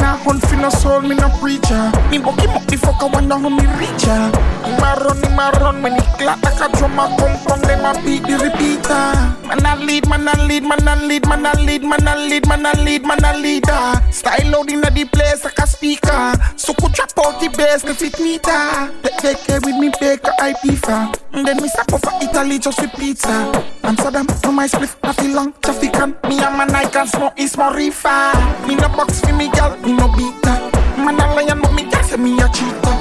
Nah 0.03 0.17
hunt 0.19 0.43
for 0.43 0.57
no 0.57 0.69
soul, 0.69 1.01
me 1.01 1.15
no 1.15 1.29
preacher. 1.39 1.91
Me 2.11 2.19
buck 2.19 2.39
him 2.43 2.51
up 2.51 2.67
fuck, 2.67 3.01
I 3.01 3.07
wonder 3.07 3.39
how 3.39 3.49
me 3.49 3.63
reach 3.79 4.03
ya. 4.03 4.35
Him 4.67 4.83
a 4.83 4.91
run, 4.99 5.17
him 5.23 5.39
a 5.39 5.47
run 5.63 5.81
when 5.81 5.95
he 5.95 6.03
clap 6.19 6.43
like 6.43 6.59
a 6.59 6.67
drum 6.77 6.99
a 6.99 7.07
come 7.15 7.37
from 7.39 7.61
them 7.61 7.85
a 7.87 7.95
beat 8.03 8.21
the 8.23 8.35
repeater. 8.35 9.15
Man 9.47 9.63
a 9.63 9.75
lead, 9.79 10.09
man 10.09 10.27
a 10.27 10.35
lead, 10.43 10.63
man 10.63 10.87
a 10.87 10.95
lead, 11.07 11.25
man 11.25 11.45
a 11.45 11.53
lead, 11.55 11.83
man 11.83 12.07
a 12.07 12.15
lead, 12.15 12.47
man 12.47 12.65
a 12.65 12.73
lead, 12.83 13.05
man 13.07 13.23
a 13.23 13.37
leader. 13.37 14.11
Style 14.11 14.51
loud 14.51 14.69
inna 14.69 14.91
the 14.91 15.05
place 15.05 15.43
like 15.45 15.57
a 15.59 15.67
speaker. 15.67 16.33
So 16.57 16.73
could 16.73 16.91
drop 16.91 17.11
out 17.25 17.39
the 17.39 17.47
bass, 17.55 17.83
the 17.83 17.93
fit 17.93 18.19
meter. 18.19 18.91
Take 19.19 19.38
care 19.45 19.60
with 19.61 19.77
me, 19.77 19.91
bake 19.99 20.22
a 20.26 20.49
IP 20.49 20.77
fan. 20.80 21.14
And 21.34 21.48
then 21.48 21.57
me 21.57 21.68
stop 21.68 21.90
for 21.91 22.14
Italy 22.22 22.60
just 22.60 22.82
with 22.82 22.91
pizza. 22.94 23.52
Amsterdam, 23.84 24.27
no 24.44 24.52
my 24.52 24.68
split, 24.68 24.95
not 25.03 25.15
feel 25.15 25.36
long, 25.36 25.53
traffic 25.61 25.95
on. 25.99 26.11
Me 26.27 26.40
and 26.40 26.57
my 26.57 26.65
Nike 26.65 26.91
can 26.91 27.07
smoke 27.07 27.34
is 27.38 27.57
more 27.57 27.73
reefer. 27.76 28.32
Me 28.68 28.76
no 28.76 28.88
box 28.90 29.22
for 29.22 29.34
me 29.34 29.49
gal, 29.52 29.77
me 29.77 29.94
no 29.94 30.07
beater. 30.10 30.57
Man 30.98 31.19
a 31.19 31.36
lion, 31.36 31.61
but 31.61 31.73
me 31.73 31.90
gal 31.90 32.03
say 32.03 32.18
me 32.18 32.34
a 32.41 32.48
cheater. 32.49 32.95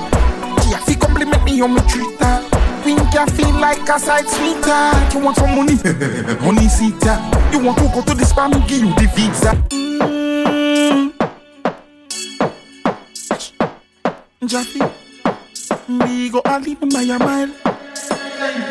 She 0.62 0.72
a 0.74 0.78
fi 0.78 0.94
compliment 0.94 1.44
me 1.44 1.60
on 1.60 1.74
me 1.74 1.80
treat 1.88 2.20
her. 2.20 2.48
Queen 2.82 2.98
can 3.10 3.28
feel 3.28 3.52
like 3.52 3.88
a 3.88 3.98
side 3.98 4.28
sweeter. 4.28 5.18
You 5.18 5.24
want 5.24 5.36
some 5.36 5.56
money? 5.56 5.74
money 6.44 6.68
seater. 6.68 7.16
You 7.52 7.64
want 7.64 7.78
to 7.78 7.90
go 7.94 8.02
to 8.02 8.14
the 8.14 8.24
spa, 8.24 8.48
me 8.48 8.60
give 8.68 8.80
you 8.84 8.94
the 8.94 9.10
visa. 9.14 9.52
Mm. 9.70 10.04
Jaffe, 14.46 14.78
we 15.88 16.30
go 16.30 16.40
a 16.44 16.58
lead 16.60 16.80
them 16.80 16.88
by 16.88 17.02
a 17.02 17.18
mile. 17.18 18.23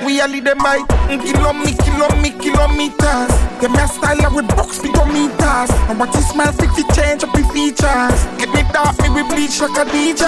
We 0.05 0.19
a 0.19 0.27
lead 0.27 0.45
them 0.45 0.57
by 0.57 0.83
kilometers, 1.07 1.79
kilometers, 1.87 2.41
kilometers. 2.41 3.31
Me 3.63 3.79
a 3.79 3.87
style 3.87 4.35
with 4.35 4.47
box 4.49 4.79
speedometers. 4.79 5.71
And 5.89 5.99
what 5.99 6.13
you 6.13 6.21
smell 6.21 6.51
to 6.51 6.83
change 6.93 7.23
up 7.23 7.31
the 7.31 7.43
features. 7.53 8.19
Get 8.37 8.51
me 8.51 8.63
dark, 8.73 8.99
me 9.01 9.09
we 9.09 9.23
bleach 9.23 9.61
like 9.61 9.77
a 9.79 9.89
DJ. 9.89 10.23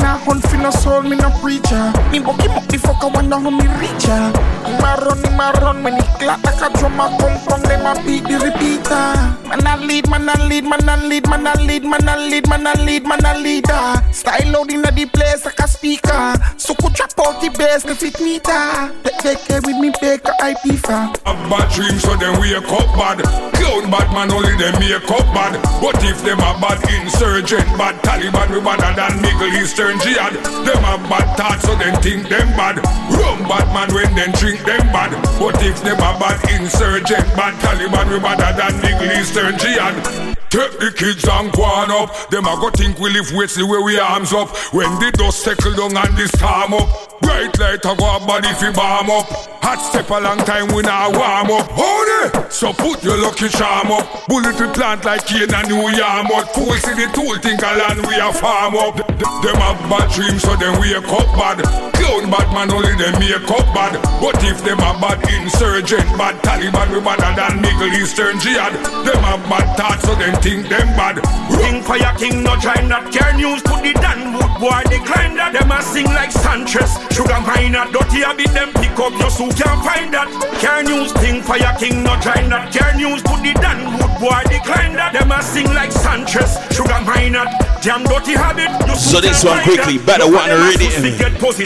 Nah 0.00 0.18
hunt 0.18 0.42
for 0.46 0.58
no 0.58 0.70
soul, 0.70 1.02
me 1.02 1.16
no 1.16 1.30
preacher. 1.40 1.92
Me 2.12 2.20
buck 2.20 2.40
him 2.40 2.52
up 2.52 2.66
the 2.68 2.78
fuck, 2.78 3.02
I 3.02 3.08
wonder 3.08 3.40
how 3.40 3.50
me 3.50 3.66
reach 3.80 4.06
ya. 4.06 4.30
Him 4.68 4.84
a 4.84 4.90
run, 5.00 5.18
him 5.24 5.40
a 5.40 5.48
run 5.64 5.82
when 5.82 5.94
he 5.96 6.04
clap 6.20 6.44
like 6.44 6.60
a 6.60 6.68
drum 6.78 7.00
a 7.00 7.08
come 7.18 7.38
from 7.40 7.62
them 7.62 7.86
a 7.86 7.94
beat 8.04 8.24
the 8.24 8.36
repeater. 8.38 9.16
Man 9.48 9.66
a 9.66 9.76
lead, 9.80 10.08
man 10.10 10.28
a 10.28 10.36
lead, 10.44 10.64
man 10.64 10.88
a 10.88 10.96
lead, 11.08 11.26
man 11.26 11.46
a 11.46 11.54
lead, 11.56 11.84
man 11.88 12.06
a 12.06 12.16
lead, 12.16 12.46
man 12.46 12.66
a 12.66 12.74
lead, 12.84 13.06
man 13.06 13.24
a 13.24 13.38
leader. 13.38 14.12
Style 14.12 14.52
loud 14.52 14.70
inna 14.70 14.92
the 14.92 15.06
place 15.06 15.44
like 15.44 15.58
a 15.58 15.66
speaker. 15.66 16.34
So 16.58 16.74
could 16.74 16.92
drop 16.92 17.18
out 17.18 17.40
the 17.40 17.48
bass, 17.58 17.82
the 17.82 17.94
fit 17.94 18.20
meter. 18.20 18.57
Take 18.58 19.18
take 19.22 19.38
care 19.46 19.60
with 19.62 19.78
me, 19.78 19.92
bake 20.00 20.26
a 20.26 20.34
IP 20.50 20.82
fan. 20.82 21.14
A 21.26 21.34
bad 21.46 21.70
dream, 21.70 21.94
so 22.02 22.16
them 22.16 22.40
wake 22.40 22.58
up 22.58 22.90
bad. 22.98 23.22
Clown 23.54 23.86
bad 23.86 24.10
man, 24.10 24.32
only 24.34 24.50
them 24.58 24.74
make 24.82 25.10
up 25.10 25.26
bad. 25.30 25.54
But 25.78 26.02
if 26.02 26.18
them 26.26 26.42
a 26.42 26.58
bad 26.58 26.82
insurgent, 26.90 27.66
bad 27.78 28.02
Taliban, 28.02 28.50
we 28.50 28.58
badder 28.58 28.98
than 28.98 29.22
Middle 29.22 29.54
Eastern 29.62 30.00
jihad. 30.00 30.34
Them 30.66 30.82
a 30.82 30.98
bad 31.06 31.38
thoughts, 31.38 31.62
so 31.62 31.76
them 31.76 32.02
think 32.02 32.28
them 32.28 32.50
bad. 32.58 32.82
Rum 33.14 33.46
bad 33.46 33.70
man 33.70 33.94
when 33.94 34.10
them 34.16 34.32
drink 34.32 34.58
them 34.66 34.82
bad. 34.90 35.14
But 35.38 35.62
if 35.62 35.78
them 35.84 35.98
a 36.02 36.18
bad 36.18 36.42
insurgent, 36.50 37.26
bad 37.38 37.54
Taliban, 37.62 38.10
we 38.10 38.18
badder 38.18 38.58
than 38.58 38.74
Middle 38.82 39.12
Eastern 39.20 39.56
jihad. 39.58 40.36
Take 40.50 40.80
the 40.80 40.90
kids 40.90 41.28
and 41.28 41.52
go 41.52 41.62
on 41.62 41.92
up. 41.92 42.30
Them 42.30 42.46
a 42.46 42.56
go 42.56 42.70
think 42.70 42.98
we 42.98 43.10
live 43.10 43.30
Wesley 43.34 43.64
where 43.64 43.82
we 43.82 43.98
arms 43.98 44.32
up. 44.32 44.48
When 44.72 44.88
the 44.98 45.12
dust 45.12 45.44
settle 45.44 45.74
down 45.74 45.94
and 45.94 46.16
the 46.16 46.26
storm 46.26 46.72
up. 46.72 47.20
Bright 47.20 47.58
light 47.58 47.84
a 47.84 47.92
go 47.94 48.16
a 48.16 48.20
body 48.48 48.66
fi 48.66 48.72
bomb 48.72 49.10
up. 49.10 49.26
Hot 49.62 49.78
step 49.78 50.08
a 50.10 50.20
long 50.20 50.38
time 50.38 50.68
we 50.74 50.82
not 50.82 51.12
warm 51.12 51.50
up. 51.52 51.68
Hold 51.72 52.08
it. 52.24 52.52
So 52.52 52.72
put 52.72 53.04
your 53.04 53.20
lucky 53.20 53.48
charm 53.48 53.92
up. 53.92 54.26
Bullet 54.28 54.58
we 54.60 54.68
plant 54.72 55.04
like 55.04 55.26
cane 55.26 55.52
and 55.52 55.68
new 55.68 55.88
yam 55.92 56.30
up. 56.32 56.48
Cool 56.54 56.72
see 56.80 56.94
the 56.94 57.10
tool 57.12 57.36
think 57.42 57.60
a 57.60 57.72
land 57.76 58.00
we 58.06 58.16
a 58.16 58.32
farm 58.32 58.76
up. 58.76 58.96
Them 58.96 59.56
have 59.60 59.80
bad 59.90 60.08
dreams 60.12 60.42
so 60.42 60.56
them 60.56 60.80
wake 60.80 60.96
up 60.96 61.28
bad. 61.36 61.60
Clown 61.92 62.30
bad 62.30 62.48
man 62.54 62.72
only 62.72 62.94
them 62.96 63.18
make 63.20 63.50
up 63.50 63.66
bad. 63.74 64.00
But 64.22 64.40
if 64.44 64.64
them 64.64 64.80
a 64.80 64.96
bad 64.96 65.20
insurgent, 65.28 66.08
bad 66.16 66.40
Taliban 66.40 66.88
we 66.94 67.00
better 67.04 67.32
than 67.36 67.60
Middle 67.60 67.92
Eastern 67.92 68.40
jihad. 68.40 68.72
Them 69.04 69.20
have 69.28 69.44
bad 69.50 69.76
thoughts 69.76 70.08
so 70.08 70.14
them 70.14 70.32
think 70.40 70.68
them 70.68 70.88
bad. 70.96 71.20
King 71.52 71.82
fire 71.82 72.14
king 72.16 72.42
no 72.42 72.56
join 72.56 72.88
not 72.88 73.12
care 73.12 73.34
news 73.36 73.60
put 73.62 73.82
the 73.82 73.92
Danwood 73.92 74.48
boy 74.60 74.82
decline 74.88 75.36
that. 75.36 75.52
Them 75.52 75.70
a 75.72 75.82
sing 75.82 76.06
like 76.06 76.32
Sanchez. 76.32 76.96
Sugar 77.12 77.40
miner 77.44 77.84
dirty 77.92 78.22
a 78.22 78.37
bit 78.38 78.54
them 78.54 78.72
pick 78.74 78.94
up 79.02 79.12
your 79.18 79.30
suit 79.30 79.56
can't 79.58 79.82
find 79.82 80.14
that. 80.14 80.30
Care 80.62 80.82
news 80.84 81.12
king 81.14 81.42
fire 81.42 81.74
king 81.76 82.04
no 82.06 82.14
join 82.22 82.48
that. 82.48 82.70
Care 82.72 82.94
news 82.94 83.20
put 83.22 83.42
the 83.42 83.52
Danwood 83.58 84.14
boy 84.22 84.42
decline 84.46 84.94
that. 84.94 85.12
Them 85.12 85.32
a 85.32 85.42
sing 85.42 85.66
like 85.74 85.90
Sanchez. 85.90 86.54
Sugar 86.70 87.02
mine 87.02 87.34
miner 87.34 87.50
damn 87.82 88.04
dirty 88.04 88.32
habit. 88.32 88.70
So 88.96 89.20
this 89.20 89.44
one 89.44 89.62
quickly, 89.62 89.98
better 89.98 90.26
one 90.26 90.50
already. 90.50 90.88
We 91.02 91.14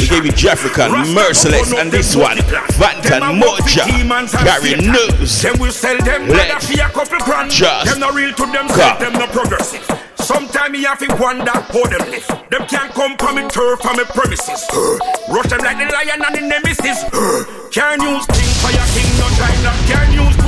gave 0.06 0.24
you 0.24 0.32
Jeffrican, 0.32 1.14
Merciless, 1.14 1.72
and 1.72 1.90
this 1.90 2.14
one, 2.16 2.38
Vantan 2.78 3.40
Moja, 3.40 3.84
Carry 4.44 4.74
News. 4.80 5.42
Them 5.42 5.58
will 5.58 5.72
sell 5.72 5.98
them 5.98 6.28
Let 6.28 6.70
a 6.70 6.88
couple 6.90 7.18
grand. 7.20 7.50
Just 7.50 7.90
them 7.90 8.00
no 8.00 8.10
real 8.10 8.32
to 8.32 8.46
them, 8.46 8.68
them 8.68 9.12
no 9.14 9.26
progressive. 9.26 9.84
Sometimes 10.16 10.72
me 10.72 10.84
have 10.84 10.98
to 10.98 11.16
wonder 11.20 11.50
how 11.50 11.84
them 11.84 12.10
live. 12.10 12.26
Them 12.50 12.66
can't 12.68 12.92
come 12.94 13.16
from 13.18 13.36
me 13.36 13.48
turf 13.48 13.80
from 13.80 13.96
me 13.96 14.04
premises. 14.04 14.62
Rush 15.28 15.50
them 15.50 15.60
like 15.60 15.78
the 15.78 15.90
lion 15.90 16.22
and 16.22 16.34
the 16.36 16.42
nemesis. 16.46 17.02
Can't 17.74 18.00
use 18.00 18.24
king 18.30 18.52
for 18.62 18.70
your 18.70 18.86
king, 18.94 19.10
no 19.18 19.26
China. 19.34 19.72
Can't 19.90 20.14
use 20.14 20.41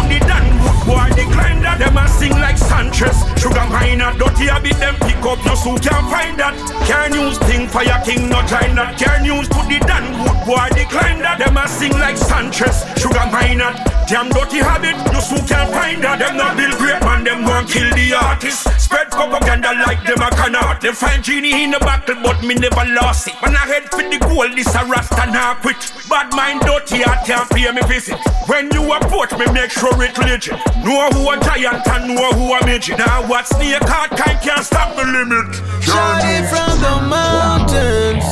put 0.84 1.16
the 1.16 1.24
boy 1.24 1.34
that. 1.64 1.78
Them 1.78 1.96
a 1.96 2.08
sing 2.08 2.32
like 2.32 2.58
Sanchez. 2.58 3.16
Sugar 3.40 3.66
miner, 3.72 4.12
dirty 4.16 4.48
a 4.48 4.60
bit 4.60 4.76
them 4.78 4.94
pick 5.00 5.18
up 5.24 5.40
your 5.44 5.56
suit 5.56 5.82
can't 5.82 6.06
find 6.12 6.38
that. 6.38 6.54
Can't 6.86 7.14
use 7.14 7.38
king 7.48 7.66
for 7.68 7.82
your 7.82 7.98
king, 8.04 8.28
no 8.28 8.44
China. 8.46 8.92
Can't 8.96 9.24
use 9.24 9.48
put 9.48 9.66
the 9.66 9.80
down 9.80 10.04
boy 10.44 10.68
decline 10.76 11.20
that. 11.24 11.40
Them 11.40 11.56
a 11.56 11.66
sing 11.66 11.92
like 11.96 12.16
Sanchez. 12.16 12.84
Sugar 13.00 13.26
miner, 13.32 13.72
damn 14.06 14.28
dirty 14.28 14.60
habit. 14.60 14.96
You 15.12 15.20
suit 15.20 15.48
can't 15.48 15.70
find 15.72 16.04
that. 16.04 16.20
Them 16.20 16.36
not 16.36 16.56
build 16.56 16.76
great 16.76 17.00
man, 17.02 17.24
them 17.24 17.44
want 17.44 17.68
kill 17.68 17.88
the 17.96 18.14
artist. 18.14 18.68
Spread 18.78 19.10
propaganda 19.10 19.72
like 19.86 20.04
them 20.04 20.20
a 20.20 20.30
cannot. 20.30 20.80
Them 20.80 20.94
find 20.94 21.24
genie 21.24 21.64
in 21.64 21.72
the 21.72 21.80
battle, 21.80 22.16
but 22.22 22.44
me 22.44 22.54
never 22.54 22.84
lost 22.92 23.28
it. 23.28 23.34
When 23.40 23.56
I 23.56 23.64
head 23.64 23.88
for 23.90 24.04
the 24.04 24.20
goal, 24.20 24.48
this 24.54 24.70
a 24.76 24.84
rasta 24.84 25.26
not 25.32 25.64
quit. 25.64 25.80
Bad 26.08 26.32
mind 26.36 26.60
dirty, 26.62 27.04
I 27.04 27.16
can't 27.24 27.48
pay 27.50 27.70
me 27.72 27.82
visit. 27.88 28.20
When 28.46 28.70
you 28.70 28.84
approach 28.92 29.32
me, 29.32 29.46
make 29.52 29.70
sure 29.70 29.96
it 30.04 30.16
legit. 30.18 30.60
Know 30.82 31.08
who 31.10 31.30
a 31.30 31.38
giant 31.40 31.86
and 31.86 32.14
know 32.14 32.30
who 32.32 32.52
a 32.52 32.66
midget. 32.66 32.98
Now 32.98 33.26
what 33.28 33.46
snake 33.46 33.82
heart 33.84 34.10
kind 34.10 34.38
can't 34.42 34.64
stop 34.64 34.96
the 34.96 35.04
limit. 35.04 35.54
Shout 35.82 36.24
it 36.24 36.44
from 36.50 36.80
the 36.82 36.96
mountains, 37.08 38.24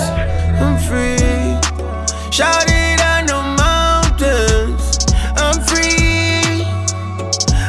I'm 0.60 0.77
free. 0.82 1.56
Shout 2.31 2.64
it 2.66 3.01
on 3.01 3.27
the 3.27 3.43
mountains, 3.62 5.06
I'm 5.39 5.60
free. 5.62 6.66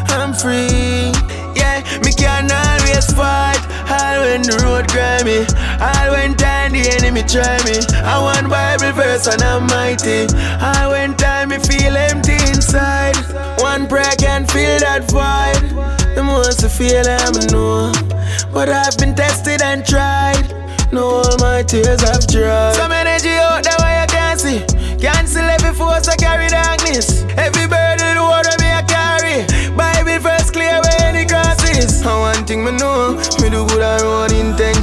I'm 0.09 0.33
free. 0.33 1.13
Yeah, 1.55 1.83
me 2.03 2.11
can 2.11 2.49
always 2.51 3.05
fight. 3.13 3.61
All 3.87 4.25
when 4.25 4.41
the 4.41 4.57
road 4.65 4.89
grimy, 4.89 5.45
all 5.79 6.11
when 6.11 6.35
time 6.35 6.71
the 6.73 6.89
enemy 6.97 7.21
try 7.23 7.61
me. 7.63 7.77
I 8.03 8.19
want 8.19 8.49
Bible 8.49 8.91
verse 8.93 9.27
and 9.27 9.41
I'm 9.43 9.67
mighty. 9.67 10.25
All 10.59 10.91
when 10.91 11.13
time 11.43 11.49
me 11.49 11.65
feel 11.65 11.95
empty 11.95 12.35
inside. 12.51 13.15
One 13.59 13.87
prayer 13.87 14.15
can 14.17 14.45
fill 14.45 14.79
that 14.79 15.03
void. 15.11 15.59
The 16.15 16.23
most 16.23 16.63
I 16.63 16.69
feel 16.69 17.03
I'm 17.03 17.35
know, 17.51 17.91
but 18.53 18.69
I've 18.69 18.97
been 18.97 19.15
tested 19.15 19.61
and 19.61 19.85
tried. 19.85 20.45
No, 20.91 21.23
all 21.23 21.37
my 21.39 21.63
tears 21.63 22.01
have 22.01 22.27
dried. 22.27 22.75
Some 22.75 22.91
energy 22.91 23.29
out 23.29 23.63
there 23.63 23.77
where 23.79 24.01
you 24.01 24.07
can't 24.07 24.39
see. 24.39 24.59
Cancel 24.97 25.43
every 25.43 25.73
force 25.73 26.07
I 26.07 26.15
carry 26.15 26.47
darkness. 26.47 27.23
Every 27.35 27.67
burden 27.67 28.15
the 28.15 28.23
water 28.23 28.55
me 28.61 28.69
I 28.71 28.83
carry. 28.87 29.43
Bible 29.75 30.19
first 30.21 30.53
clear 30.53 30.79
where 30.79 31.01
any 31.01 31.25
crosses. 31.25 32.01
And 32.05 32.19
one 32.19 32.45
thing 32.45 32.63
me 32.63 32.71
know, 32.71 33.17
me 33.41 33.49
do 33.49 33.65
good 33.67 33.81
and 33.81 34.03
own 34.03 34.32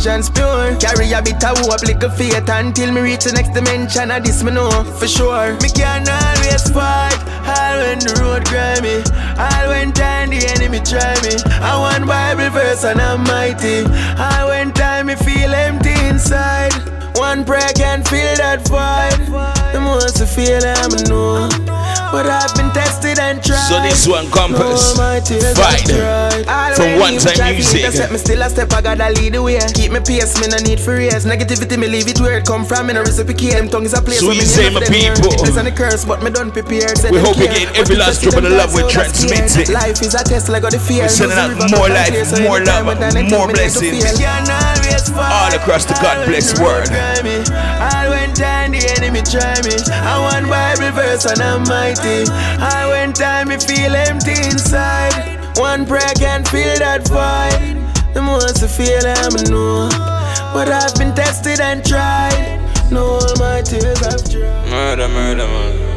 pure. 0.07 0.77
Carry 0.81 1.13
a 1.13 1.21
bit 1.21 1.45
of 1.45 1.59
hope, 1.59 1.83
little 1.83 2.11
faith 2.11 2.49
until 2.49 2.93
me 2.93 3.01
reach 3.01 3.25
the 3.25 3.33
next 3.33 3.53
dimension. 3.53 4.11
And 4.11 4.25
this 4.25 4.43
me 4.43 4.53
know 4.53 4.71
for 4.99 5.07
sure. 5.07 5.53
Me 5.61 5.69
can 5.69 6.09
always 6.09 6.65
fight, 6.71 7.21
all 7.45 7.77
when 7.85 7.99
the 8.01 8.17
road 8.21 8.45
grimy, 8.49 9.05
all 9.37 9.69
when 9.69 9.93
time 9.93 10.31
the 10.31 10.41
enemy 10.57 10.81
try 10.81 11.13
me. 11.21 11.37
I 11.61 11.77
want 11.77 12.07
Bible 12.07 12.51
verse 12.51 12.85
and 12.85 13.01
I'm 13.01 13.25
mighty. 13.25 13.85
All 14.17 14.49
when 14.49 14.73
time 14.73 15.07
me 15.07 15.17
feel 15.17 15.53
empty 15.53 15.93
inside. 16.09 16.73
One 17.17 17.45
prayer 17.45 17.73
can 17.75 18.03
fill 18.03 18.37
that 18.37 18.67
void. 18.69 19.21
The 19.73 19.81
most 19.81 20.21
I 20.23 20.27
feel 20.27 20.65
I'm 20.65 20.93
know. 21.09 22.00
But 22.11 22.27
I've 22.27 22.51
been 22.59 22.71
tested 22.75 23.19
and 23.19 23.39
tried. 23.43 23.71
So 23.71 23.79
this 23.83 24.07
one 24.07 24.27
compass 24.31 24.97
No, 24.97 25.03
my 25.03 25.21
tears 25.21 25.55
Fight 25.57 25.87
have 25.87 26.75
from 26.75 26.99
one 26.99 27.15
time 27.23 27.35
try 27.39 27.49
to 27.55 27.55
music. 27.63 27.85
intercept 27.87 28.11
me 28.13 28.19
still 28.19 28.43
a 28.43 28.51
step, 28.51 28.73
I 28.73 28.83
gotta 28.83 29.11
lead 29.15 29.35
the 29.35 29.43
way. 29.43 29.59
Keep 29.75 29.93
me 29.93 30.01
pace, 30.01 30.35
me 30.43 30.49
no 30.51 30.59
need 30.59 30.81
for 30.81 30.95
raise. 30.99 31.25
Negativity, 31.25 31.79
me 31.79 31.87
leave 31.87 32.09
it 32.09 32.19
where 32.21 32.39
it 32.39 32.47
come 32.47 32.65
from. 32.65 32.87
Me 32.89 32.95
no 32.95 33.03
reciprocate. 33.03 33.55
Them 33.55 33.69
tongues 33.69 33.95
a 33.95 34.03
place 34.03 34.21
So 34.21 34.27
where 34.27 34.35
you 34.35 34.43
me 34.43 34.47
say, 34.47 34.71
my 34.75 34.81
them 34.81 34.93
hear. 34.93 35.15
people. 35.15 35.33
It 35.39 35.49
is 35.55 35.57
on 35.57 35.65
the 35.67 35.73
curse, 35.73 36.05
but 36.05 36.23
me 36.23 36.31
done 36.31 36.51
prepared. 36.51 36.99
Say 36.99 37.11
We 37.11 37.19
hope 37.23 37.39
you 37.39 37.47
care. 37.47 37.71
get 37.71 37.79
every 37.79 37.95
last 37.97 38.23
drop 38.23 38.37
of 38.37 38.43
the 38.43 38.51
love 38.51 38.75
we 38.75 38.83
pass 38.91 38.97
out, 38.97 39.07
that's 39.07 39.55
transmit 39.55 39.69
Life 39.71 40.03
is 40.03 40.15
a 40.19 40.23
test, 40.27 40.49
like 40.51 40.67
the 40.67 40.79
fear. 40.83 41.07
We're 41.07 41.15
sending 41.15 41.39
out 41.39 41.55
Lose 41.55 41.59
the 41.63 41.71
river, 41.71 41.79
more 41.79 41.89
life, 41.95 42.11
can't 42.11 42.43
more 42.43 42.59
love, 42.59 42.85
more 43.31 43.47
me 43.47 43.55
need 43.55 43.71
to 43.71 43.79
blessings. 43.79 44.03
feel. 44.03 44.19
Can 44.19 44.51
always 44.51 45.07
fight. 45.15 45.31
All 45.31 45.53
across 45.55 45.85
the 45.87 45.95
God 46.03 46.27
bless 46.27 46.59
world. 46.59 46.91
All 46.91 48.07
when 48.11 48.35
time 48.35 48.73
the 48.75 48.83
enemy 48.99 49.23
try 49.23 49.55
me. 49.63 49.79
I 49.95 50.19
want 50.19 50.51
Bible 50.51 50.91
verse 50.99 51.25
and 51.31 51.39
I'm 51.41 51.63
mighty. 52.01 52.31
All 52.63 52.91
when 52.91 53.13
time 53.13 53.49
me 53.49 53.59
feel 53.59 53.95
empty 53.95 54.33
inside. 54.33 55.39
One 55.57 55.87
prayer 55.87 56.15
can 56.17 56.45
fill 56.45 56.79
that 56.79 57.07
void. 57.09 58.15
The 58.15 58.23
most 58.23 58.63
I 58.63 58.69
feel 58.69 59.01
I'm 59.07 59.35
know. 59.51 59.89
But 60.53 60.69
I've 60.69 60.95
been 60.97 61.15
tested 61.15 61.61
and 61.61 61.85
tried. 61.85 62.59
No, 62.91 63.05
all 63.05 63.37
my 63.39 63.63
tears 63.63 64.01
have 64.01 64.25
dried. 64.31 64.71
Murder, 64.71 65.09
murder, 65.09 65.47
man. 65.47 65.91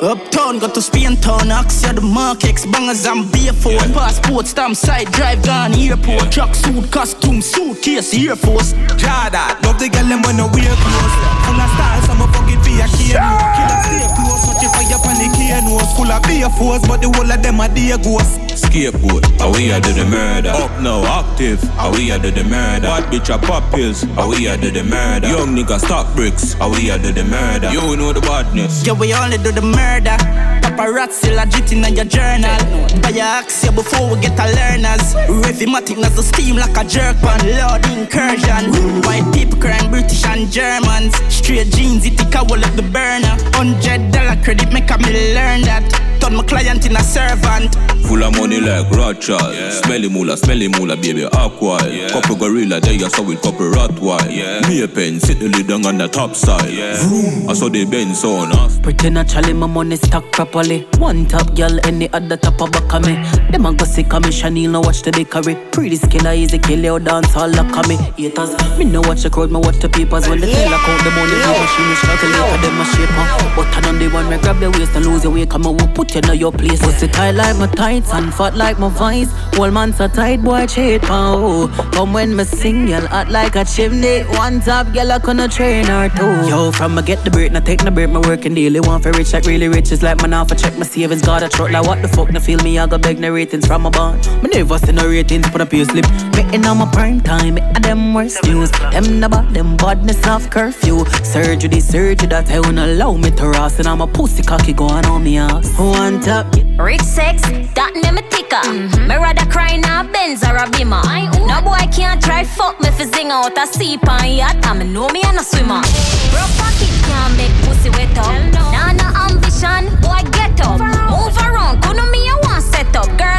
Uptown, 0.00 0.60
got 0.60 0.74
to 0.74 0.80
Spain 0.80 1.16
town, 1.16 1.50
Axia 1.50 1.92
the 1.92 2.00
Markex, 2.00 2.64
bangers 2.66 3.04
and 3.04 3.26
beer 3.32 3.52
phone. 3.52 3.92
Passport, 3.92 4.46
stamp, 4.46 4.76
side 4.76 5.10
drive, 5.10 5.44
gone 5.44 5.74
airport. 5.74 6.30
Truck 6.30 6.54
suit, 6.54 6.88
costume, 6.92 7.42
suitcase, 7.42 8.14
Air 8.14 8.36
Force. 8.36 8.74
Jada, 8.94 9.60
love 9.64 9.80
the 9.80 9.88
girl 9.88 10.06
them 10.06 10.22
when 10.22 10.36
no 10.36 10.46
wear 10.54 10.70
clothes. 10.70 11.14
Full 11.42 11.58
of 11.58 11.70
stars, 11.74 12.07
I'm 12.18 12.26
a 12.28 12.32
fucking 12.34 12.58
be 12.66 12.82
a 12.82 12.86
kid. 12.90 13.14
Killer 13.14 13.78
stay 13.86 14.02
close, 14.18 14.42
watch 14.50 14.64
if 14.66 14.74
I 14.74 14.82
up 14.90 15.06
on 15.06 15.14
the 15.22 15.30
key 15.38 15.54
nose. 15.62 15.86
Full 15.94 16.10
of 16.10 16.22
beer 16.26 16.50
force, 16.58 16.82
but 16.86 17.00
the 17.00 17.08
whole 17.14 17.30
of 17.30 17.42
them 17.42 17.60
are 17.60 17.68
dear 17.68 17.96
ghosts. 17.98 18.58
Scapegoat, 18.66 19.24
how 19.38 19.52
we 19.52 19.70
are 19.70 19.80
do 19.80 19.92
the 19.92 20.04
murder. 20.04 20.50
Up 20.50 20.80
now, 20.82 21.06
active, 21.06 21.62
how 21.78 21.92
we 21.92 22.10
are 22.10 22.18
do 22.18 22.32
the 22.32 22.42
murder. 22.42 22.88
Bad 22.90 23.04
bitch 23.12 23.32
a 23.32 23.38
pop 23.38 23.62
pills, 23.72 24.02
how 24.18 24.28
we 24.30 24.48
are 24.48 24.56
do 24.56 24.70
the 24.70 24.82
murder. 24.82 25.28
Young 25.28 25.54
nigga 25.54 25.78
stock 25.78 26.12
bricks, 26.16 26.54
how 26.54 26.70
we 26.70 26.90
are 26.90 26.98
do 26.98 27.12
the 27.12 27.22
murder. 27.24 27.70
You 27.70 27.96
know 27.96 28.12
the 28.12 28.20
badness. 28.20 28.84
Yeah, 28.84 28.94
we 28.94 29.14
only 29.14 29.38
do 29.38 29.52
the 29.52 29.62
murder. 29.62 30.67
Paparazzi 30.78 31.34
legit 31.34 31.72
in 31.72 31.82
your 31.96 32.04
journal. 32.04 32.56
Buy 33.02 33.10
your 33.10 33.26
axia 33.26 33.74
before 33.74 34.14
we 34.14 34.20
get 34.20 34.38
a 34.38 34.46
learners. 34.46 35.14
Revmatic 35.42 35.98
as 36.06 36.14
the 36.14 36.22
steam 36.22 36.54
like 36.54 36.76
a 36.76 36.84
jerk 36.84 37.16
pan. 37.18 37.42
Lord 37.58 37.84
incursion. 37.90 39.02
White 39.02 39.26
people 39.34 39.58
crying 39.58 39.90
British 39.90 40.24
and 40.24 40.48
Germans. 40.52 41.16
Straight 41.34 41.72
jeans, 41.72 42.06
it 42.06 42.16
take 42.16 42.32
a 42.36 42.44
wall 42.44 42.62
the 42.76 42.86
burner. 42.94 43.34
Hundred 43.58 44.12
dollar 44.12 44.40
credit 44.44 44.72
make 44.72 44.88
a 44.88 44.98
me 44.98 45.34
learn 45.34 45.62
that. 45.62 46.17
Turn 46.20 46.36
my 46.36 46.42
client 46.44 46.86
in 46.86 46.96
a 46.96 47.02
servant. 47.02 47.74
Full 48.06 48.22
of 48.22 48.36
money 48.36 48.60
like 48.60 48.90
Rothschild. 48.90 49.54
Smelly 49.84 50.08
moolah, 50.08 50.36
smelly 50.36 50.68
moolah, 50.68 50.96
baby, 50.96 51.24
aqua. 51.24 51.78
Couple 52.10 52.36
gorilla, 52.36 52.80
there 52.80 52.94
you 52.94 53.08
saw 53.10 53.22
with 53.22 53.42
couple 53.42 53.70
Rottweil. 53.70 54.68
Me 54.68 54.82
a 54.82 54.88
pen, 54.88 55.20
sit 55.20 55.38
the 55.38 55.48
lid 55.48 55.66
down 55.68 55.84
on 55.86 55.98
the 55.98 56.08
top 56.08 56.34
side. 56.34 56.72
Vroom. 57.00 57.48
I 57.48 57.52
saw 57.54 57.68
the 57.68 57.84
Benz 57.84 58.24
on 58.24 58.52
us. 58.52 58.78
Pretty 58.80 59.10
naturally, 59.10 59.52
my 59.52 59.66
money 59.66 59.96
stack 59.96 60.24
properly. 60.32 60.86
One 60.98 61.26
top 61.26 61.54
girl, 61.54 61.78
any 61.84 62.10
other 62.12 62.36
top 62.36 62.60
of 62.60 62.72
back 62.72 62.94
of 62.94 63.06
me. 63.06 63.14
Them 63.50 63.66
a 63.66 63.74
go 63.74 63.84
see 63.84 64.04
me, 64.04 64.30
Chanel, 64.32 64.70
no 64.70 64.80
watch 64.80 65.02
the 65.02 65.12
bakery. 65.12 65.56
Pretty 65.72 65.96
skin, 65.96 66.26
easy 66.26 66.58
kill 66.58 66.80
your 66.80 67.00
dance, 67.00 67.36
all 67.36 67.48
lock 67.50 67.76
of 67.76 67.88
me. 67.88 67.96
Haters, 68.16 68.56
me 68.78 68.84
no 68.84 69.00
watch 69.02 69.22
the 69.22 69.30
crowd, 69.30 69.50
me 69.50 69.60
watch 69.60 69.78
the 69.78 69.88
papers. 69.88 70.28
When 70.28 70.40
the 70.40 70.46
teller 70.46 70.78
count 70.78 71.04
the 71.04 71.10
money, 71.10 71.36
the 71.36 71.52
machine 71.52 71.92
is 71.92 72.00
calculator, 72.00 72.56
them 72.64 72.80
a 72.80 72.84
shaper. 72.88 73.24
But 73.54 73.68
I 73.76 73.80
done 73.80 73.98
the 73.98 74.08
one, 74.08 74.28
me 74.30 74.38
grab 74.38 74.58
the 74.60 74.70
waist 74.70 74.96
and 74.96 75.04
lose 75.04 75.24
your 75.24 75.32
weight, 75.32 75.50
come 75.50 75.66
on, 75.66 75.76
we 75.76 75.86
put 75.92 76.07
put 76.08 76.14
you 76.14 76.28
know 76.28 76.32
your 76.32 76.52
place. 76.52 76.80
Pussy 76.80 77.08
tight 77.08 77.32
like 77.32 77.56
my 77.56 77.66
tights 77.66 78.12
and 78.12 78.32
fat 78.32 78.56
like 78.56 78.78
my 78.78 78.88
vice. 78.88 79.30
Whole 79.54 79.70
man 79.70 79.92
so 79.92 80.08
tight, 80.08 80.42
boy, 80.42 80.66
cheat 80.66 81.02
pow. 81.02 81.68
Come 81.92 82.12
when 82.12 82.34
me 82.36 82.44
sing, 82.44 82.88
you 82.88 83.00
hot 83.00 83.28
like 83.28 83.56
a 83.56 83.64
chimney. 83.64 84.22
One 84.22 84.60
top, 84.60 84.92
girl, 84.92 85.12
I 85.12 85.18
couldn't 85.18 85.50
train 85.50 85.86
her 85.86 86.08
too. 86.08 86.48
Yo, 86.48 86.70
from 86.72 86.94
me 86.94 87.02
get 87.02 87.24
the 87.24 87.30
break, 87.30 87.52
now 87.52 87.60
take 87.60 87.82
the 87.82 87.90
break, 87.90 88.10
my 88.10 88.20
working 88.20 88.54
daily. 88.54 88.80
Want 88.80 89.02
for 89.02 89.12
rich, 89.12 89.32
like 89.32 89.44
really 89.44 89.68
rich, 89.68 89.92
is 89.92 90.02
like 90.02 90.20
man 90.22 90.34
off, 90.34 90.52
I 90.52 90.54
check 90.54 90.76
my 90.78 90.84
savings. 90.84 91.22
Got 91.22 91.42
a 91.42 91.48
truck, 91.48 91.70
like 91.70 91.86
what 91.86 92.02
the 92.02 92.08
fuck, 92.08 92.30
now 92.30 92.40
feel 92.40 92.58
me, 92.60 92.78
I 92.78 92.86
got 92.86 93.02
beg 93.02 93.18
no 93.18 93.30
ratings 93.30 93.66
from 93.66 93.82
my 93.82 93.90
bond. 93.90 94.26
Me 94.42 94.50
never 94.50 94.78
see 94.78 94.92
no 94.92 95.06
ratings, 95.06 95.48
put 95.50 95.60
up 95.60 95.72
your 95.72 95.84
slip. 95.84 96.06
Making 96.34 96.64
on 96.66 96.78
my 96.78 96.90
prime 96.90 97.20
time, 97.20 97.54
me 97.54 97.60
and 97.60 97.84
them 97.84 98.14
worst 98.14 98.42
news. 98.44 98.70
Them 98.70 99.20
the 99.20 99.26
about 99.26 99.52
them 99.52 99.76
badness 99.76 100.24
off 100.26 100.48
curfew. 100.48 101.04
Surgery, 101.22 101.80
surgery, 101.80 102.26
that 102.28 102.50
I 102.50 102.60
won't 102.60 102.78
allow 102.78 103.14
me 103.14 103.30
to 103.32 103.48
rust. 103.48 103.78
And 103.78 103.88
I'm 103.88 104.00
a 104.00 104.06
pussy 104.06 104.42
cocky 104.42 104.72
going 104.72 105.04
on 105.06 105.24
me 105.24 105.38
ass. 105.38 105.68
One 105.98 106.20
top. 106.20 106.46
Rich 106.78 107.02
sex, 107.02 107.42
that 107.74 107.90
name 107.98 108.18
a 108.18 108.22
ticker. 108.30 108.62
Mm-hmm. 108.70 109.10
Me 109.10 109.16
rather 109.18 109.44
cry 109.50 109.74
now 109.74 110.06
Benz 110.06 110.46
or 110.46 110.54
a 110.54 110.70
Beamer. 110.70 111.02
No 111.42 111.58
boy 111.58 111.82
can't 111.90 112.22
try 112.22 112.44
fuck 112.44 112.78
me 112.78 112.86
for 112.94 113.02
zing 113.02 113.34
out 113.34 113.58
a 113.58 113.66
seep 113.66 114.06
on 114.06 114.30
yacht. 114.30 114.62
I 114.62 114.78
know 114.84 115.08
me 115.08 115.26
and 115.26 115.38
a 115.38 115.42
swimmer. 115.42 115.82
Broke 116.30 116.54
pocket 116.54 116.94
can't 117.02 117.34
make 117.34 117.50
pussy 117.66 117.90
wet 117.90 118.14
up. 118.14 118.30
Nah, 118.70 118.94
no 118.94 119.10
ambition, 119.26 119.90
boy 119.98 120.22
get 120.30 120.54
up. 120.62 120.78
Move 120.78 121.34
around, 121.42 121.82
couldn't 121.82 122.10
me 122.14 122.30
a 122.30 122.46
one 122.46 122.62
set 122.62 122.94
up. 122.94 123.10
Girl 123.18 123.37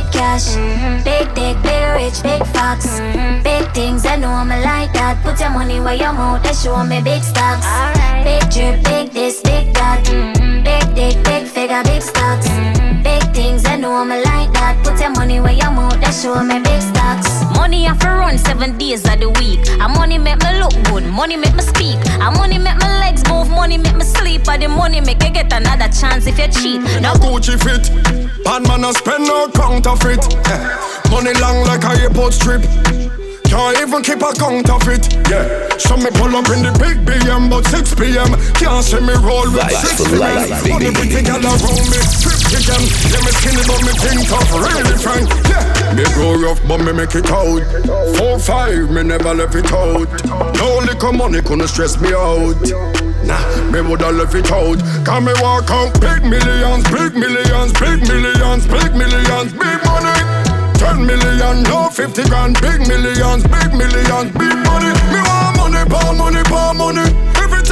big 0.00 0.12
cash, 0.12 0.56
mm-hmm. 0.56 1.02
big 1.04 1.26
dick, 1.34 1.56
big 1.62 1.84
rich, 1.94 2.22
big 2.22 2.46
fox, 2.48 2.86
mm-hmm. 2.86 3.42
big 3.42 3.70
things. 3.72 4.06
I 4.06 4.16
know 4.16 4.30
I'm 4.30 4.48
like 4.48 4.92
that. 4.92 5.22
Put 5.22 5.40
your 5.40 5.50
money 5.50 5.80
where 5.80 5.94
your 5.94 6.12
mouth, 6.12 6.42
they 6.42 6.52
show 6.52 6.82
me 6.84 7.00
big 7.02 7.22
stocks. 7.22 7.66
Alright. 7.66 8.24
Big 8.24 8.42
drip, 8.50 8.84
big 8.84 9.10
this, 9.12 9.40
big 9.42 9.72
that. 9.74 10.04
Mm-hmm. 10.04 10.64
Big 10.64 10.94
dick, 10.94 11.24
big 11.24 11.46
figure, 11.46 11.82
big 11.84 12.02
stocks. 12.02 12.48
Mm-hmm. 12.48 13.02
Big 13.02 13.19
know 13.80 13.94
I'm 13.94 14.12
a 14.12 14.20
like 14.20 14.52
that. 14.52 14.84
Put 14.84 15.00
your 15.00 15.10
money 15.10 15.40
where 15.40 15.52
your 15.52 15.70
mouth, 15.70 15.98
they 16.00 16.12
show 16.12 16.36
me 16.44 16.60
big 16.60 16.82
stocks. 16.82 17.42
Money 17.56 17.84
have 17.84 17.98
to 18.00 18.08
run 18.08 18.36
seven 18.38 18.76
days 18.78 19.08
of 19.08 19.18
the 19.20 19.30
week. 19.40 19.66
And 19.80 19.92
money 19.94 20.18
make 20.18 20.38
me 20.42 20.60
look 20.60 20.74
good, 20.84 21.04
money 21.08 21.36
make 21.36 21.54
me 21.54 21.62
speak. 21.62 21.96
And 22.20 22.36
money 22.36 22.58
make 22.58 22.76
my 22.78 23.00
legs 23.00 23.24
move, 23.28 23.48
money 23.48 23.78
make 23.78 23.96
me 23.96 24.04
sleep. 24.04 24.46
And 24.48 24.62
the 24.62 24.68
money 24.68 25.00
make 25.00 25.22
you 25.22 25.30
get 25.30 25.52
another 25.52 25.88
chance 25.88 26.26
if 26.26 26.38
you 26.38 26.48
cheat. 26.48 26.80
Now 27.00 27.14
Gucci 27.14 27.56
fit, 27.56 27.88
bad 28.44 28.68
man 28.68 28.84
a 28.84 28.92
spend 28.92 29.24
no 29.24 29.48
counterfeit. 29.48 30.20
Eh, 30.46 31.10
money 31.10 31.32
long 31.40 31.64
like 31.64 31.84
a 31.84 32.02
airport 32.02 32.34
strip. 32.34 32.62
Can't 33.50 33.82
even 33.82 33.98
keep 34.06 34.22
a 34.22 34.30
count 34.30 34.70
of 34.70 34.86
it. 34.86 35.10
Yeah. 35.26 35.74
So 35.74 35.98
me 35.98 36.06
pull 36.14 36.30
up 36.38 36.46
in 36.54 36.62
the 36.62 36.70
big 36.78 37.02
BM, 37.02 37.50
but 37.50 37.66
6 37.66 37.98
p.m. 37.98 38.30
Can't 38.54 38.78
see 38.86 39.02
me 39.02 39.10
roll 39.26 39.50
with 39.50 39.58
Life 39.58 39.74
6 39.98 40.06
for 40.06 40.22
life, 40.22 40.62
p.m. 40.62 40.70
All 40.70 40.78
the 40.78 40.94
pretty 40.94 41.18
gal 41.26 41.42
around 41.42 41.86
me, 41.90 41.98
50 41.98 42.62
them. 42.62 42.82
Yeah, 43.10 43.18
me 43.26 43.34
skinny, 43.42 43.66
but 43.66 43.82
me 43.82 43.90
think 43.98 44.22
tough, 44.30 44.54
really 44.54 44.94
frank. 45.02 45.26
Yeah. 45.50 45.66
Me 45.98 46.06
grow 46.14 46.38
rough, 46.38 46.62
but 46.62 46.78
me 46.78 46.94
make 46.94 47.10
it 47.18 47.26
out. 47.26 47.66
Four, 48.14 48.38
five, 48.38 48.86
me 48.86 49.02
never 49.02 49.34
left 49.34 49.58
it 49.58 49.66
out. 49.74 50.06
No 50.54 50.78
liquor 50.86 51.10
money 51.10 51.42
couldn't 51.42 51.66
stress 51.66 51.98
me 51.98 52.14
out. 52.14 52.54
Nah, 53.26 53.42
me 53.74 53.82
woulda 53.82 54.14
left 54.14 54.38
it 54.38 54.46
out. 54.54 54.78
Can 55.02 55.26
me 55.26 55.34
walk 55.42 55.66
out 55.74 55.90
big 55.98 56.22
millions, 56.22 56.86
big 56.86 57.18
millions, 57.18 57.74
big 57.82 57.98
millions, 58.06 58.62
big 58.70 58.94
millions, 58.94 59.50
big 59.58 59.78
money. 59.90 60.49
10 60.80 61.04
million, 61.06 61.62
no 61.64 61.90
50 61.90 62.24
grand, 62.24 62.58
big 62.62 62.80
millions, 62.88 63.42
big 63.44 63.70
millions, 63.76 64.32
big 64.32 64.56
money. 64.64 64.88
Me 65.12 65.20
want 65.28 65.56
money, 65.60 65.84
power 65.92 66.14
money, 66.16 66.42
power 66.44 66.72
money. 66.72 67.04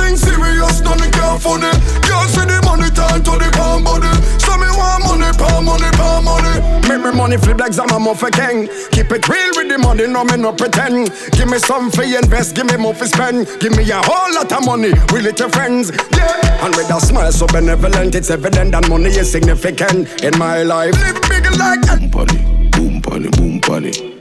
Everything 0.09 0.40
serious, 0.40 0.80
nothing 0.80 1.12
can 1.12 1.39
funny. 1.39 1.70
Can't 2.01 2.30
see 2.30 2.44
the 2.48 2.60
money 2.64 2.89
turn 2.97 3.20
to 3.24 3.32
the 3.36 3.51
pound 3.52 3.85
body. 3.85 4.09
So 4.40 4.56
me 4.56 4.68
want 4.72 5.05
money, 5.05 5.28
power 5.36 5.60
money, 5.60 5.90
power 6.01 6.22
money. 6.22 6.89
Make 6.89 7.05
me 7.05 7.12
money 7.12 7.36
flip 7.36 7.59
like 7.59 7.74
Zama 7.74 8.14
for 8.14 8.30
king. 8.30 8.68
Keep 8.90 9.12
it 9.12 9.28
real 9.28 9.52
with 9.56 9.68
the 9.68 9.76
money, 9.76 10.06
no 10.06 10.24
me 10.24 10.36
no 10.39 10.52
pretend. 10.52 11.12
Give 11.32 11.48
me 11.48 11.59
some 11.59 11.90
for 11.90 12.05
invest, 12.05 12.55
give 12.55 12.66
me 12.66 12.76
more 12.78 12.94
for 12.94 13.05
spend. 13.05 13.48
Give 13.60 13.76
me 13.76 13.85
a 13.90 14.01
whole 14.01 14.32
lot 14.32 14.51
of 14.51 14.64
money, 14.64 14.93
we 15.12 15.20
little 15.20 15.51
friends. 15.51 15.90
Yeah, 16.16 16.64
and 16.64 16.74
with 16.74 16.89
a 16.89 17.01
smile 17.01 17.32
so 17.32 17.47
benevolent, 17.47 18.14
it's 18.14 18.30
evident 18.30 18.72
that 18.72 18.89
money 18.89 19.10
is 19.10 19.30
significant 19.30 20.22
in 20.22 20.39
my 20.39 20.62
life. 20.62 20.94
Live 20.94 21.20
big 21.28 21.44
like 21.59 21.85
Body, 22.10 22.39
boom 22.72 23.02
pony, 23.02 23.28
boom 23.28 23.28
pony, 23.28 23.28
boom 23.36 23.60
pony, 23.60 24.18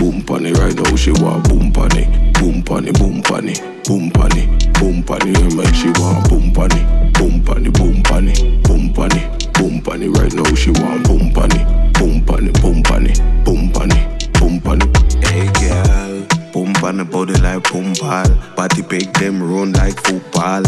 boom 0.00 0.22
pony. 0.24 0.52
Right 0.52 0.74
now 0.74 0.96
she 0.96 1.12
want 1.12 1.46
boom 1.48 1.70
pony, 1.72 2.06
boom 2.40 2.62
pony, 2.62 2.90
boom 2.92 3.22
pony, 3.22 3.54
boom 3.84 4.10
pony, 4.10 4.46
boom 4.80 5.02
pony. 5.04 5.32
Make 5.54 5.74
she 5.74 5.90
want 6.00 6.28
boom 6.28 6.52
pony, 6.52 6.80
boom 7.12 7.44
pony, 7.44 7.70
boom 7.70 8.02
pony, 8.02 8.32
boom 8.62 8.92
pony, 8.94 9.20
boom 9.52 9.80
pony. 9.82 10.08
Right 10.08 10.32
now 10.32 10.54
she 10.54 10.70
want 10.70 11.04
boom 11.06 11.30
pony, 11.32 11.64
boom 11.92 12.24
pony, 12.24 12.50
boom 12.62 12.82
pony, 12.82 13.12
boom 13.44 13.70
pony, 13.70 14.00
boom 14.40 14.60
pony. 14.60 14.86
Hey 15.28 15.46
girl, 15.60 16.26
boom 16.52 16.74
on 16.82 16.96
the 16.96 17.04
body 17.04 17.34
like 17.34 17.70
boom 17.70 17.92
ball. 18.00 18.28
Body 18.56 18.82
big 18.82 19.12
them 19.14 19.42
run 19.42 19.72
like 19.74 20.00
football. 20.00 20.62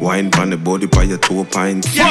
Wine 0.00 0.32
on 0.38 0.50
the 0.50 0.56
body 0.56 0.86
by 0.86 1.02
your 1.02 1.18
two 1.18 1.44
pints. 1.46 1.88
Work 1.96 2.04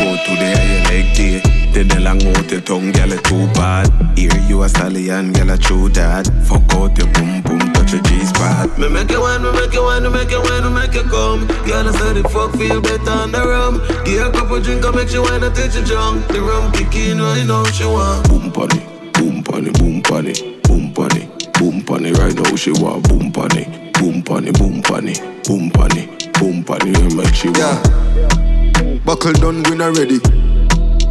out 0.00 0.24
to 0.24 0.32
the 0.36 0.46
higher 0.56 0.82
leg 0.88 1.14
day. 1.14 1.59
Then 1.72 1.88
the 1.88 2.00
long 2.00 2.22
out 2.36 2.50
your 2.50 2.60
tongue, 2.60 2.92
girl, 2.92 3.12
it 3.12 3.24
too 3.24 3.46
bad. 3.54 3.88
Hear 4.18 4.36
you 4.48 4.62
a 4.62 4.68
stallion, 4.68 5.32
girl, 5.32 5.50
a 5.50 5.56
true 5.58 5.88
dad. 5.88 6.26
Fuck 6.46 6.72
out 6.74 6.98
your 6.98 7.06
boom 7.14 7.40
boom, 7.42 7.72
touch 7.72 7.92
your 7.92 8.02
G 8.02 8.24
spot. 8.24 8.78
Me 8.78 8.88
make 8.88 9.10
you 9.10 9.20
wine, 9.20 9.42
me 9.42 9.52
make 9.52 9.72
you 9.72 9.82
wine, 9.82 10.02
me 10.02 10.08
make 10.10 10.30
you 10.30 10.40
wine, 10.42 10.64
me 10.64 10.70
make 10.70 10.94
you 10.94 11.02
come. 11.04 11.46
Girl, 11.66 11.88
I 11.88 11.92
said 11.92 12.14
the 12.14 12.28
fuck 12.28 12.52
feel 12.56 12.80
better 12.80 13.10
on 13.10 13.32
the 13.32 13.42
rum. 13.46 13.78
Give 14.04 14.22
her 14.22 14.30
a 14.30 14.32
couple 14.32 14.60
drink, 14.60 14.84
I 14.84 14.90
make 14.90 15.12
you 15.12 15.22
wine, 15.22 15.42
I 15.44 15.50
take 15.50 15.74
you 15.74 15.84
drunk. 15.84 16.26
The 16.28 16.40
rum 16.40 16.72
kick 16.72 16.94
in, 16.94 17.20
right 17.20 17.46
now 17.46 17.64
she 17.64 17.84
want. 17.84 18.28
Boom 18.28 18.52
pony, 18.52 18.80
boom 19.14 19.42
pony, 19.42 19.70
boom 19.70 20.02
pony, 20.02 20.60
boom 20.62 20.94
pony, 20.94 21.28
boom 21.58 21.82
pony. 21.84 22.12
Right 22.12 22.34
now 22.34 22.56
she 22.56 22.72
want 22.72 23.08
boom 23.08 23.32
pony, 23.32 23.64
boom 23.94 24.22
pony, 24.22 24.52
boom 24.52 24.82
pony, 24.82 25.14
boom 25.44 25.70
pony, 25.70 26.06
boom 26.38 26.64
pony. 26.64 27.14
Make 27.14 27.34
she 27.34 27.48
want. 27.48 27.58
Yeah. 27.58 28.98
Buckle 29.04 29.32
done 29.32 29.62
win 29.64 29.80
already. 29.80 30.20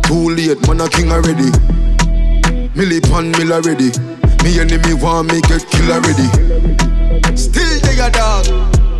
Too 0.09 0.31
late, 0.31 0.59
man 0.67 0.81
a 0.81 0.89
king 0.89 1.11
already. 1.11 1.51
Millie 2.73 2.99
pan 2.99 3.29
mill 3.29 3.53
already. 3.53 3.91
Me 4.43 4.59
enemy 4.59 4.95
want 4.95 5.31
me 5.31 5.39
get 5.41 5.61
kill 5.69 5.91
already. 5.91 6.25
Still 7.37 7.79
they 7.81 7.99
a 8.01 8.09
dog. 8.09 8.43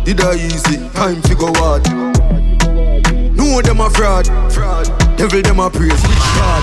Did 0.04 0.20
I 0.20 0.36
easy? 0.36 0.78
Time 0.94 1.20
fi 1.22 1.34
go 1.34 1.52
hard. 1.56 1.82
Know 3.36 3.60
them 3.60 3.80
a 3.80 3.90
fraud. 3.90 4.28
Fraud. 4.52 4.86
Devil 5.18 5.42
them 5.42 5.58
a 5.58 5.68
praise. 5.68 5.90
Which 5.90 6.26
God? 6.38 6.62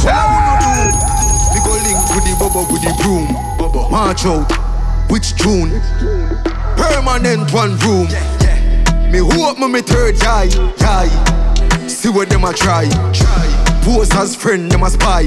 What 0.00 0.14
I 0.14 0.24
wanna 0.32 0.64
do? 0.64 1.52
Me 1.52 1.60
go 1.66 1.72
link 1.84 2.00
with 2.16 2.24
the 2.24 2.34
bubble 2.40 2.64
with 2.72 2.80
the 2.80 2.96
broom. 3.04 3.90
March 3.90 4.24
out. 4.24 4.50
Which 5.10 5.36
June? 5.36 5.82
Permanent 6.78 7.52
one 7.52 7.76
room. 7.84 8.08
Me 9.12 9.18
hope 9.18 9.58
me 9.58 9.68
me 9.68 9.82
third 9.82 10.16
eye, 10.22 10.48
eye. 10.80 11.45
See 11.96 12.10
what 12.10 12.28
them 12.28 12.44
a 12.44 12.52
try. 12.52 12.86
try. 13.14 13.80
Pose 13.82 14.14
as 14.14 14.36
friend, 14.36 14.70
them 14.70 14.82
a 14.82 14.90
spy. 14.90 15.22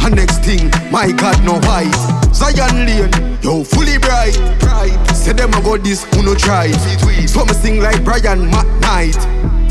And 0.00 0.16
next 0.16 0.44
thing, 0.44 0.68
my 0.90 1.12
God, 1.12 1.44
no 1.44 1.60
white. 1.60 1.94
Zion 2.34 2.86
Lane, 2.86 3.38
yo, 3.40 3.62
fully 3.62 3.98
bright. 3.98 4.34
Pride. 4.58 4.98
Say 5.14 5.32
them 5.32 5.54
a 5.54 5.62
go 5.62 5.78
this, 5.78 6.02
who 6.12 6.24
no 6.24 6.34
try. 6.34 6.72
So 7.26 7.44
me 7.44 7.54
sing 7.54 7.78
like 7.78 8.02
Brian 8.02 8.50
McKnight. 8.50 9.14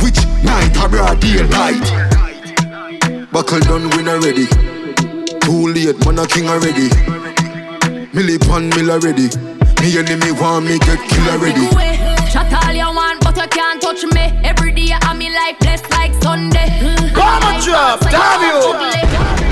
Which 0.02 0.24
night, 0.42 0.72
a 0.78 0.88
broad 0.88 1.20
daylight. 1.20 1.84
Buckle 3.30 3.60
done 3.60 3.90
win 3.90 4.08
already. 4.08 4.48
Too 5.44 5.68
late, 5.68 6.00
man 6.06 6.20
a 6.20 6.26
king 6.28 6.48
already. 6.48 6.88
Millie 8.14 8.40
pan 8.40 8.70
mill 8.70 8.92
already. 8.92 9.28
Me 9.82 10.00
enemy 10.00 10.32
want 10.32 10.66
me 10.66 10.80
get 10.80 11.10
kill 11.10 11.30
already. 11.30 11.97
Shut 12.32 12.52
all 12.54 12.74
you 12.74 12.90
want, 12.96 13.24
but 13.24 13.38
you 13.38 13.48
can't 13.48 13.82
touch 13.82 14.04
me. 14.04 14.26
Every 14.44 14.72
day 14.72 14.92
I'm 15.02 15.18
me 15.18 15.30
life 15.30 15.58
blessed 15.60 15.90
like 15.92 16.14
Sunday. 16.22 16.68
Come 17.14 17.44
on, 17.44 17.62
drop, 17.64 18.02
damn 18.02 18.42
you. 18.44 18.60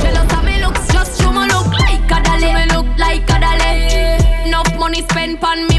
Jealous 0.02 0.34
of 0.34 0.44
me 0.44 0.60
looks, 0.64 0.92
just 0.92 1.22
show 1.22 1.32
me 1.32 1.48
look 1.48 1.68
like 1.72 2.12
a 2.12 2.22
dolly. 2.24 2.54
Me 2.54 2.66
look 2.76 2.88
like 2.98 3.30
a 3.30 3.40
dolly. 3.40 4.48
Enough 4.48 4.78
money 4.78 5.02
spent 5.04 5.44
on 5.44 5.68
me 5.68 5.75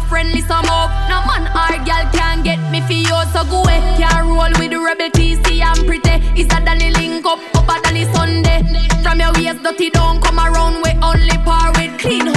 no 0.00 0.08
friendly 0.08 0.40
some 0.42 0.64
up. 0.66 0.90
No 1.08 1.24
man 1.26 1.46
or 1.52 1.84
girl 1.84 2.04
can 2.12 2.42
get 2.42 2.58
me 2.70 2.80
for 2.82 2.92
you. 2.92 3.16
So 3.32 3.44
go 3.44 3.62
away, 3.62 3.80
can't 3.98 4.26
roll 4.26 4.52
with 4.58 4.70
the 4.70 4.78
rebel 4.78 5.10
TC 5.10 5.62
I'm 5.62 5.84
pretty. 5.86 6.16
It's 6.40 6.52
a 6.54 6.64
dolly 6.64 6.90
link 6.90 7.24
up, 7.26 7.38
up 7.54 7.68
a 7.68 7.82
dolly 7.82 8.04
Sunday. 8.12 8.62
From 9.02 9.20
your 9.20 9.32
waist 9.32 9.62
dirty 9.62 9.90
don't 9.90 10.22
come 10.22 10.38
around. 10.38 10.82
We 10.82 10.90
only 11.02 11.36
par 11.44 11.72
with 11.76 11.98
clean 11.98 12.28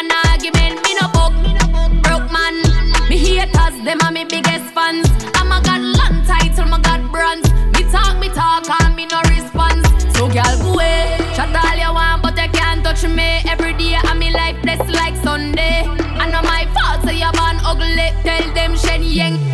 gal 0.00 0.08
in 0.08 0.10
a 0.10 0.14
man 0.14 0.30
argument. 0.32 0.82
Me 0.82 0.94
no 0.94 1.08
book, 1.08 2.02
broke 2.02 2.32
man. 2.32 2.62
Me 3.08 3.16
haters, 3.16 3.84
them 3.84 4.00
are 4.02 4.12
me 4.12 4.24
biggest 4.24 4.72
fans. 4.74 5.08
I'm 5.34 5.52
a 5.52 5.60
god 5.62 5.80
long 5.80 6.24
title, 6.24 6.66
my 6.66 6.80
god 6.80 7.10
bronze. 7.10 7.50
Me 7.74 7.84
talk, 7.90 8.18
me 8.18 8.28
talk, 8.28 8.68
and 8.82 8.96
me 8.96 9.06
no 9.06 9.20
response. 9.22 9.86
So 10.16 10.28
gal 10.28 10.58
go 10.62 10.74
away, 10.74 11.16
chat 11.34 11.54
all 11.54 11.76
you 11.76 11.94
want, 11.94 12.22
but 12.22 12.36
you 12.36 12.48
can't 12.50 12.84
touch 12.84 13.04
me. 13.04 13.42
Every 13.48 13.72
day 13.74 13.96
I'm 13.96 14.18
me 14.18 14.30
life 14.32 14.60
blessed 14.62 14.90
like 14.90 15.16
Sunday. 15.16 15.84
I 15.86 16.30
know 16.30 16.42
my 16.42 16.66
fault, 16.74 17.04
so 17.04 17.10
you 17.10 17.30
born 17.32 17.58
ugly. 17.64 18.12
Tell 18.22 18.54
them 18.54 18.74
Shenyeng. 18.74 19.49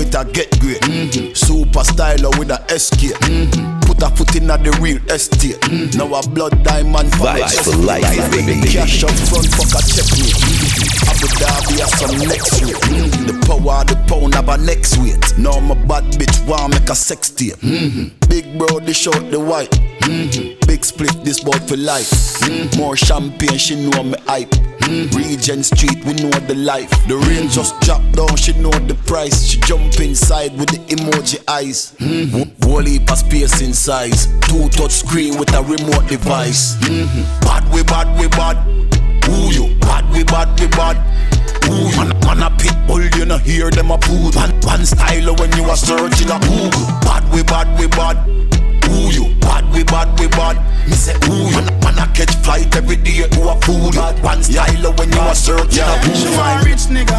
It 0.00 0.14
a 0.14 0.24
get 0.24 0.58
great. 0.60 0.80
Mm-hmm. 0.82 1.34
Super 1.34 1.80
styler 1.80 2.30
with 2.38 2.50
a 2.50 2.58
SK. 2.78 3.18
Mm-hmm. 3.18 3.80
Put 3.80 4.02
a 4.02 4.10
foot 4.14 4.36
in 4.36 4.50
at 4.50 4.62
the 4.62 4.70
real 4.80 4.98
estate. 5.10 5.60
Mm-hmm. 5.62 5.98
Now 5.98 6.14
a 6.18 6.28
blood 6.28 6.62
diamond 6.64 7.12
for 7.14 7.24
life. 7.24 7.52
Cash 8.70 9.04
up 9.04 9.10
front, 9.10 9.48
fuck 9.52 9.74
a 9.74 9.80
check 9.84 10.08
me. 10.18 10.30
Mm-hmm. 10.30 10.67
Abu 11.08 11.26
Dhabi 11.40 11.80
has 11.80 11.92
some 11.98 12.18
next 12.28 12.60
weight. 12.62 12.76
Mm-hmm. 12.76 13.26
The 13.26 13.34
power, 13.46 13.84
the 13.84 13.96
pound 14.06 14.34
have 14.34 14.48
a 14.48 14.58
next 14.58 14.98
weight. 14.98 15.38
Now 15.38 15.58
my 15.60 15.74
bad 15.86 16.04
bitch 16.14 16.46
want 16.46 16.74
make 16.74 16.90
a 16.90 16.94
sex 16.94 17.30
tape. 17.30 17.56
Mm-hmm. 17.56 18.28
Big 18.28 18.58
bro, 18.58 18.80
the 18.80 18.92
short, 18.92 19.30
the 19.30 19.40
white. 19.40 19.70
Mm-hmm. 20.02 20.66
Big 20.66 20.84
split, 20.84 21.12
this 21.24 21.40
boy 21.40 21.58
for 21.66 21.76
life. 21.76 22.10
Mm-hmm. 22.44 22.78
More 22.78 22.96
champagne, 22.96 23.58
she 23.58 23.74
know 23.88 24.02
me 24.02 24.16
hype. 24.26 24.50
Mm-hmm. 24.88 25.16
Regent 25.16 25.64
Street, 25.66 26.04
we 26.04 26.14
know 26.14 26.30
the 26.48 26.54
life. 26.54 26.90
The 27.08 27.16
rain 27.28 27.48
just 27.48 27.78
dropped 27.80 28.12
down, 28.12 28.36
she 28.36 28.52
know 28.60 28.70
the 28.70 28.94
price. 29.06 29.46
She 29.46 29.60
jump 29.60 30.00
inside 30.00 30.52
with 30.58 30.68
the 30.68 30.78
emoji 30.94 31.42
eyes. 31.48 31.94
Mm-hmm. 31.98 32.64
Whole 32.64 32.84
heap 32.84 33.10
of 33.10 33.18
space 33.18 33.60
in 33.60 33.72
size. 33.72 34.26
Two 34.48 34.68
touch 34.68 34.92
screen 34.92 35.38
with 35.38 35.52
a 35.54 35.62
remote 35.62 36.08
device. 36.08 36.76
Mm-hmm. 36.76 37.40
Bad 37.44 37.64
we 37.72 37.82
bad 37.84 38.08
we 38.20 38.28
bad. 38.28 38.56
Who 39.28 39.52
you? 39.52 39.74
Bad 39.80 40.10
we 40.12 40.24
bad 40.24 40.58
we 40.58 40.66
bad. 40.68 40.96
Ooh, 41.68 41.92
man, 41.96 42.08
man 42.24 42.42
a 42.42 42.50
pit 42.56 42.74
bull, 42.86 43.04
you 43.04 43.26
know 43.26 43.36
hear 43.38 43.70
them 43.70 43.90
a 43.90 43.98
poo. 43.98 44.30
One, 44.32 44.58
one 44.62 44.86
style 44.86 45.34
when 45.36 45.52
you 45.52 45.64
are 45.64 45.76
searching 45.76 46.30
a 46.30 46.38
Google. 46.40 46.86
Bad 47.04 47.24
we 47.32 47.42
bad 47.42 47.68
we 47.78 47.86
bad. 47.88 48.16
Who 48.88 49.10
you? 49.12 49.34
Bad 49.40 49.70
we 49.72 49.84
bad 49.84 50.18
we 50.18 50.28
bad. 50.28 50.56
Me 50.88 50.94
say 50.94 51.14
ooh, 51.28 51.50
man, 51.52 51.66
man 51.84 51.98
a 52.00 52.06
catch 52.16 52.34
flight 52.44 52.74
every 52.76 52.96
day 52.96 53.28
to 53.28 53.40
a 53.48 53.54
fool. 53.60 53.92
One 54.24 54.42
style 54.42 54.92
when 54.96 55.12
you 55.12 55.18
are 55.20 55.34
searching 55.34 55.84
a 55.84 55.94
She 56.02 56.24
Google. 56.24 56.38
want 56.38 56.64
rich 56.64 56.88
nigga, 56.88 57.18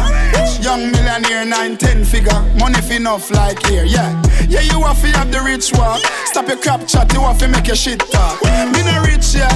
young 0.62 0.90
millionaire, 0.90 1.44
nine 1.44 1.76
ten 1.76 2.04
figure, 2.04 2.40
money 2.58 2.80
fi 2.80 2.96
enough 2.96 3.30
like 3.30 3.64
here, 3.66 3.84
yeah. 3.84 4.10
Yeah, 4.48 4.62
you 4.62 4.82
have 4.82 5.00
to 5.00 5.06
have 5.14 5.30
the 5.30 5.40
rich 5.40 5.70
walk. 5.78 6.00
Stop 6.26 6.48
your 6.48 6.56
crap 6.58 6.86
chat, 6.88 7.12
you 7.12 7.20
have 7.20 7.38
to 7.38 7.46
make 7.48 7.66
your 7.68 7.76
shit 7.76 8.00
talk. 8.10 8.42
Me 8.42 8.82
no 8.82 9.02
rich 9.06 9.34
yet, 9.34 9.54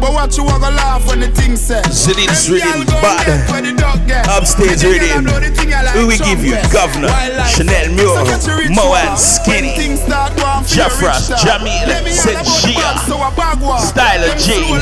but 0.00 0.12
what 0.12 0.36
you 0.36 0.44
a 0.44 0.58
go 0.60 0.68
laugh 0.68 1.06
when 1.08 1.20
the 1.20 1.28
thing 1.28 1.56
said. 1.56 1.84
Zinne's 1.86 2.50
reading 2.50 2.84
bad. 3.00 3.24
Upstage 4.28 4.84
reading. 4.84 5.24
We 5.96 6.04
will 6.04 6.18
give 6.18 6.44
you 6.44 6.56
Governor, 6.72 7.08
Chanel 7.48 7.88
Muir, 7.94 8.20
Moan 8.76 9.16
Skinny, 9.16 9.96
Jafras, 10.68 11.30
Jamil, 11.54 11.86
Senjia, 12.10 12.98
Styler 13.78 14.34
G, 14.36 14.72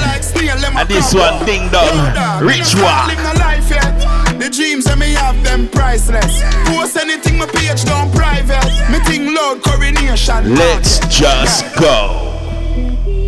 and 0.79 0.89
this 0.89 1.13
one 1.13 1.45
Ding 1.45 1.69
Dong, 1.71 2.43
Rich 2.43 2.75
Walk. 2.77 3.09
Live 3.09 3.19
my 3.19 3.35
life 3.35 3.69
yet. 3.69 3.93
The 4.39 4.49
dreams 4.49 4.87
that 4.87 4.99
me 4.99 5.13
have 5.13 5.37
them 5.45 5.69
priceless. 5.69 6.41
Post 6.65 6.97
anything 6.97 7.37
my 7.39 7.47
page 7.47 7.85
down 7.85 8.11
private. 8.13 8.65
Me 8.91 8.99
think 9.05 9.37
loud 9.37 9.63
coronation. 9.63 10.55
Let's 10.55 11.01
just 11.09 11.65
go. 11.77 12.33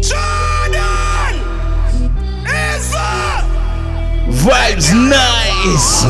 Jordan! 0.00 1.44
Vibes 4.40 4.88
nice. 4.94 6.04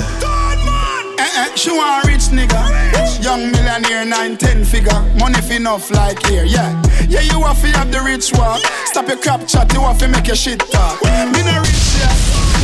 Eh, 1.18 1.30
eh, 1.36 1.54
she 1.56 1.70
want 1.70 2.06
rich 2.06 2.30
nigga. 2.30 2.83
Young 3.24 3.50
millionaire, 3.52 4.04
nine, 4.04 4.36
ten 4.36 4.66
figure. 4.66 5.00
Money 5.18 5.40
fi 5.40 5.56
enough 5.56 5.90
like 5.90 6.20
here, 6.26 6.44
yeah. 6.44 6.76
Yeah, 7.08 7.22
you 7.22 7.40
have 7.40 7.58
to 7.62 7.68
have 7.68 7.90
the 7.90 8.02
rich 8.02 8.30
walk. 8.34 8.60
Stop 8.84 9.08
your 9.08 9.16
crap 9.16 9.48
chat, 9.48 9.72
you 9.72 9.80
have 9.80 9.96
to 10.00 10.08
make 10.08 10.26
your 10.26 10.36
shit 10.36 10.60
talk. 10.60 11.02
Me 11.02 11.40
no 11.40 11.56
rich 11.64 11.96
yet, 11.96 12.12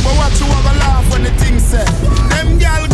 but 0.05 0.13
what 0.21 0.29
you 0.39 0.45
have 0.45 0.69
a 0.69 0.77
laugh 0.77 1.11
when 1.11 1.23
the 1.23 1.31
thing 1.41 1.57
said. 1.57 1.87
Them 2.29 2.59
gal 2.59 2.85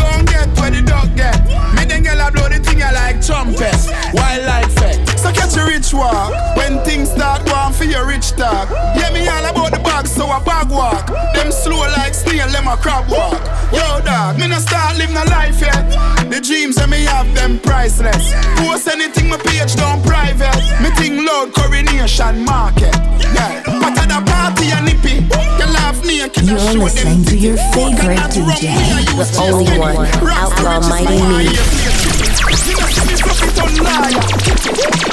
where 0.59 0.71
the 0.71 0.81
dog 0.81 1.15
get. 1.15 1.38
Me 1.75 1.85
them 1.85 2.03
gal 2.03 2.21
a 2.27 2.31
blow 2.31 2.49
the 2.49 2.59
thing 2.59 2.81
I 2.81 2.91
like 2.91 3.21
trumpets. 3.25 3.88
Wild 4.13 4.45
like 4.45 4.69
fact. 4.71 5.19
So 5.19 5.31
catch 5.31 5.57
a 5.57 5.65
rich 5.65 5.93
walk. 5.93 6.31
When 6.57 6.79
things 6.84 7.11
start 7.11 7.45
going 7.45 7.73
for 7.73 7.85
your 7.85 8.05
rich 8.05 8.31
talk. 8.31 8.69
Yeah, 8.95 9.11
me 9.11 9.27
all 9.27 9.45
about 9.45 9.71
the 9.71 9.79
bag, 9.79 10.07
so 10.07 10.27
I 10.27 10.43
bag 10.43 10.69
walk. 10.69 11.07
Them 11.34 11.51
slow 11.51 11.85
like 11.97 12.13
snail, 12.13 12.47
them 12.49 12.67
a 12.67 12.77
crab 12.77 13.09
walk. 13.09 13.41
Yo, 13.71 14.01
dog, 14.01 14.39
me 14.39 14.47
no 14.47 14.59
start 14.59 14.97
live 14.97 15.11
no 15.11 15.23
life 15.25 15.59
yet. 15.61 15.84
The 16.29 16.39
dreams 16.39 16.75
that 16.75 16.89
me 16.89 17.03
have, 17.05 17.27
them 17.35 17.59
priceless. 17.59 18.31
Post 18.59 18.88
anything 18.88 19.29
my 19.29 19.38
page 19.38 19.75
down 19.75 20.01
private. 20.03 20.55
Me 20.81 20.89
think 20.95 21.19
loud 21.23 21.53
coronation 21.53 22.43
market. 22.43 22.95
Yeah, 23.35 23.63
but 23.65 23.97
at 23.97 24.07
the 24.07 24.19
party 24.23 24.71
and 24.71 24.85
nippy. 24.85 25.23
You 25.59 25.67
laugh 25.73 25.99
naked 26.05 26.47
and 26.47 26.59
You're 26.73 26.84
listening 26.84 27.25
to 27.25 27.35
your 27.38 27.57
favorite 27.73 28.19
DJ, 28.31 28.71
the 29.17 29.25
only 29.41 29.79
one, 29.79 30.07
Outlaw 30.47 30.79
Mighty 30.87 31.19
Me. 31.27 31.43
You 31.43 32.75
know, 32.79 32.87
see 32.87 33.03
me 33.03 33.15
fluff 33.19 33.43
it 33.43 33.59
on 33.59 33.75
liar. 33.83 34.11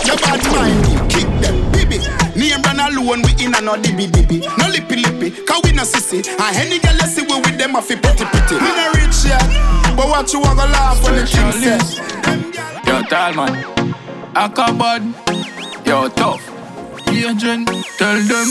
Your 0.06 0.16
bad 0.23 0.43
mind, 0.55 1.11
kick 1.11 1.27
them, 1.43 1.56
baby. 1.73 1.98
Name 2.39 2.62
run 2.62 2.78
alone, 2.78 3.23
we 3.23 3.44
in 3.44 3.55
a 3.55 3.61
no 3.61 3.74
dibby 3.74 4.06
dibby. 4.06 4.47
No 4.59 4.69
lippy 4.69 4.97
lippy, 5.02 5.31
cause 5.44 5.61
we 5.65 5.73
no 5.73 5.82
sissy. 5.82 6.23
And 6.39 6.56
any 6.56 6.78
girl 6.78 6.94
you 6.94 7.06
see 7.09 7.23
we 7.23 7.35
with 7.40 7.59
them, 7.59 7.74
I 7.74 7.81
feel 7.81 7.98
pretty 7.98 8.24
pretty. 8.27 8.55
We 8.55 8.70
no 8.78 8.93
rich 8.94 9.24
yet, 9.27 9.43
but 9.97 10.06
what 10.09 10.32
you 10.32 10.40
wanna 10.40 10.66
laugh 10.70 11.02
when 11.02 11.16
the 11.16 11.27
king 11.27 11.51
says. 11.52 11.98
Yo, 12.86 13.02
tall 13.02 13.35
man, 13.35 13.65
I 14.36 14.48
come 14.48 14.78
bad. 14.78 15.02
Yo, 15.85 16.09
tough. 16.11 16.43
Agent, 17.09 17.69
tell 17.98 18.20
them. 18.23 18.48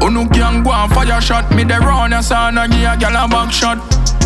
Unu 0.00 0.32
can 0.32 0.62
go 0.62 0.70
and 0.72 0.92
fire 0.92 1.20
shot. 1.20 1.50
Me 1.54 1.64
the 1.64 1.78
run 1.78 2.10
your 2.10 2.22
son 2.22 2.58
and 2.58 2.72
give 2.72 2.82
a 2.82 2.96
gal 2.96 3.24
a 3.24 3.28
back 3.28 3.52
shot. 3.52 3.78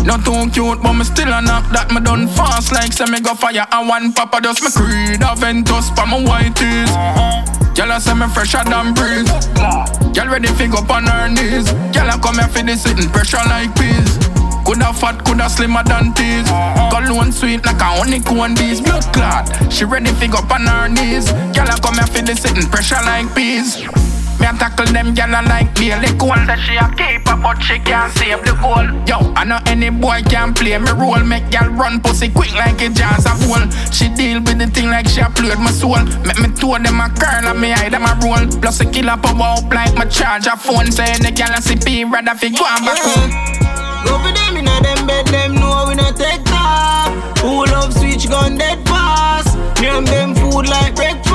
Not 0.03 0.25
too 0.25 0.49
cute, 0.51 0.81
but 0.83 0.93
me 0.93 1.03
still 1.05 1.31
a 1.31 1.41
knock 1.41 1.63
that 1.71 1.89
me 1.91 2.01
done 2.01 2.27
fast 2.27 2.71
like 2.71 2.91
say 2.91 3.05
me 3.05 3.19
go 3.21 3.33
fire 3.33 3.65
and 3.71 3.87
one 3.87 4.11
papa 4.13 4.41
just 4.43 4.61
me 4.61 4.69
Creed 4.69 5.21
Aventus 5.23 5.95
pa 5.95 6.05
my 6.05 6.19
white 6.19 6.51
tees. 6.59 6.91
Girl 7.73 7.91
a 7.91 7.99
say 7.99 8.13
me 8.13 8.27
fresher 8.35 8.61
than 8.67 8.93
breeze. 8.93 9.31
Girl 10.11 10.27
ready 10.27 10.51
fi 10.59 10.67
go 10.67 10.83
on 10.91 11.07
her 11.07 11.29
knees. 11.31 11.71
Girl 11.95 12.11
a 12.11 12.19
come 12.19 12.35
here 12.35 12.51
fi 12.51 12.61
the 12.61 12.75
sitting 12.75 13.09
pressure 13.09 13.41
like 13.47 13.71
peas. 13.79 14.19
Coulda 14.67 14.91
fat, 14.93 15.23
coulda 15.25 15.49
slimmer 15.49 15.83
than 15.83 16.11
teas. 16.13 16.47
Cologne 16.91 17.31
sweet 17.31 17.63
like 17.65 17.79
a 17.79 17.89
honeycomb 17.95 18.55
bees. 18.55 18.81
Blood 18.83 19.07
clot, 19.15 19.47
she 19.71 19.85
ready 19.85 20.11
fi 20.19 20.27
go 20.27 20.43
on 20.51 20.67
her 20.67 20.87
knees. 20.91 21.31
Girl 21.55 21.71
a 21.71 21.79
come 21.79 21.95
here 21.95 22.07
fi 22.11 22.21
the 22.21 22.35
sitting 22.35 22.67
pressure 22.67 22.99
like 23.07 23.31
peas. 23.33 23.79
Me 24.43 24.49
a 24.49 24.53
tackle 24.59 24.91
them 24.91 25.15
gyal 25.15 25.31
a 25.31 25.41
like 25.47 25.71
Bailey 25.79 26.11
Cole 26.19 26.43
That 26.43 26.59
she 26.59 26.75
a 26.75 26.91
keeper 26.99 27.39
but 27.39 27.63
she 27.63 27.79
can't 27.79 28.11
save 28.11 28.43
the 28.43 28.51
goal. 28.59 28.83
Yo, 29.07 29.31
I 29.39 29.47
know 29.47 29.55
any 29.71 29.87
boy 29.87 30.19
can 30.27 30.51
play 30.51 30.75
me 30.75 30.91
role. 30.99 31.23
Make 31.23 31.47
gyal 31.47 31.71
run 31.71 32.03
pussy 32.03 32.27
quick 32.27 32.51
like 32.51 32.83
a 32.83 32.91
jazz 32.91 33.23
a 33.23 33.31
bowl 33.47 33.63
She 33.95 34.11
deal 34.11 34.43
with 34.43 34.59
the 34.59 34.67
thing 34.67 34.91
like 34.91 35.07
she 35.07 35.23
a 35.23 35.31
played 35.31 35.63
my 35.63 35.71
soul. 35.71 36.03
Make 36.27 36.43
me 36.43 36.51
toe 36.59 36.75
them 36.75 36.99
a 36.99 37.07
curl 37.15 37.47
and 37.47 37.55
me 37.55 37.71
eye 37.71 37.87
them 37.87 38.03
a 38.03 38.19
roll. 38.19 38.43
Plus 38.59 38.83
a 38.83 38.85
killer 38.91 39.15
power 39.15 39.63
up 39.63 39.71
like 39.71 39.95
my 39.95 40.03
charge 40.11 40.43
a 40.51 40.59
phone. 40.59 40.91
Say 40.91 41.07
any 41.07 41.31
gyal 41.31 41.55
a 41.55 41.63
CP 41.63 42.11
rather 42.11 42.35
fi 42.35 42.51
go 42.51 42.67
and 42.67 42.83
back 42.83 42.99
home 42.99 43.31
Go 44.03 44.19
for 44.19 44.35
them 44.35 44.59
inna 44.59 44.75
them 44.83 45.07
bed, 45.07 45.23
them 45.31 45.55
know 45.55 45.87
we 45.87 45.95
no 45.95 46.11
take 46.11 46.43
talk. 46.43 47.15
Who 47.39 47.63
love 47.71 47.95
switch 47.95 48.27
gun 48.27 48.59
dead 48.59 48.83
fast? 48.83 49.55
Me 49.79 49.87
and 49.87 50.03
them 50.03 50.35
food 50.35 50.67
like 50.67 50.99
breakfast. 50.99 51.32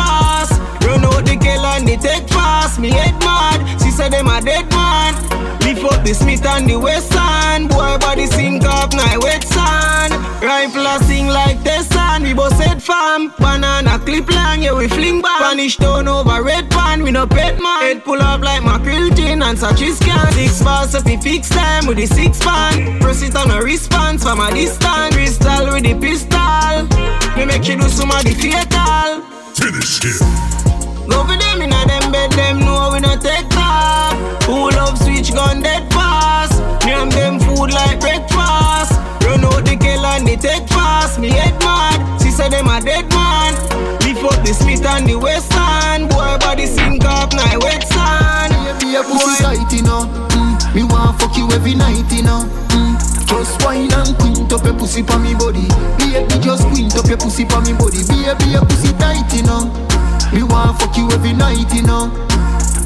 Me 2.79 2.91
head 2.91 3.19
mad, 3.21 3.81
she 3.83 3.91
said 3.91 4.13
them 4.13 4.29
a 4.29 4.41
dead 4.41 4.71
man. 4.71 5.15
Lift 5.61 5.85
up 5.85 6.05
the 6.05 6.15
Smith 6.15 6.47
and 6.47 6.69
the 6.69 6.79
Wesson. 6.79 7.67
Boy 7.69 7.99
body 7.99 8.27
sink 8.27 8.65
up 8.65 8.93
night 8.95 9.19
wet 9.19 9.43
sand. 9.43 10.15
Rifle 10.41 10.87
a 10.87 10.99
sing 11.05 11.27
like 11.27 11.59
Tessan. 11.59 12.23
We 12.23 12.35
both 12.35 12.57
said 12.57 12.81
fam. 12.81 13.33
Banana 13.39 13.99
clip 13.99 14.31
long, 14.31 14.63
yeah 14.63 14.75
we 14.75 14.87
fling 14.87 15.21
back. 15.21 15.41
Spanish 15.41 15.77
town 15.77 16.07
over 16.07 16.43
red 16.43 16.71
pan. 16.71 17.03
We 17.03 17.11
no 17.11 17.27
pet 17.27 17.61
man. 17.61 17.81
Head 17.83 18.05
pull 18.05 18.23
up 18.23 18.41
like 18.41 18.63
mackerel 18.63 19.11
tin 19.11 19.43
and 19.43 19.59
such 19.59 19.83
is 19.83 19.99
can. 19.99 20.33
Six 20.33 20.63
bars 20.63 20.95
if 20.95 21.05
we 21.05 21.17
fix 21.17 21.49
time 21.49 21.87
with 21.87 21.99
the 21.99 22.07
six 22.07 22.39
pan. 22.39 22.99
It 23.03 23.35
on 23.35 23.51
a 23.51 23.61
response 23.61 24.23
from 24.23 24.39
a 24.39 24.53
distance. 24.53 25.15
Crystal 25.17 25.67
with 25.73 25.83
the 25.83 25.95
pistol. 25.99 26.87
We 27.37 27.45
make 27.45 27.67
you 27.67 27.77
do 27.77 27.89
some 27.89 28.11
of 28.13 28.23
the 28.23 28.35
fatal. 28.39 29.23
Finish 29.55 30.05
him. 30.05 30.68
Go 31.09 31.25
for 31.25 31.37
them 31.37 31.63
inna 31.63 31.83
them 31.87 32.13
bed, 32.13 32.31
them 32.33 32.61
know 32.61 32.91
we 32.93 33.01
no 33.01 33.17
take 33.17 33.49
talk. 33.51 34.15
Who 34.45 34.71
love 34.71 34.97
switch 34.99 35.33
gun 35.33 35.63
dead 35.63 35.91
fast? 35.93 36.61
Me 36.85 36.93
and 36.93 37.11
them 37.13 37.41
food 37.41 37.73
like 37.73 38.01
breakfast. 38.01 38.95
Run 39.25 39.45
out 39.45 39.65
the 39.65 39.77
girl 39.81 40.07
and 40.07 40.27
they 40.27 40.37
take 40.37 40.69
fast. 40.69 41.19
Me 41.19 41.31
head 41.31 41.59
mad, 41.61 41.99
she 42.23 42.31
said 42.31 42.53
them 42.53 42.69
a 42.69 42.81
dead 42.81 43.09
man. 43.11 43.55
Lift 44.05 44.25
up 44.25 44.45
the 44.45 44.53
Smith 44.55 44.85
and 44.85 45.07
the 45.07 45.19
Wesson. 45.19 46.09
Boy 46.09 46.37
body 46.41 46.67
sink 46.67 47.05
up 47.05 47.33
night 47.35 47.59
wet 47.63 47.83
sand. 47.89 48.53
Be 48.81 48.95
a 48.95 49.03
pussy 49.03 49.43
tight, 49.43 49.73
you 49.73 49.83
know. 49.83 50.29
you 51.39 51.49
every 51.53 51.75
night, 51.75 52.05
you 52.13 52.23
know. 52.23 52.43
Mm. 52.75 52.99
Just 53.29 53.65
wine 53.65 53.93
and 53.93 54.17
quint 54.19 54.53
up 54.53 54.65
your 54.65 54.75
pussy 54.75 55.03
pa 55.03 55.17
me 55.19 55.35
body. 55.35 55.69
Baby, 55.99 56.43
just 56.43 56.67
quint 56.69 56.97
up 56.97 57.07
your 57.07 57.17
pussy 57.17 57.45
pa 57.45 57.61
me 57.61 57.73
body. 57.73 58.03
Baby, 58.09 58.51
your 58.51 58.67
pussy 58.67 58.93
tight, 58.99 59.33
you 59.33 59.45
know. 59.45 59.98
Me 60.33 60.43
want 60.43 60.79
fuck 60.81 60.97
you 60.97 61.09
every 61.13 61.33
night, 61.33 61.73
you 61.75 61.83
know. 61.83 62.13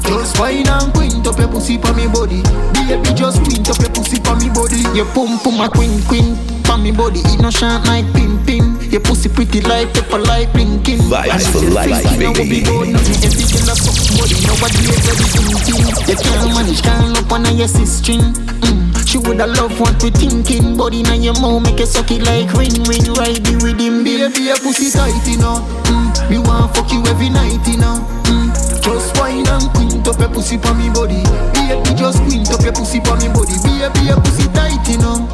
Just 0.03 0.39
wine 0.39 0.67
and 0.67 0.93
quint 0.93 1.25
up 1.27 1.37
your 1.37 1.47
pussy 1.47 1.77
for 1.77 1.93
me 1.93 2.07
body. 2.07 2.41
Baby, 2.73 3.13
just 3.15 3.41
quint 3.43 3.69
up 3.69 3.79
your 3.79 3.91
pussy 3.91 4.19
for 4.23 4.35
me 4.35 4.49
body. 4.49 4.83
Your 4.95 5.05
pum 5.13 5.39
pum 5.39 5.59
a 5.61 5.69
quint 5.69 6.05
quint 6.07 6.37
pa 6.63 6.77
me 6.77 6.91
body. 6.91 7.19
It 7.19 7.41
no 7.41 7.49
shine 7.49 7.83
like 7.85 8.07
pin 8.13 8.39
pin. 8.45 8.79
Your 8.91 9.01
pussy 9.01 9.29
pretty 9.29 9.61
like 9.61 9.93
pepper 9.93 10.19
like 10.19 10.51
blinking. 10.53 10.99
Vibes 11.11 11.51
for 11.51 11.63
life, 11.71 11.89
baby. 12.19 12.31
Every 12.35 12.61
girl 12.63 13.71
a 13.71 13.75
fuck 13.75 13.99
body. 14.15 14.35
Nobody 14.47 14.79
ever 14.91 15.13
be 15.17 15.25
thinking. 15.33 15.81
You 16.07 16.15
can't 16.15 16.53
manage, 16.53 16.81
can't 16.81 17.17
up 17.17 17.31
on 17.31 17.45
your 17.57 17.67
sister. 17.67 18.13
Mm. 18.13 18.92
She 19.13 19.19
woulda 19.19 19.45
love 19.45 19.79
what 19.79 20.01
we 20.01 20.09
thinking. 20.09 20.75
Body 20.75 21.03
now 21.03 21.13
your 21.13 21.37
mouth 21.37 21.61
make 21.61 21.77
you 21.77 21.85
suck 21.85 22.09
it 22.09 22.25
like 22.25 22.49
ring 22.57 22.81
ring. 22.89 23.13
Ride 23.13 23.45
the 23.45 23.61
rhythm, 23.61 24.01
baby. 24.01 24.49
Your 24.49 24.57
pussy 24.57 24.89
tight, 24.89 25.13
you 25.29 25.37
know. 25.37 25.61
Mm. 25.85 26.33
Me 26.33 26.37
want 26.41 26.73
fuck 26.73 26.89
you 26.89 26.97
every 27.05 27.29
night, 27.29 27.61
you 27.69 27.77
know. 27.77 28.01
Mm. 28.25 28.49
Just 28.81 29.13
wine 29.21 29.45
and 29.45 29.69
quint 29.77 30.01
up 30.09 30.17
your 30.17 30.33
pussy 30.33 30.57
pa 30.57 30.73
me 30.73 30.89
body. 30.89 31.21
Baby, 31.53 31.93
just 31.93 32.25
quint 32.25 32.49
up 32.49 32.65
your 32.65 32.73
pussy 32.73 32.97
pa 33.05 33.13
me 33.21 33.29
body. 33.29 33.53
Baby, 33.61 34.09
your 34.09 34.17
pussy 34.17 34.49
tight, 34.49 34.81
you 34.89 34.97
know. 34.97 35.29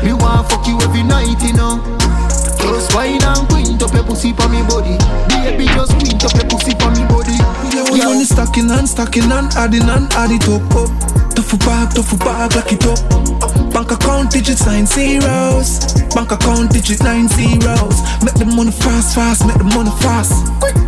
Me 0.00 0.16
want 0.16 0.48
fuck 0.48 0.64
you 0.64 0.80
every 0.80 1.04
night, 1.04 1.36
you 1.44 1.52
know. 1.52 1.84
Just 2.64 2.96
wine 2.96 3.20
and 3.20 3.44
quint 3.52 3.76
up 3.84 3.92
your 3.92 4.08
pussy 4.08 4.32
pa 4.32 4.48
me 4.48 4.64
body. 4.64 4.96
Baby, 5.28 5.68
just 5.76 5.92
quint 6.00 6.24
up 6.24 6.32
your 6.32 6.48
pussy 6.48 6.72
pa 6.72 6.88
me 6.96 7.04
body. 7.12 7.36
We 7.92 8.04
money 8.04 8.24
stacking 8.24 8.70
and 8.70 8.88
stacking 8.88 9.32
and 9.32 9.52
adding 9.56 9.88
and 9.88 10.12
add 10.12 10.30
it 10.30 10.48
up, 10.48 10.62
oh. 10.76 10.84
up. 10.84 11.34
Tough 11.34 11.58
bag, 11.60 11.94
tough 11.94 12.18
bag, 12.18 12.54
lock 12.54 12.72
it 12.72 12.84
up. 12.84 12.98
Uh, 13.40 13.70
bank 13.70 13.90
account 13.90 14.30
digits 14.30 14.66
nine 14.66 14.84
zeros. 14.84 15.80
Bank 16.12 16.32
account 16.32 16.70
digit 16.70 17.02
nine 17.02 17.28
zeros. 17.28 17.96
Make 18.20 18.34
the 18.36 18.44
money 18.44 18.72
fast, 18.72 19.14
fast, 19.14 19.46
make 19.46 19.56
the 19.56 19.64
money 19.64 19.90
fast. 20.02 20.34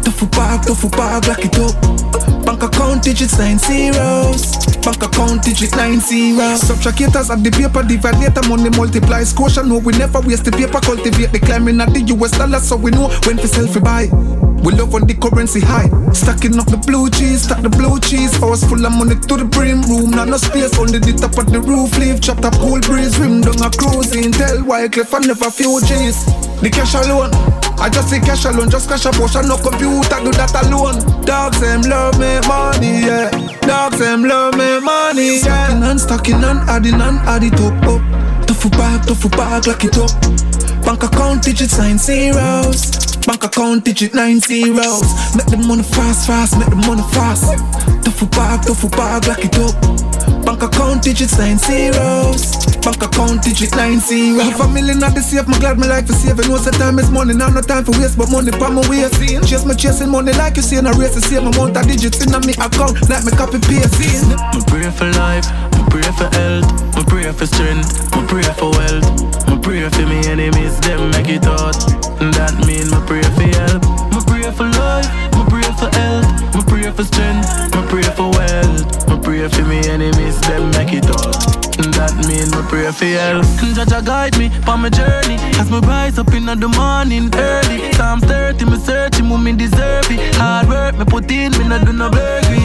Tough 0.04 0.30
bag, 0.32 0.66
tough 0.66 0.82
bag, 0.92 1.26
lock 1.26 1.40
it 1.40 1.56
up. 1.56 1.72
Uh, 1.80 2.44
bank 2.44 2.62
account 2.62 3.02
digits 3.02 3.38
nine 3.38 3.56
zeros. 3.56 4.60
Bank 4.84 5.00
account 5.02 5.42
digit 5.42 5.74
nine 5.76 6.00
zeros. 6.00 6.60
Subtractors 6.60 7.30
at 7.30 7.42
the 7.42 7.50
paper, 7.50 7.82
divide 7.82 8.20
later, 8.20 8.44
money 8.48 8.68
multiply. 8.76 9.22
Scotia 9.22 9.62
know 9.62 9.78
we 9.78 9.92
never 9.96 10.20
waste 10.20 10.44
the 10.44 10.52
paper, 10.52 10.80
cultivate 10.80 11.32
the 11.32 11.38
climbing 11.40 11.80
at 11.80 11.94
the 11.94 12.00
US 12.12 12.32
dollar, 12.32 12.60
so 12.60 12.76
we 12.76 12.90
know 12.90 13.08
when 13.24 13.38
for 13.38 13.46
sell 13.46 13.66
for 13.66 13.80
buy. 13.80 14.08
We 14.60 14.74
love 14.74 14.94
on 14.94 15.06
the 15.06 15.14
currency 15.14 15.60
high. 15.60 15.88
Stacking 16.12 16.58
up 16.60 16.66
the 16.66 16.76
blue 16.76 16.99
cheese, 17.08 17.42
stack 17.42 17.62
the 17.62 17.70
blue 17.70 17.98
cheese. 18.00 18.36
House 18.36 18.64
full 18.64 18.84
of 18.84 18.92
money 18.92 19.14
to 19.14 19.36
the 19.36 19.44
brim. 19.44 19.82
Room, 19.82 20.10
not 20.10 20.28
no 20.28 20.36
space. 20.36 20.76
Only 20.78 20.98
the 20.98 21.12
top 21.16 21.38
of 21.38 21.52
the 21.52 21.60
roof. 21.60 21.96
Leave 21.98 22.20
chopped 22.20 22.44
up 22.44 22.54
cool 22.58 22.80
breeze. 22.80 23.18
Rim 23.18 23.40
down 23.40 23.62
a 23.62 23.70
cruising. 23.70 24.32
Tell 24.32 24.62
Wycliffe 24.64 25.14
I 25.14 25.20
never 25.20 25.50
feel 25.50 25.80
G's. 25.80 26.24
The 26.60 26.68
cash 26.68 26.94
alone. 26.94 27.30
I 27.80 27.88
just 27.88 28.10
see 28.10 28.20
cash 28.20 28.44
alone, 28.44 28.68
just 28.68 28.90
cash 28.90 29.06
a 29.06 29.10
portion, 29.10 29.48
no 29.48 29.56
computer, 29.56 30.20
do 30.20 30.30
that 30.36 30.52
alone. 30.66 31.00
Dogs 31.24 31.60
them 31.60 31.80
love 31.88 32.18
me 32.20 32.36
money, 32.46 33.08
yeah. 33.08 33.30
Dogs 33.62 33.98
them 33.98 34.24
love 34.24 34.54
me 34.58 34.80
money, 34.80 35.40
yeah. 35.40 35.40
Stacking 35.40 35.82
and 35.84 36.00
stacking 36.00 36.44
and 36.44 36.60
adding 36.68 37.00
and 37.00 37.16
add 37.24 37.42
it 37.42 37.56
up. 37.56 38.46
Tough 38.46 38.70
bag, 38.72 39.06
tough 39.06 39.30
bag, 39.30 39.66
lock 39.66 39.82
it 39.82 39.96
up. 39.96 40.49
Bank 40.84 41.02
account 41.02 41.42
digits 41.42 41.78
nine 41.78 41.98
zeros. 41.98 43.16
Bank 43.26 43.44
account 43.44 43.84
digit 43.84 44.14
nine 44.14 44.40
zeros. 44.40 45.02
Make 45.36 45.46
the 45.46 45.56
money 45.66 45.82
fast, 45.82 46.26
fast, 46.26 46.58
make 46.58 46.68
the 46.68 46.76
money 46.76 47.02
fast. 47.14 47.44
Tough 48.04 48.30
bag, 48.30 48.62
tough 48.66 48.82
bag, 48.92 49.26
lock 49.28 49.44
it 49.44 49.56
up. 49.58 49.76
Bank 50.44 50.62
account 50.62 51.02
digits 51.02 51.38
nine 51.38 51.58
zeros. 51.58 52.56
Bank 52.80 53.02
account 53.02 53.42
digit 53.42 53.76
nine 53.76 54.00
zeros. 54.00 54.42
Half 54.42 54.60
a 54.60 54.68
million 54.68 55.02
at 55.04 55.14
the 55.14 55.22
safe, 55.22 55.46
my 55.46 55.58
glad 55.58 55.78
my 55.78 55.86
life 55.86 56.08
is 56.08 56.18
safe. 56.18 56.36
know 56.48 56.58
the 56.58 56.72
time 56.72 56.98
is 56.98 57.10
money, 57.10 57.34
now 57.34 57.48
no 57.48 57.60
time 57.60 57.84
for 57.84 57.92
waste, 58.00 58.16
but 58.18 58.30
money 58.30 58.50
for 58.52 58.70
my 58.70 58.82
waist. 58.88 59.14
Chase 59.46 59.64
me 59.64 59.74
chasing 59.76 60.10
money 60.10 60.32
like 60.32 60.56
you 60.56 60.62
see 60.62 60.76
in 60.76 60.86
a 60.86 60.92
race, 60.98 61.14
the 61.14 61.20
same 61.20 61.46
amount 61.46 61.76
of 61.76 61.86
digits 61.86 62.24
in 62.24 62.32
me 62.42 62.54
account, 62.58 62.98
like 63.08 63.24
me 63.24 63.32
copy 63.36 63.60
paste. 63.62 64.26
My 64.26 64.60
pray 64.66 64.90
for 64.90 65.06
life, 65.20 65.46
my 65.76 65.84
pray 65.92 66.08
for 66.18 66.28
health, 66.34 66.66
my 66.96 67.04
pray 67.04 67.30
for 67.30 67.46
strength, 67.46 67.94
my 68.16 68.24
pray 68.26 68.42
for 68.58 68.72
wealth, 68.74 69.06
my 69.22 69.29
pray 69.70 69.88
for 69.88 70.06
me 70.06 70.18
enemies, 70.26 70.80
them 70.80 71.10
make 71.12 71.28
it 71.28 71.46
out. 71.46 71.78
That 72.18 72.58
mean 72.66 72.90
my 72.90 72.98
pray 73.06 73.22
for 73.22 73.46
help, 73.54 73.82
my 74.10 74.20
pray 74.26 74.50
for 74.50 74.66
life, 74.66 75.06
my 75.30 75.46
pray 75.48 75.62
for 75.78 75.88
health, 75.94 76.26
my 76.54 76.62
pray 76.66 76.90
for 76.90 77.04
strength, 77.04 77.46
my 77.72 77.86
pray 77.86 78.02
for 78.02 78.30
wealth, 78.30 79.08
my 79.08 79.16
pray 79.22 79.46
for 79.46 79.64
me 79.64 79.78
enemies, 79.88 80.40
them 80.40 80.70
make 80.72 80.92
it 80.92 81.06
out. 81.06 81.69
That 82.00 82.16
mean 82.24 82.48
my 82.48 82.64
pray 82.64 82.90
for 82.92 83.04
help. 83.04 83.44
Jaja 83.76 84.02
guide 84.02 84.38
me 84.38 84.48
on 84.66 84.80
my 84.80 84.88
journey 84.88 85.36
as 85.60 85.70
me 85.70 85.80
rise 85.80 86.18
up 86.18 86.32
in 86.32 86.46
the 86.46 86.68
morning 86.68 87.28
early. 87.34 87.92
Psalm 87.92 88.20
30, 88.20 88.64
me 88.64 88.78
searching, 88.78 89.28
me 89.28 89.52
deserve 89.52 90.10
it. 90.10 90.34
Hard 90.36 90.68
work 90.68 90.96
me 90.96 91.04
put 91.04 91.30
in, 91.30 91.52
me 91.52 91.68
not 91.68 91.84
do 91.84 91.92
no 91.92 92.08
burglary. 92.08 92.56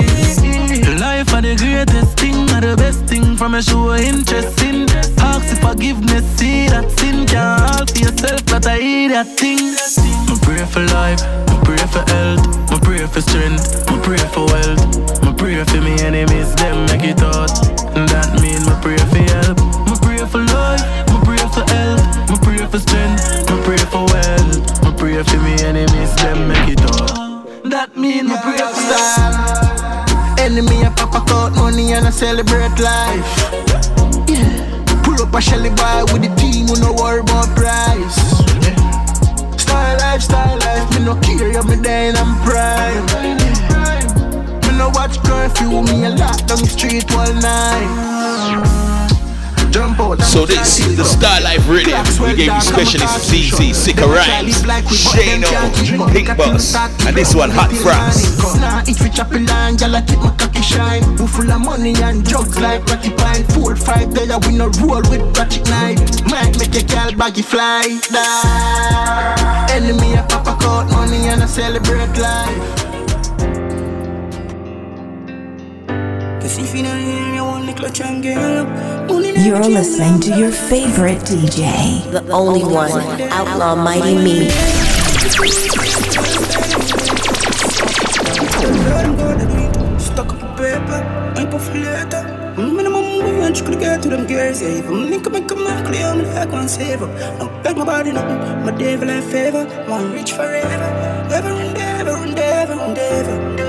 Life 1.04 1.34
are 1.34 1.42
the 1.42 1.54
greatest 1.60 2.18
thing, 2.18 2.50
are 2.52 2.62
the 2.62 2.78
best 2.78 3.04
thing 3.12 3.36
from 3.36 3.56
a 3.56 3.62
show 3.62 3.94
interest 3.96 4.62
in. 4.64 4.88
Ask 5.20 5.50
for 5.50 5.68
forgiveness, 5.68 6.24
see 6.38 6.70
that 6.70 6.90
sin 6.98 7.28
can't 7.28 7.60
help 7.76 7.90
yourself, 7.98 8.46
that 8.46 8.66
I 8.66 8.80
hear 8.80 9.10
that 9.10 9.28
thing. 9.38 10.15
Pray 10.46 10.64
for 10.66 10.86
life, 10.94 11.20
my 11.50 11.58
pray 11.66 11.82
for 11.90 12.06
health, 12.14 12.46
my 12.70 12.80
pray 12.80 13.06
for 13.08 13.22
strength, 13.22 13.66
my 13.90 13.98
pray 14.06 14.22
for 14.30 14.46
wealth, 14.46 15.24
my 15.24 15.34
pray 15.34 15.64
for 15.66 15.82
me 15.82 16.00
enemies, 16.02 16.54
them 16.56 16.86
make 16.86 17.04
it 17.04 17.22
out. 17.22 17.50
That 18.14 18.38
mean 18.42 18.62
my 18.64 18.78
pray 18.82 18.98
for 19.10 19.26
help, 19.34 19.58
my 19.90 19.98
pray 20.06 20.22
for 20.30 20.46
life, 20.46 20.86
my 21.10 21.18
pray 21.26 21.42
for 21.50 21.66
health, 21.74 22.30
my 22.30 22.38
pray 22.46 22.62
for 22.70 22.80
strength, 22.80 23.50
my 23.50 23.58
pray 23.66 23.82
for 23.90 24.06
wealth, 24.06 24.84
my 24.84 24.94
pray 24.96 25.18
for 25.24 25.40
me 25.42 25.54
enemies, 25.66 26.14
them 26.22 26.48
make 26.48 26.78
it 26.78 26.82
out. 26.94 27.46
That 27.66 27.98
mean 27.98 28.28
my 28.28 28.38
pray 28.46 28.62
for 28.62 28.82
style. 28.86 29.66
Enemy 30.40 30.84
a 30.84 30.92
pop 30.92 31.28
out 31.32 31.56
money 31.56 31.94
and 31.94 32.06
I 32.06 32.12
celebrate 32.12 32.78
life. 32.78 33.26
Yeah. 34.30 35.02
Pull 35.02 35.22
up 35.22 35.34
a 35.34 35.42
Shelly 35.42 35.70
boy 35.70 36.06
with 36.14 36.22
the 36.22 36.32
team, 36.38 36.68
we 36.68 36.80
no 36.80 36.94
worry 36.94 37.22
about 37.22 37.50
price. 37.58 38.35
Yeah. 39.76 40.18
Style 40.18 40.58
life, 40.60 40.92
eh? 40.92 41.00
me 41.00 41.06
no 41.06 41.16
care, 41.20 41.52
you 41.52 41.64
me 41.64 41.76
and 41.86 42.18
I'm 42.18 42.40
prime. 42.46 43.06
Me 44.62 44.78
no 44.78 44.90
watch 44.90 45.18
curfew, 45.24 45.84
me 45.84 46.06
a 46.06 46.10
lock 46.12 46.38
down 46.48 46.60
the 46.60 46.68
street 46.68 47.12
all 47.12 47.34
night. 47.34 48.85
Jump 49.76 50.00
out. 50.00 50.22
So 50.22 50.46
this 50.46 50.80
is 50.80 50.96
the 50.96 51.04
Star 51.04 51.42
Life 51.42 51.68
Rhythm. 51.68 52.00
We 52.24 52.34
gave 52.34 52.48
you 52.48 52.62
specialist 52.62 53.28
CZ, 53.28 53.76
Sicker 53.76 54.08
Rhymes, 54.08 54.64
Shano, 54.64 56.14
Pink 56.14 56.32
Boss, 56.38 56.76
and 57.06 57.14
this 57.14 57.36
one 57.36 57.50
Hot 57.52 57.70
France. 57.84 58.40
Nah, 58.56 58.84
if 58.88 59.02
you 59.02 59.10
chop 59.12 59.34
a 59.34 59.40
line, 59.40 59.76
y'all 59.76 60.02
keep 60.08 60.20
my 60.20 60.34
cocky 60.40 60.62
shine. 60.62 61.04
We 61.18 61.28
full 61.28 61.52
of 61.52 61.60
money 61.60 61.94
and 62.04 62.24
drugs 62.24 62.58
like 62.58 62.86
Ratty 62.86 63.12
Pine. 63.18 63.44
Four, 63.52 63.76
five, 63.76 64.14
there 64.14 64.40
we 64.48 64.56
no 64.56 64.70
roll 64.80 65.04
with 65.12 65.38
ratchet 65.38 65.68
knife. 65.68 66.00
Might 66.32 66.58
make 66.58 66.74
a 66.80 66.84
girl 66.88 67.12
baggy 67.12 67.42
fly. 67.42 68.00
Die. 68.08 69.68
Enemy 69.76 70.14
a 70.14 70.24
pop 70.24 70.48
a 70.48 70.56
coat 70.56 70.88
money 70.96 71.28
and 71.28 71.44
I 71.44 71.48
celebrate 71.48 72.16
life. 72.18 72.85
You're 79.46 79.66
listening 79.66 80.20
to 80.20 80.38
your 80.38 80.52
favorite 80.52 81.18
DJ, 81.22 82.12
the 82.12 82.22
only 82.32 82.64
one, 82.64 82.92
Outlaw 83.32 83.74
Mighty 83.74 84.16
Me. 84.16 84.50
Stuck 90.00 90.34
up 90.34 90.44
a 90.44 90.56
paper, 90.56 91.02
I'm 91.36 91.50
later. 91.82 92.22
Mm, 92.58 92.76
minimum 92.76 93.16
could 93.66 93.80
get 93.80 94.04
to 94.04 94.10
them 94.10 94.28
girls, 94.28 94.62
yeah. 94.62 94.68
If 94.68 94.88
I'm 94.88 95.10
link 95.10 95.32
make 95.32 95.50
a 95.50 95.56
man 95.56 95.84
clear, 95.84 96.06
I'm 96.06 96.24
like 96.36 96.52
one 96.52 96.68
save 96.68 97.02
up. 97.02 97.40
Don't 97.40 97.64
beg 97.64 97.76
my 97.76 97.86
body, 97.86 98.12
nothing. 98.12 98.64
My 98.64 98.72
devil 98.72 99.08
like 99.08 99.24
favor, 99.24 99.66
one 99.90 100.12
rich 100.12 100.34
forever. 100.34 100.90
Ever 101.34 101.50
and 101.50 101.76
ever 101.76 102.12
and 102.12 102.38
ever 102.38 102.74
and 102.74 102.98
ever. 102.98 103.65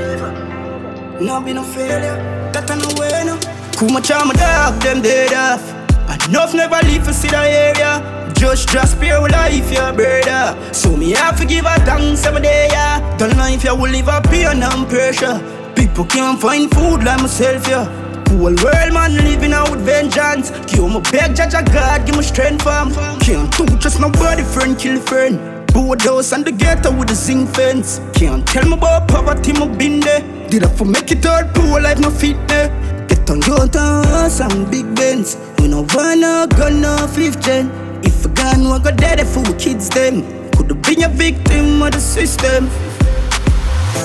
No 1.20 1.40
be 1.40 1.54
no 1.54 1.62
failure, 1.62 2.16
that 2.52 2.70
I 2.70 2.76
know 2.76 2.92
where 2.98 3.24
no. 3.24 3.36
My 3.88 4.00
dog, 4.00 4.82
them 4.82 5.00
dead 5.00 5.32
off. 5.32 5.64
Enough 6.28 6.54
never 6.54 6.78
leave 6.86 7.04
for 7.04 7.12
see 7.12 7.28
the 7.28 7.38
area. 7.38 8.32
Just 8.34 8.68
just 8.68 8.92
spare 8.92 9.22
with 9.22 9.32
life, 9.32 9.72
yeah, 9.72 9.92
brother. 9.92 10.74
So 10.74 10.94
me 10.94 11.12
have 11.12 11.38
to 11.38 11.46
give 11.46 11.64
a 11.64 11.74
thanks 11.86 12.26
every 12.26 12.42
day, 12.42 12.68
yeah. 12.70 13.16
The 13.16 13.28
life 13.34 13.64
you 13.64 13.74
will 13.74 13.90
live 13.90 14.08
up 14.08 14.24
pain 14.24 14.62
and 14.62 14.88
pressure. 14.88 15.40
People 15.74 16.04
can't 16.04 16.38
find 16.38 16.70
food 16.70 17.04
like 17.04 17.22
myself, 17.22 17.66
yeah. 17.66 17.86
Whole 18.28 18.54
world 18.62 18.92
man 18.92 19.16
living 19.16 19.54
out 19.54 19.70
with 19.70 19.80
vengeance. 19.80 20.50
Give 20.70 20.84
me 20.84 21.00
beg, 21.10 21.34
judge 21.34 21.54
a 21.54 21.62
God, 21.62 22.04
give 22.04 22.16
me 22.16 22.22
strength, 22.22 22.62
fam. 22.62 22.92
Can't 23.20 23.50
do 23.56 23.64
just 23.78 24.00
nobody 24.00 24.42
friend, 24.42 24.78
kill 24.78 25.00
friend. 25.00 25.66
Board 25.68 26.02
house 26.02 26.32
and 26.32 26.44
the 26.44 26.52
ghetto 26.52 26.94
with 26.94 27.08
the 27.08 27.14
zinc 27.14 27.48
fence. 27.54 28.00
Can't 28.12 28.46
tell 28.46 28.66
me 28.66 28.74
about 28.74 29.08
poverty, 29.08 29.54
me 29.54 29.66
been 29.76 30.00
there. 30.00 30.35
Did 30.48 30.62
I 30.62 30.68
for 30.68 30.84
make 30.84 31.10
it 31.10 31.26
all 31.26 31.42
poor 31.54 31.80
life, 31.80 31.98
no 31.98 32.08
fit 32.10 32.36
there. 32.46 32.68
Get 33.08 33.18
Toyota 33.26 34.30
some 34.30 34.70
big 34.70 34.94
Benz. 34.94 35.36
We 35.58 35.66
no 35.66 35.80
want 35.92 36.20
no 36.20 36.46
gun, 36.46 36.80
no 36.80 37.06
fifth 37.08 37.40
gen. 37.40 37.70
If 38.04 38.24
a 38.24 38.28
gun, 38.28 38.60
we 38.60 38.78
go 38.78 38.90
dead 38.96 39.26
for 39.26 39.42
kids 39.58 39.88
them. 39.88 40.22
Could 40.52 40.70
have 40.70 40.82
been 40.82 41.02
a 41.02 41.08
victim 41.08 41.82
of 41.82 41.92
the 41.92 41.98
system. 41.98 42.70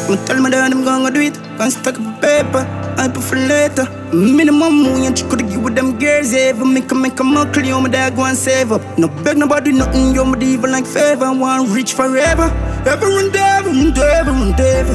Me 0.09 0.17
tell 0.25 0.39
my 0.41 0.49
dad 0.49 0.71
I'm 0.71 0.83
gonna 0.83 1.11
do 1.11 1.21
it. 1.21 1.35
Can't 1.57 1.71
stack 1.71 1.99
up 1.99 2.21
paper, 2.21 2.65
I 2.97 3.07
put 3.07 3.23
for 3.23 3.35
later. 3.35 3.85
Minimum 4.13 4.83
money 4.83 5.07
you 5.07 5.27
could 5.29 5.47
give 5.49 5.63
with 5.63 5.75
them 5.75 5.97
girls 5.99 6.33
ever. 6.33 6.65
Make 6.65 6.91
a 6.91 6.95
make 6.95 7.19
a 7.19 7.23
muckle, 7.23 7.63
you 7.63 7.79
my 7.79 7.89
dad 7.89 8.15
go 8.15 8.25
and 8.25 8.37
save 8.37 8.71
up. 8.71 8.81
No 8.97 9.07
beg 9.07 9.37
nobody 9.37 9.71
nothing, 9.71 10.13
you 10.13 10.25
my 10.25 10.37
diva 10.37 10.67
like 10.67 10.85
favor. 10.85 11.31
Want 11.31 11.69
rich 11.69 11.93
forever. 11.93 12.51
Everyone 12.85 13.31
there, 13.31 13.59
everyone 13.59 13.93
there, 13.93 14.19
everyone 14.19 14.51
there. 14.55 14.85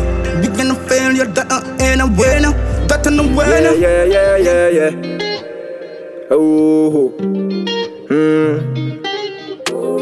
Big 0.43 0.59
and 0.60 0.73
a 0.73 0.74
failure, 0.89 1.27
that 1.27 1.51
ain't 1.81 2.02
a 2.02 2.06
winner. 2.06 2.52
That 2.89 3.06
ain't 3.06 3.20
a 3.20 3.23
winner. 3.23 3.73
Yeah, 3.74 4.05
yeah, 4.05 4.36
yeah, 4.36 4.68
yeah, 4.68 4.90
yeah. 4.90 6.28
Oh, 6.31 7.10
hmm. 8.10 8.56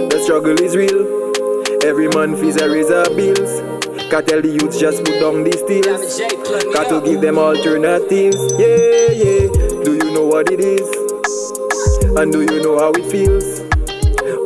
The 0.08 0.20
struggle 0.24 0.58
is 0.60 0.74
real. 0.74 1.04
Every 1.84 2.08
man 2.08 2.34
fees 2.36 2.56
a 2.56 2.68
raise 2.68 2.90
our 2.90 3.08
bills. 3.14 3.84
Can't 4.14 4.28
tell 4.28 4.42
the 4.42 4.48
youths 4.48 4.78
just 4.78 5.04
put 5.04 5.18
down 5.18 5.42
these 5.42 5.58
steels. 5.58 6.20
Got 6.72 6.88
to 6.88 7.02
give 7.04 7.20
them 7.20 7.36
alternatives. 7.36 8.38
Yeah, 8.62 9.10
yeah. 9.10 9.50
Do 9.82 9.98
you 9.98 10.14
know 10.14 10.22
what 10.22 10.52
it 10.52 10.60
is? 10.60 10.86
And 12.14 12.30
do 12.30 12.42
you 12.42 12.62
know 12.62 12.78
how 12.78 12.92
it 12.94 13.10
feels? 13.10 13.58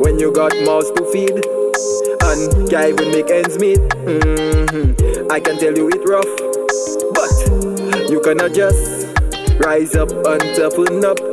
When 0.01 0.17
you 0.17 0.31
got 0.33 0.57
mouths 0.65 0.89
to 0.97 1.05
feed 1.13 1.37
and 1.37 2.67
can't 2.67 2.97
even 2.97 3.11
make 3.11 3.29
ends 3.29 3.59
meet. 3.59 3.77
Mm-hmm. 4.09 5.31
I 5.31 5.39
can 5.39 5.59
tell 5.59 5.77
you 5.77 5.87
it 5.93 6.01
rough, 6.01 6.33
but 7.13 8.09
you 8.09 8.21
cannot 8.21 8.53
just 8.53 9.05
rise 9.59 9.93
up 9.93 10.09
and 10.09 10.41
toughen 10.57 11.05
up. 11.05 11.28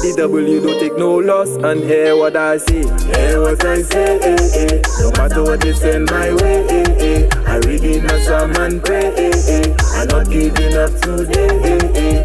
Get 0.00 0.14
the 0.14 0.22
W, 0.28 0.60
don't 0.60 0.78
take 0.78 0.96
no 0.96 1.16
loss, 1.16 1.48
and 1.56 1.82
hear 1.82 2.16
what 2.16 2.36
I 2.36 2.58
say. 2.58 2.82
Hear 2.82 3.40
what 3.42 3.64
I 3.64 3.82
say, 3.82 4.20
eh, 4.20 4.36
eh. 4.54 4.82
No 5.00 5.10
matter 5.10 5.42
what 5.42 5.60
they 5.60 5.72
send 5.72 6.08
my 6.08 6.32
way, 6.34 6.64
eh, 6.68 6.84
eh. 7.00 7.28
I 7.48 7.56
read 7.66 7.82
in 7.82 8.06
a 8.06 8.62
and 8.62 8.84
pray, 8.84 9.12
eh, 9.16 9.32
eh. 9.48 9.74
I'm 9.94 10.06
not 10.06 10.30
giving 10.30 10.76
up 10.76 10.92
today, 11.00 11.50
eh, 11.64 11.90
eh. 11.98 12.24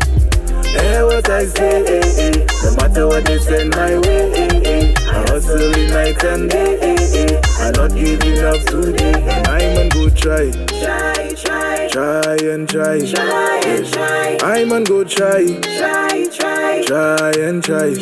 Hear 0.69 1.05
what 1.07 1.27
I 1.27 1.45
say, 1.45 1.83
eh, 1.85 2.01
eh. 2.19 2.45
No 2.63 2.75
matter 2.75 3.07
what 3.07 3.25
they 3.25 3.39
send 3.39 3.71
my 3.71 3.97
way, 3.97 4.31
eh, 4.33 4.61
eh. 4.65 4.93
I 5.33 5.37
hustle 5.37 5.71
night 5.89 6.23
and 6.25 6.47
day. 6.47 7.41
I'm 7.57 7.73
not 7.73 7.95
giving 7.95 8.37
up 8.45 8.61
today, 8.67 9.13
and 9.13 9.47
I'm 9.47 9.77
on 9.79 9.89
go 9.89 10.07
try. 10.09 10.51
Try, 10.51 11.33
try, 11.33 11.87
Try 11.89 12.37
and 12.53 12.69
try. 12.69 12.99
try 13.03 13.61
and 13.65 13.91
try. 13.91 14.37
I'm 14.43 14.71
on 14.71 14.83
go 14.83 15.03
try. 15.03 15.59
Try, 15.79 16.27
try, 16.31 16.83
Try 16.85 17.31
and 17.31 17.63
try. 17.63 17.95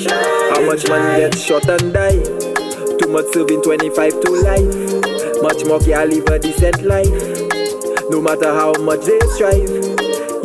How 0.49 0.59
much 0.65 0.89
man 0.89 1.21
get 1.21 1.37
shot 1.39 1.69
and 1.69 1.93
die? 1.93 2.19
Too 2.99 3.07
much 3.07 3.27
serving 3.33 3.61
25 3.61 4.11
to 4.11 4.31
life. 4.31 5.41
Much 5.41 5.63
more 5.63 5.79
can 5.79 6.09
live 6.09 6.27
a 6.27 6.37
decent 6.37 6.81
life. 6.83 7.07
No 8.09 8.19
matter 8.19 8.51
how 8.51 8.73
much 8.73 9.05
they 9.05 9.19
strive. 9.35 9.71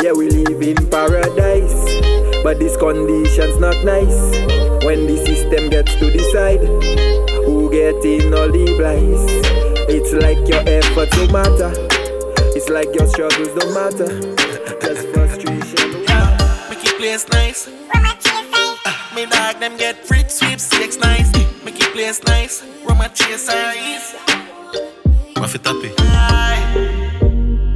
Yeah, 0.05 0.13
we 0.13 0.31
live 0.31 0.63
in 0.63 0.89
paradise. 0.89 1.86
But 2.43 2.59
this 2.59 2.77
condition's 2.77 3.59
not 3.59 3.77
nice. 3.85 4.19
When 4.85 5.07
the 5.07 5.17
system 5.27 5.71
gets 5.71 5.95
to 5.97 6.11
decide 6.11 6.61
who 7.47 7.71
get 7.71 8.05
in 8.05 8.35
all 8.35 8.51
the 8.51 8.65
blights. 8.77 9.25
It's 9.89 10.13
like 10.13 10.39
your 10.49 10.63
efforts 10.67 11.17
don't 11.17 11.33
matter. 11.33 11.73
It's 12.57 12.69
like 12.69 12.93
your 12.95 13.07
struggles 13.07 13.55
don't 13.55 13.73
matter. 13.73 14.11
Just 14.81 15.07
frustration. 15.15 16.03
Make 16.69 16.85
it 16.85 16.97
place 16.99 17.29
nice. 17.31 17.69
Uh, 17.95 19.15
me 19.15 19.27
dog 19.27 19.61
them 19.61 19.77
get 19.77 20.05
free 20.07 20.25
sweepstakes 20.29 20.99
nice. 20.99 21.33
Make 21.65 21.81
it 21.81 21.93
place 21.93 22.23
nice. 22.25 22.65
Rum 22.85 23.01
and 23.01 23.15
chase 23.15 23.49
eyes. 23.49 24.15
Rough 25.37 25.55
it 25.55 25.67
up, 25.67 25.77
eh? 25.85 25.93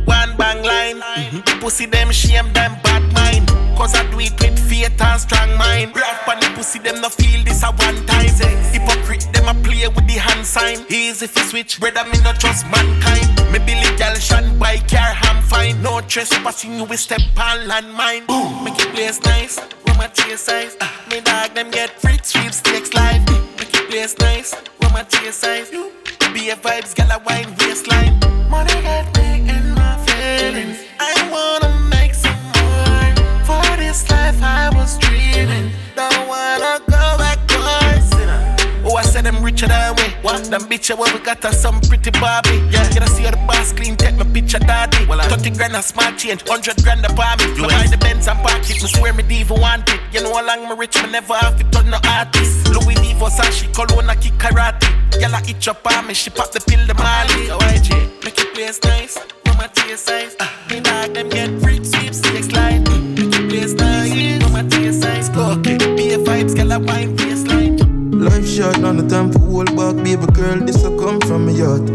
One 0.05 0.37
bang 0.37 0.63
line. 0.63 1.43
Pussy 1.61 1.87
them 1.87 2.11
shame 2.11 2.53
them 2.53 2.77
bad 2.83 3.13
mind. 3.15 3.49
Cause 3.81 3.95
I 3.95 4.05
do 4.11 4.21
it 4.21 4.39
with 4.39 4.59
faith 4.69 5.01
and 5.01 5.19
strong 5.19 5.57
mind. 5.57 5.97
Rough 5.97 6.29
on 6.29 6.39
the 6.39 6.53
pussy 6.55 6.79
them 6.81 7.01
no 7.01 7.09
feel 7.09 7.43
this 7.45 7.63
a 7.63 7.73
one 7.73 8.05
time. 8.05 8.29
Hypocrite 8.77 9.27
them 9.33 9.49
a 9.49 9.55
play 9.65 9.89
with 9.89 10.07
the 10.07 10.21
hand 10.21 10.45
sign. 10.45 10.85
Easy 10.91 11.27
fi 11.27 11.41
switch, 11.49 11.81
brother 11.81 12.05
me 12.05 12.21
no 12.21 12.35
trust 12.35 12.67
mankind. 12.67 13.27
Me 13.51 13.59
Billy 13.59 13.89
gal 13.97 14.15
shan 14.17 14.59
by 14.59 14.77
car 14.85 15.17
ham 15.23 15.41
fine. 15.45 15.81
No 15.81 16.03
trespassing 16.03 16.75
you 16.75 16.85
will 16.85 16.99
step 16.99 17.23
on 17.39 17.65
landmine. 17.71 18.27
Boom, 18.27 18.65
make 18.65 18.79
it 18.79 18.93
place 18.93 19.19
nice. 19.23 19.59
Rum 19.87 20.01
and 20.05 20.13
chase 20.13 20.47
eyes. 20.51 20.77
Uh, 20.79 20.87
me 21.09 21.23
dog 21.23 21.55
them 21.55 21.71
get 21.71 21.99
free 21.99 22.19
sweepstakes 22.23 22.93
live. 22.93 23.27
Make 23.57 23.73
it 23.73 23.89
place 23.89 24.15
nice. 24.19 24.53
Rum 24.83 24.95
and 24.95 25.09
chase 25.09 25.43
eyes. 25.43 25.71
Be 25.71 26.51
a 26.51 26.57
vibes, 26.57 26.95
gal 26.95 27.11
a 27.13 27.19
wine 27.25 27.57
waistline. 27.59 28.21
Money 28.51 28.77
got 28.83 29.09
me 29.17 29.49
in 29.49 29.75
my 29.75 29.97
feelings. 30.05 30.79
I 31.01 31.17
wanna 31.33 31.70
life 34.31 34.43
I 34.43 34.71
was 34.77 34.99
dreaming. 34.99 35.73
Don't 35.97 36.29
wanna 36.29 36.81
go 36.87 37.19
back 37.19 37.39
backwards. 37.49 38.11
Oh, 38.85 38.97
I 38.97 39.03
said 39.03 39.27
I'm 39.27 39.43
richer 39.43 39.67
than 39.67 39.95
we. 39.97 40.05
What? 40.23 40.45
Them 40.45 40.63
bitch, 40.63 40.97
where 40.97 41.13
we 41.13 41.21
got 41.21 41.45
us 41.45 41.61
some 41.61 41.81
pretty 41.81 42.11
Barbie. 42.11 42.63
Yeah, 42.71 42.89
get 42.93 43.03
to 43.03 43.09
see 43.09 43.25
how 43.25 43.33
the 43.33 43.37
boss 43.47 43.73
clean, 43.73 43.97
take 43.97 44.17
my 44.17 44.25
picture, 44.25 44.59
daddy. 44.59 45.07
Well, 45.07 45.21
30 45.21 45.51
grand 45.51 45.75
a 45.77 45.83
smart 45.83 46.19
change, 46.19 46.43
100 46.49 46.83
grand 46.83 47.05
a 47.05 47.09
palm 47.13 47.39
me. 47.39 47.57
You 47.57 47.69
buy 47.69 47.87
the 47.87 47.99
Benz 47.99 48.29
and 48.29 48.39
park 48.41 48.63
it, 48.71 48.83
me 48.83 48.89
swear 48.89 49.13
me 49.13 49.23
diva 49.23 49.55
want 49.55 49.89
it. 49.89 50.01
You 50.13 50.23
know 50.23 50.35
how 50.35 50.47
long 50.47 50.69
me 50.69 50.75
rich, 50.77 50.97
me 51.03 51.11
never 51.11 51.35
have 51.35 51.57
to 51.59 51.65
turn 51.71 51.91
no 51.91 51.99
artist. 52.09 52.69
Louis 52.69 52.97
V, 53.03 53.15
Versace, 53.15 53.67
Cologne, 53.75 54.09
I 54.09 54.17
kick 54.17 54.35
karate. 54.35 54.91
Girl, 55.21 55.35
I 55.35 55.43
up 55.71 55.87
on 55.93 56.07
me, 56.07 56.15
she 56.15 56.31
pop 56.31 56.53
the 56.53 56.61
pill, 56.61 56.85
the 56.87 56.95
Mali. 56.95 57.47
Yo, 57.49 57.59
YG, 57.59 58.25
make 58.25 58.39
it 58.39 58.55
place 58.55 58.81
nice. 58.85 59.19
Mama 59.47 59.69
tea 59.75 59.97
size. 59.97 60.37
Uh, 60.41 60.49
me 60.71 60.81
dog, 60.81 61.15
them 61.15 61.29
get 61.29 61.51
free 61.61 61.85
sweepstakes 61.85 62.30
vibes, 66.41 66.57
girl, 66.57 66.73
I 66.73 66.77
wine 66.79 67.17
baseline. 67.17 67.79
Life 68.13 68.47
short, 68.47 68.79
none 68.81 68.97
the 68.97 69.09
time 69.09 69.33
for 69.33 69.41
hold 69.41 69.77
back, 69.77 69.97
baby 70.05 70.27
girl. 70.33 70.59
This 70.59 70.83
will 70.83 70.99
come 70.99 71.21
from 71.21 71.47
my 71.47 71.53
heart. 71.53 71.89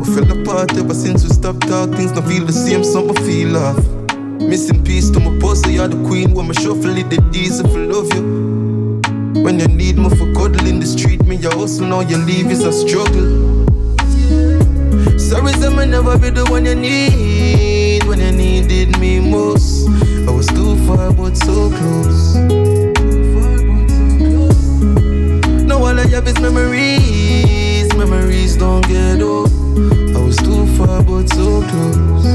We 0.00 0.14
fell 0.14 0.40
apart 0.40 0.76
ever 0.76 0.94
since 0.94 1.22
we 1.22 1.30
stopped 1.30 1.66
talking. 1.68 1.94
Things 1.96 2.12
don't 2.12 2.26
feel 2.26 2.44
the 2.44 2.52
same, 2.52 2.84
some 2.84 3.10
I 3.10 3.14
feel 3.22 3.56
off. 3.56 3.78
Missing 4.40 4.84
piece 4.84 5.10
to 5.10 5.20
my 5.20 5.38
pussy, 5.38 5.74
you're 5.74 5.88
the 5.88 5.96
queen. 6.08 6.34
When 6.34 6.48
my 6.48 6.54
shuffle 6.54 6.96
it, 6.96 7.10
the 7.10 7.18
diesel 7.30 7.68
for 7.68 7.78
love 7.78 8.12
you. 8.14 9.00
When 9.42 9.58
you 9.58 9.68
need 9.68 9.96
me 9.96 10.08
for 10.10 10.32
cuddle 10.34 10.66
in 10.66 10.80
the 10.80 10.86
street, 10.86 11.24
me 11.24 11.36
your 11.36 11.54
hustle 11.54 11.86
now 11.86 12.00
you 12.00 12.18
leave 12.18 12.50
is 12.50 12.64
a 12.64 12.72
struggle. 12.72 13.66
Sorry, 15.18 15.52
some 15.54 15.78
I 15.78 15.84
never 15.84 16.18
be 16.18 16.30
the 16.30 16.44
one 16.50 16.66
you 16.66 16.74
need 16.74 18.04
when 18.04 18.20
you 18.20 18.32
needed 18.32 18.98
me 18.98 19.20
most. 19.20 19.88
I 20.28 20.30
was 20.30 20.46
too 20.48 20.76
far, 20.86 21.12
but 21.12 21.36
so 21.36 21.70
close. 21.70 22.79
All 25.90 25.98
I 25.98 26.06
have 26.06 26.28
is 26.28 26.38
memories. 26.40 27.92
Memories 27.96 28.56
don't 28.56 28.86
get 28.86 29.20
old. 29.20 29.50
I 30.14 30.20
was 30.22 30.36
too 30.36 30.64
far, 30.76 31.02
but 31.02 31.28
so 31.34 31.62
close. 31.70 32.26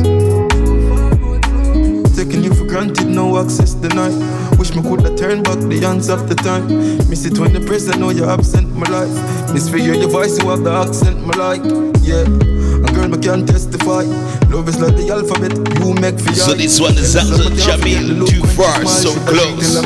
Taking 2.16 2.44
you 2.44 2.54
for 2.54 2.66
granted, 2.66 3.08
no 3.08 3.40
access 3.42 3.74
denied. 3.74 4.16
Wish 4.60 4.76
me 4.76 4.82
coulda 4.82 5.16
turned 5.16 5.46
back 5.46 5.60
the 5.60 5.80
hands 5.80 6.10
of 6.10 6.28
the 6.28 6.36
time. 6.36 6.68
Miss 7.10 7.26
it 7.26 7.40
when 7.40 7.54
the 7.54 7.62
present 7.62 8.00
know 8.00 8.10
you're 8.10 8.30
absent, 8.30 8.76
my 8.76 8.90
life. 8.90 9.16
Miss 9.54 9.70
for 9.70 9.78
your 9.78 9.96
voice, 10.10 10.38
you 10.42 10.50
have 10.50 10.64
the 10.64 10.72
accent, 10.72 11.26
my 11.26 11.36
like. 11.36 11.64
Yeah, 12.04 12.26
and 12.26 12.94
girl, 12.94 13.08
me 13.08 13.18
can 13.20 13.46
testify. 13.46 14.04
Love 14.52 14.68
is 14.68 14.80
like 14.80 14.96
the 14.98 15.10
alphabet, 15.12 15.56
you 15.80 15.94
make 15.96 16.20
for 16.20 16.34
So 16.34 16.54
this 16.54 16.80
one 16.80 16.98
is 16.98 17.16
out 17.16 17.40
of 17.40 17.54
Jamil, 17.54 18.28
too 18.28 18.44
far, 18.60 18.86
so 18.86 19.16
close. 19.32 19.80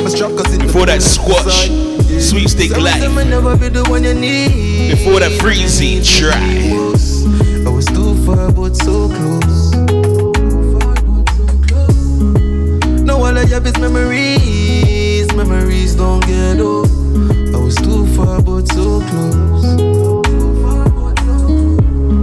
Before 0.58 0.86
that 0.86 1.02
squash, 1.02 1.99
sweepstake 2.20 2.76
life. 2.76 3.00
Before 3.00 3.20
that 5.20 5.32
freezing 5.40 6.02
try. 6.02 6.34
I 7.66 7.70
was 7.70 7.86
too 7.86 8.14
far, 8.24 8.52
but 8.52 8.76
so 8.76 9.08
close. 9.08 9.72
Now 13.04 13.16
all 13.16 13.36
I 13.36 13.44
have 13.46 13.66
is 13.66 13.78
memories. 13.78 15.32
Memories 15.34 15.94
don't 15.94 16.24
get 16.26 16.60
old. 16.60 16.88
I 17.54 17.58
was 17.58 17.74
too 17.76 18.06
far, 18.14 18.40
but 18.42 18.66
so 18.68 19.00
close. 19.08 19.64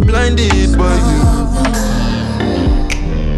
Blinded 0.06 0.78
by 0.78 0.96
you. 1.10 1.22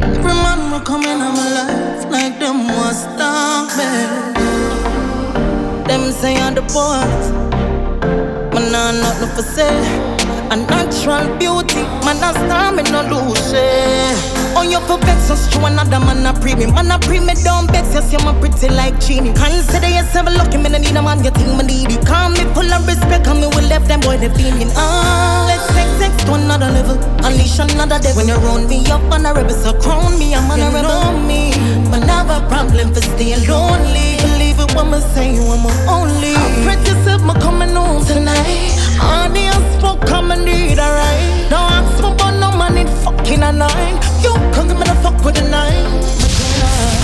Every 0.03 0.33
man 0.33 0.71
will 0.71 0.81
come 0.81 1.03
in 1.03 1.19
my 1.19 1.49
life 1.59 2.05
like 2.11 2.39
them 2.39 2.67
was. 2.67 3.05
Them 3.17 4.28
say 6.19 6.35
I'm 6.35 6.53
the 6.53 6.61
boys, 6.61 7.31
but 8.51 8.69
nah, 8.71 8.91
nothing 8.91 9.29
for 9.35 9.41
say. 9.41 10.19
a 10.51 10.55
natural 10.55 11.25
beauty. 11.37 11.83
Man, 12.03 12.17
a 12.19 12.33
star, 12.33 12.73
no 12.73 13.01
lose 13.07 13.53
it. 13.53 14.17
Oh, 14.57 14.63
you 14.63 14.79
for 14.81 14.97
vex 14.97 15.29
us 15.29 15.47
to 15.53 15.63
another 15.65 15.99
man 15.99 16.25
a 16.25 16.33
pre 16.33 16.55
me. 16.55 16.65
Man 16.65 16.91
a 16.91 16.97
pre 16.99 17.19
me 17.19 17.33
don't 17.43 17.69
vex 17.71 17.93
you, 17.93 18.01
see 18.01 18.17
my 18.25 18.33
pretty 18.39 18.67
like 18.73 18.99
genie. 18.99 19.33
Consider 19.33 19.87
yourself 19.87 20.27
lucky, 20.35 20.57
me 20.57 20.69
no 20.69 20.77
need 20.77 20.95
a 20.95 21.01
man, 21.01 21.23
you 21.23 21.31
think 21.31 21.55
me 21.55 21.63
need 21.63 21.91
it. 21.91 22.05
Call 22.05 22.29
me 22.29 22.43
full 22.53 22.67
of 22.67 22.87
respect, 22.87 23.27
and 23.27 23.39
me 23.39 23.47
will 23.47 23.67
left 23.69 23.87
them 23.87 24.01
boy 24.01 24.17
they 24.17 24.29
feeling. 24.29 24.69
Ah, 24.75 25.45
let's 25.47 25.67
take 25.71 25.91
sex 26.01 26.23
to 26.25 26.33
another 26.33 26.69
level, 26.71 26.97
unleash 27.29 27.59
another 27.59 27.99
day. 27.99 28.13
When 28.13 28.27
you 28.27 28.35
round 28.35 28.67
me 28.69 28.85
up 28.89 29.03
on 29.11 29.25
a 29.25 29.33
rebel, 29.33 29.55
so 29.55 29.73
crown 29.73 30.17
me, 30.17 30.33
I'm 30.33 30.49
on 30.51 30.59
a 30.59 30.65
rebel. 30.65 30.89
know 30.89 31.19
me, 31.27 31.51
but 31.89 32.03
a 32.03 32.39
problem 32.47 32.93
for 32.93 33.01
staying 33.01 33.45
lonely. 33.47 34.17
Believe 34.25 34.59
it 34.59 34.73
when 34.75 34.91
me 34.91 34.99
say 35.13 35.33
you 35.35 35.43
are 35.43 35.61
my 35.61 35.73
only. 35.87 36.33
I 36.35 36.47
pretty 36.63 36.89
yourself, 36.89 37.21
me 37.23 37.33
coming 37.41 37.75
home 37.75 38.03
tonight. 38.05 38.73
Honey, 38.97 39.47
I 39.47 39.57
spoke, 39.77 40.01
come 40.07 40.31
and 40.31 40.45
need 40.45 40.79
a 40.79 40.89
right. 40.99 41.47
No 41.51 41.57
ask 41.57 42.01
for 42.01 42.13
but 42.15 42.33
no 42.41 42.49
it 42.81 42.89
fucking 43.03 43.43
a 43.43 43.51
nine. 43.51 43.95
You 44.23 44.33
come 44.53 44.67
give 44.67 44.79
me 44.79 44.85
the 44.85 44.97
fuck 45.03 45.17
with 45.23 45.35
the 45.35 45.45
nine. 45.49 45.85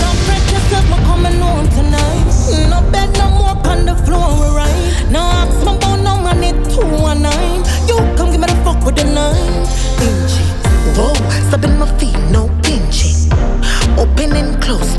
Don't 0.01 0.19
fret 0.25 0.43
yourself, 0.51 0.85
me 0.91 0.97
coming 1.05 1.39
home 1.39 1.67
tonight. 1.69 2.25
No 2.69 2.81
bed, 2.91 3.09
no 3.17 3.29
more 3.39 3.57
on 3.71 3.85
the 3.85 3.95
floor, 4.05 4.55
right? 4.57 4.77
No 5.09 5.19
ask 5.19 5.59
me 5.65 5.84
two 6.75 6.81
and 6.81 7.23
nine. 7.23 7.63
You 7.87 7.95
come 8.17 8.31
give 8.31 8.41
me 8.41 8.47
the 8.47 8.57
fuck 8.63 8.83
with 8.83 8.95
the 8.95 9.05
nine. 9.05 9.63
Inches, 10.03 10.51
whoa, 10.97 11.13
stopping 11.47 11.77
my 11.79 11.87
feet, 11.97 12.17
no 12.31 12.49
pinching. 12.63 13.31
Open 13.97 14.35
and 14.35 14.61
close 14.61 14.94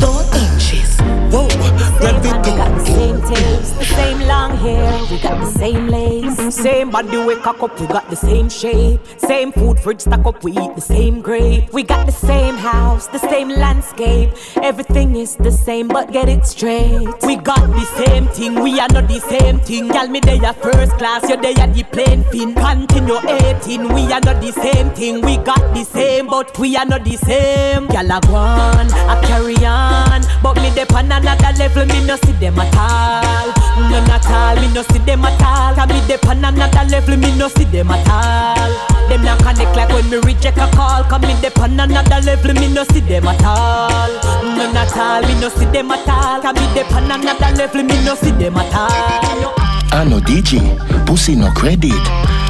hair, 4.66 5.01
we 5.10 5.18
got 5.20 5.38
the 5.40 5.47
same 5.59 5.88
lace. 5.88 6.55
Same 6.55 6.90
body 6.90 7.16
we 7.18 7.36
cock 7.36 7.62
up, 7.62 7.78
we 7.80 7.86
got 7.86 8.09
the 8.10 8.16
same 8.16 8.48
shape. 8.48 9.01
Same 9.18 9.52
food 9.52 9.78
fridge 9.80 10.01
stack 10.01 10.24
up, 10.26 10.43
we 10.44 10.52
eat 10.52 10.74
the 10.74 10.80
same 10.80 11.20
grape. 11.20 11.72
We 11.72 11.82
got 11.82 12.06
the 12.06 12.12
same 12.12 12.56
house, 12.56 13.06
the 13.09 13.18
same 13.18 13.48
landscape. 13.48 14.30
Everything 14.62 15.16
is 15.16 15.36
the 15.36 15.52
same, 15.52 15.88
but 15.88 16.12
get 16.12 16.28
it 16.28 16.47
straight. 16.47 17.09
We 17.22 17.36
got 17.36 17.66
the 17.80 17.84
same 18.05 18.26
thing, 18.28 18.55
we 18.62 18.78
are 18.80 18.88
not 18.88 19.09
the 19.09 19.20
same 19.20 19.60
thing. 19.60 19.88
Gal 19.88 20.09
me 20.09 20.20
they 20.20 20.38
are 20.40 20.55
first 20.55 20.93
class, 20.98 21.28
you 21.28 21.36
they 21.36 21.55
are 21.55 21.68
the 21.68 21.84
plane 21.84 22.24
fin. 22.30 22.55
Continue 22.55 23.18
18, 23.28 23.94
we 23.94 24.02
are 24.12 24.20
not 24.20 24.40
the 24.43 24.52
same 24.52 24.90
thing. 24.90 25.20
We 25.20 25.36
got 25.38 25.62
the 25.74 25.84
same, 25.84 26.26
but 26.26 26.59
we 26.59 26.76
are 26.76 26.86
not 26.86 27.05
the 27.05 27.16
same. 27.16 27.86
Gal 27.88 28.10
a 28.10 28.20
go 28.26 28.34
on, 28.34 28.86
I 28.93 29.20
carry 29.26 29.56
on, 29.64 30.22
but 30.43 30.56
me 30.56 30.70
dey 30.74 30.86
on 30.94 31.10
another 31.12 31.52
level, 31.59 31.86
me 31.86 32.06
no 32.06 32.16
see 32.16 32.32
them 32.32 32.59
at 32.59 32.74
all. 32.76 33.65
None 33.77 34.11
at 34.11 34.27
all, 34.31 34.57
me 34.61 34.73
no 34.73 34.82
see 34.82 34.98
them 34.98 35.24
at 35.24 35.40
all. 35.43 35.74
Can 35.74 35.89
me 35.89 36.01
dey 36.09 36.19
on 36.28 36.44
another 36.44 36.85
level, 36.90 37.16
me 37.16 37.36
no 37.36 37.48
see 37.48 37.65
them 37.65 37.90
at 37.90 38.09
all. 38.09 39.09
Them 39.09 39.23
not 39.23 39.39
connect 39.39 39.77
like 39.77 39.89
when 39.90 40.09
me 40.11 40.16
reject 40.19 40.59
a 40.59 40.66
call. 40.74 41.05
Come 41.05 41.23
me 41.23 41.35
dey 41.40 41.51
on 41.61 41.78
another 41.78 42.20
level, 42.24 42.55
me 42.55 42.73
no 42.73 42.85
see 42.85 43.01
them 43.01 43.27
at 43.28 43.43
all. 43.44 44.09
None 44.57 44.77
at 44.77 44.97
all, 44.97 45.23
me 45.23 45.40
no 45.40 45.48
see 45.51 45.66
them 45.66 45.90
at 45.90 46.09
all. 46.09 46.40
Can 46.40 46.55
me 46.55 46.66
dey 46.74 46.85
on 46.94 47.11
another 47.11 47.57
level, 47.57 47.82
me 47.82 48.05
no 48.05 48.15
see 48.16 48.31
them 48.32 48.57
at 48.57 48.74
all. 48.74 49.55
I 49.93 50.05
no 50.05 50.20
DJ, 50.20 50.61
pussy 51.07 51.36
no 51.36 51.51
credit. 51.53 51.93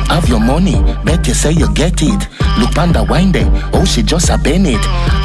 Have 0.09 0.28
your 0.28 0.40
money, 0.40 0.81
bet 1.05 1.27
you 1.27 1.35
say 1.35 1.51
you 1.53 1.73
get 1.74 2.01
it. 2.03 2.28
Wine 2.77 3.32
there, 3.32 3.48
oh 3.73 3.86
she 3.86 4.03
just 4.03 4.28
a 4.28 4.36
Bennett. 4.36 4.77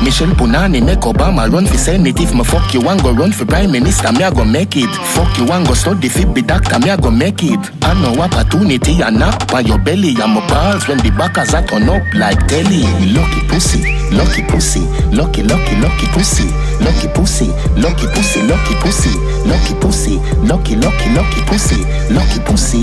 Michelle 0.02 0.34
Punani 0.36 0.82
make 0.84 1.00
Obama 1.02 1.52
run 1.52 1.66
for 1.68 1.78
Senate. 1.78 2.18
If 2.18 2.34
me 2.34 2.46
fuck 2.46 2.74
you 2.74 2.80
want 2.80 3.04
go 3.04 3.12
run 3.12 3.34
for 3.34 3.46
Prime 3.46 3.72
Minister, 3.72 4.10
me 4.14 4.24
I 4.24 4.32
go 4.32 4.46
make 4.46 4.78
it. 4.78 4.90
Fuck 5.14 5.38
you 5.38 5.46
want 5.46 5.68
go 5.68 5.74
study 5.74 6.08
fit 6.08 6.34
be 6.34 6.42
doctor, 6.42 6.80
me 6.80 6.90
I 6.90 6.96
go 6.96 7.12
make 7.12 7.44
it. 7.44 7.60
I 7.84 7.94
know 8.02 8.22
opportunity 8.22 9.02
and 9.02 9.20
nap 9.20 9.52
on 9.54 9.66
your 9.68 9.80
belly. 9.80 10.16
I'm 10.18 10.38
a 10.38 10.48
balls 10.48 10.88
when 10.88 11.00
the 11.00 11.12
backers 11.12 11.54
are 11.54 11.62
turn 11.68 11.90
up 11.90 12.02
like 12.16 12.40
telly. 12.48 12.88
Lucky 13.12 13.44
pussy, 13.50 13.84
lucky 14.16 14.44
pussy, 14.48 14.88
lucky 15.12 15.44
lucky 15.44 15.76
lucky 15.84 16.08
pussy, 16.16 16.48
lucky 16.80 17.10
pussy, 17.12 17.52
lucky 17.76 18.08
pussy, 18.16 18.42
lucky 18.48 18.76
pussy, 18.80 19.12
lucky 19.44 19.76
pussy, 19.76 20.16
lucky 20.48 20.78
lucky 20.80 21.10
lucky 21.12 21.42
pussy, 21.52 21.84
lucky 22.16 22.40
pussy, 22.48 22.80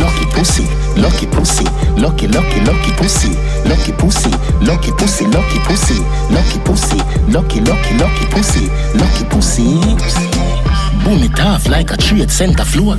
lucky 0.00 0.24
pussy, 0.32 0.64
lucky 0.96 1.26
pussy, 1.28 1.64
lucky 2.00 2.26
lucky 2.28 2.60
lucky 2.64 2.92
pussy, 2.96 3.36
lucky 3.64 3.92
pussy, 3.92 4.30
lucky 4.60 4.92
pussy, 4.92 5.24
lucky 5.26 5.58
pussy, 5.66 5.98
lucky 6.30 6.58
pussy, 6.64 6.98
lucky 7.28 7.60
lucky 7.60 7.94
lucky 7.98 8.26
pussy, 8.30 8.70
lucky 8.94 9.24
pussy. 9.24 10.77
Boom 11.08 11.22
it 11.24 11.40
off 11.40 11.66
like 11.66 11.90
a 11.90 11.96
trade 11.96 12.30
center 12.30 12.66
floor. 12.66 12.94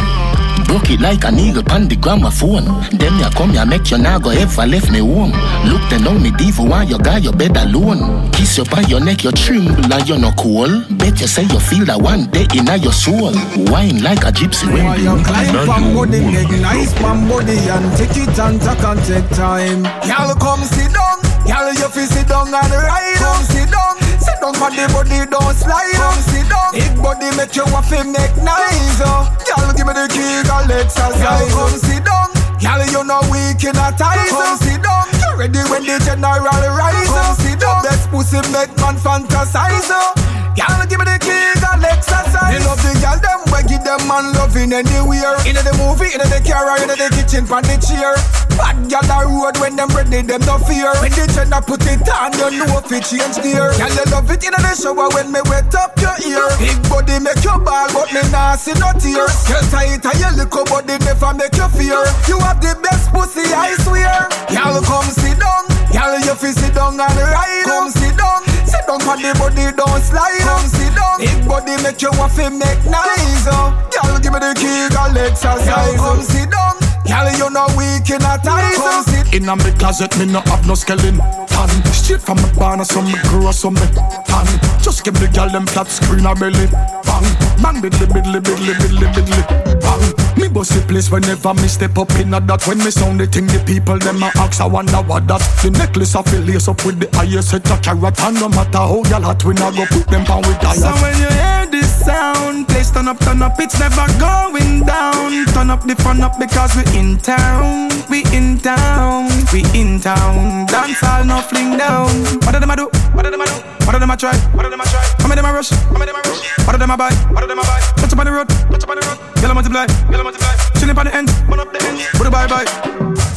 Broke 0.66 0.90
it 0.90 1.00
like 1.00 1.24
an 1.26 1.38
eagle 1.38 1.62
pan 1.62 1.88
the 1.88 1.96
gramophone. 1.96 2.66
Them 2.98 3.20
ya 3.22 3.30
come 3.30 3.54
ya 3.54 3.66
make 3.66 3.92
you 3.92 4.00
now 4.00 4.18
go 4.18 4.32
ever 4.32 4.66
left 4.66 4.90
me 4.90 4.98
home. 4.98 5.30
Look 5.70 5.86
then 5.94 6.08
on 6.08 6.18
me 6.18 6.32
diva 6.32 6.64
why 6.64 6.90
you 6.90 6.98
got 6.98 7.22
your 7.22 7.34
bed 7.34 7.56
alone. 7.56 8.32
Kiss 8.32 8.58
you 8.58 8.66
by 8.66 8.82
your 8.90 9.00
neck, 9.00 9.24
you 9.24 9.32
tremble 9.32 9.94
and 9.94 10.10
you 10.10 10.18
no 10.18 10.32
cool. 10.42 10.82
Bet 10.98 11.22
you 11.22 11.28
say 11.30 11.44
you 11.54 11.60
feel 11.62 11.86
that 11.86 12.02
one 12.02 12.26
day 12.34 12.50
in 12.58 12.66
your 12.82 12.94
soul. 12.98 13.30
Wine 13.70 14.02
like 14.02 14.26
a 14.26 14.34
gypsy 14.34 14.66
when 14.74 14.86
Why 14.90 14.98
the 14.98 15.04
you 15.06 15.22
climb 15.22 15.54
wind 15.54 15.70
from 15.70 15.84
on 15.84 15.94
body, 15.94 16.18
you. 16.18 16.32
make 16.34 16.62
nice 16.66 16.94
from 16.98 17.30
body 17.30 17.62
and 17.70 17.86
take 17.94 18.18
it 18.18 18.34
and 18.42 18.58
take 18.58 18.82
and 18.90 19.00
take 19.06 19.30
time. 19.38 19.86
Y'all 20.10 20.34
come 20.34 20.66
sit 20.66 20.90
down, 20.98 21.22
y'all 21.46 21.70
you 21.78 21.86
fi 21.94 22.10
sit 22.10 22.26
down 22.26 22.50
and 22.50 22.74
ride. 22.74 23.22
Come 23.22 23.44
sit 23.54 23.70
down, 23.70 23.99
sit 24.30 24.42
down 24.42 24.54
for 24.54 24.70
the 24.70 24.86
body 24.94 25.26
don't 25.26 25.56
slide. 25.56 25.94
Come 25.98 26.22
sit 26.30 26.46
down, 26.50 26.70
big 26.74 26.94
body 27.02 27.30
make 27.38 27.56
you 27.56 27.66
want 27.74 27.86
fi 27.86 28.04
make 28.04 28.36
nice. 28.42 29.02
Oh, 29.02 29.26
y'all 29.50 29.74
give 29.74 29.88
me 29.88 29.94
the 29.94 30.06
key, 30.10 30.46
girl 30.46 30.70
exercise. 30.70 31.54
Come 31.54 31.78
sit 31.82 32.04
down, 32.06 32.30
y'all 32.62 32.82
you 32.86 33.04
know 33.04 33.22
weak 33.34 33.64
in 33.66 33.78
a 33.78 33.90
ties. 33.98 34.30
Come 34.30 34.54
oh. 34.54 34.62
sit 34.62 34.82
down, 34.82 35.06
you 35.18 35.30
ready 35.38 35.62
when 35.70 35.84
the 35.86 35.98
general 36.06 36.46
rise. 36.46 37.10
Come 37.10 37.36
sit 37.42 37.60
down, 37.60 37.84
best 37.84 38.10
pussy 38.10 38.42
make 38.54 38.72
man 38.78 38.96
fantasize. 39.02 39.90
Oh, 39.90 40.14
y'all 40.60 40.84
give 40.86 41.00
me 41.00 41.06
the 41.08 41.18
key, 41.24 41.56
girl 41.64 41.80
exercise. 41.88 42.52
Me 42.52 42.60
love 42.68 42.82
the 42.84 42.92
girl 43.00 43.18
them 43.24 43.40
we 43.48 43.60
give 43.72 43.84
them 43.88 44.02
man 44.08 44.36
loving 44.36 44.76
anywhere. 44.76 45.40
In 45.48 45.56
the 45.56 45.74
movie, 45.80 46.12
in 46.12 46.20
the 46.20 46.40
car, 46.44 46.76
in 46.84 46.92
the 46.92 47.08
kitchen, 47.16 47.48
pan 47.48 47.64
the 47.64 47.80
chair. 47.80 48.14
Bad 48.60 48.92
girl 48.92 49.08
a 49.08 49.18
road 49.24 49.56
when 49.64 49.80
them 49.80 49.88
ready, 49.96 50.20
them 50.20 50.44
no 50.44 50.60
fear. 50.68 50.92
When 51.00 51.16
the 51.16 51.26
gender 51.32 51.64
put 51.64 51.88
it 51.88 52.04
on, 52.12 52.36
you 52.36 52.60
know 52.60 52.84
if 52.84 52.92
it 52.92 53.08
change 53.08 53.40
gear. 53.40 53.72
Girl 53.80 53.94
you 53.96 54.06
love 54.12 54.28
it 54.28 54.44
in 54.44 54.52
the 54.52 54.74
shower 54.76 55.08
when 55.16 55.32
me 55.32 55.40
wet 55.48 55.72
up 55.80 55.96
your 56.04 56.16
ear. 56.28 56.44
Big 56.60 56.76
body 56.92 57.24
make 57.24 57.40
you 57.40 57.56
ball, 57.64 57.88
but 57.96 58.12
me 58.12 58.20
nah 58.28 58.60
see 58.60 58.76
no 58.76 58.92
tears. 59.00 59.48
Girl 59.48 59.64
tight 59.72 60.04
and 60.04 60.20
your 60.20 60.34
little 60.36 60.68
body 60.68 61.00
never 61.08 61.32
make 61.40 61.56
you 61.56 61.70
fear. 61.72 62.04
You 62.28 62.38
have 62.44 62.60
the 62.60 62.76
best 62.84 63.08
pussy, 63.16 63.48
I 63.48 63.80
swear. 63.80 64.28
Y'all 64.52 64.84
come 64.84 65.08
sit 65.08 65.40
down, 65.40 65.72
y'all 65.94 66.20
you 66.20 66.36
fi 66.36 66.52
sit 66.52 66.74
down 66.74 67.00
and 67.00 67.18
ride. 67.18 67.64
Come 67.66 67.90
sit 67.90 68.18
down, 68.18 68.44
sit 68.66 68.84
down 68.88 69.00
for 69.00 69.18
the 69.18 69.32
body 69.38 69.72
don't 69.76 70.02
slide. 70.02 70.40
Come 70.42 70.68
sit 70.68 70.94
down, 70.96 71.20
big 71.20 71.48
body 71.48 71.76
make 71.84 72.02
you 72.02 72.12
want 72.18 72.34
fi 72.34 72.50
make 72.50 72.84
nice. 72.86 73.46
Oh, 73.48 73.74
y'all 73.94 74.20
give 74.20 74.34
me 74.34 74.40
the 74.40 74.54
key, 74.56 74.90
girl 74.94 75.18
exercise. 75.18 75.96
Come 75.98 76.22
sit 76.22 76.50
down. 76.50 76.89
Girl, 77.10 77.26
you 77.42 77.50
know 77.50 77.66
weak 77.74 78.06
in 78.14 78.22
a 78.22 78.38
ties. 78.38 78.78
Come 78.78 79.04
sit 79.04 79.34
In 79.34 79.50
a 79.50 79.56
me 79.56 79.72
closet, 79.82 80.16
me 80.20 80.26
no 80.26 80.42
have 80.42 80.66
no 80.68 80.76
skeleton. 80.76 81.18
Tan 81.48 81.70
straight 81.92 82.22
from 82.22 82.38
me 82.38 82.50
barn, 82.56 82.86
so 82.86 83.02
me 83.02 83.16
grow 83.24 83.50
so 83.52 83.72
me 83.72 83.82
tan. 84.30 84.46
Just 84.82 85.04
give 85.04 85.18
the 85.20 85.28
girl 85.34 85.50
them 85.50 85.66
flat 85.66 85.88
screen 85.88 86.26
a 86.26 86.36
belly. 86.36 86.68
Bang, 87.10 87.26
man 87.58 87.82
biddly 87.82 88.06
biddly 88.06 88.40
biddly 88.40 88.74
biddly 88.78 89.08
biddly. 89.10 89.42
Bang, 89.82 90.40
me 90.40 90.48
bust 90.48 90.74
the 90.74 90.86
place 90.88 91.10
whenever 91.10 91.54
me 91.56 91.68
step 91.68 91.98
up 91.98 92.12
in 92.22 92.34
a 92.34 92.40
that. 92.42 92.68
When 92.68 92.78
me 92.78 92.92
sound 92.92 93.20
the 93.20 93.26
thing, 93.26 93.48
the 93.48 93.58
people 93.66 93.98
them 93.98 94.22
a 94.22 94.30
ask, 94.38 94.62
I 94.62 94.68
wonder 94.68 95.02
what 95.02 95.28
that. 95.28 95.42
The 95.64 95.72
necklace 95.72 96.16
I 96.16 96.22
feel 96.22 96.42
lace 96.42 96.68
up 96.68 96.86
with 96.86 97.00
the 97.00 97.10
highest 97.18 97.50
set 97.50 97.70
of 97.72 97.82
carrot, 97.82 98.22
and 98.22 98.36
no 98.36 98.50
matter 98.50 98.86
how 98.86 99.02
y'all 99.10 99.26
hot, 99.26 99.44
we 99.44 99.56
not 99.56 99.74
go 99.74 99.86
put 99.90 100.08
them 100.08 100.24
down 100.26 100.46
with 100.46 100.62
diet. 100.62 100.78
So 100.78 100.94
when 101.02 101.18
you 101.18 101.30
hear 101.34 101.66
this 101.72 101.89
sound, 102.00 102.68
please 102.68 102.92
turn 102.92 103.08
up, 103.08 103.20
turn 103.20 103.42
up, 103.42 103.60
it's 103.60 103.80
never 103.80 104.06
going 104.20 104.86
down. 104.86 105.46
Turn 105.54 105.70
up 105.70 105.84
the 105.84 105.96
fun 105.96 106.22
up 106.22 106.40
because 106.40 106.76
we 106.76 106.84
in 106.98 107.18
town, 107.18 107.90
we 108.10 108.24
in 108.34 108.58
town, 108.60 109.30
we 109.54 109.64
in 109.74 110.00
town. 110.00 110.66
Dance 110.68 111.04
all 111.04 111.24
no 111.26 111.42
fling 111.42 111.78
down. 111.78 112.10
What 112.44 112.54
do 112.54 112.60
them 112.60 112.72
a 112.72 112.76
do? 112.76 112.90
What 113.14 113.24
do 113.24 113.32
them 113.32 113.42
a 113.42 113.46
do? 113.46 113.54
What 113.86 113.94
do 113.94 114.00
them 114.00 114.12
a 114.12 114.18
try? 114.18 114.36
What 114.54 114.64
do 114.64 114.70
them 114.70 114.82
a 114.82 114.86
try? 114.86 115.04
How 115.20 115.28
many 115.28 115.42
them 115.42 115.50
a 115.50 115.54
rush? 115.54 115.70
How 115.70 115.94
many 115.94 116.06
them 116.12 116.16
a 116.16 116.22
rush? 116.28 116.42
What 116.66 116.74
do 116.74 116.78
them 116.78 116.92
a 116.92 116.98
buy? 116.98 117.12
What 117.34 117.42
do 117.42 117.48
them 117.48 117.60
a 117.60 117.64
buy? 117.64 117.80
Touch 117.98 118.14
up 118.14 118.20
on 118.20 118.26
the 118.26 118.32
road, 118.32 118.50
touch 118.50 118.84
up 118.84 118.90
on 118.90 118.98
the 118.98 119.06
road. 119.08 119.20
Yellow 119.42 119.54
multiply, 119.54 119.86
yellow 120.12 120.24
multiply. 120.24 120.54
Chilling 120.80 120.98
on 120.98 121.06
the 121.06 121.16
end, 121.16 121.28
burn 121.50 121.60
up 121.60 121.72
the 121.74 121.80
end. 121.86 122.00
Bye 122.20 122.30
bye 122.30 122.48
bye. 122.48 123.29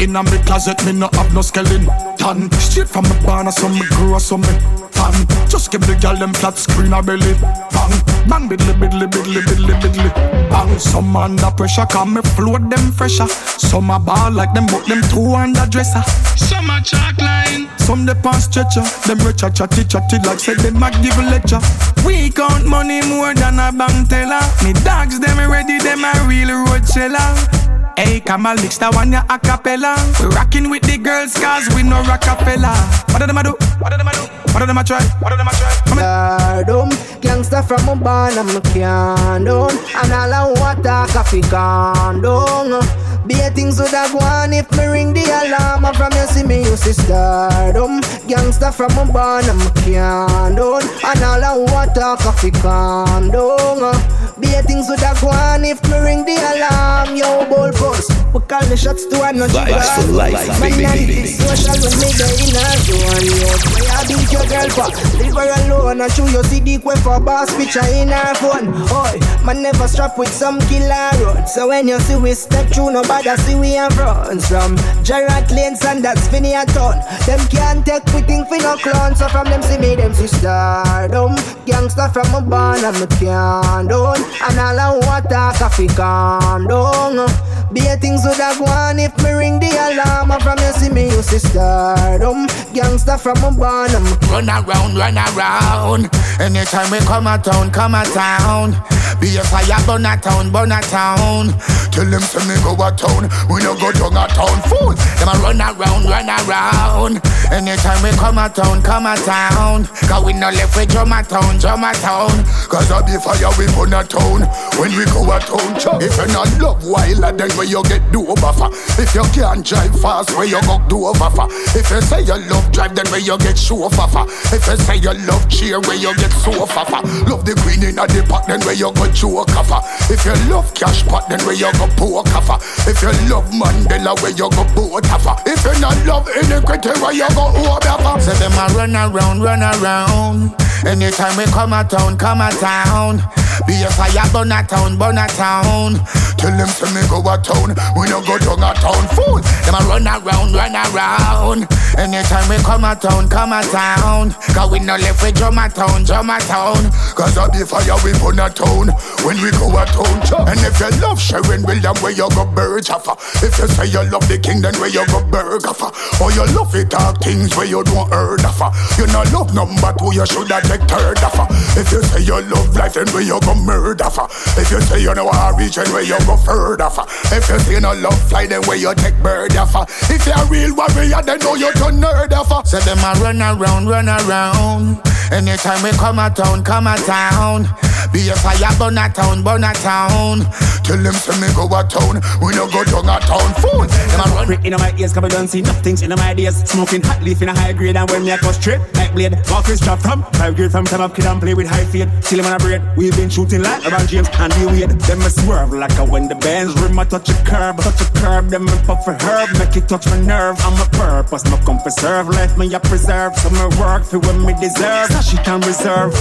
In 0.00 0.16
a 0.16 0.22
me 0.22 0.38
closet, 0.46 0.82
me 0.86 0.92
no 0.92 1.10
have 1.12 1.34
no 1.34 1.42
skeleton. 1.42 1.84
Tan 2.16 2.50
straight 2.52 2.88
from 2.88 3.04
me 3.04 3.14
barn, 3.22 3.52
so 3.52 3.68
me 3.68 3.82
grow 3.90 4.16
so 4.18 4.38
me 4.38 4.48
tan. 4.92 5.12
Just 5.46 5.70
give 5.70 5.82
the 5.82 5.94
girl 6.00 6.16
them 6.16 6.32
flat 6.32 6.56
screen 6.56 6.94
a 6.94 7.02
belly. 7.02 7.34
Bang, 7.68 7.92
bang, 8.26 8.48
biddly, 8.48 8.72
biddly, 8.80 9.06
biddly, 9.06 9.42
biddly, 9.42 9.74
biddly. 9.78 10.10
Bang, 10.48 10.78
some 10.78 11.14
under 11.14 11.50
pressure, 11.50 11.84
come 11.84 12.14
me 12.14 12.22
float 12.32 12.70
them 12.70 12.92
fresher. 12.92 13.28
Some 13.28 13.90
a 13.90 13.98
ball 14.00 14.32
like 14.32 14.54
them, 14.54 14.64
but 14.72 14.86
them 14.86 15.02
two 15.12 15.34
under 15.34 15.66
dresser. 15.66 16.02
Some 16.34 16.70
a 16.70 16.80
chalk 16.80 17.18
line. 17.18 17.68
Some 17.76 18.06
they 18.06 18.14
pass 18.14 18.44
stretcher, 18.44 18.82
them 19.06 19.18
rich 19.18 19.42
a 19.42 19.50
chatty 19.50 19.84
chatty 19.84 20.16
like 20.24 20.40
say 20.40 20.54
them 20.54 20.82
a 20.82 20.90
give 21.02 21.18
a 21.18 21.28
lecture. 21.28 21.60
We 22.06 22.30
count 22.30 22.64
money 22.64 23.02
more 23.06 23.34
than 23.34 23.58
a 23.60 23.70
bank 23.70 24.08
teller. 24.08 24.40
Me 24.64 24.72
dogs 24.80 25.20
them 25.20 25.36
ready, 25.50 25.76
them 25.76 26.04
a 26.04 26.26
real 26.26 26.64
road 26.64 26.88
seller. 26.88 27.69
Hey, 28.00 28.18
Kamal, 28.18 28.56
mix 28.56 28.78
that 28.78 28.94
one 28.94 29.12
ya 29.12 29.20
a 29.28 29.38
cappella. 29.38 29.92
We 30.18 30.32
rocking 30.32 30.70
with 30.70 30.80
the 30.88 30.96
girls, 30.96 31.34
cause 31.36 31.68
we 31.76 31.82
no 31.82 32.00
Rockefeller. 32.08 32.72
What 33.12 33.20
did 33.20 33.28
them 33.28 33.36
do? 33.44 33.52
What 33.76 33.90
did 33.92 34.00
them 34.00 34.08
do? 34.08 34.49
What 34.52 34.60
did 34.60 34.68
them 34.68 34.84
try? 34.84 35.02
What 35.20 35.30
did 35.30 35.38
them 35.38 35.46
try? 35.46 35.70
Stardom, 35.86 36.90
gangsta 37.20 37.62
from 37.66 37.88
a 37.88 37.96
barn, 37.96 38.36
I'm 38.36 38.56
a 38.56 38.60
can 38.60 39.44
down. 39.44 39.70
And 39.70 40.12
all 40.12 40.34
I 40.34 40.52
want 40.58 40.84
a 40.84 41.06
coffee 41.12 41.40
can 41.40 42.20
down. 42.20 42.80
Be 43.26 43.36
things 43.54 43.78
would 43.78 43.90
have 43.90 44.12
gone 44.12 44.52
if 44.52 44.70
me 44.72 44.86
ring 44.86 45.12
the 45.12 45.22
alarm. 45.22 45.84
And 45.84 45.96
from 45.96 46.12
you 46.12 46.26
see 46.26 46.42
me, 46.42 46.64
you 46.64 46.76
see 46.76 46.92
stardom. 46.92 48.00
Gangsta 48.26 48.72
from 48.74 48.90
a 48.98 49.12
barn, 49.12 49.44
I'm 49.44 49.60
a 49.60 49.70
can 49.82 50.56
down. 50.56 50.82
And 51.04 51.22
all 51.22 51.44
I 51.44 51.56
want 51.56 51.96
a 51.96 52.16
coffee 52.20 52.50
can 52.50 53.30
down. 53.30 53.94
Be 54.40 54.48
things 54.66 54.88
would 54.88 55.00
have 55.00 55.20
gone 55.20 55.64
if 55.64 55.82
me 55.84 55.98
ring 55.98 56.24
the 56.24 56.34
alarm. 56.34 57.14
Yo, 57.14 57.46
ball 57.48 57.70
post. 57.72 58.10
We 58.32 58.38
call 58.46 58.62
the 58.70 58.76
shots 58.76 59.06
to 59.06 59.22
another 59.26 59.58
Vibes 59.58 60.06
for 60.06 60.12
life, 60.14 60.60
baby, 60.62 60.86
baby. 60.86 61.26
Social 61.26 61.74
when 61.82 61.98
me 61.98 62.14
there 62.14 62.30
in 62.38 62.54
a 62.54 62.66
zone. 62.78 63.26
Yo, 63.26 63.50
where 63.74 63.90
I 63.90 64.06
beat 64.06 64.30
your 64.30 64.46
girl 64.46 64.70
for? 64.70 64.86
Leave 65.18 65.34
her 65.34 65.50
alone 65.66 66.00
and 66.00 66.12
show 66.12 66.22
you 66.30 66.42
see 66.46 66.60
the 66.62 66.78
for 67.02 67.18
boss 67.18 67.50
picture 67.56 67.82
in 67.90 68.06
her 68.06 68.34
phone. 68.38 68.70
Oi, 68.94 69.18
man 69.44 69.62
never 69.62 69.88
strap 69.88 70.16
with 70.16 70.30
some 70.30 70.60
killer 70.70 71.10
road. 71.18 71.48
So 71.48 71.66
when 71.74 71.88
you 71.88 71.98
see 72.06 72.14
we 72.14 72.34
step 72.34 72.70
through, 72.70 72.92
nobody 72.92 73.34
see 73.42 73.56
we 73.56 73.76
in 73.76 73.90
front. 73.90 74.42
From 74.46 74.78
Gerard 75.02 75.50
Lanes 75.50 75.84
and 75.84 76.04
that's 76.04 76.28
Finny 76.28 76.54
a 76.54 76.64
ton. 76.66 77.02
Them 77.26 77.42
can't 77.50 77.84
take 77.84 78.06
we 78.14 78.22
think 78.22 78.46
for 78.46 78.58
no 78.58 78.76
clown. 78.76 79.16
So 79.16 79.26
from 79.26 79.50
them 79.50 79.62
see 79.62 79.78
me, 79.78 79.96
them 79.96 80.14
see 80.14 80.28
stardom. 80.28 81.34
Gangsta 81.66 82.12
from 82.12 82.30
a 82.32 82.46
barn 82.46 82.84
and 82.84 82.94
me 82.94 83.06
can 83.18 83.88
down. 83.90 84.22
And 84.22 84.58
all 84.60 84.78
I 84.78 84.98
want 85.02 85.26
a 85.26 85.50
coffee 85.58 85.88
can 85.88 86.68
down. 86.68 87.26
Be 87.72 87.86
things 88.20 88.38
would 88.38 88.42
have 88.42 88.58
gone 88.58 88.98
if 88.98 89.16
me 89.22 89.32
ring 89.32 89.58
the 89.58 89.70
alarm. 89.70 90.30
And 90.30 90.42
from 90.42 90.58
you 90.58 90.72
see 90.72 90.92
me, 90.92 91.04
you 91.04 91.22
see 91.22 91.38
stardom. 91.38 92.46
Gangsta 92.74 93.18
from 93.18 93.38
a 93.38 93.50
me 93.50 94.10
Run 94.28 94.48
around, 94.48 94.96
run 94.96 95.18
around. 95.18 96.10
Anytime 96.40 96.90
we 96.90 96.98
come 97.00 97.26
a 97.26 97.38
town, 97.38 97.70
come 97.70 97.94
a 97.94 98.04
town. 98.04 98.72
Be 99.20 99.36
a 99.36 99.44
fire, 99.44 99.76
burn 99.86 100.06
a 100.06 100.16
town, 100.16 100.50
burn 100.50 100.72
a 100.72 100.80
town. 100.80 101.52
Tell 101.92 102.06
them 102.06 102.22
to 102.22 102.38
me 102.46 102.54
go 102.62 102.72
a 102.78 102.88
town, 102.94 103.28
we 103.50 103.60
no 103.60 103.74
go 103.74 103.92
down 103.92 104.16
a 104.16 104.24
town. 104.32 104.62
Fool, 104.70 104.94
them 104.94 105.28
a 105.28 105.34
run 105.42 105.60
around, 105.60 106.08
run 106.08 106.30
around. 106.30 107.20
Anytime 107.52 108.00
we 108.02 108.10
come 108.16 108.38
a 108.38 108.48
town, 108.48 108.80
come 108.80 109.06
a 109.06 109.16
town. 109.16 109.84
Cause 110.08 110.24
we 110.24 110.32
no 110.32 110.48
left 110.50 110.76
with 110.76 110.88
drum 110.88 111.12
a 111.12 111.22
town, 111.22 111.58
drum 111.58 111.84
a 111.84 111.92
town. 111.94 112.30
Cause 112.70 112.90
I 112.90 113.02
be 113.02 113.18
fire, 113.18 113.50
we 113.58 113.66
burn 113.74 113.92
a 113.92 114.04
town. 114.04 114.46
When 114.78 114.96
we 114.96 115.04
go 115.06 115.26
a 115.26 115.40
town. 115.40 116.00
If 116.00 116.16
you 116.16 116.26
not 116.32 116.48
love 116.62 116.86
wild, 116.86 117.36
then 117.36 117.50
where 117.58 117.66
you 117.66 117.82
get 117.84 118.00
do 118.12 118.26
over 118.26 118.52
for. 118.52 118.68
If 119.00 119.14
you 119.14 119.22
can't 119.32 119.64
drive 119.64 119.94
fast, 120.00 120.30
where 120.36 120.46
you 120.46 120.60
go 120.62 120.78
do 120.88 121.06
over 121.06 121.30
for. 121.30 121.46
If 121.78 121.90
you 121.90 122.00
say 122.02 122.22
you 122.22 122.36
love 122.50 122.70
drive, 122.72 122.94
then 122.94 123.06
where 123.10 123.20
you 123.20 123.38
get 123.38 123.58
show 123.58 123.88
for. 123.88 124.06
If 124.54 124.66
you 124.66 124.76
say 124.76 124.96
you 124.96 125.14
love 125.26 125.48
cheer, 125.48 125.80
where 125.80 125.96
you 125.96 126.14
get 126.16 126.32
so 126.32 126.66
for. 126.66 126.84
Love 127.30 127.44
the 127.44 127.54
queen 127.62 127.82
in 127.84 127.98
a 127.98 128.06
the 128.06 128.24
pot, 128.28 128.46
then 128.46 128.60
where 128.60 128.74
you 128.74 128.92
go 128.92 129.06
joke 129.10 129.50
for. 129.50 129.80
If 130.12 130.24
you 130.24 130.34
love 130.50 130.72
cash 130.74 131.06
pot, 131.06 131.28
then 131.28 131.40
where 131.46 131.54
you 131.54 131.70
go 131.78 131.86
poke 131.96 132.28
for. 132.44 132.58
If 132.88 133.00
you 133.02 133.12
love 133.30 133.48
Mandela, 133.50 134.14
where 134.22 134.34
you 134.34 134.50
go 134.50 134.64
boat 134.74 135.06
for. 135.06 135.36
If 135.46 135.64
you 135.64 135.74
not 135.80 135.96
love 136.06 136.28
iniquity, 136.28 136.90
where 137.00 137.14
you 137.14 137.28
go 137.34 137.48
over 137.54 137.96
for. 138.02 138.20
Say 138.20 138.36
them 138.38 138.52
a 138.58 138.66
run 138.74 138.94
around, 138.96 139.42
run 139.42 139.62
around. 139.62 140.54
Anytime 140.84 141.36
we 141.36 141.44
come 141.52 141.72
a 141.72 141.84
town, 141.84 142.16
come 142.16 142.40
a 142.40 142.50
town. 142.50 143.20
Be 143.66 143.82
a 143.82 143.90
fire, 143.90 144.24
burn 144.32 144.52
a 144.52 144.64
town, 144.64 144.96
burn 144.96 145.18
a 145.18 145.26
town. 145.28 146.00
Tell 146.40 146.56
them 146.56 146.68
to 146.80 146.86
me 146.94 147.04
go 147.08 147.20
a 147.20 147.36
town, 147.36 147.76
we 148.00 148.08
no 148.08 148.24
go 148.24 148.38
down 148.38 148.64
a 148.64 148.72
town. 148.80 149.04
Fool, 149.12 149.44
them 149.68 149.76
a 149.76 149.80
run 149.84 150.08
around, 150.08 150.56
run 150.56 150.72
around. 150.72 151.68
Anytime 152.00 152.48
we 152.48 152.56
come 152.64 152.84
a 152.84 152.96
town, 152.96 153.28
come 153.28 153.52
a 153.52 153.60
town. 153.62 154.32
Cause 154.56 154.70
we 154.72 154.80
no 154.80 154.96
left 154.96 155.22
with 155.22 155.36
drum 155.36 155.58
a 155.58 155.68
town, 155.68 156.04
drum 156.04 156.30
a 156.30 156.38
town. 156.40 156.88
Cause 157.12 157.36
I 157.36 157.46
be 157.52 157.60
fire, 157.68 157.98
we 158.00 158.16
burn 158.16 158.40
a 158.40 158.48
town. 158.48 158.88
When 159.26 159.36
we 159.44 159.50
go 159.52 159.68
a 159.76 159.84
town. 159.84 160.48
And 160.48 160.60
if 160.64 160.80
you 160.80 160.88
love 161.04 161.20
Sharon 161.20 161.62
William, 161.68 161.96
where 162.00 162.12
you 162.12 162.28
go 162.30 162.46
bird 162.46 162.88
offer. 162.88 163.12
If 163.44 163.58
you 163.58 163.68
say 163.68 163.86
you 163.86 164.02
love 164.08 164.26
the 164.28 164.38
king, 164.38 164.62
then 164.62 164.74
where 164.80 164.88
you 164.88 165.04
go 165.06 165.20
burger 165.28 165.68
offer. 165.68 165.92
Or 166.22 166.32
you 166.32 166.46
love 166.56 166.74
it 166.74 166.90
talk 166.90 167.20
things 167.20 167.54
where 167.56 167.66
you 167.66 167.84
don't 167.84 168.08
heard 168.10 168.44
offer. 168.44 168.72
You 168.96 169.06
no 169.12 169.22
love 169.28 169.52
number 169.52 169.92
two, 169.98 170.14
you 170.14 170.24
shoulda 170.24 170.62
take 170.64 170.88
third 170.88 171.18
offer. 171.20 171.46
If 171.78 171.92
you 171.92 172.02
say 172.02 172.22
you 172.22 172.40
love 172.48 172.74
life, 172.76 172.94
then 172.94 173.08
where 173.12 173.22
you 173.22 173.38
go 173.40 173.54
murder. 173.54 174.08
If 174.56 174.70
you 174.70 174.80
say 174.80 175.02
you 175.02 175.14
know 175.14 175.28
a 175.28 175.52
then 175.52 175.92
where 175.92 176.02
you 176.02 176.18
go 176.24 176.36
further. 176.36 176.88
If 177.34 177.48
you 177.48 177.58
say 177.60 177.74
you 177.74 177.80
no 177.94 178.08
love 178.08 178.28
fly, 178.28 178.46
then 178.46 178.62
where 178.62 178.76
you 178.76 178.94
take 178.94 179.16
bird 179.22 179.56
offer. 179.56 179.84
If 180.12 180.26
you're 180.26 180.36
a 180.36 180.46
real 180.46 180.74
warrior, 180.74 181.22
then 181.22 181.38
know 181.40 181.54
you 181.54 181.72
turn 181.74 182.00
nerd 182.00 182.32
offer. 182.32 182.66
Say 182.66 182.80
them 182.80 182.98
a 182.98 183.18
run 183.20 183.40
around, 183.40 183.88
run 183.88 184.08
around. 184.08 185.00
Anytime 185.32 185.82
we 185.82 185.90
come 185.92 186.18
a 186.18 186.30
town, 186.30 186.64
come 186.64 186.86
a 186.86 186.96
town. 186.96 187.68
Be 188.12 188.28
a 188.28 188.34
fire, 188.36 188.74
burn 188.78 188.98
a 188.98 189.08
town, 189.08 189.42
burn 189.42 189.64
a 189.64 189.72
town. 189.74 190.40
Tell 190.82 190.98
them 190.98 191.14
to 191.14 191.32
me 191.38 191.46
go 191.54 191.66
a 191.66 191.86
town, 191.86 192.18
we 192.42 192.54
no 192.56 192.66
go 192.66 192.82
down 192.84 193.08
a 193.08 193.20
town. 193.20 193.54
Fool, 193.62 193.86
them 193.86 194.20
a 194.20 194.34
run. 194.34 194.46
Prick 194.46 194.64
in 194.64 194.72
my 194.72 194.92
ears, 194.98 195.12
cause 195.12 195.24
I 195.24 195.28
don't 195.28 195.46
see 195.46 195.60
enough 195.60 195.80
things 195.82 196.02
in 196.02 196.10
my 196.10 196.34
days. 196.34 196.56
Smoking 196.68 197.02
hot 197.02 197.22
leaf 197.22 197.42
in 197.42 197.48
a 197.48 197.54
high 197.54 197.72
grade, 197.72 197.96
and 197.96 198.10
when 198.10 198.24
me 198.24 198.30
a 198.32 198.38
cut 198.38 198.54
straight, 198.54 198.80
like 198.94 199.12
blade. 199.14 199.38
Marcus 199.48 199.80
drop 199.80 200.00
from 200.00 200.22
five 200.34 200.56
grade 200.56 200.72
from 200.72 200.84
time 200.84 201.00
up 201.00 201.14
kid 201.14 201.26
and 201.26 201.40
play 201.40 201.54
with 201.54 201.68
high 201.68 201.84
fade. 201.84 202.10
Till 202.22 202.40
him 202.40 202.46
on 202.46 202.52
a 202.54 202.58
braid, 202.58 202.82
we've 202.96 203.16
been 203.16 203.30
shooting 203.30 203.62
like 203.62 203.86
around 203.86 204.08
James 204.08 204.28
and 204.38 204.52
the 204.52 204.66
weird. 204.66 204.90
Them 204.90 205.22
a 205.22 205.30
swerve 205.30 205.72
like 205.72 205.96
a 205.98 206.04
when 206.04 206.26
the 206.26 206.34
bands 206.34 206.74
rim, 206.80 206.98
I 206.98 207.04
touch 207.04 207.28
a 207.28 207.34
curb, 207.44 207.79
touch 207.80 208.00
a 208.00 208.12
curb. 208.20 208.48
Them 208.48 208.68
a 208.68 208.76
puff 208.86 209.06
a 209.08 209.12
herb, 209.24 209.58
make 209.58 209.76
it 209.76 209.88
touch 209.88 210.06
my 210.06 210.20
nerve. 210.20 210.56
I'm 210.60 210.80
a 210.80 210.88
purpose, 210.90 211.44
my 211.44 211.60
come 211.64 211.80
preserve 211.80 212.28
life, 212.28 212.56
me 212.56 212.72
a 212.74 212.80
preserve. 212.80 213.36
So 213.36 213.50
me 213.50 213.64
work 213.78 214.04
for 214.04 214.18
what 214.18 214.36
me 214.36 214.54
deserve. 214.60 215.10
It 215.10 215.48
and 215.48 215.66
reserve. 215.66 216.14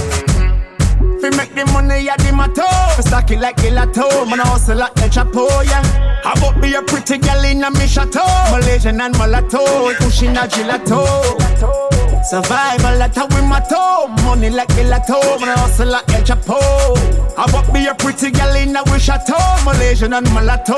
Fi 1.22 1.30
make 1.36 1.53
the 1.53 1.65
money 1.73 2.10
at 2.10 2.18
the 2.19 2.31
motto 2.31 2.64
Fi 2.95 3.02
stack 3.02 3.31
it 3.31 3.40
like 3.40 3.57
gelato 3.57 4.30
Man 4.30 4.40
I 4.40 4.48
hustle 4.48 4.77
like 4.77 4.94
Chapo, 4.95 5.48
yeah 5.65 5.84
How 6.23 6.34
about 6.34 6.61
be 6.61 6.73
a 6.73 6.81
pretty 6.81 7.18
girl 7.18 7.44
in 7.44 7.64
a 7.64 7.72
me 7.72 7.88
chateau 7.88 8.26
Malaysian 8.52 9.02
and 9.02 9.18
mulatto 9.18 9.94
Pushing 9.95 10.38
a 10.38 10.48
gelato 10.48 11.89
Survival 12.24 12.98
like 12.98 13.16
how 13.16 13.28
we 13.28 13.41
motto 13.41 14.08
Money 14.24 14.50
like 14.50 14.68
gelato 14.70 15.40
Man 15.40 15.50
I 15.50 15.60
hustle 15.60 15.88
like 15.88 16.10
El 16.10 16.22
Chapo 16.22 16.60
I 17.38 17.46
about 17.46 17.74
be 17.74 17.86
a 17.88 17.96
pretty 17.96 18.32
girl 18.32 18.56
in 18.56 18.76
a 18.76 18.84
we 18.91 19.00
chateau 19.00 19.38
Malaysian 19.66 20.14
and 20.14 20.30
mulatto 20.34 20.76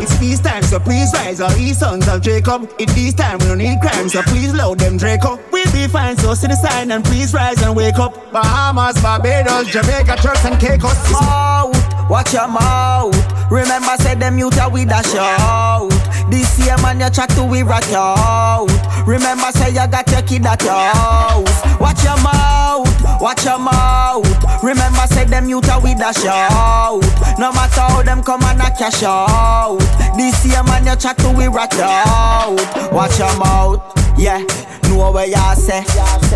it's 0.00 0.16
these 0.18 0.38
times, 0.38 0.70
so 0.70 0.78
please 0.78 1.12
rise 1.12 1.40
our 1.40 1.52
these 1.54 1.78
sons 1.78 2.06
of 2.06 2.22
Jacob. 2.22 2.70
In 2.78 2.88
these 2.94 3.14
times, 3.14 3.42
we 3.42 3.48
don't 3.48 3.58
need 3.58 3.80
crime, 3.80 4.08
so 4.08 4.22
please 4.22 4.54
load 4.54 4.78
them 4.78 4.96
Draco. 4.96 5.40
We'll 5.50 5.72
be 5.72 5.88
fine, 5.88 6.16
so 6.16 6.34
see 6.34 6.46
the 6.46 6.54
sign 6.54 6.92
and 6.92 7.04
please 7.04 7.34
rise 7.34 7.60
and 7.62 7.74
wake 7.74 7.98
up. 7.98 8.14
Bahamas, 8.30 9.02
Barbados, 9.02 9.66
Jamaica, 9.66 10.16
Turks 10.22 10.44
and 10.44 10.60
Caicos. 10.60 11.10
Mouth, 11.10 12.08
watch 12.08 12.32
your 12.32 12.46
mouth. 12.46 13.50
Remember, 13.50 13.96
said 13.98 14.20
them 14.20 14.38
youth 14.38 14.58
are 14.60 14.70
with 14.70 14.88
a 14.88 15.02
shout. 15.02 15.97
This 16.30 16.58
year, 16.58 16.76
man, 16.78 17.00
you 17.00 17.08
chat 17.10 17.30
to 17.30 17.44
we 17.44 17.62
rock 17.62 17.88
out. 17.92 18.68
Remember, 19.06 19.50
say 19.52 19.70
you 19.70 19.86
got 19.88 20.10
your 20.10 20.22
kid 20.22 20.44
at 20.46 20.62
your 20.62 20.72
house. 20.72 21.80
Watch 21.80 22.04
your 22.04 22.20
mouth, 22.22 23.20
watch 23.20 23.44
your 23.44 23.58
mouth. 23.58 24.62
Remember, 24.62 25.06
say 25.06 25.24
them 25.24 25.44
are 25.50 25.80
with 25.80 26.00
a 26.00 26.12
shout. 26.12 27.38
No 27.38 27.52
matter 27.52 27.80
how 27.80 28.02
them 28.02 28.22
come 28.22 28.42
and 28.42 28.58
knock 28.58 28.78
your 28.78 28.90
out. 29.00 29.78
This 30.16 30.44
year, 30.44 30.62
man, 30.64 30.86
you 30.86 30.96
chat 30.96 31.16
to 31.18 31.30
we 31.30 31.46
rock 31.46 31.72
out. 31.74 32.92
Watch 32.92 33.18
your 33.18 33.34
mouth. 33.38 33.80
Yeah, 34.18 34.42
know 34.90 35.12
where 35.12 35.26
ya 35.26 35.54
say. 35.54 35.84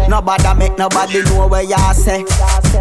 Nobody 0.08 0.54
make 0.58 0.78
nobody 0.78 1.22
know 1.24 1.48
where 1.48 1.62
ya 1.62 1.92
say. 1.92 2.24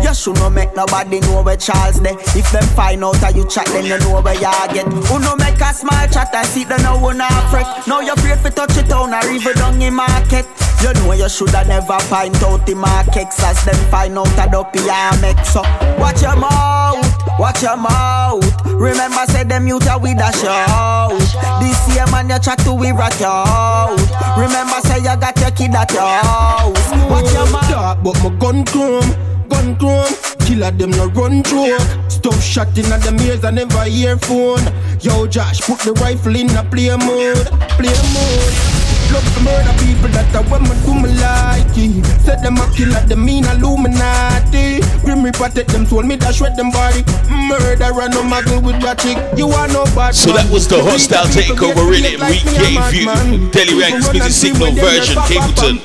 You 0.03 0.13
should 0.13 0.35
not 0.35 0.51
make 0.51 0.75
nobody 0.75 1.19
know 1.21 1.41
where 1.41 1.57
Charles 1.57 1.99
dey. 1.99 2.13
If 2.37 2.51
them 2.51 2.63
find 2.75 3.03
out 3.03 3.15
how 3.17 3.29
you 3.29 3.47
chat, 3.49 3.65
then 3.67 3.85
you 3.85 3.97
know 3.99 4.21
where 4.21 4.39
ya 4.39 4.51
get. 4.67 4.85
Who 4.85 5.19
no 5.19 5.35
make 5.37 5.59
a 5.59 5.73
small 5.73 6.07
chat 6.07 6.29
and 6.33 6.47
see 6.47 6.63
the 6.65 6.77
no 6.83 6.99
one 6.99 7.17
fret. 7.49 7.87
Now 7.87 8.01
you 8.01 8.13
afraid 8.13 8.39
for 8.39 8.51
touch 8.51 8.77
it 8.77 8.87
down 8.89 9.13
or 9.13 9.27
even 9.31 9.55
down 9.55 9.81
in 9.81 9.93
market. 9.95 10.45
You 10.81 10.93
know 10.93 11.13
you 11.13 11.29
shoulda 11.29 11.63
never 11.67 11.99
find 12.09 12.35
out 12.43 12.65
the 12.65 12.73
markets 12.75 13.41
as 13.43 13.63
them 13.65 13.75
find 13.89 14.17
out 14.17 14.27
a 14.37 14.49
dopey 14.51 14.79
ya 14.85 15.11
make 15.21 15.43
so. 15.45 15.61
Watch 15.97 16.21
your 16.21 16.35
mouth, 16.35 17.10
watch 17.41 17.63
your 17.63 17.75
mouth. 17.75 18.45
Remember 18.67 19.25
say 19.25 19.43
them 19.43 19.67
youth 19.67 19.89
are 19.89 19.99
with 19.99 20.21
a 20.21 20.31
shout. 20.37 21.17
This 21.59 21.95
year 21.95 22.05
man 22.11 22.29
you 22.29 22.37
chat 22.39 22.59
to 22.59 22.73
we 22.73 22.91
rock 22.91 23.19
out. 23.21 23.97
Remember 24.37 24.79
say 24.85 24.99
you 24.99 25.17
got 25.17 25.37
your 25.39 25.49
kid 25.51 25.73
at 25.73 25.91
your 25.91 26.01
house. 26.01 26.91
Watch 27.09 27.33
your 27.33 27.49
mouth. 27.51 27.69
Dark, 27.69 28.03
but 28.03 28.15
my 28.23 28.29
gun 28.37 28.63
chrome, 28.63 29.09
gun 29.49 29.75
chrome. 29.77 30.13
Killer 30.45 30.71
them 30.71 30.91
no 30.91 31.07
run 31.07 31.41
joke. 31.41 31.81
Stuff 32.09 32.41
shot 32.43 32.77
in 32.77 32.91
at 32.91 33.01
them 33.01 33.19
ears 33.21 33.43
and 33.43 33.55
never 33.55 33.83
hear 33.85 34.11
earphone. 34.11 34.61
Yo, 35.01 35.25
Josh, 35.25 35.61
put 35.61 35.79
the 35.79 35.93
rifle 35.93 36.35
in 36.35 36.49
a 36.51 36.63
play 36.63 36.95
mode, 36.95 37.47
play 37.77 37.97
mode. 38.13 38.80
Love 39.11 39.27
to 39.35 39.41
murder 39.43 39.75
people 39.83 40.07
that 40.15 40.31
are 40.31 40.43
when 40.47 40.63
me 40.63 40.75
do 40.87 40.95
me 40.95 41.11
like 41.19 41.75
it. 41.75 42.05
Said 42.23 42.39
them 42.39 42.55
a 42.55 42.65
killer, 42.71 43.03
them 43.11 43.25
mean 43.25 43.43
Illuminati. 43.43 44.79
Grim 45.03 45.27
take 45.51 45.67
them 45.67 45.85
soul, 45.85 46.03
me 46.03 46.15
dash 46.15 46.37
shred 46.37 46.55
them 46.55 46.71
body. 46.71 47.03
Murderer 47.27 48.07
no 48.07 48.23
muggle 48.23 48.63
with 48.63 48.81
your 48.81 48.95
chick. 48.95 49.19
You 49.35 49.49
are 49.49 49.67
no 49.67 49.83
bad 49.91 50.15
So 50.15 50.31
that 50.31 50.49
was 50.49 50.67
the 50.67 50.81
hostile 50.81 51.27
takeover 51.27 51.83
rhythm 51.91 52.23
we 52.23 52.39
gave 52.55 52.87
you. 52.95 53.51
Telly 53.51 53.75
Ranks, 53.75 54.07
Busy 54.09 54.31
Signal 54.31 54.71
version, 54.79 55.17
Capleton, 55.27 55.75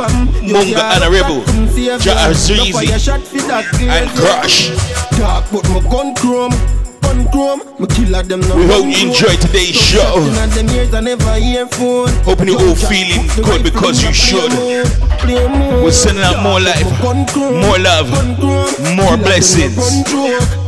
Munga 0.47 0.87
Honorebel, 0.95 1.43
Jata 1.99 2.31
Zreezy, 2.31 2.95
and 3.91 4.11
Crush. 4.15 4.71
Dark, 5.19 5.47
but 5.51 5.69
my 5.69 5.81
gun 5.91 6.15
chrome. 6.15 6.86
Chrome. 7.31 7.63
Me 7.79 7.87
killer 7.87 8.23
them 8.23 8.41
no 8.41 8.57
We 8.57 8.67
hope 8.67 8.85
you 8.85 9.09
enjoy 9.09 9.37
today's 9.37 9.79
Stop 9.79 10.19
show. 10.19 10.33
shouting 10.35 10.67
them 10.67 10.77
ears, 10.77 10.95
I 10.95 11.01
never 11.01 11.35
hear 11.35 11.67
phone. 11.67 12.09
Hoping 12.25 12.49
you 12.49 12.59
all 12.59 12.75
feeling 12.75 13.27
good 13.37 13.63
because 13.63 14.03
you 14.03 14.13
should. 14.13 14.53
We're 15.23 15.91
sending 15.93 16.25
out 16.25 16.43
more 16.43 16.61
life, 16.61 16.87
more 17.03 17.79
love, 17.79 18.11
more 18.97 19.17
blessings. 19.17 19.77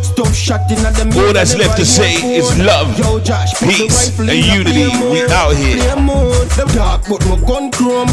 Stop 0.03 0.35
shouting 0.35 0.79
at 0.79 0.95
them 0.95 1.13
All 1.13 1.33
that's 1.33 1.57
left 1.57 1.77
to 1.79 1.85
say 1.85 2.15
is 2.15 2.59
love, 2.59 2.99
Yo, 2.99 3.21
Josh, 3.21 3.55
peace, 3.61 4.19
and 4.19 4.29
unity. 4.31 4.89
We 5.11 5.23
out 5.31 5.55
here. 5.55 5.77
Play 5.77 6.03
mode. 6.03 6.49
Them 6.51 6.69
dark, 6.69 7.03
but 7.09 7.25
my 7.27 7.37
gun 7.47 7.71
chrome. 7.71 8.09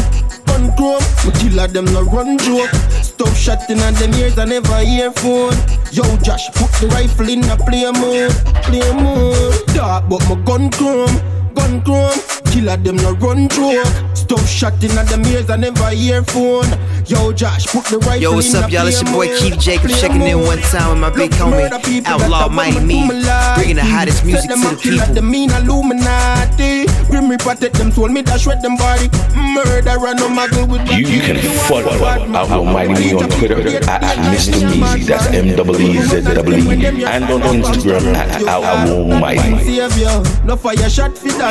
Gun 0.46 0.70
chrome. 0.76 1.02
Me 1.24 1.32
killer 1.40 1.66
them 1.66 1.86
no 1.86 2.02
run 2.02 2.38
joke. 2.38 2.70
Stop 3.16 3.34
shouting 3.34 3.78
at 3.78 3.94
them 3.94 4.12
ears, 4.12 4.36
I 4.38 4.44
never 4.44 4.76
hear 4.80 5.10
phone. 5.10 5.54
Yo, 5.90 6.04
Josh, 6.18 6.48
put 6.52 6.70
the 6.82 6.88
rifle 6.92 7.26
in 7.30 7.40
the 7.40 7.56
play 7.64 7.90
mode. 7.90 8.30
Play 8.64 8.92
mode. 8.92 9.66
Dark, 9.74 10.06
but 10.10 10.20
my 10.28 10.34
gun 10.44 10.70
chrome. 10.70 11.08
Gun 11.54 11.80
chrome. 11.82 12.12
Killer 12.52 12.76
them 12.76 12.96
no 12.96 13.12
run 13.12 13.48
joke. 13.48 13.86
Stop 14.14 14.40
shouting 14.40 14.90
at 14.92 15.08
them 15.08 15.24
ears, 15.26 15.48
I 15.48 15.56
never 15.56 15.88
hear 15.90 16.22
phone. 16.24 16.68
Yo, 17.06 17.32
Josh, 17.32 17.66
put 17.68 17.84
the 17.86 17.98
rifle 17.98 18.20
Yo, 18.20 18.32
what's 18.34 18.52
in 18.52 18.64
up, 18.64 18.70
y'all? 18.70 18.86
It's 18.88 19.00
play 19.00 19.12
your 19.12 19.16
boy 19.16 19.26
mode. 19.28 19.38
Keith 19.38 19.60
Jacobs 19.60 20.00
checking 20.00 20.22
in 20.22 20.40
one 20.40 20.58
time 20.58 20.90
with 20.90 20.98
my 20.98 21.10
big 21.10 21.30
Look, 21.38 21.54
homie, 21.54 22.04
Outlaw 22.04 22.48
that 22.48 22.52
Mighty 22.52 22.80
Me, 22.80 23.06
to 23.06 23.14
like 23.14 23.54
bringing 23.56 23.76
the 23.76 23.84
hottest 23.84 24.18
Said 24.18 24.26
music 24.26 24.50
them 24.50 24.60
to 24.60 24.68
a 24.68 24.74
the 24.74 24.80
people. 24.82 25.14
them 25.14 25.30
mean 25.30 25.50
Illuminati. 25.52 26.86
Grim 27.06 27.30
Reaper 27.30 27.54
take 27.54 27.74
them 27.74 27.92
soul, 27.92 28.08
me 28.08 28.22
dash 28.22 28.42
shred 28.42 28.60
them 28.60 28.76
body. 28.76 29.06
Murderer 29.38 30.14
no 30.18 30.26
muggle 30.26 30.66
with 30.66 30.82
You, 30.90 31.06
you 31.06 31.20
can 31.22 31.38
follow 31.70 31.94
Outlaw 32.34 32.64
Mighty 32.64 32.94
Me 32.94 33.05
on 33.14 33.28
Twitter 33.30 33.58
at, 33.58 33.88
at 34.02 34.16
Mr. 34.32 34.52
Meezy, 34.70 35.04
that's 35.06 35.26
M 35.26 35.56
W 35.56 35.88
E 35.88 36.00
Z 36.02 36.20
W 36.22 36.56
E, 36.56 37.04
and 37.04 37.24
on 37.24 37.40
Instagram 37.40 38.14
at 38.14 38.42
Outlaw 38.46 39.18
Mighty 39.20 39.50
Me. 39.54 39.80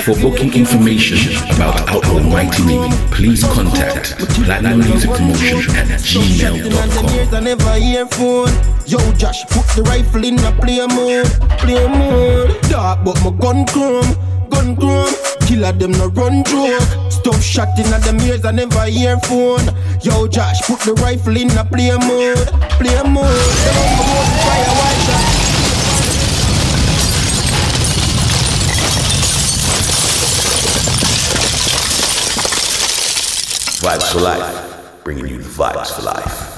For 0.03 0.15
booking 0.21 0.53
information 0.53 1.17
about 1.55 1.87
Outlaw 1.89 2.19
Mighty 2.21 2.63
Me, 2.63 2.89
please 3.11 3.43
contact 3.43 4.17
Platinum 4.45 4.79
Music 4.79 5.09
Promotion 5.11 5.75
at 5.75 5.87
gmail.com. 5.99 7.05
Yo, 8.87 8.99
Josh, 9.13 9.43
put 9.49 9.65
the 9.75 9.81
rifle 9.83 10.23
in 10.23 10.35
the 10.35 10.51
play 10.61 10.85
mode. 10.85 11.25
Play 11.59 11.87
mode. 11.87 12.61
Dark, 12.69 13.03
but 13.03 13.19
my 13.23 13.31
gun 13.39 13.65
chrome. 13.65 14.05
Gun 14.55 14.75
chrome. 14.75 15.13
Killer 15.47 15.73
them 15.73 15.91
no 15.91 16.07
run 16.07 16.43
joke. 16.45 17.11
Stop 17.11 17.41
shouting 17.41 17.87
at 17.87 18.03
them 18.03 18.19
ears, 18.21 18.45
I 18.45 18.51
never 18.51 18.85
hear 18.85 19.19
phone. 19.19 19.65
Yo, 20.01 20.27
Josh, 20.27 20.61
put 20.63 20.79
the 20.81 20.93
rifle 21.01 21.35
in 21.35 21.49
the 21.49 21.63
play 21.65 21.91
mode. 21.91 22.47
Play 22.79 22.95
mode. 23.03 23.25
Them 23.65 23.89
shot. 25.05 25.45
Vibes 33.85 34.11
for 34.11 34.21
life, 34.21 35.03
bringing 35.03 35.27
you 35.27 35.37
the 35.37 35.49
vibes 35.49 35.91
for 35.93 36.01
life. 36.01 36.54